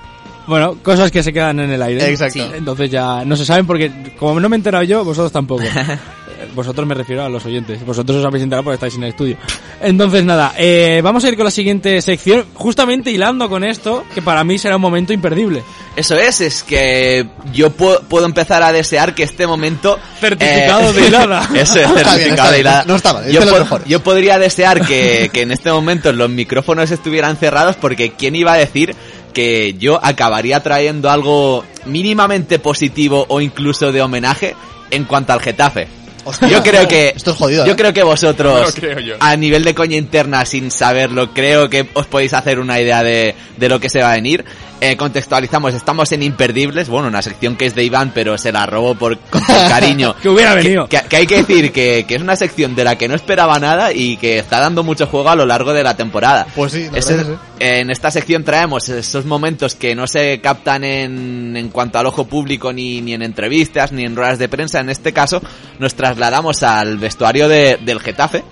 Bueno, 0.47 0.77
cosas 0.81 1.11
que 1.11 1.21
se 1.21 1.31
quedan 1.31 1.59
en 1.59 1.69
el 1.69 1.79
aire. 1.79 2.09
Exacto. 2.09 2.33
Sí. 2.33 2.51
Entonces 2.55 2.89
ya 2.89 3.23
no 3.23 3.35
se 3.35 3.45
saben 3.45 3.67
porque 3.67 3.91
como 4.17 4.39
no 4.39 4.49
me 4.49 4.55
he 4.55 4.57
enterado 4.57 4.83
yo, 4.83 5.05
vosotros 5.05 5.31
tampoco. 5.31 5.61
vosotros 6.53 6.87
me 6.87 6.93
refiero 6.95 7.23
a 7.23 7.29
los 7.29 7.45
oyentes. 7.45 7.85
Vosotros 7.85 8.17
os 8.17 8.25
habéis 8.25 8.43
enterado 8.43 8.63
porque 8.63 8.75
estáis 8.75 8.95
en 8.95 9.03
el 9.03 9.09
estudio. 9.09 9.37
Entonces 9.81 10.23
nada, 10.23 10.53
eh, 10.57 11.01
vamos 11.03 11.23
a 11.23 11.29
ir 11.29 11.35
con 11.35 11.45
la 11.45 11.51
siguiente 11.51 12.01
sección, 12.01 12.45
justamente 12.53 13.11
hilando 13.11 13.49
con 13.49 13.63
esto, 13.63 14.03
que 14.13 14.21
para 14.21 14.43
mí 14.43 14.57
será 14.57 14.75
un 14.75 14.81
momento 14.81 15.13
imperdible. 15.13 15.63
Eso 15.95 16.15
es, 16.15 16.39
es 16.41 16.63
que 16.63 17.27
yo 17.53 17.75
pu- 17.75 17.99
puedo 18.07 18.25
empezar 18.25 18.63
a 18.63 18.71
desear 18.71 19.13
que 19.13 19.23
este 19.23 19.45
momento... 19.45 19.99
Certificado 20.19 20.93
de 20.93 21.07
hilada. 21.07 21.49
Eso 21.55 21.79
es, 21.79 21.93
bien, 21.93 22.05
certificado 22.05 22.47
de 22.51 22.57
bien. 22.57 22.61
hilada. 22.61 22.83
No 22.85 22.95
está 22.95 23.13
mal, 23.13 23.25
es 23.27 23.33
yo, 23.33 23.43
los 23.43 23.67
po- 23.67 23.83
yo 23.85 24.01
podría 24.01 24.39
desear 24.39 24.85
que, 24.85 25.29
que 25.33 25.41
en 25.41 25.51
este 25.51 25.71
momento 25.71 26.11
los 26.13 26.29
micrófonos 26.29 26.91
estuvieran 26.91 27.35
cerrados 27.37 27.75
porque 27.75 28.11
¿quién 28.11 28.35
iba 28.35 28.53
a 28.53 28.57
decir 28.57 28.95
que 29.33 29.75
yo 29.79 29.99
acabaría 30.03 30.61
trayendo 30.61 31.09
algo 31.09 31.63
mínimamente 31.85 32.59
positivo 32.59 33.25
o 33.29 33.41
incluso 33.41 33.91
de 33.91 34.01
homenaje 34.01 34.55
en 34.91 35.03
cuanto 35.05 35.33
al 35.33 35.41
Getafe? 35.41 35.87
Hostia, 36.23 36.47
yo 36.47 36.61
creo 36.63 36.87
que 36.87 37.13
Esto 37.15 37.31
es 37.31 37.37
jodido, 37.37 37.65
yo 37.65 37.73
¿eh? 37.73 37.75
creo 37.75 37.93
que 37.93 38.03
vosotros 38.03 38.67
lo 38.67 38.73
creo 38.73 38.99
yo. 38.99 39.15
a 39.19 39.35
nivel 39.35 39.63
de 39.63 39.73
coña 39.73 39.97
interna 39.97 40.45
sin 40.45 40.69
saberlo 40.71 41.33
creo 41.33 41.69
que 41.69 41.87
os 41.93 42.05
podéis 42.07 42.33
hacer 42.33 42.59
una 42.59 42.79
idea 42.79 43.03
de, 43.03 43.33
de 43.57 43.69
lo 43.69 43.79
que 43.79 43.89
se 43.89 44.01
va 44.01 44.11
a 44.11 44.15
venir 44.15 44.45
Eh, 44.83 44.97
contextualizamos 44.97 45.75
estamos 45.75 46.11
en 46.11 46.23
imperdibles 46.23 46.89
bueno 46.89 47.07
una 47.07 47.21
sección 47.21 47.55
que 47.55 47.67
es 47.67 47.75
de 47.75 47.83
Iván 47.83 48.11
pero 48.15 48.35
se 48.39 48.51
la 48.51 48.65
robo 48.65 48.95
por 48.95 49.15
con 49.19 49.39
cariño 49.43 50.15
Que 50.23 50.27
hubiera 50.27 50.55
venido. 50.55 50.87
que, 50.87 50.99
que 51.07 51.17
hay 51.17 51.27
que 51.27 51.35
decir 51.43 51.71
que, 51.71 52.03
que 52.07 52.15
es 52.15 52.21
una 52.23 52.35
sección 52.35 52.73
de 52.73 52.83
la 52.83 52.97
que 52.97 53.07
no 53.07 53.13
esperaba 53.13 53.59
nada 53.59 53.93
y 53.93 54.17
que 54.17 54.39
está 54.39 54.59
dando 54.59 54.83
mucho 54.83 55.05
juego 55.05 55.29
a 55.29 55.35
lo 55.35 55.45
largo 55.45 55.71
de 55.71 55.83
la 55.83 55.95
temporada 55.95 56.47
Pues 56.55 56.71
sí, 56.71 56.87
la 56.91 56.97
Ese- 56.97 57.15
verdad 57.15 57.29
que 57.59 57.65
sí. 57.65 57.71
en 57.79 57.91
esta 57.91 58.09
sección 58.09 58.43
traemos 58.43 58.89
esos 58.89 59.23
momentos 59.25 59.75
que 59.75 59.93
no 59.93 60.07
se 60.07 60.41
captan 60.41 60.83
en, 60.83 61.55
en 61.55 61.69
cuanto 61.69 61.99
al 61.99 62.07
ojo 62.07 62.25
público 62.25 62.73
ni, 62.73 63.01
ni 63.01 63.13
en 63.13 63.21
entrevistas 63.21 63.91
ni 63.91 64.03
en 64.03 64.15
ruedas 64.15 64.39
de 64.39 64.49
prensa. 64.49 64.79
En 64.79 64.89
este 64.89 65.13
caso 65.13 65.43
nos 65.77 65.93
trasladamos 65.93 66.63
al 66.63 66.97
vestuario 66.97 67.47
de- 67.47 67.77
del 67.85 67.99
Getafe. 67.99 68.43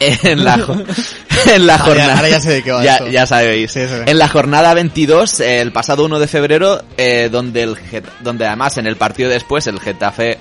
En 0.00 0.44
la, 0.44 0.54
en 1.54 1.66
la 1.66 1.78
jornada. 1.78 2.16
ahora 2.16 2.28
ya 2.28 2.40
sé 2.40 2.52
de 2.52 2.62
qué 2.62 2.72
va 2.72 2.84
ya, 2.84 2.96
esto. 2.96 3.08
ya 3.08 3.26
sabéis. 3.26 3.72
Sí. 3.72 3.80
En 3.80 4.18
la 4.18 4.28
jornada 4.28 4.74
22, 4.74 5.40
eh, 5.40 5.60
el 5.60 5.72
pasado 5.72 6.04
1 6.04 6.18
de 6.18 6.28
febrero, 6.28 6.82
eh, 6.96 7.28
donde, 7.30 7.62
el, 7.62 7.76
donde 8.20 8.46
además 8.46 8.76
en 8.78 8.86
el 8.86 8.96
partido 8.96 9.30
después 9.30 9.66
el 9.66 9.80
Getafe, 9.80 10.38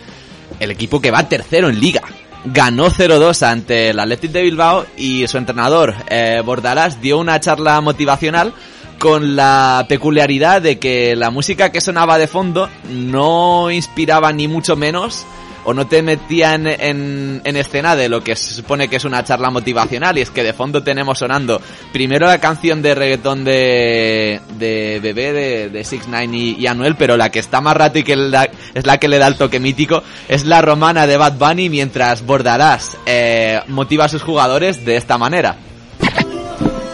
el 0.60 0.72
equipo 0.72 1.02
que 1.02 1.12
va 1.12 1.28
tercero 1.28 1.70
en 1.70 1.80
liga, 1.80 2.02
ganó 2.46 2.92
0-2 2.92 3.44
ante 3.44 3.90
el 3.90 4.00
Athletic 4.00 4.32
de 4.32 4.44
Bilbao 4.44 4.86
y 4.98 5.28
su 5.28 5.38
entrenador, 5.38 5.96
eh, 6.10 6.42
Bordalás, 6.46 7.02
dio 7.02 7.18
una 7.18 7.40
charla 7.40 7.80
motivacional 7.82 8.54
con 9.00 9.36
la 9.36 9.86
peculiaridad 9.90 10.62
de 10.62 10.80
que 10.80 11.16
la 11.16 11.30
música 11.30 11.72
que 11.72 11.82
sonaba 11.82 12.18
de 12.18 12.28
fondo 12.28 12.70
no 12.90 13.70
inspiraba 13.72 14.32
ni 14.32 14.48
mucho 14.48 14.76
menos 14.76 15.26
o 15.66 15.74
no 15.74 15.88
te 15.88 16.02
metía 16.02 16.54
en, 16.56 16.68
en, 16.68 17.42
en 17.44 17.56
escena 17.58 17.96
de 17.96 18.08
lo 18.08 18.24
que 18.24 18.36
se 18.36 18.54
supone 18.54 18.88
que 18.88 18.96
es 18.98 19.06
una 19.06 19.24
charla 19.24 19.50
motivacional 19.50 20.18
y 20.18 20.22
es 20.22 20.30
que 20.30 20.44
de 20.44 20.54
fondo 20.54 20.84
tenemos 20.84 21.20
sonando 21.20 21.60
primero 21.92 22.28
la 22.28 22.40
canción 22.40 22.82
de 22.82 22.96
reggaetón 22.96 23.44
de, 23.44 24.40
de 24.58 25.00
Bebé 25.02 25.34
de, 25.34 25.70
de 25.70 25.84
Six 25.84 26.08
Nine 26.08 26.38
y, 26.38 26.56
y 26.60 26.68
Anuel 26.68 26.96
pero 26.96 27.18
la 27.18 27.30
que 27.32 27.40
está 27.40 27.62
más 27.62 27.76
rato 27.76 28.00
y 28.00 28.04
que 28.04 28.16
la- 28.16 28.50
es 28.74 28.86
la 28.86 28.98
que 29.00 29.08
le 29.08 29.18
da 29.18 29.28
el 29.28 29.36
toque 29.38 29.60
mítico 29.60 30.04
es 30.28 30.46
la 30.46 30.62
romana 30.62 31.08
de 31.08 31.18
Bad 31.18 31.34
Bunny 31.34 31.70
mientras 31.70 32.26
Bordalás 32.26 32.98
eh, 33.06 33.60
motiva 33.68 34.06
a 34.06 34.10
sus 34.10 34.22
jugadores 34.24 34.86
de 34.86 34.96
esta 34.98 35.18
manera 35.18 35.58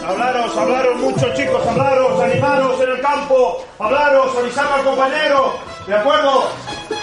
Hablaros, 0.06 0.56
hablaros 0.56 0.96
mucho 0.98 1.26
chicos, 1.34 1.64
hablaros, 1.66 2.20
animaros 2.22 2.80
en 2.82 2.90
el 2.90 3.00
campo, 3.00 3.64
hablaros, 3.78 4.36
avisar 4.36 4.66
al 4.72 4.82
compañero, 4.84 5.54
¿de 5.86 5.94
acuerdo? 5.94 6.48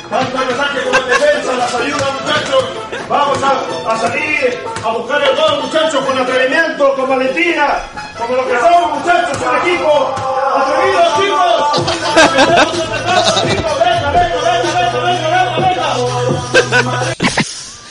Tanto 0.10 0.42
en 0.42 0.50
ataque 0.50 0.80
como 0.86 0.98
en 0.98 1.08
defensa, 1.10 1.54
las 1.54 1.76
ayudas 1.76 2.14
muchachos, 2.22 2.64
vamos 3.08 3.38
a, 3.44 3.92
a 3.94 4.00
salir 4.00 4.60
a 4.84 4.90
buscar 4.92 5.22
el 5.22 5.36
gol 5.36 5.64
muchachos 5.64 6.04
con 6.06 6.18
atrevimiento, 6.18 6.96
con 6.96 7.10
valentía, 7.10 7.84
como 8.18 8.36
lo 8.36 8.48
que 8.48 8.60
somos 8.60 9.00
muchachos, 9.00 9.38
un 9.38 9.58
equipo, 9.70 10.16
atrevidos 10.58 11.08
chicos, 11.20 11.86
venga, 13.46 14.12
venga, 14.12 14.12
venga, 14.12 14.40
venga, 14.42 15.58
venga, 15.58 15.58
venga. 15.58 17.16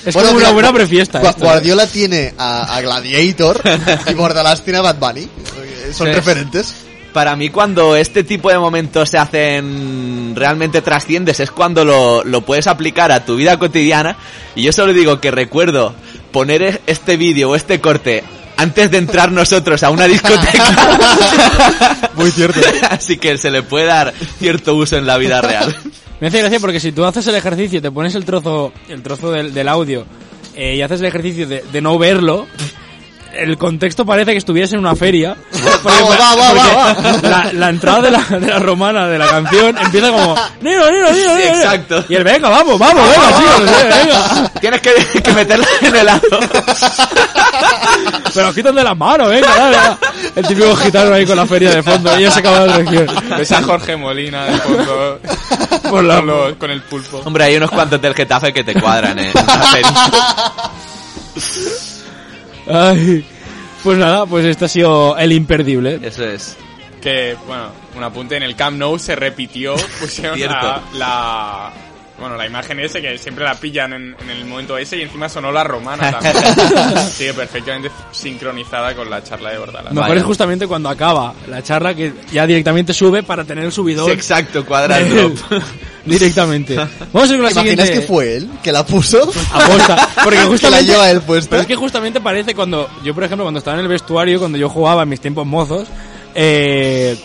Es 0.04 0.14
como 0.16 0.30
una 0.32 0.50
buena 0.50 0.72
prefiesta. 0.72 1.20
¿eh? 1.22 1.34
Guardiola 1.38 1.86
tiene 1.86 2.34
a, 2.38 2.76
a 2.76 2.80
Gladiator 2.80 3.60
y 4.06 4.14
Bordalás 4.14 4.62
tiene 4.64 4.78
a 4.78 4.82
Bad 4.82 4.96
Bunny. 4.96 5.28
Son 5.92 6.06
Sí. 6.08 6.12
referentes. 6.12 6.74
Para 7.12 7.36
mí 7.36 7.48
cuando 7.48 7.96
este 7.96 8.22
tipo 8.22 8.50
de 8.50 8.58
momentos 8.58 9.08
se 9.08 9.18
hacen 9.18 10.34
realmente 10.36 10.82
trasciendes 10.82 11.40
es 11.40 11.50
cuando 11.50 11.84
lo, 11.84 12.22
lo 12.24 12.42
puedes 12.42 12.66
aplicar 12.66 13.10
a 13.12 13.24
tu 13.24 13.36
vida 13.36 13.58
cotidiana 13.58 14.16
y 14.54 14.62
yo 14.62 14.72
solo 14.72 14.92
digo 14.92 15.20
que 15.20 15.30
recuerdo 15.30 15.94
poner 16.32 16.62
e- 16.62 16.80
este 16.86 17.16
vídeo 17.16 17.50
o 17.50 17.56
este 17.56 17.80
corte 17.80 18.22
antes 18.56 18.90
de 18.90 18.98
entrar 18.98 19.30
nosotros 19.32 19.82
a 19.84 19.90
una 19.90 20.06
discoteca. 20.06 20.64
Muy 22.14 22.30
cierto. 22.30 22.60
Así 22.90 23.16
que 23.16 23.38
se 23.38 23.50
le 23.50 23.62
puede 23.62 23.86
dar 23.86 24.12
cierto 24.38 24.74
uso 24.74 24.96
en 24.96 25.06
la 25.06 25.16
vida 25.16 25.40
real. 25.40 25.74
Me 26.20 26.26
hace 26.26 26.40
gracia 26.40 26.58
porque 26.60 26.80
si 26.80 26.90
tú 26.92 27.04
haces 27.04 27.26
el 27.28 27.36
ejercicio, 27.36 27.80
te 27.80 27.90
pones 27.90 28.14
el 28.16 28.24
trozo, 28.24 28.72
el 28.88 29.02
trozo 29.02 29.30
del, 29.30 29.54
del 29.54 29.68
audio 29.68 30.04
eh, 30.56 30.74
y 30.76 30.82
haces 30.82 31.00
el 31.00 31.06
ejercicio 31.06 31.46
de, 31.46 31.62
de 31.70 31.80
no 31.80 31.96
verlo, 31.98 32.46
el 33.38 33.56
contexto 33.58 34.04
parece 34.04 34.32
que 34.32 34.38
estuvieras 34.38 34.72
en 34.72 34.80
una 34.80 34.94
feria. 34.96 35.36
Porque- 35.82 36.02
va, 36.02 36.34
va, 36.36 36.52
va, 36.52 36.74
va. 36.74 37.12
La, 37.22 37.52
la 37.52 37.68
entrada 37.70 38.00
de 38.02 38.10
la, 38.10 38.18
de 38.24 38.46
la 38.46 38.58
romana 38.58 39.06
de 39.08 39.18
la 39.18 39.26
canción 39.28 39.76
empieza 39.78 40.10
como 40.10 40.34
Nino, 40.60 40.90
Nino, 40.90 41.10
Nino, 41.10 41.14
Sí, 41.14 41.20
Nino". 41.44 41.54
exacto. 41.56 42.04
Y 42.08 42.14
el 42.14 42.24
venga, 42.24 42.48
vamos, 42.48 42.78
vamos, 42.78 43.02
venga, 43.08 43.38
chicos, 43.38 43.60
venga. 44.04 44.50
Tienes 44.60 44.80
que, 44.80 45.22
que 45.22 45.32
meterla 45.32 45.66
en 45.82 45.96
el 45.96 46.06
lado. 46.06 46.20
Pero 48.34 48.54
quitan 48.54 48.74
de 48.74 48.84
las 48.84 48.96
manos, 48.96 49.28
venga, 49.30 49.48
dale, 49.56 49.76
dale. 49.76 49.96
El 50.36 50.46
típico 50.46 50.76
gitano 50.76 51.14
ahí 51.14 51.26
con 51.26 51.36
la 51.36 51.46
feria 51.46 51.70
de 51.70 51.82
fondo 51.82 52.18
y 52.18 52.22
ya 52.22 52.30
se 52.30 52.40
acaba 52.40 52.66
la 52.66 52.76
región. 52.76 53.06
Ves 53.36 53.52
a 53.52 53.62
Jorge 53.62 53.96
Molina 53.96 54.44
de 54.44 54.58
fondo 54.58 55.20
Por 55.90 56.04
la- 56.04 56.16
con, 56.16 56.26
los- 56.26 56.52
con 56.56 56.70
el 56.70 56.82
pulpo. 56.82 57.22
Hombre, 57.24 57.44
hay 57.44 57.56
unos 57.56 57.70
cuantos 57.70 58.00
del 58.00 58.14
Getafe 58.14 58.52
que 58.52 58.64
te 58.64 58.74
cuadran, 58.80 59.18
eh. 59.18 59.32
Ay, 62.68 63.24
pues 63.82 63.98
nada, 63.98 64.26
pues 64.26 64.44
este 64.44 64.64
ha 64.64 64.68
sido 64.68 65.16
el 65.18 65.32
imperdible. 65.32 65.98
Eso 66.02 66.24
es. 66.24 66.56
Que, 67.00 67.36
bueno, 67.46 67.70
un 67.96 68.02
apunte, 68.02 68.36
en 68.36 68.42
el 68.42 68.56
Camp 68.56 68.76
Nou 68.76 68.98
se 68.98 69.14
repitió, 69.16 69.74
pusieron 70.00 70.38
la, 70.40 70.82
la- 70.94 71.72
Bueno, 72.18 72.36
la 72.36 72.46
imagen 72.46 72.80
ese, 72.80 73.00
que 73.00 73.16
siempre 73.16 73.44
la 73.44 73.54
pillan 73.54 73.92
en, 73.92 74.16
en 74.20 74.30
el 74.30 74.44
momento 74.44 74.76
ese, 74.76 74.96
y 74.98 75.02
encima 75.02 75.28
sonó 75.28 75.52
la 75.52 75.62
romana 75.62 76.10
también. 76.20 76.34
Sigue 77.10 77.32
perfectamente 77.34 77.90
sincronizada 78.10 78.94
con 78.94 79.08
la 79.08 79.22
charla 79.22 79.50
de 79.50 79.58
Bordalás. 79.58 79.92
Mejor 79.92 80.16
es 80.16 80.24
justamente 80.24 80.66
cuando 80.66 80.88
acaba 80.88 81.34
la 81.48 81.62
charla 81.62 81.94
que 81.94 82.12
ya 82.32 82.46
directamente 82.46 82.92
sube 82.92 83.22
para 83.22 83.44
tener 83.44 83.64
el 83.64 83.72
subidón. 83.72 84.06
Sí, 84.06 84.12
exacto, 84.12 84.66
cuadra 84.66 84.98
el 84.98 85.08
drop. 85.08 85.38
directamente. 86.04 86.74
Vamos 86.76 87.30
a 87.30 87.34
ir 87.34 87.38
con 87.38 87.42
la 87.42 87.48
¿Te 87.48 87.54
imaginas 87.60 87.86
siguiente. 87.86 88.00
que 88.00 88.00
fue 88.00 88.36
él 88.36 88.48
que 88.62 88.72
la 88.72 88.84
puso? 88.84 89.22
Aposta, 89.52 90.08
porque 90.24 90.36
Que 90.38 90.44
la 90.44 90.48
justamente 90.50 90.84
lleva 90.90 91.10
él 91.10 91.20
puesta. 91.20 91.50
Pero 91.50 91.62
es 91.62 91.68
que 91.68 91.76
justamente 91.76 92.20
parece 92.20 92.54
cuando 92.54 92.88
yo 93.04 93.14
por 93.14 93.24
ejemplo 93.24 93.44
cuando 93.44 93.58
estaba 93.58 93.76
en 93.76 93.82
el 93.82 93.88
vestuario 93.88 94.38
cuando 94.38 94.58
yo 94.58 94.68
jugaba 94.68 95.02
en 95.02 95.08
mis 95.08 95.20
tiempos 95.20 95.46
mozos 95.46 95.86
eh, 96.34 97.16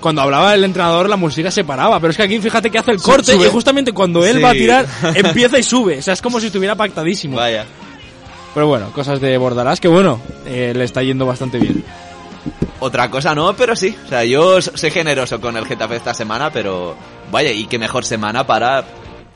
cuando 0.00 0.22
hablaba 0.22 0.54
el 0.54 0.64
entrenador 0.64 1.08
la 1.08 1.16
música 1.16 1.50
se 1.50 1.64
paraba 1.64 2.00
pero 2.00 2.10
es 2.10 2.16
que 2.16 2.22
aquí 2.24 2.38
fíjate 2.40 2.70
que 2.70 2.78
hace 2.78 2.90
el 2.92 3.00
corte 3.00 3.32
sube. 3.34 3.46
y 3.46 3.50
justamente 3.50 3.92
cuando 3.92 4.24
él 4.24 4.36
Sí. 4.36 4.42
va 4.42 4.50
a 4.50 4.52
tirar 4.52 4.86
empieza 5.14 5.58
y 5.58 5.62
sube 5.62 5.98
o 5.98 6.02
sea 6.02 6.14
es 6.14 6.22
como 6.22 6.40
si 6.40 6.46
estuviera 6.46 6.74
pactadísimo 6.74 7.36
Vaya. 7.36 7.64
pero 8.54 8.66
bueno 8.66 8.90
cosas 8.92 9.20
de 9.20 9.36
Bordalás 9.38 9.78
que 9.80 9.88
bueno 9.88 10.20
eh, 10.46 10.72
le 10.74 10.84
está 10.84 11.02
yendo 11.02 11.26
bastante 11.26 11.58
bien 11.58 11.84
Otra 12.82 13.10
cosa 13.10 13.34
no, 13.34 13.54
pero 13.54 13.76
sí. 13.76 13.94
O 14.06 14.08
sea, 14.08 14.24
yo 14.24 14.62
soy 14.62 14.90
generoso 14.90 15.38
con 15.38 15.54
el 15.58 15.66
Getafe 15.66 15.96
esta 15.96 16.14
semana, 16.14 16.50
pero 16.50 16.96
vaya, 17.30 17.52
y 17.52 17.66
qué 17.66 17.78
mejor 17.78 18.06
semana 18.06 18.46
para 18.46 18.82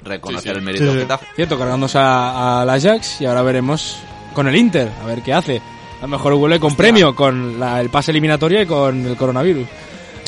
reconocer 0.03 0.43
Sí, 0.43 0.49
sí. 0.55 0.59
el 0.59 0.62
mérito 0.65 0.85
del. 0.86 1.01
Getafe. 1.01 1.27
cierto 1.36 1.59
cargándose 1.59 1.99
a, 1.99 2.62
al 2.62 2.70
Ajax 2.70 3.20
y 3.20 3.27
ahora 3.27 3.43
veremos 3.43 3.97
con 4.32 4.49
el 4.49 4.57
Inter 4.57 4.89
a 5.03 5.07
ver 5.07 5.20
qué 5.23 5.35
hace 5.35 5.59
a 5.59 6.03
lo 6.03 6.09
mejor 6.09 6.35
vuelve 6.36 6.59
con 6.59 6.74
premio 6.74 7.15
con 7.15 7.61
la- 7.61 7.82
el 7.82 7.91
pase 7.91 8.12
eliminatorio 8.12 8.62
y 8.62 8.66
con 8.66 9.05
el 9.07 9.16
coronavirus 9.16 9.66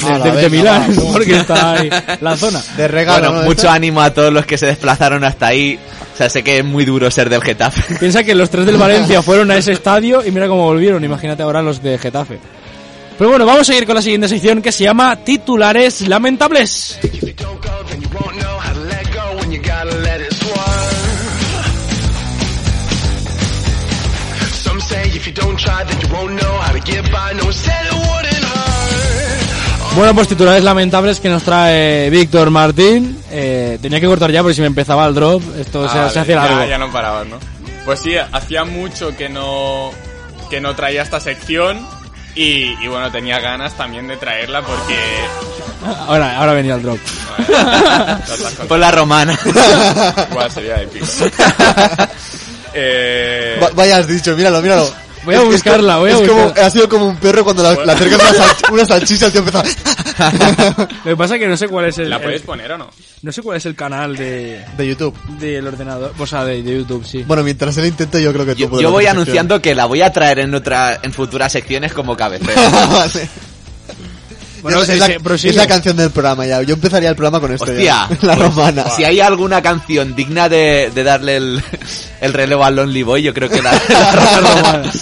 de, 0.01 0.07
Ala, 0.13 0.25
de- 0.25 0.31
de 0.43 0.49
venga, 0.49 0.79
Milán 0.81 0.97
porque 1.13 1.37
está 1.41 1.73
ahí 1.73 1.91
la 2.21 2.37
zona 2.37 2.63
De 2.77 2.87
regalo, 2.89 3.29
bueno, 3.29 3.43
¿no? 3.43 3.47
mucho 3.49 3.71
ánimo 3.71 4.01
a 4.03 4.13
todos 4.13 4.33
los 4.33 4.45
que 4.47 4.59
se 4.59 4.67
desplazaron 4.67 5.25
hasta 5.25 5.47
ahí. 5.49 5.79
O 6.15 6.17
sea, 6.17 6.31
sé 6.31 6.43
que 6.43 6.59
es 6.59 6.65
muy 6.65 6.85
duro 6.85 7.11
ser 7.11 7.29
del 7.29 7.43
Getafe. 7.43 7.95
Piensa 8.01 8.25
que 8.25 8.35
los 8.35 8.49
tres 8.51 8.67
del 8.67 8.77
Valencia 8.77 9.21
fueron 9.23 9.51
a 9.51 9.57
ese 9.57 9.73
estadio 9.73 10.25
y 10.25 10.31
mira 10.31 10.49
cómo 10.49 10.63
volvieron. 10.65 11.03
Imagínate 11.05 11.43
ahora 11.43 11.63
los 11.63 11.83
de 11.83 11.99
Getafe. 11.99 12.39
Pero 13.19 13.31
bueno, 13.31 13.47
vamos 13.47 13.69
a 13.71 13.75
ir 13.75 13.87
con 13.87 13.95
la 13.95 14.03
siguiente 14.03 14.29
sección 14.29 14.61
que 14.61 14.73
se 14.73 14.85
llama 14.85 15.17
Titulares 15.17 16.07
Lamentables. 16.07 16.99
Bueno, 29.97 30.15
pues 30.15 30.29
titulares 30.29 30.63
lamentables 30.63 31.21
que 31.21 31.29
nos 31.31 31.43
trae 31.43 32.11
Víctor 32.11 32.51
Martín. 32.51 33.19
Eh, 33.31 33.79
tenía 33.81 33.99
que 33.99 34.07
cortar 34.07 34.31
ya 34.31 34.43
porque 34.43 34.55
si 34.55 34.61
me 34.61 34.67
empezaba 34.67 35.07
el 35.07 35.15
drop, 35.15 35.43
esto 35.59 35.89
se, 35.89 35.99
Ah, 35.99 36.11
se 36.11 36.19
hace 36.21 36.33
ya- 36.33 36.37
largo. 36.45 36.65
Ya, 36.67 36.77
no 36.79 36.93
parabas, 36.93 37.27
¿no? 37.27 37.39
Pues 37.87 38.01
sí, 38.01 38.15
hacía 38.17 38.65
mucho 38.65 39.17
que 39.17 39.29
no, 39.31 39.91
que 40.51 40.61
no 40.61 40.75
traía 40.77 41.03
esta 41.03 41.19
sección 41.19 41.87
y, 42.35 42.75
y 42.85 42.89
bueno, 42.89 43.11
tenía 43.11 43.41
ganas 43.41 43.75
también 43.75 44.07
de 44.07 44.17
traerla 44.19 44.61
porque... 44.63 44.99
Ahora, 46.09 46.37
ahora 46.39 46.53
venía 46.53 46.75
el 46.75 46.83
drop. 46.83 46.99
Por 48.69 48.79
la 48.79 48.91
romana. 48.91 49.39
¿Cuál 50.33 50.51
sería 50.51 50.83
épico? 50.83 51.07
eh, 52.75 53.59
Va- 53.63 53.71
Vaya, 53.75 53.99
has 53.99 54.09
dicho, 54.09 54.35
míralo, 54.37 54.61
míralo. 54.61 54.91
Voy 55.27 55.35
a 55.35 55.41
buscarla, 55.43 55.95
como- 55.95 56.01
voy 56.01 56.11
a 56.11 56.15
es 56.15 56.29
como- 56.29 56.43
buscarla. 56.45 56.67
Ha 56.67 56.71
sido 56.71 56.89
como 56.89 57.07
un 57.09 57.17
perro 57.17 57.45
cuando 57.45 57.63
la- 57.63 57.85
le 57.85 57.93
acercas 57.93 58.21
una, 58.21 58.45
salch- 58.45 58.73
una 58.73 58.85
salchicha, 58.87 59.27
el 59.27 59.33
tío 59.33 59.41
empieza... 59.43 59.63
Lo 61.05 61.11
que 61.11 61.17
pasa 61.17 61.35
es 61.35 61.41
que 61.41 61.49
no 61.49 61.57
sé 61.57 61.69
cuál 61.69 61.87
es 61.87 61.99
el... 61.99 62.09
¿La 62.09 62.17
el- 62.17 62.23
puedes 62.23 62.43
poner 62.43 62.73
o 62.73 62.79
no? 62.79 62.89
no 63.23 63.33
sé 63.33 63.43
cuál 63.43 63.57
es 63.57 63.67
el 63.67 63.75
canal 63.75 64.17
de 64.17 64.65
De 64.77 64.87
YouTube. 64.87 65.15
del 65.39 65.67
ordenador, 65.67 66.13
o 66.19 66.27
sea, 66.27 66.45
de, 66.45 66.63
de 66.63 66.77
YouTube, 66.79 67.05
sí. 67.05 67.25
Bueno, 67.27 67.43
mientras 67.43 67.77
él 67.77 67.87
intenta, 67.87 68.19
yo 68.21 68.33
creo 68.33 68.47
que 68.47 68.53
tú 68.55 68.59
Yo, 68.61 68.71
puedes 68.71 68.83
yo 68.83 68.91
voy 68.91 69.05
hacer 69.07 69.17
anunciando 69.19 69.61
que 69.61 69.75
la 69.75 69.85
voy 69.87 70.01
a 70.03 70.13
traer 70.13 70.39
en 70.41 70.55
otra, 70.55 71.01
en 71.03 71.13
futuras 71.13 71.51
secciones 71.53 71.93
como 71.93 72.17
cabecera. 72.17 72.55
Vale. 72.87 73.29
Bueno, 74.67 74.83
es, 74.83 74.99
la, 74.99 75.07
es 75.07 75.55
la 75.55 75.67
canción 75.69 75.97
del 75.97 76.11
programa 76.11 76.45
ya. 76.45 76.61
Yo 76.63 76.75
empezaría 76.75 77.09
el 77.09 77.15
programa 77.15 77.41
con 77.41 77.53
esto. 77.53 77.65
Hostia, 77.67 78.09
ya. 78.09 78.09
la 78.23 78.35
pues, 78.35 78.49
romana. 78.49 78.91
Si 78.91 79.05
hay 79.05 79.21
alguna 79.21 79.63
canción 79.63 80.17
digna 80.17 80.49
de, 80.49 80.91
de 80.93 81.05
darle 81.05 81.37
el, 81.37 81.63
el 82.21 82.33
relevo 82.33 82.65
al 82.65 82.75
Lonely 82.75 83.03
Boy, 83.05 83.23
yo 83.23 83.33
creo 83.33 83.49
que 83.49 83.63
la, 83.63 83.73
la 83.89 84.13
romana. 84.41 84.93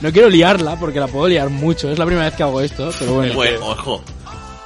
No 0.00 0.12
quiero 0.12 0.30
liarla 0.30 0.76
porque 0.80 0.98
la 0.98 1.08
puedo 1.08 1.28
liar 1.28 1.50
mucho. 1.50 1.90
Es 1.90 1.98
la 1.98 2.06
primera 2.06 2.26
vez 2.26 2.34
que 2.34 2.42
hago 2.42 2.60
esto, 2.62 2.90
pero 2.98 3.14
bueno. 3.14 3.34
Bueno, 3.34 3.66
ojo. 3.66 4.02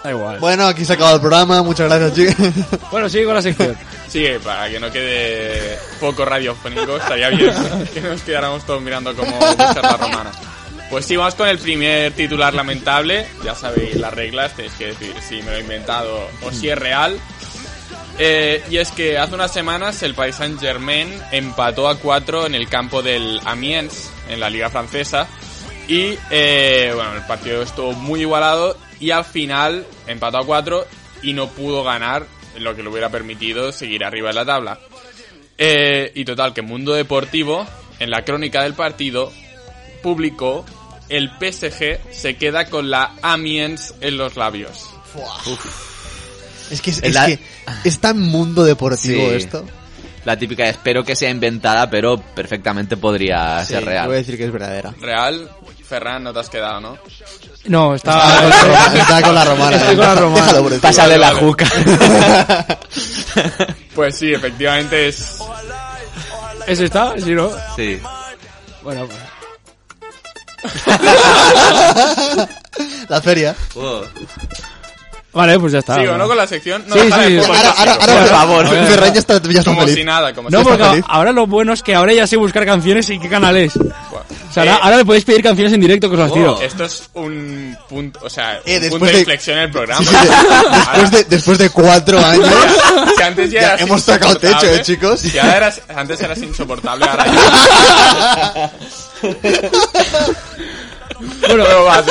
Da 0.04 0.10
igual. 0.12 0.38
Bueno, 0.38 0.66
aquí 0.66 0.84
se 0.84 0.92
ha 0.92 0.94
acabado 0.94 1.16
el 1.16 1.20
programa. 1.20 1.62
Muchas 1.64 1.88
gracias, 1.88 2.14
chicos. 2.14 2.80
Bueno, 2.92 3.08
sigue 3.08 3.24
con 3.24 3.34
la 3.34 3.42
sección. 3.42 3.76
Sí, 4.06 4.24
para 4.44 4.70
que 4.70 4.78
no 4.78 4.90
quede 4.92 5.76
poco 5.98 6.24
radiofónico, 6.24 6.96
estaría 6.96 7.28
bien 7.30 7.52
que 7.92 8.00
nos 8.00 8.22
quedáramos 8.22 8.64
todos 8.64 8.80
mirando 8.80 9.14
cómo 9.16 9.36
buscar 9.36 9.82
la 9.82 9.96
romana. 9.96 10.30
Pues 10.90 11.04
sí, 11.04 11.16
vamos 11.16 11.34
con 11.34 11.48
el 11.48 11.58
primer 11.58 12.12
titular 12.12 12.54
lamentable. 12.54 13.26
Ya 13.44 13.54
sabéis 13.54 13.96
las 13.96 14.14
reglas, 14.14 14.54
tenéis 14.54 14.74
que 14.74 14.86
decir 14.86 15.14
si 15.20 15.36
me 15.42 15.50
lo 15.50 15.56
he 15.56 15.60
inventado 15.60 16.28
o 16.42 16.52
si 16.52 16.68
es 16.68 16.78
real. 16.78 17.18
Eh, 18.18 18.62
y 18.70 18.78
es 18.78 18.92
que 18.92 19.18
hace 19.18 19.34
unas 19.34 19.52
semanas 19.52 20.02
el 20.02 20.14
Paris 20.14 20.36
Saint 20.36 20.58
Germain 20.58 21.08
empató 21.32 21.88
a 21.88 21.98
4 21.98 22.46
en 22.46 22.54
el 22.54 22.68
campo 22.68 23.02
del 23.02 23.40
Amiens, 23.44 24.10
en 24.28 24.40
la 24.40 24.48
liga 24.48 24.70
francesa. 24.70 25.26
Y 25.88 26.16
eh, 26.30 26.92
bueno, 26.94 27.14
el 27.14 27.26
partido 27.26 27.62
estuvo 27.62 27.92
muy 27.92 28.20
igualado 28.20 28.76
y 28.98 29.10
al 29.10 29.24
final 29.24 29.86
empató 30.06 30.38
a 30.38 30.46
4 30.46 30.86
y 31.22 31.32
no 31.32 31.48
pudo 31.48 31.84
ganar 31.84 32.26
lo 32.58 32.74
que 32.74 32.82
le 32.82 32.88
hubiera 32.88 33.10
permitido 33.10 33.72
seguir 33.72 34.04
arriba 34.04 34.30
en 34.30 34.36
la 34.36 34.46
tabla. 34.46 34.78
Eh, 35.58 36.12
y 36.14 36.24
total, 36.24 36.54
que 36.54 36.62
Mundo 36.62 36.92
Deportivo, 36.92 37.66
en 37.98 38.10
la 38.10 38.24
crónica 38.24 38.62
del 38.62 38.74
partido, 38.74 39.32
publicó 40.06 40.64
el 41.08 41.30
PSG 41.30 41.98
se 42.12 42.36
queda 42.36 42.66
con 42.66 42.90
la 42.90 43.10
Amiens 43.22 43.92
en 44.00 44.16
los 44.16 44.36
labios. 44.36 44.86
Es 46.70 46.80
que 46.80 46.90
es, 46.90 46.98
Es 46.98 47.02
es 47.08 47.14
la- 47.14 47.26
que 47.26 47.40
es 47.82 47.98
tan 47.98 48.20
mundo 48.20 48.62
deportivo 48.62 49.30
Sí. 49.30 49.34
esto. 49.34 49.64
La 50.24 50.36
típica, 50.38 50.68
espero 50.68 51.02
que 51.04 51.16
sea 51.16 51.28
inventada, 51.30 51.90
pero 51.90 52.18
perfectamente 52.20 52.96
podría 52.96 53.64
Sí, 53.64 53.72
ser 53.74 53.84
real. 53.84 54.06
Voy 54.06 54.14
a 54.14 54.18
decir 54.18 54.36
que 54.36 54.44
es 54.44 54.52
verdadera. 54.52 54.94
Real, 55.00 55.50
Ferran, 55.88 56.22
no 56.22 56.32
te 56.32 56.38
has 56.38 56.50
quedado, 56.50 56.80
¿no? 56.80 56.98
No, 57.64 57.94
Está 57.96 58.12
estaba... 58.12 58.40
con 58.40 58.48
la 58.50 58.64
romana, 58.64 59.00
está 59.00 59.22
con 59.22 59.34
la 59.34 59.44
romana. 59.50 59.76
Estoy 59.76 59.96
con 59.96 60.04
la 60.06 60.14
romana. 60.14 60.46
Déjalo. 60.52 60.80
Pásale 60.80 61.18
la 61.18 61.32
Vale. 61.32 61.40
juca. 61.40 61.66
Pues 63.94 64.18
sí, 64.18 64.32
efectivamente 64.32 65.08
es... 65.08 65.38
¿Ese 66.66 66.84
está? 66.84 67.14
Sí, 67.18 67.30
¿no? 67.32 67.50
sí. 67.76 67.98
Bueno, 68.82 69.06
pues... 69.06 69.18
La 73.08 73.20
feria. 73.22 73.54
Vale, 75.36 75.58
pues 75.60 75.72
ya 75.72 75.80
está. 75.80 75.96
¿Sigo, 76.00 76.16
no? 76.16 76.26
Con 76.26 76.36
la 76.38 76.46
sección. 76.46 76.82
No, 76.86 76.94
Sí, 76.94 77.00
sí, 77.02 77.08
sí. 77.10 77.12
Ahora, 77.46 77.70
ahora, 77.76 77.92
sigo. 77.92 78.04
ahora, 78.04 78.16
Por 78.16 78.28
favor. 78.28 78.66
Ferran 78.68 79.12
ya 79.12 79.20
está, 79.20 79.42
ya 79.42 79.58
está 79.58 79.64
Como 79.70 79.80
feliz. 79.82 79.94
si 79.94 80.02
nada, 80.04 80.32
como 80.34 80.48
No, 80.48 80.58
si 80.60 80.64
porque 80.64 80.84
feliz. 80.84 81.04
ahora 81.08 81.32
lo 81.32 81.46
bueno 81.46 81.74
es 81.74 81.82
que 81.82 81.94
ahora 81.94 82.14
ya 82.14 82.26
sé 82.26 82.36
buscar 82.38 82.64
canciones 82.64 83.10
y 83.10 83.18
qué 83.18 83.28
canal 83.28 83.54
es. 83.58 83.76
O 83.76 83.82
sea, 84.50 84.62
ahora, 84.62 84.72
Eh, 84.76 84.78
ahora 84.82 84.96
me 84.96 85.04
podéis 85.04 85.24
pedir 85.26 85.42
canciones 85.42 85.74
en 85.74 85.80
directo 85.80 86.08
que 86.08 86.14
os 86.14 86.20
las 86.20 86.32
tiro. 86.32 86.58
Esto 86.62 86.84
es 86.86 87.10
un 87.12 87.76
punto, 87.86 88.18
o 88.22 88.30
sea, 88.30 88.54
Eh, 88.64 88.76
un 88.76 88.80
después 88.80 88.90
punto 88.92 89.04
de 89.06 89.12
de- 89.12 89.18
inflexión 89.18 89.58
en 89.58 89.64
el 89.64 89.70
programa. 89.70 90.00
Sí, 90.02 90.06
sí, 90.06 90.16
de- 90.16 90.30
después, 90.88 91.10
de, 91.10 91.24
después 91.24 91.58
de 91.58 91.70
cuatro 91.70 92.18
años, 92.18 92.48
Si 93.18 93.22
antes 93.22 93.50
ya, 93.50 93.60
Ya 93.60 93.66
eras 93.68 93.80
hemos 93.82 94.04
tocado 94.06 94.36
techo, 94.38 94.66
eh, 94.66 94.80
chicos. 94.82 95.20
Si 95.20 95.38
ahora 95.38 95.56
eras, 95.58 95.82
antes 95.94 96.18
eras 96.20 96.38
insoportable, 96.38 97.04
ahora 97.04 97.26
ya. 97.26 98.70
Bueno, 101.48 101.64
va. 101.84 102.02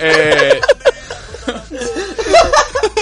Eh, 0.00 0.60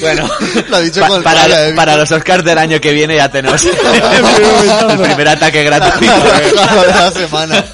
Bueno, 0.00 0.28
Lo 0.68 0.80
dicho 0.80 1.00
pa- 1.00 1.08
con 1.08 1.22
para, 1.22 1.68
eh, 1.68 1.72
para 1.74 1.96
los 1.96 2.10
Oscars 2.12 2.44
del 2.44 2.58
año 2.58 2.80
que 2.80 2.92
viene 2.92 3.16
ya 3.16 3.28
tenemos 3.30 3.64
el 3.64 4.98
primer 5.00 5.28
ataque 5.28 5.64
gratuito. 5.64 6.12
De 6.14 6.86
la 6.88 7.10
semana. 7.10 7.64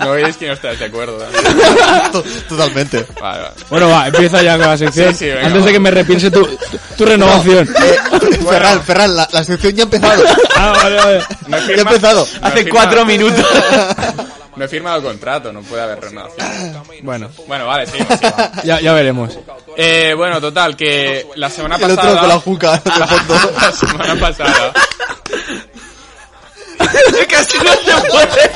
no 0.00 0.10
veis 0.12 0.36
que 0.36 0.48
no 0.48 0.52
estás 0.54 0.78
de 0.78 0.84
acuerdo. 0.84 1.18
To- 2.12 2.22
Totalmente. 2.48 3.06
Vale, 3.20 3.42
vale. 3.42 3.54
Bueno, 3.70 3.88
va, 3.88 4.08
empieza 4.08 4.42
ya 4.42 4.58
con 4.58 4.66
la 4.68 4.76
sección. 4.76 5.12
Sí, 5.12 5.18
sí, 5.20 5.26
venga, 5.30 5.46
Antes 5.46 5.64
de 5.64 5.72
que 5.72 5.80
me 5.80 5.90
repiense 5.90 6.30
tu, 6.30 6.46
tu 6.98 7.04
renovación. 7.06 7.66
Ferran, 8.48 8.82
Ferran, 8.82 9.16
la, 9.16 9.28
la 9.32 9.44
sección 9.44 9.72
ya 9.74 9.82
ha 9.82 9.84
empezado. 9.84 10.22
Ah, 10.56 10.72
vale, 10.82 10.96
vale. 10.96 11.22
No 11.46 11.56
he 11.56 11.60
Ya 11.60 11.64
ha 11.64 11.68
firma- 11.68 11.90
empezado. 11.92 12.28
no 12.42 12.48
Hace 12.48 12.64
firmado- 12.64 12.70
cuatro 12.72 13.04
minutos. 13.06 13.46
No 14.56 14.64
he 14.64 14.68
firmado 14.68 15.02
contrato, 15.02 15.52
no 15.52 15.62
puede 15.62 15.82
haber 15.82 16.00
renovación. 16.00 16.84
Bueno, 17.02 17.28
Bueno, 17.46 17.66
vale, 17.66 17.86
seguimos. 17.86 18.18
ya, 18.64 18.80
ya 18.80 18.92
veremos. 18.92 19.38
Eh, 19.76 20.14
bueno, 20.16 20.40
total, 20.40 20.76
que 20.76 21.26
la 21.34 21.50
semana 21.50 21.76
El 21.76 21.82
pasada... 21.82 22.08
otro 22.08 22.20
con 22.20 22.28
la 22.28 22.38
juca 22.40 22.78
fondo. 22.80 23.34
la 23.60 23.72
semana 23.72 24.16
pasada... 24.20 24.72
Casi 27.28 27.58
no 27.58 27.72
se 27.72 27.92
puede. 28.10 28.50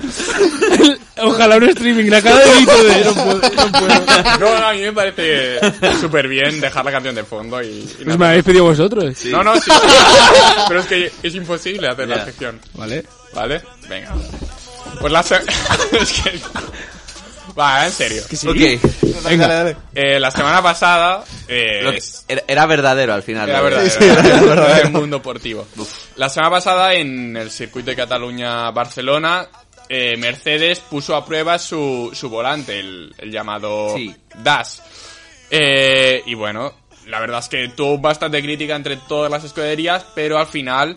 Ojalá 1.22 1.56
un 1.56 1.68
streaming, 1.68 2.06
la 2.10 2.22
cara 2.22 2.38
de 2.38 2.58
Vito 2.58 2.84
de 2.84 3.04
no 3.04 3.14
puedo, 3.14 3.34
no 3.34 3.72
puedo. 3.72 4.38
No, 4.40 4.58
no, 4.60 4.66
a 4.68 4.72
mí 4.72 4.80
me 4.80 4.92
parece 4.92 5.58
súper 6.00 6.28
bien 6.28 6.60
dejar 6.60 6.84
la 6.84 6.90
canción 6.92 7.14
de 7.14 7.24
fondo 7.24 7.62
y... 7.62 7.66
y 7.66 8.04
Pues 8.04 8.18
me 8.18 8.26
habéis 8.28 8.44
pedido 8.44 8.64
vosotros. 8.64 9.24
No, 9.26 9.42
no, 9.44 9.60
sí. 9.60 9.70
Pero 10.68 10.80
es 10.80 10.86
que 10.86 11.12
es 11.22 11.34
imposible 11.34 11.88
hacer 11.88 12.08
la 12.08 12.24
sección. 12.24 12.60
Vale. 12.74 13.04
¿Vale? 13.34 13.62
Venga. 13.88 14.14
Pues 15.00 15.12
la 15.12 15.22
se... 15.22 15.36
es 16.00 16.12
que... 16.12 16.40
Va, 17.58 17.84
en 17.84 17.92
serio. 17.92 18.22
Ok. 18.46 19.24
Venga. 19.28 19.74
Eh, 19.94 20.18
la 20.20 20.30
semana 20.30 20.62
pasada... 20.62 21.24
eh, 21.48 21.98
era, 22.28 22.42
era 22.46 22.66
verdadero 22.66 23.12
al 23.12 23.22
final. 23.22 23.48
Era 23.48 23.58
¿no? 23.58 23.64
verdad, 23.64 23.84
Sí, 23.84 23.90
sí, 23.90 24.04
era 24.04 24.12
era 24.12 24.22
verdad. 24.22 24.46
verdadero. 24.46 24.86
El 24.86 24.92
mundo 24.92 25.16
deportivo. 25.18 25.66
La 26.16 26.28
semana 26.28 26.50
pasada 26.52 26.94
en 26.94 27.36
el 27.36 27.50
circuito 27.50 27.90
de 27.90 27.96
Cataluña-Barcelona, 27.96 29.48
eh, 29.92 30.16
Mercedes 30.16 30.78
puso 30.78 31.16
a 31.16 31.24
prueba 31.26 31.58
su, 31.58 32.10
su 32.14 32.30
volante, 32.30 32.78
el, 32.78 33.12
el 33.18 33.30
llamado 33.32 33.94
Sí. 33.96 34.14
DAS. 34.42 34.82
Eh, 35.50 36.22
y 36.26 36.34
bueno, 36.34 36.72
la 37.08 37.18
verdad 37.18 37.40
es 37.40 37.48
que 37.48 37.68
tuvo 37.70 37.98
bastante 37.98 38.40
crítica 38.40 38.76
entre 38.76 38.96
todas 38.96 39.30
las 39.30 39.42
escuderías, 39.42 40.06
pero 40.14 40.38
al 40.38 40.46
final 40.46 40.96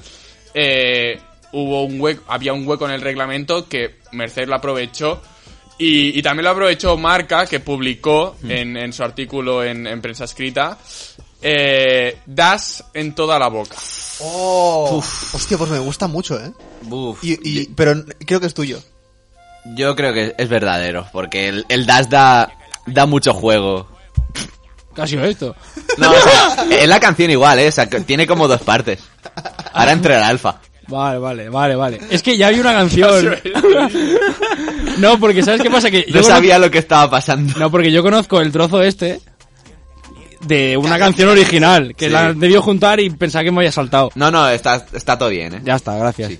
eh, 0.53 1.19
hubo 1.53 1.83
un 1.85 1.99
hueco, 1.99 2.23
había 2.27 2.53
un 2.53 2.67
hueco 2.67 2.85
en 2.85 2.91
el 2.91 3.01
reglamento 3.01 3.67
que 3.67 3.95
Mercedes 4.11 4.47
lo 4.47 4.55
aprovechó. 4.55 5.21
Y, 5.79 6.17
y 6.17 6.21
también 6.21 6.45
lo 6.45 6.51
aprovechó 6.51 6.95
Marca, 6.97 7.47
que 7.47 7.59
publicó 7.59 8.37
en, 8.47 8.77
en 8.77 8.93
su 8.93 9.03
artículo 9.03 9.63
en, 9.63 9.87
en 9.87 10.01
prensa 10.03 10.25
escrita, 10.25 10.77
eh, 11.43 12.17
Das 12.25 12.83
en 12.93 13.13
toda 13.13 13.37
la 13.37 13.47
boca. 13.49 13.75
Oh. 14.19 15.03
Hostia, 15.33 15.57
pues 15.57 15.69
me 15.69 15.79
gusta 15.79 16.07
mucho, 16.07 16.39
¿eh? 16.39 16.51
Buf. 16.83 17.23
Y, 17.23 17.33
y, 17.43 17.65
pero 17.67 18.03
creo 18.25 18.39
que 18.39 18.47
es 18.47 18.53
tuyo. 18.53 18.79
Yo 19.75 19.95
creo 19.95 20.13
que 20.13 20.35
es 20.37 20.49
verdadero, 20.49 21.07
porque 21.13 21.47
el, 21.47 21.65
el 21.69 21.85
Dash 21.85 22.07
da, 22.07 22.51
da 22.85 23.05
mucho 23.05 23.33
juego. 23.33 23.87
Casi 24.93 25.15
esto. 25.17 25.55
No, 25.97 26.11
o 26.11 26.13
sea, 26.13 26.65
es 26.81 26.87
la 26.87 26.99
canción 26.99 27.31
igual, 27.31 27.57
¿eh? 27.59 27.69
O 27.69 27.71
sea, 27.71 27.87
tiene 27.89 28.27
como 28.27 28.47
dos 28.47 28.61
partes. 28.61 28.99
Ahora 29.73 29.91
entre 29.93 30.15
el 30.15 30.21
alfa. 30.23 30.59
Vale, 30.87 31.17
vale, 31.17 31.49
vale, 31.49 31.75
vale. 31.75 31.99
Es 32.11 32.21
que 32.21 32.37
ya 32.37 32.47
hay 32.47 32.59
una 32.59 32.73
canción. 32.73 33.35
No, 34.99 35.19
porque 35.19 35.41
¿sabes 35.41 35.61
qué 35.61 35.71
pasa? 35.71 35.89
Que 35.89 36.05
No 36.07 36.19
conozco- 36.21 36.27
sabía 36.29 36.59
lo 36.59 36.69
que 36.69 36.77
estaba 36.77 37.09
pasando. 37.09 37.57
No, 37.57 37.71
porque 37.71 37.91
yo 37.91 38.03
conozco 38.03 38.39
el 38.41 38.51
trozo 38.51 38.83
este 38.83 39.19
de 40.43 40.77
una 40.77 40.97
canción 40.99 41.29
original 41.29 41.95
que 41.95 42.05
Sí. 42.05 42.11
la 42.11 42.33
debió 42.33 42.61
juntar 42.61 42.99
y 42.99 43.09
pensaba 43.09 43.43
que 43.43 43.51
me 43.51 43.59
había 43.59 43.71
saltado. 43.71 44.11
No, 44.15 44.29
no, 44.31 44.47
está, 44.49 44.85
está 44.93 45.17
todo 45.17 45.29
bien, 45.29 45.55
¿eh? 45.55 45.61
Ya 45.63 45.75
está, 45.75 45.95
gracias. 45.97 46.29
Sí. 46.31 46.39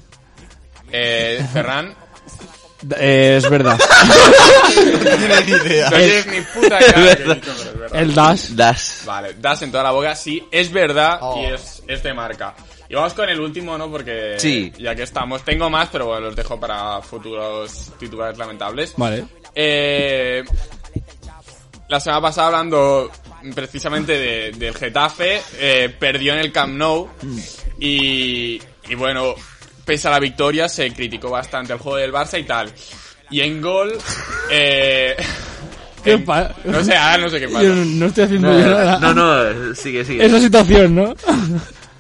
Eh, 0.92 1.46
Ferran, 1.54 1.96
Eh, 3.00 3.36
es 3.38 3.50
verdad. 3.50 3.80
No 4.76 5.00
tiene 5.18 5.42
ni 5.46 5.52
idea. 5.52 5.90
no 5.90 5.98
tienes 5.98 6.28
ni 6.28 6.42
puta 6.42 6.78
dicho, 6.80 6.94
pero 6.96 7.12
es 7.14 7.80
verdad. 7.80 8.00
El 8.02 8.14
Dash. 8.14 8.50
Dash. 8.50 9.06
Vale, 9.06 9.36
das 9.40 9.62
en 9.62 9.72
toda 9.72 9.84
la 9.84 9.92
boca, 9.92 10.16
sí, 10.16 10.44
es 10.52 10.72
verdad 10.72 11.20
Oh. 11.22 11.42
y 11.42 11.46
es, 11.54 11.82
es 11.88 12.04
de 12.04 12.14
marca. 12.14 12.54
Y 12.90 12.96
vamos 12.96 13.14
con 13.14 13.30
el 13.30 13.40
último, 13.40 13.78
¿no? 13.78 13.90
Porque 13.90 14.36
Sí. 14.38 14.72
ya 14.80 14.94
que 14.96 15.04
estamos, 15.04 15.44
tengo 15.44 15.70
más, 15.70 15.90
pero 15.92 16.08
bueno, 16.08 16.22
los 16.28 16.36
dejo 16.36 16.60
para 16.60 17.02
futuros 17.02 17.92
titulares 18.00 18.38
lamentables. 18.38 18.94
Vale. 18.98 19.26
Eh, 19.56 20.44
la 21.88 22.00
semana 22.00 22.22
pasada 22.22 22.48
hablando 22.48 23.10
precisamente 23.56 24.14
de- 24.18 24.52
del 24.52 24.76
Getafe, 24.76 25.42
eh, 25.58 25.94
perdió 26.00 26.34
en 26.34 26.40
el 26.40 26.52
Camp 26.52 26.74
Nou 26.76 27.10
y, 27.80 28.62
y 28.90 28.96
bueno, 28.96 29.36
pese 29.86 30.08
a 30.08 30.12
la 30.12 30.20
victoria 30.20 30.70
se 30.70 30.92
criticó 30.94 31.30
bastante 31.30 31.74
el 31.74 31.80
juego 31.80 31.98
del 31.98 32.12
Barça 32.14 32.40
y 32.40 32.44
tal. 32.44 32.72
Y 33.30 33.42
en 33.42 33.62
gol... 33.62 33.98
Eh, 34.52 35.16
¿Qué 36.04 36.12
en- 36.14 36.26
no 36.66 36.84
sé, 36.84 36.96
ahora 36.96 37.18
no 37.18 37.30
sé 37.30 37.40
qué 37.40 37.48
pasa. 37.48 37.64
Yo 37.64 37.74
no 37.76 38.06
estoy 38.08 38.24
haciendo 38.26 38.52
yo 38.60 38.66
nada. 38.68 39.00
No, 39.00 39.14
no, 39.14 39.74
sigue, 39.76 40.04
sigue. 40.04 40.26
Esa 40.26 40.40
situación, 40.40 40.94
¿no? 40.96 41.16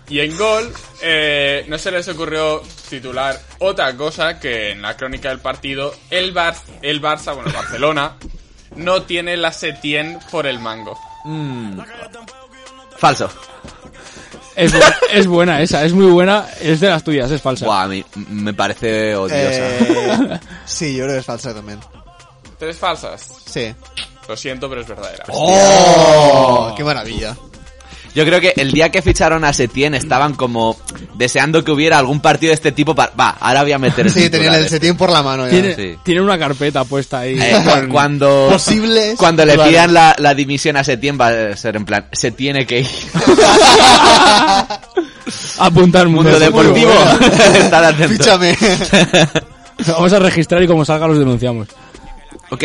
Y 0.09 0.19
en 0.19 0.37
gol, 0.37 0.71
eh, 1.01 1.63
no 1.69 1.77
se 1.77 1.89
les 1.89 2.05
ocurrió 2.09 2.61
titular 2.89 3.39
otra 3.59 3.95
cosa 3.95 4.39
que 4.41 4.71
en 4.71 4.81
la 4.81 4.97
crónica 4.97 5.29
del 5.29 5.39
partido, 5.39 5.95
el, 6.09 6.33
Bar 6.33 6.53
el 6.81 7.01
Barça, 7.01 7.33
bueno, 7.33 7.51
Barcelona, 7.53 8.17
no 8.75 9.03
tiene 9.03 9.37
la 9.37 9.53
Setien 9.53 10.19
por 10.29 10.45
el 10.47 10.59
mango. 10.59 10.99
Mm. 11.23 11.79
Falso. 12.97 13.29
Es, 14.55 14.71
bu- 14.73 14.93
es 15.11 15.25
buena 15.27 15.61
esa, 15.61 15.83
es 15.83 15.93
muy 15.93 16.05
buena. 16.11 16.45
Es 16.61 16.79
de 16.79 16.89
las 16.89 17.03
tuyas, 17.03 17.29
es 17.31 17.41
falsa. 17.41 17.65
Buah, 17.65 17.83
a 17.83 17.87
mí 17.87 18.03
me 18.29 18.53
parece 18.53 19.15
odiosa. 19.15 19.39
Eh, 19.43 20.39
sí, 20.65 20.95
yo 20.95 21.03
creo 21.05 21.15
que 21.15 21.19
es 21.19 21.25
falsa 21.25 21.53
también. 21.53 21.79
¿Tres 22.59 22.77
falsas? 22.77 23.27
Sí. 23.45 23.73
Lo 24.27 24.37
siento, 24.37 24.69
pero 24.69 24.81
es 24.81 24.87
verdadera. 24.87 25.25
¡Oh! 25.29 26.73
¡Qué 26.77 26.83
maravilla! 26.83 27.35
Yo 28.15 28.25
creo 28.25 28.39
que 28.39 28.53
el 28.57 28.71
día 28.71 28.91
que 28.91 29.01
ficharon 29.01 29.43
a 29.43 29.53
Setien 29.53 29.95
estaban 29.95 30.35
como 30.35 30.77
deseando 31.15 31.63
que 31.63 31.71
hubiera 31.71 31.97
algún 31.97 32.19
partido 32.21 32.51
de 32.51 32.55
este 32.55 32.71
tipo 32.71 32.93
para... 32.93 33.11
Va, 33.19 33.29
ahora 33.39 33.63
voy 33.63 33.71
a 33.71 33.79
meter 33.79 34.05
el 34.07 34.13
Sí, 34.13 34.21
titular 34.23 34.41
tenía 34.43 34.57
el 34.59 34.65
este. 34.65 34.75
Setién 34.77 34.97
por 34.97 35.11
la 35.11 35.23
mano 35.23 35.45
ya. 35.45 35.49
Tiene, 35.51 35.75
Sí. 35.75 35.97
tiene 36.03 36.21
una 36.21 36.37
carpeta 36.37 36.83
puesta 36.85 37.19
ahí. 37.19 37.39
Eh, 37.41 37.55
cu- 37.63 37.91
cuando 37.91 38.49
Posibles 38.51 39.15
cuando 39.17 39.45
le 39.45 39.57
pidan 39.57 39.93
la, 39.93 40.15
la 40.19 40.33
dimisión 40.35 40.77
a 40.77 40.83
Setien 40.83 41.17
va 41.19 41.29
a 41.29 41.57
ser 41.57 41.75
en 41.75 41.85
plan 41.85 42.05
se 42.11 42.31
tiene 42.31 42.65
que 42.67 42.81
ir 42.81 42.87
Apuntar 45.57 46.07
mundo, 46.07 46.29
mundo 46.31 46.39
deportivo 46.39 46.91
Estar 47.55 47.83
atento. 47.83 48.09
Fíchame. 48.13 48.55
Vamos 49.87 50.13
a 50.13 50.19
registrar 50.19 50.61
y 50.63 50.67
como 50.67 50.85
salga 50.85 51.07
los 51.07 51.17
denunciamos. 51.17 51.67
ok 52.51 52.63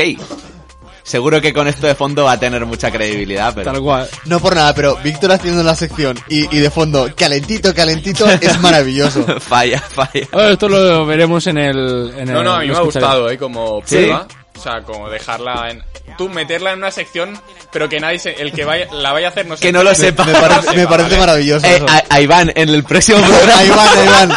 seguro 1.09 1.40
que 1.40 1.52
con 1.52 1.66
esto 1.68 1.86
de 1.86 1.94
fondo 1.94 2.24
va 2.24 2.32
a 2.32 2.39
tener 2.40 2.64
mucha 2.66 2.90
credibilidad 2.90 3.52
pero 3.55 3.72
Tal 3.72 3.80
cual. 3.82 4.09
No 4.26 4.40
por 4.40 4.55
nada, 4.55 4.74
pero 4.74 4.97
Víctor 5.02 5.32
haciendo 5.32 5.62
la 5.62 5.74
sección 5.74 6.18
y, 6.28 6.55
y 6.56 6.60
de 6.60 6.70
fondo, 6.70 7.09
calentito, 7.16 7.74
calentito, 7.74 8.26
es 8.28 8.60
maravilloso. 8.62 9.24
falla 9.40 9.80
falla 9.80 10.26
Bueno, 10.32 10.51
esto 10.51 10.68
lo 10.68 11.06
veremos 11.06 11.47
en 11.47 11.59
el. 11.59 12.12
En 12.16 12.32
No, 12.32 12.39
el- 12.40 12.44
no, 12.44 12.52
a 12.55 12.60
mí 12.60 12.68
me 12.68 12.76
ha 12.76 12.80
gustado, 12.80 13.30
¿eh? 13.30 13.39
Como 13.39 13.80
¿Sí? 13.85 13.97
prueba. 13.97 14.26
O 14.56 14.60
sea, 14.60 14.82
como 14.82 15.09
dejarla 15.09 15.70
en... 15.70 15.82
Tú 16.19 16.28
meterla 16.28 16.73
en 16.73 16.78
una 16.78 16.90
sección, 16.90 17.39
pero 17.73 17.89
que 17.89 18.01
nadie 18.01 18.19
se... 18.19 18.32
El 18.32 18.53
que 18.53 18.65
vaya, 18.65 18.89
la 18.93 19.12
vaya 19.12 19.28
a 19.28 19.31
hacer 19.31 19.47
no 19.47 19.57
que 19.57 19.73
no 19.73 19.82
lo 19.85 19.95
sepa 19.95 20.24
Me 20.24 20.32
parece, 20.35 20.77
me 20.77 20.86
parece 20.86 21.16
maravilloso. 21.16 21.65
Eh, 21.66 21.77
eso. 21.77 21.86
a, 21.89 22.03
a 22.11 22.20
Iván 22.20 22.53
en 22.55 22.69
el 22.70 22.82
próximo 22.85 23.19
programa 23.27 23.57
Ahí 23.59 23.69
van, 23.70 23.89
ahí 23.99 24.09
van. 24.09 24.32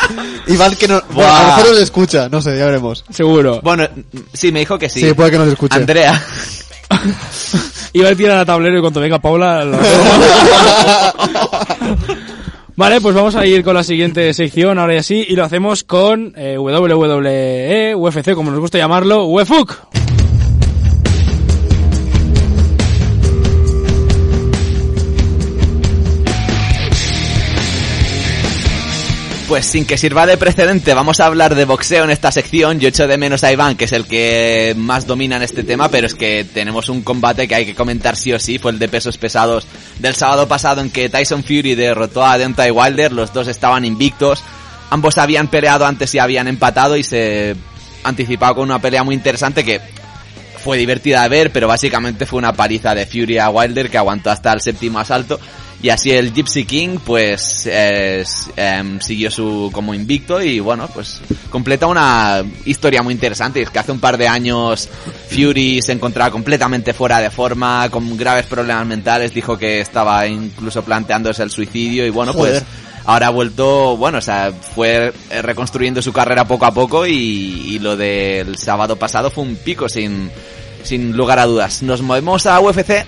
Iván 0.48 0.76
que 0.76 0.88
no... 0.88 1.02
Bueno, 1.10 1.36
a 1.36 1.42
lo 1.42 1.48
mejor 1.48 1.70
nos 1.72 1.80
escucha, 1.80 2.30
no 2.30 2.40
sé, 2.42 2.56
ya 2.58 2.66
veremos. 2.68 3.04
Seguro. 3.10 3.60
bueno 3.64 3.88
sí 4.32 4.52
me 4.52 4.60
dijo 4.60 4.78
que 4.78 4.88
sí 4.90 5.02
Sí, 5.02 5.14
puede 5.14 5.32
que 5.32 5.38
nos 5.40 5.48
escuche. 5.48 5.76
Andrea 5.76 6.24
Iba 7.94 8.10
a 8.10 8.16
tirar 8.16 8.38
a 8.38 8.46
tablero 8.46 8.78
y 8.78 8.82
cuando 8.82 9.02
venga 9.02 9.20
Paula. 9.20 9.66
lo- 9.66 9.78
Vale, 12.76 13.02
pues 13.02 13.14
vamos 13.14 13.36
a 13.36 13.46
ir 13.46 13.64
con 13.64 13.74
la 13.76 13.84
siguiente 13.84 14.34
sección, 14.34 14.80
ahora 14.80 14.96
ya 14.96 15.04
sí, 15.04 15.26
y 15.28 15.36
lo 15.36 15.44
hacemos 15.44 15.84
con 15.84 16.34
eh, 16.38 16.58
WWE, 16.58 17.94
UFC, 17.96 18.34
como 18.34 18.50
nos 18.50 18.60
gusta 18.60 18.78
llamarlo, 18.78 19.26
UEFUC. 19.26 19.78
Pues 29.52 29.66
sin 29.66 29.84
que 29.84 29.98
sirva 29.98 30.26
de 30.26 30.38
precedente, 30.38 30.94
vamos 30.94 31.20
a 31.20 31.26
hablar 31.26 31.56
de 31.56 31.66
boxeo 31.66 32.06
en 32.06 32.10
esta 32.10 32.32
sección. 32.32 32.80
Yo 32.80 32.88
echo 32.88 33.06
de 33.06 33.18
menos 33.18 33.44
a 33.44 33.52
Iván, 33.52 33.76
que 33.76 33.84
es 33.84 33.92
el 33.92 34.06
que 34.06 34.74
más 34.78 35.06
domina 35.06 35.36
en 35.36 35.42
este 35.42 35.64
tema, 35.64 35.90
pero 35.90 36.08
es 36.08 36.16
que 36.16 36.46
tenemos 36.46 36.88
un 36.88 37.02
combate 37.02 37.50
que 37.50 37.56
hay 37.56 37.66
que 37.66 37.76
comentar 37.76 38.16
sí 38.16 38.32
o 38.32 38.40
sí. 38.40 38.60
Fue 38.60 38.72
el 38.72 38.80
de 38.80 38.88
pesos 38.88 39.18
pesados 39.18 39.68
del 40.00 40.16
sábado 40.16 40.48
pasado 40.48 40.80
en 40.80 40.90
que 40.90 41.10
Tyson 41.10 41.44
Fury 41.44 41.76
derrotó 41.76 42.26
a 42.26 42.38
Deontay 42.38 42.72
Wilder. 42.72 43.12
Los 43.12 43.34
dos 43.34 43.50
estaban 43.50 43.84
invictos. 43.84 44.42
Ambos 44.90 45.18
habían 45.18 45.50
peleado 45.50 45.86
antes 45.86 46.16
y 46.16 46.20
habían 46.20 46.48
empatado 46.48 46.96
y 46.96 47.04
se 47.04 47.54
anticipaba 48.06 48.56
con 48.56 48.64
una 48.64 48.80
pelea 48.80 49.04
muy 49.04 49.16
interesante 49.16 49.66
que 49.66 49.82
fue 50.64 50.78
divertida 50.78 51.24
de 51.24 51.28
ver, 51.28 51.52
pero 51.52 51.68
básicamente 51.68 52.26
fue 52.26 52.40
una 52.40 52.54
paliza 52.54 52.96
de 52.96 53.06
Fury 53.06 53.40
a 53.40 53.50
Wilder 53.50 53.90
que 53.90 53.98
aguantó 53.98 54.32
hasta 54.32 54.54
el 54.54 54.62
séptimo 54.62 55.00
asalto. 55.00 55.42
Y 55.84 55.90
así 55.90 56.12
el 56.12 56.32
Gypsy 56.32 56.66
King, 56.66 57.00
pues, 57.04 57.66
es, 57.66 58.50
em, 58.56 59.00
siguió 59.00 59.32
su 59.32 59.72
como 59.74 59.96
invicto 59.96 60.40
y 60.40 60.60
bueno, 60.60 60.88
pues 60.94 61.22
completa 61.50 61.88
una 61.88 62.44
historia 62.66 63.02
muy 63.02 63.16
interesante. 63.16 63.62
Es 63.62 63.70
que 63.72 63.80
hace 63.80 63.92
un 63.92 64.00
par 64.00 64.18
de 64.18 64.28
años 64.28 64.88
Fury 65.30 65.82
se 65.82 65.94
encontraba 65.94 66.30
completamente 66.30 66.94
fuera 66.94 67.20
de 67.20 67.32
forma, 67.32 67.90
con 67.90 68.16
graves 68.16 68.46
problemas 68.46 68.86
mentales, 68.86 69.34
dijo 69.34 69.58
que 69.58 69.80
estaba 69.80 70.28
incluso 70.28 70.84
planteándose 70.84 71.42
el 71.42 71.50
suicidio 71.50 72.06
y 72.06 72.12
bueno, 72.12 72.34
Joder. 72.34 72.62
pues 72.62 72.66
ahora 73.06 73.28
ha 73.28 73.32
vuelto, 73.32 73.98
bueno, 73.98 74.20
o 74.20 74.22
sea, 74.22 74.52
fue 74.52 75.12
eh, 75.32 75.42
reconstruyendo 75.42 76.04
su 76.04 76.14
carrera 76.14 76.46
poco 76.46 76.68
a 76.68 76.74
poco 76.74 77.08
y, 77.08 77.14
y 77.14 77.80
lo 77.80 77.98
del 77.98 78.56
sábado 78.60 78.98
pasado 78.98 79.32
fue 79.32 79.46
un 79.46 79.56
pico 79.56 79.90
sin, 79.90 80.30
sin 80.84 81.18
lugar 81.18 81.40
a 81.40 81.48
dudas. 81.48 81.82
Nos 81.82 82.04
movemos 82.04 82.46
a 82.46 82.60
UFC 82.60 83.04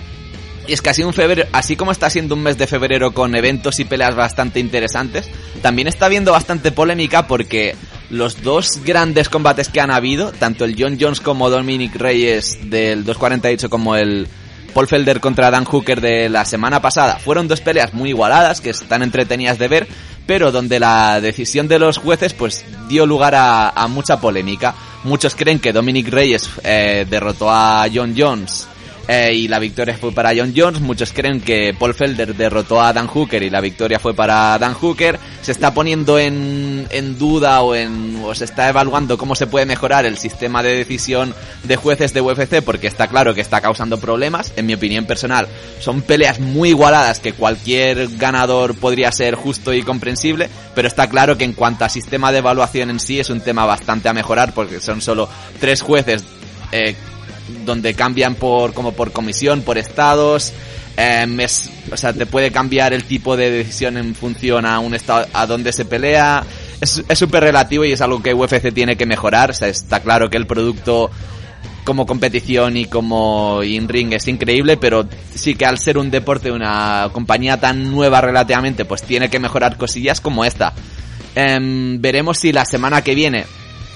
y 0.66 0.72
es 0.72 0.80
que 0.80 0.90
así 0.90 1.02
un 1.02 1.12
febrero, 1.12 1.48
así 1.52 1.76
como 1.76 1.92
está 1.92 2.08
siendo 2.08 2.34
un 2.34 2.42
mes 2.42 2.56
de 2.56 2.66
febrero 2.66 3.12
con 3.12 3.34
eventos 3.34 3.80
y 3.80 3.84
peleas 3.84 4.14
bastante 4.14 4.60
interesantes, 4.60 5.28
también 5.62 5.88
está 5.88 6.06
habiendo 6.06 6.32
bastante 6.32 6.72
polémica 6.72 7.26
porque 7.26 7.76
los 8.10 8.42
dos 8.42 8.80
grandes 8.84 9.28
combates 9.28 9.68
que 9.68 9.80
han 9.80 9.90
habido, 9.90 10.32
tanto 10.32 10.64
el 10.64 10.76
John 10.78 10.96
Jones 11.00 11.20
como 11.20 11.50
Dominic 11.50 11.96
Reyes 11.96 12.70
del 12.70 13.04
248 13.04 13.68
como 13.68 13.96
el 13.96 14.26
Paul 14.72 14.88
Felder 14.88 15.20
contra 15.20 15.50
Dan 15.50 15.64
Hooker 15.64 16.00
de 16.00 16.28
la 16.28 16.44
semana 16.44 16.80
pasada, 16.80 17.18
fueron 17.18 17.48
dos 17.48 17.60
peleas 17.60 17.92
muy 17.92 18.10
igualadas 18.10 18.60
que 18.60 18.70
están 18.70 19.02
entretenidas 19.02 19.58
de 19.58 19.68
ver, 19.68 19.88
pero 20.26 20.50
donde 20.50 20.80
la 20.80 21.20
decisión 21.20 21.68
de 21.68 21.78
los 21.78 21.98
jueces 21.98 22.32
pues 22.32 22.64
dio 22.88 23.06
lugar 23.06 23.34
a, 23.34 23.68
a 23.68 23.86
mucha 23.88 24.20
polémica. 24.20 24.74
Muchos 25.04 25.34
creen 25.34 25.58
que 25.58 25.72
Dominic 25.72 26.08
Reyes 26.08 26.48
eh, 26.62 27.06
derrotó 27.08 27.50
a 27.50 27.86
John 27.92 28.14
Jones 28.16 28.66
eh, 29.06 29.34
y 29.34 29.48
la 29.48 29.58
victoria 29.58 29.96
fue 29.98 30.12
para 30.12 30.32
John 30.34 30.54
Jones. 30.56 30.80
Muchos 30.80 31.12
creen 31.12 31.40
que 31.40 31.74
Paul 31.78 31.94
Felder 31.94 32.34
derrotó 32.34 32.80
a 32.80 32.92
Dan 32.92 33.06
Hooker 33.06 33.42
y 33.42 33.50
la 33.50 33.60
victoria 33.60 33.98
fue 33.98 34.14
para 34.14 34.58
Dan 34.58 34.74
Hooker. 34.74 35.18
Se 35.42 35.52
está 35.52 35.74
poniendo 35.74 36.18
en, 36.18 36.86
en 36.90 37.18
duda 37.18 37.60
o, 37.60 37.74
en, 37.74 38.22
o 38.24 38.34
se 38.34 38.46
está 38.46 38.68
evaluando 38.68 39.18
cómo 39.18 39.34
se 39.34 39.46
puede 39.46 39.66
mejorar 39.66 40.06
el 40.06 40.16
sistema 40.16 40.62
de 40.62 40.76
decisión 40.76 41.34
de 41.64 41.76
jueces 41.76 42.14
de 42.14 42.22
UFC 42.22 42.62
porque 42.62 42.86
está 42.86 43.08
claro 43.08 43.34
que 43.34 43.42
está 43.42 43.60
causando 43.60 44.00
problemas. 44.00 44.52
En 44.56 44.66
mi 44.66 44.74
opinión 44.74 45.04
personal, 45.04 45.48
son 45.80 46.00
peleas 46.00 46.40
muy 46.40 46.70
igualadas 46.70 47.20
que 47.20 47.34
cualquier 47.34 48.08
ganador 48.16 48.74
podría 48.74 49.12
ser 49.12 49.34
justo 49.34 49.74
y 49.74 49.82
comprensible, 49.82 50.48
pero 50.74 50.88
está 50.88 51.08
claro 51.08 51.36
que 51.36 51.44
en 51.44 51.52
cuanto 51.52 51.84
a 51.84 51.90
sistema 51.90 52.32
de 52.32 52.38
evaluación 52.38 52.88
en 52.88 53.00
sí 53.00 53.20
es 53.20 53.28
un 53.28 53.42
tema 53.42 53.66
bastante 53.66 54.08
a 54.08 54.14
mejorar 54.14 54.54
porque 54.54 54.80
son 54.80 55.02
solo 55.02 55.28
tres 55.60 55.82
jueces 55.82 56.24
eh, 56.72 56.96
donde 57.64 57.94
cambian 57.94 58.34
por 58.34 58.72
como 58.74 58.92
por 58.92 59.12
comisión, 59.12 59.62
por 59.62 59.78
estados. 59.78 60.52
em, 60.96 61.40
es- 61.40 61.70
o 61.90 61.96
sea, 61.96 62.12
te 62.12 62.24
puede 62.24 62.52
cambiar 62.52 62.92
el 62.92 63.02
tipo 63.02 63.36
de 63.36 63.50
decisión 63.50 63.96
en 63.96 64.14
función 64.14 64.64
a 64.64 64.78
un 64.78 64.94
estado 64.94 65.26
a 65.32 65.44
donde 65.44 65.72
se 65.72 65.84
pelea. 65.84 66.44
Es 66.80 67.02
súper 67.18 67.42
relativo 67.42 67.84
y 67.84 67.90
es 67.90 68.00
algo 68.00 68.22
que 68.22 68.32
UFC 68.32 68.70
tiene 68.72 68.96
que 68.96 69.04
mejorar. 69.04 69.50
O 69.50 69.54
sea, 69.54 69.66
está 69.66 69.98
claro 70.00 70.30
que 70.30 70.36
el 70.36 70.46
producto 70.46 71.10
como 71.82 72.06
competición 72.06 72.76
y 72.76 72.84
como 72.86 73.62
in-ring 73.64 74.12
es 74.12 74.28
increíble, 74.28 74.76
pero 74.76 75.06
sí 75.34 75.56
que 75.56 75.66
al 75.66 75.78
ser 75.78 75.98
un 75.98 76.12
deporte, 76.12 76.52
una 76.52 77.08
compañía 77.12 77.58
tan 77.58 77.90
nueva 77.90 78.20
relativamente, 78.20 78.84
pues 78.84 79.02
tiene 79.02 79.28
que 79.28 79.40
mejorar 79.40 79.76
cosillas 79.76 80.20
como 80.20 80.44
esta. 80.44 80.74
Em, 81.34 82.00
veremos 82.00 82.38
si 82.38 82.52
la 82.52 82.64
semana 82.64 83.02
que 83.02 83.16
viene, 83.16 83.46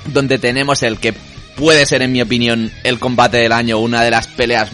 donde 0.06 0.38
tenemos 0.38 0.82
el 0.82 0.98
que 0.98 1.14
puede 1.59 1.85
ser, 1.86 2.02
en 2.02 2.12
mi 2.12 2.22
opinión, 2.22 2.70
el 2.85 2.98
combate 2.98 3.39
del 3.39 3.52
año, 3.52 3.78
una 3.78 4.02
de 4.02 4.10
las 4.10 4.26
peleas, 4.28 4.70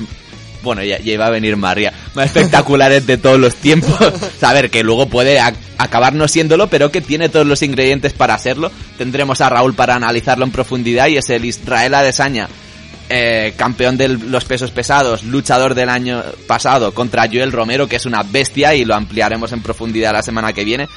bueno, 0.62 0.82
ya, 0.82 0.98
ya 1.00 1.12
iba 1.14 1.26
a 1.26 1.30
venir 1.30 1.56
María, 1.56 1.92
más 2.14 2.26
espectaculares 2.34 3.06
de 3.06 3.16
todos 3.18 3.38
los 3.38 3.54
tiempos. 3.56 3.98
Ver, 4.40 4.70
que 4.70 4.82
luego 4.84 5.06
puede 5.08 5.40
ac- 5.40 5.54
acabar 5.78 6.12
no 6.14 6.28
siéndolo, 6.28 6.68
pero 6.68 6.90
que 6.92 7.00
tiene 7.00 7.28
todos 7.28 7.46
los 7.46 7.62
ingredientes 7.62 8.12
para 8.12 8.34
hacerlo. 8.34 8.70
Tendremos 8.98 9.40
a 9.40 9.48
Raúl 9.48 9.74
para 9.74 9.94
analizarlo 9.96 10.44
en 10.44 10.52
profundidad 10.52 11.08
y 11.08 11.16
es 11.16 11.28
el 11.30 11.44
Israel 11.44 11.94
Adesanya, 11.94 12.48
eh, 13.10 13.52
campeón 13.56 13.96
de 13.96 14.08
los 14.08 14.44
pesos 14.44 14.70
pesados, 14.70 15.24
luchador 15.24 15.74
del 15.74 15.88
año 15.88 16.22
pasado 16.46 16.94
contra 16.94 17.26
Joel 17.26 17.52
Romero, 17.52 17.86
que 17.88 17.96
es 17.96 18.06
una 18.06 18.22
bestia 18.22 18.74
y 18.74 18.84
lo 18.84 18.94
ampliaremos 18.94 19.52
en 19.52 19.60
profundidad 19.62 20.12
la 20.12 20.22
semana 20.22 20.52
que 20.52 20.64
viene. 20.64 20.88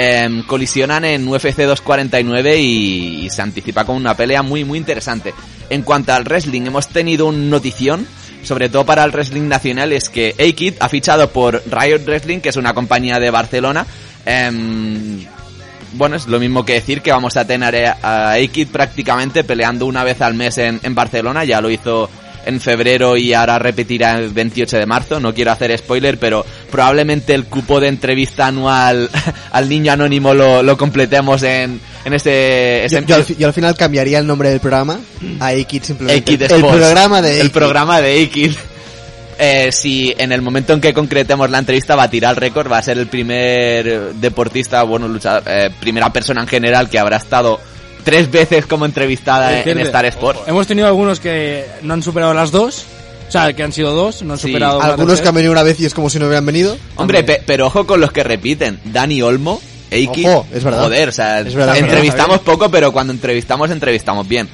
Em, 0.00 0.44
colisionan 0.44 1.04
en 1.04 1.26
UFC 1.26 1.56
249 1.56 2.56
y, 2.56 3.26
y 3.26 3.30
se 3.30 3.42
anticipa 3.42 3.84
con 3.84 3.96
una 3.96 4.16
pelea 4.16 4.44
muy 4.44 4.62
muy 4.64 4.78
interesante. 4.78 5.34
En 5.70 5.82
cuanto 5.82 6.12
al 6.12 6.22
wrestling, 6.22 6.62
hemos 6.62 6.86
tenido 6.86 7.26
un 7.26 7.50
notición, 7.50 8.06
sobre 8.44 8.68
todo 8.68 8.86
para 8.86 9.02
el 9.02 9.10
wrestling 9.10 9.48
nacional, 9.48 9.92
es 9.92 10.08
que 10.08 10.36
A-Kid 10.38 10.74
ha 10.78 10.88
fichado 10.88 11.28
por 11.30 11.64
Riot 11.66 12.04
Wrestling, 12.06 12.38
que 12.38 12.50
es 12.50 12.56
una 12.56 12.74
compañía 12.74 13.18
de 13.18 13.32
Barcelona. 13.32 13.84
Em, 14.24 15.26
bueno, 15.94 16.14
es 16.14 16.28
lo 16.28 16.38
mismo 16.38 16.64
que 16.64 16.74
decir 16.74 17.02
que 17.02 17.10
vamos 17.10 17.36
a 17.36 17.44
tener 17.44 17.74
a 18.00 18.34
A-Kid 18.34 18.68
prácticamente 18.68 19.42
peleando 19.42 19.84
una 19.86 20.04
vez 20.04 20.20
al 20.20 20.34
mes 20.34 20.58
en 20.58 20.94
Barcelona, 20.94 21.42
ya 21.42 21.60
lo 21.60 21.70
hizo 21.70 22.08
en 22.48 22.60
febrero 22.60 23.16
y 23.16 23.34
ahora 23.34 23.58
repetirá 23.58 24.18
el 24.18 24.30
28 24.30 24.78
de 24.78 24.86
marzo, 24.86 25.20
no 25.20 25.34
quiero 25.34 25.52
hacer 25.52 25.76
spoiler, 25.78 26.18
pero 26.18 26.44
probablemente 26.70 27.34
el 27.34 27.44
cupo 27.44 27.78
de 27.78 27.88
entrevista 27.88 28.46
anual 28.46 29.10
al 29.52 29.68
niño 29.68 29.92
anónimo 29.92 30.32
lo, 30.34 30.62
lo 30.62 30.76
completemos 30.78 31.42
en, 31.42 31.78
en 32.04 32.12
ese... 32.14 32.86
Yo, 33.06 33.14
al, 33.16 33.24
fi- 33.24 33.36
yo 33.38 33.46
al 33.46 33.52
final 33.52 33.76
cambiaría 33.76 34.18
el 34.18 34.26
nombre 34.26 34.48
del 34.50 34.60
programa 34.60 34.98
a 35.40 35.46
Aikid 35.46 35.82
simplemente. 35.82 36.32
Aikid 36.32 36.42
el 36.50 36.60
programa 36.60 37.20
de 37.22 37.34
El 37.34 37.40
Aikid. 37.42 37.52
programa 37.52 38.00
de 38.00 38.12
Aikid. 38.12 38.52
Eh, 39.40 39.70
si 39.70 40.12
en 40.18 40.32
el 40.32 40.42
momento 40.42 40.72
en 40.72 40.80
que 40.80 40.92
concretemos 40.92 41.48
la 41.48 41.58
entrevista 41.60 41.94
va 41.94 42.02
a 42.02 42.10
tirar 42.10 42.36
récord, 42.40 42.68
va 42.68 42.78
a 42.78 42.82
ser 42.82 42.98
el 42.98 43.06
primer 43.06 44.14
deportista, 44.14 44.82
bueno, 44.82 45.06
luchador, 45.06 45.44
eh, 45.46 45.70
primera 45.78 46.12
persona 46.12 46.40
en 46.40 46.48
general 46.48 46.90
que 46.90 46.98
habrá 46.98 47.18
estado 47.18 47.60
tres 48.10 48.30
veces 48.30 48.66
como 48.66 48.84
entrevistada 48.86 49.58
Es 49.60 49.66
en. 49.66 49.78
Star 49.80 50.06
Sport. 50.06 50.48
Hemos 50.48 50.66
tenido 50.66 50.86
algunos 50.86 51.20
que 51.20 51.64
no 51.82 51.94
han 51.94 52.02
superado 52.02 52.32
las 52.34 52.50
dos. 52.50 52.84
O 53.28 53.30
sea, 53.30 53.52
que 53.52 53.62
han 53.62 53.72
sido 53.72 53.92
dos, 53.92 54.22
no 54.22 54.32
han 54.32 54.38
Sí. 54.38 54.46
superado 54.48 54.80
Algunos 54.80 55.20
que 55.20 55.28
han 55.28 55.34
venido 55.34 55.52
una 55.52 55.62
vez 55.62 55.78
y 55.80 55.84
es 55.84 55.92
como 55.92 56.08
si 56.08 56.18
no 56.18 56.26
hubieran 56.26 56.46
venido. 56.46 56.78
Hombre, 56.96 57.22
pe- 57.24 57.42
pero 57.44 57.66
ojo 57.66 57.86
con 57.86 58.00
los 58.00 58.10
que 58.10 58.24
repiten. 58.24 58.80
Dani 58.84 59.20
Olmo, 59.20 59.60
Eiki. 59.90 60.24
Ojo, 60.26 60.46
es 60.54 60.64
verdad. 60.64 60.84
Joder, 60.84 61.10
o 61.10 61.12
sea, 61.12 61.40
Es 61.40 61.54
verdad, 61.54 61.76
es 61.76 61.82
entrevistamos 61.82 62.38
poco, 62.40 62.70
pero 62.70 62.90
cuando 62.90 63.12
entrevistamos, 63.12 63.70
entrevistamos 63.70 64.26
bien. 64.26 64.48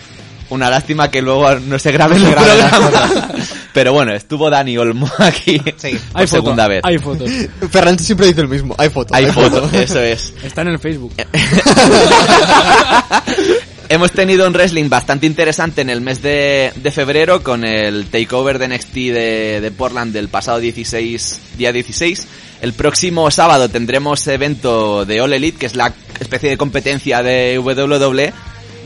Una 0.55 0.71
lástima 0.71 1.11
que 1.11 1.21
luego 1.21 1.53
no 1.57 1.81
se 1.81 1.91
grabe 1.91 2.15
el 2.15 2.25
grabe 2.31 2.59
las 2.59 2.71
programa. 2.71 3.29
Pero 3.73 3.93
bueno, 3.93 4.13
estuvo 4.15 4.49
Dani 4.49 4.79
Olmo 4.79 5.11
aquí 5.19 5.59
por 5.59 5.75
Hay 5.83 5.99
foto, 5.99 6.27
segunda 6.29 6.69
vez. 6.69 6.81
Hay 6.85 6.99
fotos. 6.99 7.29
Ferran 7.73 7.99
siempre 7.99 8.29
dice 8.29 8.43
lo 8.43 8.49
mismo. 8.49 8.73
Hay 8.79 8.89
foto. 8.89 9.13
Hay 9.13 9.27
foto, 9.27 9.69
eso 9.73 9.99
es. 10.01 10.33
Está 10.45 10.63
en 10.63 10.69
el 10.69 10.79
Facebook. 10.79 11.13
Hemos 13.89 14.13
tenido 14.13 14.47
un 14.47 14.55
wrestling 14.55 14.89
bastante 14.89 15.27
interesante 15.27 15.81
en 15.81 15.91
el 15.91 16.01
mes 16.01 16.23
de, 16.23 16.73
de 16.77 16.91
febrero 16.93 17.43
con 17.43 17.65
el 17.65 18.07
takeover 18.07 18.61
de 18.61 18.69
NXT 18.69 18.95
de, 18.95 19.61
de 19.61 19.71
Portland 19.73 20.13
del 20.13 20.29
pasado 20.29 20.61
16, 20.61 21.41
día 21.59 21.73
16. 21.73 22.29
El 22.63 22.75
próximo 22.75 23.29
sábado 23.33 23.69
tendremos 23.69 24.25
evento 24.29 25.05
de 25.05 25.21
All 25.21 25.33
Elite, 25.33 25.59
que 25.59 25.67
es 25.67 25.75
la 25.75 25.93
especie 26.21 26.49
de 26.49 26.57
competencia 26.57 27.25
de 27.25 27.59
WWE 27.59 28.33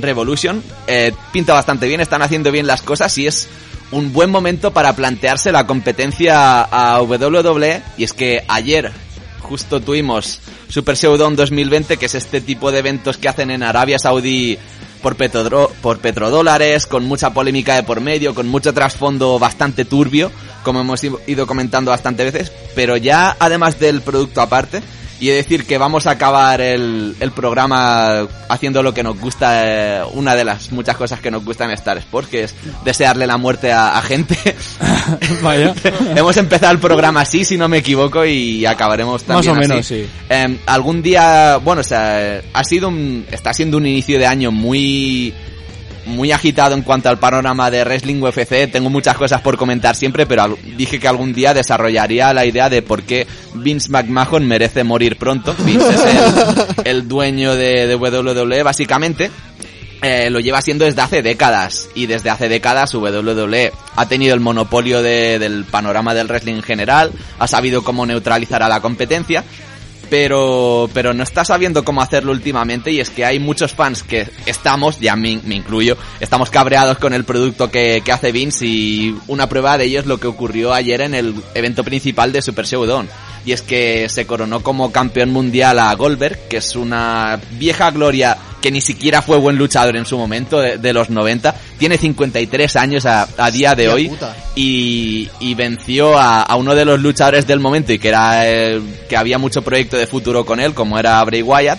Revolution. 0.01 0.63
Eh, 0.87 1.13
pinta 1.33 1.53
bastante 1.55 1.87
bien, 1.87 2.01
están 2.01 2.23
haciendo 2.23 2.51
bien 2.53 2.67
las 2.67 2.83
cosas 2.83 3.17
y 3.19 3.27
es 3.27 3.49
un 3.91 4.13
buen 4.13 4.31
momento 4.31 4.73
para 4.73 4.95
plantearse 4.95 5.53
la 5.53 5.67
competencia 5.67 6.63
a 6.63 7.01
WWE. 7.03 7.83
Y 7.97 8.05
es 8.05 8.13
que 8.13 8.45
ayer 8.49 8.93
justo 9.41 9.81
tuvimos 9.81 10.41
Super 10.69 10.97
Showdown 10.97 11.37
2020, 11.37 11.97
que 11.97 12.07
es 12.07 12.15
este 12.15 12.41
tipo 12.41 12.71
de 12.71 12.81
eventos 12.81 13.17
que 13.17 13.29
hacen 13.29 13.51
en 13.51 13.63
Arabia 13.63 13.99
Saudí 13.99 14.59
por, 15.03 15.17
petrodro- 15.17 15.71
por 15.81 16.01
petrodólares, 16.01 16.87
con 16.87 17.05
mucha 17.05 17.31
polémica 17.33 17.77
de 17.77 17.83
por 17.85 18.01
medio, 18.01 18.35
con 18.35 18.49
mucho 18.49 18.75
trasfondo 18.75 19.39
bastante 19.39 19.85
turbio, 19.85 20.31
como 20.65 20.81
hemos 20.81 21.01
ido 21.05 21.47
comentando 21.47 21.91
bastante 21.93 22.25
veces, 22.25 22.53
pero 22.75 22.97
ya 22.97 23.35
además 23.39 23.79
del 23.79 24.03
producto 24.03 24.43
aparte, 24.43 24.83
Y 25.21 25.29
decir 25.29 25.67
que 25.67 25.79
vamos 25.79 26.07
a 26.07 26.13
acabar 26.13 26.61
el, 26.61 27.17
el 27.19 27.31
programa 27.33 28.27
haciendo 28.49 28.83
lo 28.83 28.95
que 28.95 29.03
nos 29.03 29.19
gusta, 29.19 29.65
eh, 30.01 30.03
una 30.13 30.35
de 30.37 30.45
las 30.45 30.71
muchas 30.71 30.97
cosas 30.97 31.21
que 31.21 31.31
nos 31.31 31.45
gustan 31.45 31.71
en 31.71 31.75
Star 31.75 31.99
Sports, 31.99 32.29
que 32.29 32.45
es 32.45 32.55
desearle 32.85 33.27
la 33.27 33.37
muerte 33.37 33.73
a, 33.73 33.99
a 33.99 34.03
gente. 34.03 34.37
Vaya. 35.43 35.75
Hemos 36.17 36.37
empezado 36.37 36.73
el 36.73 36.79
programa 36.79 37.23
así, 37.23 37.45
si 37.45 37.57
no 37.57 37.69
me 37.69 37.79
equivoco, 37.79 38.25
y 38.25 38.65
acabaremos 38.65 39.27
Más 39.27 39.45
también 39.45 39.57
o 39.57 39.61
menos, 39.61 39.79
así. 39.81 40.05
sí. 40.05 40.11
Eh, 40.31 40.59
algún 40.67 41.03
día, 41.03 41.57
bueno, 41.57 41.81
o 41.81 41.85
sea, 41.85 42.41
ha 42.53 42.65
sido 42.65 42.89
un, 42.89 43.27
está 43.31 43.53
siendo 43.53 43.77
un 43.77 43.87
inicio 43.87 44.19
de 44.19 44.27
año 44.27 44.53
muy 44.53 45.35
muy 46.09 46.33
agitado 46.33 46.75
en 46.75 46.83
cuanto 46.83 47.09
al 47.09 47.19
panorama 47.19 47.71
de 47.71 47.85
wrestling 47.85 48.21
UFC. 48.23 48.71
Tengo 48.71 48.91
muchas 48.91 49.17
cosas 49.17 49.41
por 49.41 49.57
comentar 49.57 49.95
siempre, 49.95 50.27
pero 50.27 50.57
dije 50.77 50.99
que 50.99 51.09
algún 51.09 51.33
día 51.33 51.55
desarrollaría 51.55 52.33
la 52.35 52.45
idea 52.47 52.69
de 52.69 52.83
por 52.83 53.03
qué 53.03 53.27
Vince 53.55 53.91
McMahon 53.91 54.47
merece 54.47 54.85
morir 54.85 55.17
pronto. 55.17 55.55
Vince 55.65 55.89
es 55.91 56.01
el, 56.05 56.67
el 56.85 57.09
dueño 57.09 57.55
de, 57.55 57.87
de 57.87 57.95
WWE, 57.97 58.63
básicamente. 58.63 59.31
Eh, 60.01 60.31
lo 60.31 60.39
lleva 60.39 60.63
siendo 60.63 60.85
desde 60.85 61.03
hace 61.03 61.23
décadas 61.23 61.89
y 61.97 62.07
desde 62.07 62.31
hace 62.31 62.49
décadas 62.49 62.95
WWE 62.95 63.73
ha 63.97 64.07
tenido 64.07 64.33
el 64.33 64.39
monopolio 64.39 65.03
de- 65.03 65.41
del 65.41 65.65
panorama 65.65 66.15
del 66.15 66.29
wrestling 66.29 66.55
en 66.55 66.63
general, 66.63 67.11
ha 67.41 67.49
sabido 67.49 67.83
cómo 67.83 68.07
neutralizar 68.07 68.63
a 68.63 68.69
la 68.69 68.81
competencia 68.81 69.43
pero 70.11 70.89
pero 70.93 71.15
no 71.15 71.23
está 71.23 71.45
sabiendo 71.45 71.85
cómo 71.85 72.03
hacerlo 72.03 72.33
últimamente 72.33 72.91
y 72.91 73.01
es 73.01 73.11
que 73.11 73.25
hay 73.25 73.39
muchos 73.39 73.73
fans 73.73 74.03
que 74.03 74.29
estamos, 74.47 74.99
ya 75.01 75.17
me, 75.17 75.41
me 75.45 75.55
incluyo, 75.55 75.97
estamos 76.21 76.51
cabreados 76.51 76.99
con 76.99 77.13
el 77.15 77.25
producto 77.25 77.71
que, 77.71 78.03
que 78.05 78.13
hace 78.13 78.33
Vince 78.33 78.67
y 78.67 79.17
una 79.27 79.49
prueba 79.49 79.79
de 79.79 79.85
ello 79.85 80.01
es 80.01 80.07
lo 80.07 80.19
que 80.19 80.27
ocurrió 80.27 80.73
ayer 80.73 81.01
en 81.01 81.15
el 81.15 81.35
evento 81.55 81.85
principal 81.85 82.33
de 82.33 82.43
Super 82.43 82.67
Showdown. 82.67 83.09
Y 83.45 83.53
es 83.53 83.63
que 83.63 84.09
se 84.09 84.27
coronó 84.27 84.63
como 84.63 84.93
campeón 84.93 85.31
mundial 85.31 85.79
a 85.79 85.95
Goldberg, 85.95 86.49
que 86.49 86.59
es 86.59 86.77
una 86.77 87.41
vieja 87.53 87.91
gloria 87.91 88.37
que 88.61 88.71
ni 88.71 88.81
siquiera 88.81 89.23
fue 89.23 89.37
buen 89.39 89.57
luchador 89.57 89.97
en 89.97 90.05
su 90.05 90.19
momento 90.19 90.61
de, 90.61 90.79
de 90.79 90.93
los 90.93 91.11
90, 91.11 91.55
tiene 91.79 91.97
53 91.99 92.77
años 92.77 93.07
a, 93.07 93.29
a 93.37 93.51
día 93.51 93.75
de 93.75 93.89
hoy 93.89 94.11
y, 94.55 95.29
y 95.41 95.55
venció 95.55 96.19
a, 96.19 96.43
a 96.43 96.57
uno 96.57 96.75
de 96.75 96.85
los 96.85 97.01
luchadores 97.01 97.47
del 97.47 97.61
momento 97.61 97.93
y 97.93 97.99
que 97.99 98.09
era 98.09 98.43
que 99.09 99.17
había 99.17 99.39
mucho 99.39 99.63
proyecto 99.63 99.97
de 99.97 100.07
futuro 100.07 100.45
con 100.45 100.61
él, 100.61 100.75
como 100.75 100.99
era 100.99 101.23
Bray 101.25 101.43
Wyatt. 101.43 101.79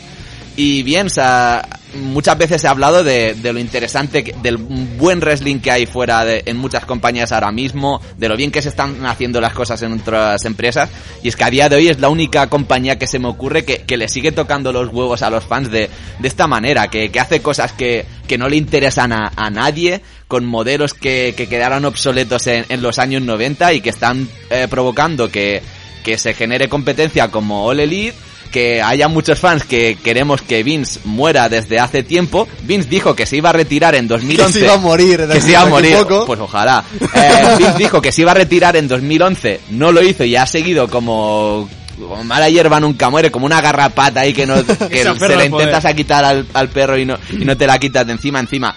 Y 0.56 0.84
bien, 0.84 1.08
o 1.08 1.10
sea, 1.10 1.66
muchas 1.96 2.38
veces 2.38 2.64
he 2.64 2.68
hablado 2.68 3.04
de, 3.04 3.34
de 3.34 3.54
lo 3.54 3.60
interesante, 3.60 4.34
del 4.42 4.58
buen 4.58 5.20
wrestling 5.20 5.60
que 5.60 5.72
hay 5.72 5.86
fuera 5.86 6.24
de, 6.26 6.44
en 6.46 6.58
muchas 6.58 6.86
compañías 6.86 7.32
ahora 7.32 7.52
mismo, 7.52 8.02
de 8.18 8.30
lo 8.30 8.38
bien 8.38 8.52
que 8.52 8.62
se 8.62 8.70
están 8.70 9.06
haciendo 9.06 9.42
las 9.42 9.54
cosas 9.54 9.82
en 9.82 9.94
otras 9.94 10.46
empresas. 10.46 10.90
Y 11.24 11.30
es 11.30 11.36
que 11.36 11.44
a 11.44 11.50
día 11.50 11.70
de 11.70 11.76
hoy 11.76 11.88
es 11.90 12.00
la 12.00 12.10
única 12.10 12.48
compañía 12.48 12.98
que 12.98 13.08
se 13.08 13.20
me 13.20 13.28
ocurre 13.28 13.66
que, 13.66 13.84
que 13.84 13.98
le 13.98 14.08
sigue 14.08 14.32
tocando 14.32 14.72
los 14.72 14.90
huevos 14.90 15.22
a 15.22 15.30
los 15.30 15.44
fans 15.44 15.72
de, 15.72 15.90
de 16.20 16.28
esta 16.28 16.48
manera, 16.48 16.88
que, 16.88 17.12
que 17.12 17.20
hace 17.20 17.42
cosas 17.42 17.74
que, 17.74 18.06
que 18.28 18.38
no 18.38 18.48
le 18.48 18.58
interesan 18.58 19.12
a, 19.12 19.32
a 19.36 19.50
nadie, 19.50 20.02
con 20.28 20.46
modelos 20.46 20.94
que, 20.94 21.34
que 21.36 21.48
quedaron 21.48 21.86
obsoletos 21.86 22.46
en, 22.48 22.66
en 22.70 22.82
los 22.82 23.00
años 23.00 23.24
90 23.24 23.74
y 23.74 23.82
que 23.82 23.90
están 23.90 24.30
eh, 24.50 24.68
provocando 24.70 25.32
que, 25.32 25.62
que 26.04 26.18
se 26.18 26.34
genere 26.34 26.70
competencia 26.70 27.30
como 27.30 27.66
All 27.66 27.80
Elite, 27.80 28.16
que 28.52 28.82
haya 28.82 29.08
muchos 29.08 29.40
fans 29.40 29.64
que 29.64 29.98
queremos 30.04 30.42
que 30.42 30.64
Vince 30.64 31.00
muera 31.06 31.50
desde 31.50 31.80
hace 31.80 32.04
tiempo. 32.04 32.48
Vince 32.64 32.90
dijo 32.90 33.16
que 33.16 33.26
se 33.26 33.38
iba 33.38 33.50
a 33.50 33.54
retirar 33.54 33.96
en 33.96 34.08
2011. 34.08 34.54
Que 34.54 34.60
se 34.60 34.66
iba 34.66 34.74
a 34.74 34.78
morir 34.78 35.28
Que 35.32 35.42
se 35.42 35.52
iba 35.52 35.62
a 35.62 35.66
morir. 35.66 35.96
poco. 35.98 36.26
Pues 36.26 36.40
ojalá. 36.40 36.84
Eh, 37.14 37.56
Vince 37.58 37.78
dijo 37.78 38.02
que 38.02 38.12
se 38.12 38.22
iba 38.22 38.32
a 38.32 38.36
retirar 38.36 38.76
en 38.76 38.88
2011. 38.88 39.60
No 39.72 39.92
lo 39.92 40.02
hizo 40.04 40.24
y 40.24 40.36
ha 40.36 40.46
seguido 40.46 40.88
como... 40.90 41.70
como 42.00 42.24
mala 42.24 42.50
hierba 42.50 42.80
nunca 42.80 43.10
muere, 43.10 43.30
como 43.32 43.46
una 43.46 43.62
garrapata 43.62 44.22
ahí 44.22 44.34
que, 44.34 44.46
no, 44.46 44.56
que 44.90 45.04
Se 45.04 45.18
se 45.20 45.36
la 45.36 45.46
intentas 45.46 45.86
a 45.86 45.94
quitar 45.94 46.24
al, 46.26 46.46
al 46.54 46.70
perro 46.70 46.98
y 46.98 47.06
no, 47.06 47.18
y 47.32 47.46
no 47.46 47.56
te 47.58 47.68
la 47.68 47.78
quitas 47.78 48.06
de 48.08 48.14
encima. 48.14 48.40
Encima, 48.40 48.76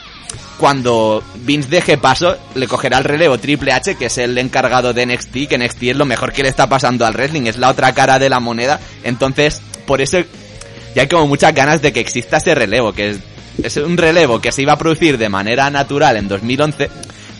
cuando 0.58 1.22
Vince 1.36 1.68
deje 1.68 1.98
paso, 1.98 2.36
le 2.54 2.68
cogerá 2.68 2.98
el 2.98 3.04
relevo 3.04 3.38
Triple 3.38 3.72
H, 3.72 3.96
que 3.96 4.06
es 4.06 4.18
el 4.18 4.38
encargado 4.38 4.92
de 4.92 5.06
NXT, 5.06 5.48
que 5.48 5.58
NXT 5.58 5.82
es 5.84 5.96
lo 5.96 6.04
mejor 6.04 6.32
que 6.32 6.42
le 6.42 6.48
está 6.48 6.68
pasando 6.68 7.04
al 7.04 7.14
wrestling, 7.14 7.46
es 7.46 7.58
la 7.58 7.70
otra 7.70 7.92
cara 7.94 8.18
de 8.18 8.28
la 8.28 8.38
moneda. 8.40 8.78
Entonces, 9.02 9.60
por 9.86 10.00
eso 10.00 10.18
ya 10.94 11.02
hay 11.02 11.08
como 11.08 11.26
muchas 11.26 11.54
ganas 11.54 11.82
de 11.82 11.92
que 11.92 12.00
exista 12.00 12.36
ese 12.36 12.54
relevo, 12.54 12.92
que 12.92 13.10
es, 13.10 13.18
es 13.62 13.76
un 13.78 13.96
relevo 13.96 14.40
que 14.40 14.52
se 14.52 14.62
iba 14.62 14.74
a 14.74 14.78
producir 14.78 15.18
de 15.18 15.28
manera 15.28 15.68
natural 15.70 16.16
en 16.16 16.28
2011, 16.28 16.90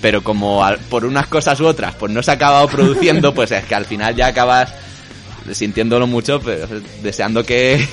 pero 0.01 0.25
como 0.25 0.65
al- 0.65 0.79
por 0.79 1.05
unas 1.05 1.29
cosas 1.29 1.61
u 1.61 1.67
otras, 1.67 1.95
pues 1.95 2.11
no 2.11 2.23
se 2.23 2.33
ha 2.33 2.35
acabado 2.35 2.67
produciendo, 2.67 3.33
pues 3.37 3.53
es 3.53 3.65
que 3.65 3.75
al 3.77 3.85
final 3.85 4.17
ya 4.17 4.27
acabas 4.29 4.73
sintiéndolo 5.53 6.07
mucho, 6.07 6.41
pero 6.41 6.67
deseando 7.03 7.45
que, 7.45 7.87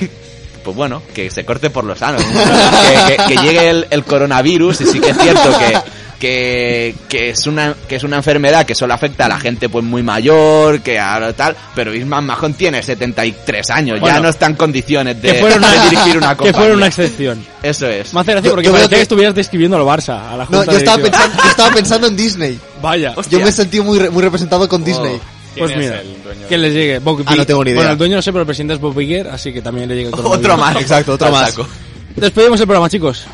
pues 0.69 0.77
bueno, 0.77 1.01
que 1.13 1.29
se 1.31 1.45
corte 1.45 1.69
por 1.69 1.83
lo 1.83 1.95
sano. 1.95 2.17
que, 2.17 3.15
que- 3.17 3.35
que 3.35 3.41
llegue 3.41 3.69
el, 3.69 3.87
el 3.89 4.03
coronavirus 4.03 4.81
y 4.81 4.85
sí 4.85 4.99
que 4.99 5.09
es 5.09 5.17
cierto 5.17 5.49
que, 5.59 5.77
que, 6.19 6.95
que 7.07 7.29
es 7.29 7.47
una, 7.47 7.73
que 7.87 7.95
es 7.95 8.03
una 8.03 8.17
enfermedad 8.17 8.65
que 8.65 8.75
solo 8.75 8.93
afecta 8.93 9.25
a 9.25 9.29
la 9.29 9.39
gente 9.39 9.69
pues 9.69 9.83
muy 9.85 10.03
mayor, 10.03 10.81
que 10.81 10.99
ahora 10.99 11.31
tal, 11.33 11.55
pero 11.75 11.93
Isman 11.93 12.25
Mahon 12.25 12.53
tiene 12.55 12.83
73 12.83 13.69
años, 13.69 13.99
ya 14.03 14.19
no 14.19 14.29
está 14.29 14.45
en 14.47 14.55
condiciones 14.55 15.21
de, 15.21 15.31
que 15.33 15.39
fuera 15.39 15.55
una, 15.55 15.71
de 15.71 15.79
dirigir 15.89 16.17
una 16.17 16.29
que 16.31 16.35
compañía. 16.37 16.59
fuera 16.59 16.73
una 16.75 16.87
excepción. 16.87 17.45
Eso 17.63 17.87
es. 17.87 18.13
Me 18.13 18.19
hace 18.21 18.31
gracia 18.33 18.51
porque 18.51 18.69
parecía 18.69 18.89
que... 18.89 18.95
que- 18.95 19.01
estuvieras 19.01 19.35
describiendo 19.35 19.77
al 19.77 19.83
Barça, 19.83 20.29
a 20.31 20.37
la 20.37 20.43
No, 20.45 20.57
junta 20.57 20.71
yo 20.73 20.77
estaba, 20.77 20.97
pensando, 21.03 21.43
yo 21.43 21.49
estaba 21.49 21.71
pensando 21.73 22.07
en 22.07 22.15
Disney. 22.17 22.59
Vaya. 22.81 23.13
Yo 23.29 23.39
me 23.39 23.49
he 23.49 23.51
sentido 23.53 23.83
muy, 23.85 23.99
re- 23.99 24.09
muy 24.09 24.21
representado 24.23 24.67
con 24.67 24.83
Disney. 24.83 25.19
¿Quién 25.55 25.69
es 25.71 25.77
mira, 25.77 26.01
el 26.01 26.23
dueño 26.23 26.47
que 26.47 26.57
les 26.57 26.73
llegue. 26.73 26.99
Bob 26.99 27.23
Ah, 27.25 27.35
no 27.35 27.45
tengo 27.45 27.63
ni 27.63 27.71
idea. 27.71 27.79
Bueno, 27.79 27.91
el 27.93 27.97
dueño 27.97 28.15
no 28.17 28.21
sé, 28.21 28.31
pero 28.31 28.41
el 28.41 28.45
presidente 28.47 28.73
es 28.75 28.79
Bob 28.79 28.99
Iger, 28.99 29.27
así 29.29 29.51
que 29.51 29.61
también 29.61 29.89
le 29.89 29.95
llegue 29.95 30.07
el 30.09 30.13
Otro 30.13 30.23
coronavirus. 30.29 30.59
más. 30.59 30.75
Exacto, 30.81 31.13
otro 31.13 31.27
Al 31.27 31.33
más. 31.33 31.49
saco. 31.53 31.67
Despedimos 32.15 32.59
el 32.59 32.65
programa, 32.67 32.89
chicos. 32.89 33.25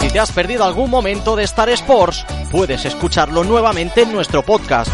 Si 0.00 0.08
te 0.08 0.18
has 0.18 0.32
perdido 0.32 0.64
algún 0.64 0.90
momento 0.90 1.36
de 1.36 1.44
Star 1.44 1.68
Sports, 1.70 2.24
puedes 2.50 2.84
escucharlo 2.84 3.44
nuevamente 3.44 4.02
en 4.02 4.12
nuestro 4.12 4.42
podcast. 4.44 4.90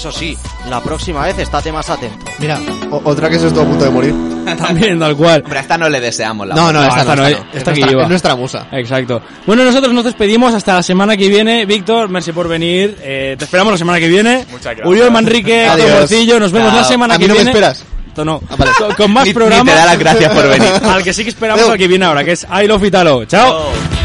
Eso 0.00 0.10
sí, 0.10 0.34
la 0.70 0.80
próxima 0.80 1.22
vez 1.26 1.38
estate 1.38 1.70
más 1.70 1.90
atento. 1.90 2.24
Mira, 2.38 2.58
o- 2.90 3.02
otra 3.04 3.28
que 3.28 3.38
se 3.38 3.48
estuvo 3.48 3.64
a 3.64 3.66
punto 3.66 3.84
de 3.84 3.90
morir. 3.90 4.14
También, 4.58 4.98
tal 4.98 5.14
cual. 5.14 5.42
Pero 5.42 5.58
a 5.58 5.60
esta 5.60 5.76
no 5.76 5.90
le 5.90 6.00
deseamos 6.00 6.46
la 6.48 6.54
No, 6.54 6.72
no, 6.72 6.82
esta 6.82 6.94
no, 6.94 7.00
esta 7.12 7.16
no. 7.16 7.26
esta 7.26 7.38
Es 7.38 7.44
que 7.52 7.64
nuestra- 7.64 7.86
lleva. 7.86 8.02
es 8.04 8.08
nuestra 8.08 8.34
musa. 8.34 8.66
Exacto. 8.72 9.20
Bueno, 9.46 9.62
nosotros 9.62 9.92
nos 9.92 10.04
despedimos 10.04 10.54
hasta 10.54 10.72
la 10.76 10.82
semana 10.82 11.18
que 11.18 11.28
viene. 11.28 11.66
Víctor, 11.66 12.08
merci 12.08 12.32
por 12.32 12.48
venir. 12.48 12.96
Eh, 13.02 13.36
te 13.38 13.44
esperamos 13.44 13.72
la 13.74 13.76
semana 13.78 13.98
que 14.00 14.08
viene. 14.08 14.46
Muchas 14.50 14.64
gracias. 14.74 14.86
Uriol 14.86 15.10
Manrique, 15.10 15.66
Adiós. 15.66 15.90
Morcillo, 15.90 16.40
nos 16.40 16.50
vemos 16.50 16.70
Chao. 16.70 16.80
la 16.80 16.84
semana 16.88 17.14
A 17.16 17.18
mí 17.18 17.24
que 17.24 17.28
no 17.28 17.34
me 17.34 17.40
viene. 17.40 17.50
esperas. 17.50 17.84
Esto 18.08 18.24
no. 18.24 18.40
Ah, 18.48 18.54
vale. 18.56 18.70
Con, 18.78 18.94
con 18.94 19.12
más 19.12 19.24
Ni- 19.24 19.30
ni 19.30 19.34
programas. 19.34 19.66
te 19.74 19.78
da 19.80 19.84
las 19.84 19.98
gracias 19.98 20.32
por 20.32 20.48
venir. 20.48 20.68
Al 20.90 21.02
que 21.04 21.12
sí 21.12 21.24
que 21.24 21.28
esperamos 21.30 21.68
al 21.68 21.76
que 21.76 21.86
viene 21.88 22.06
ahora, 22.06 22.24
que 22.24 22.32
es 22.32 22.46
I 22.50 22.66
Love 22.66 22.84
Italo. 22.84 23.26
Chao. 23.26 23.66
Oh. 23.66 23.99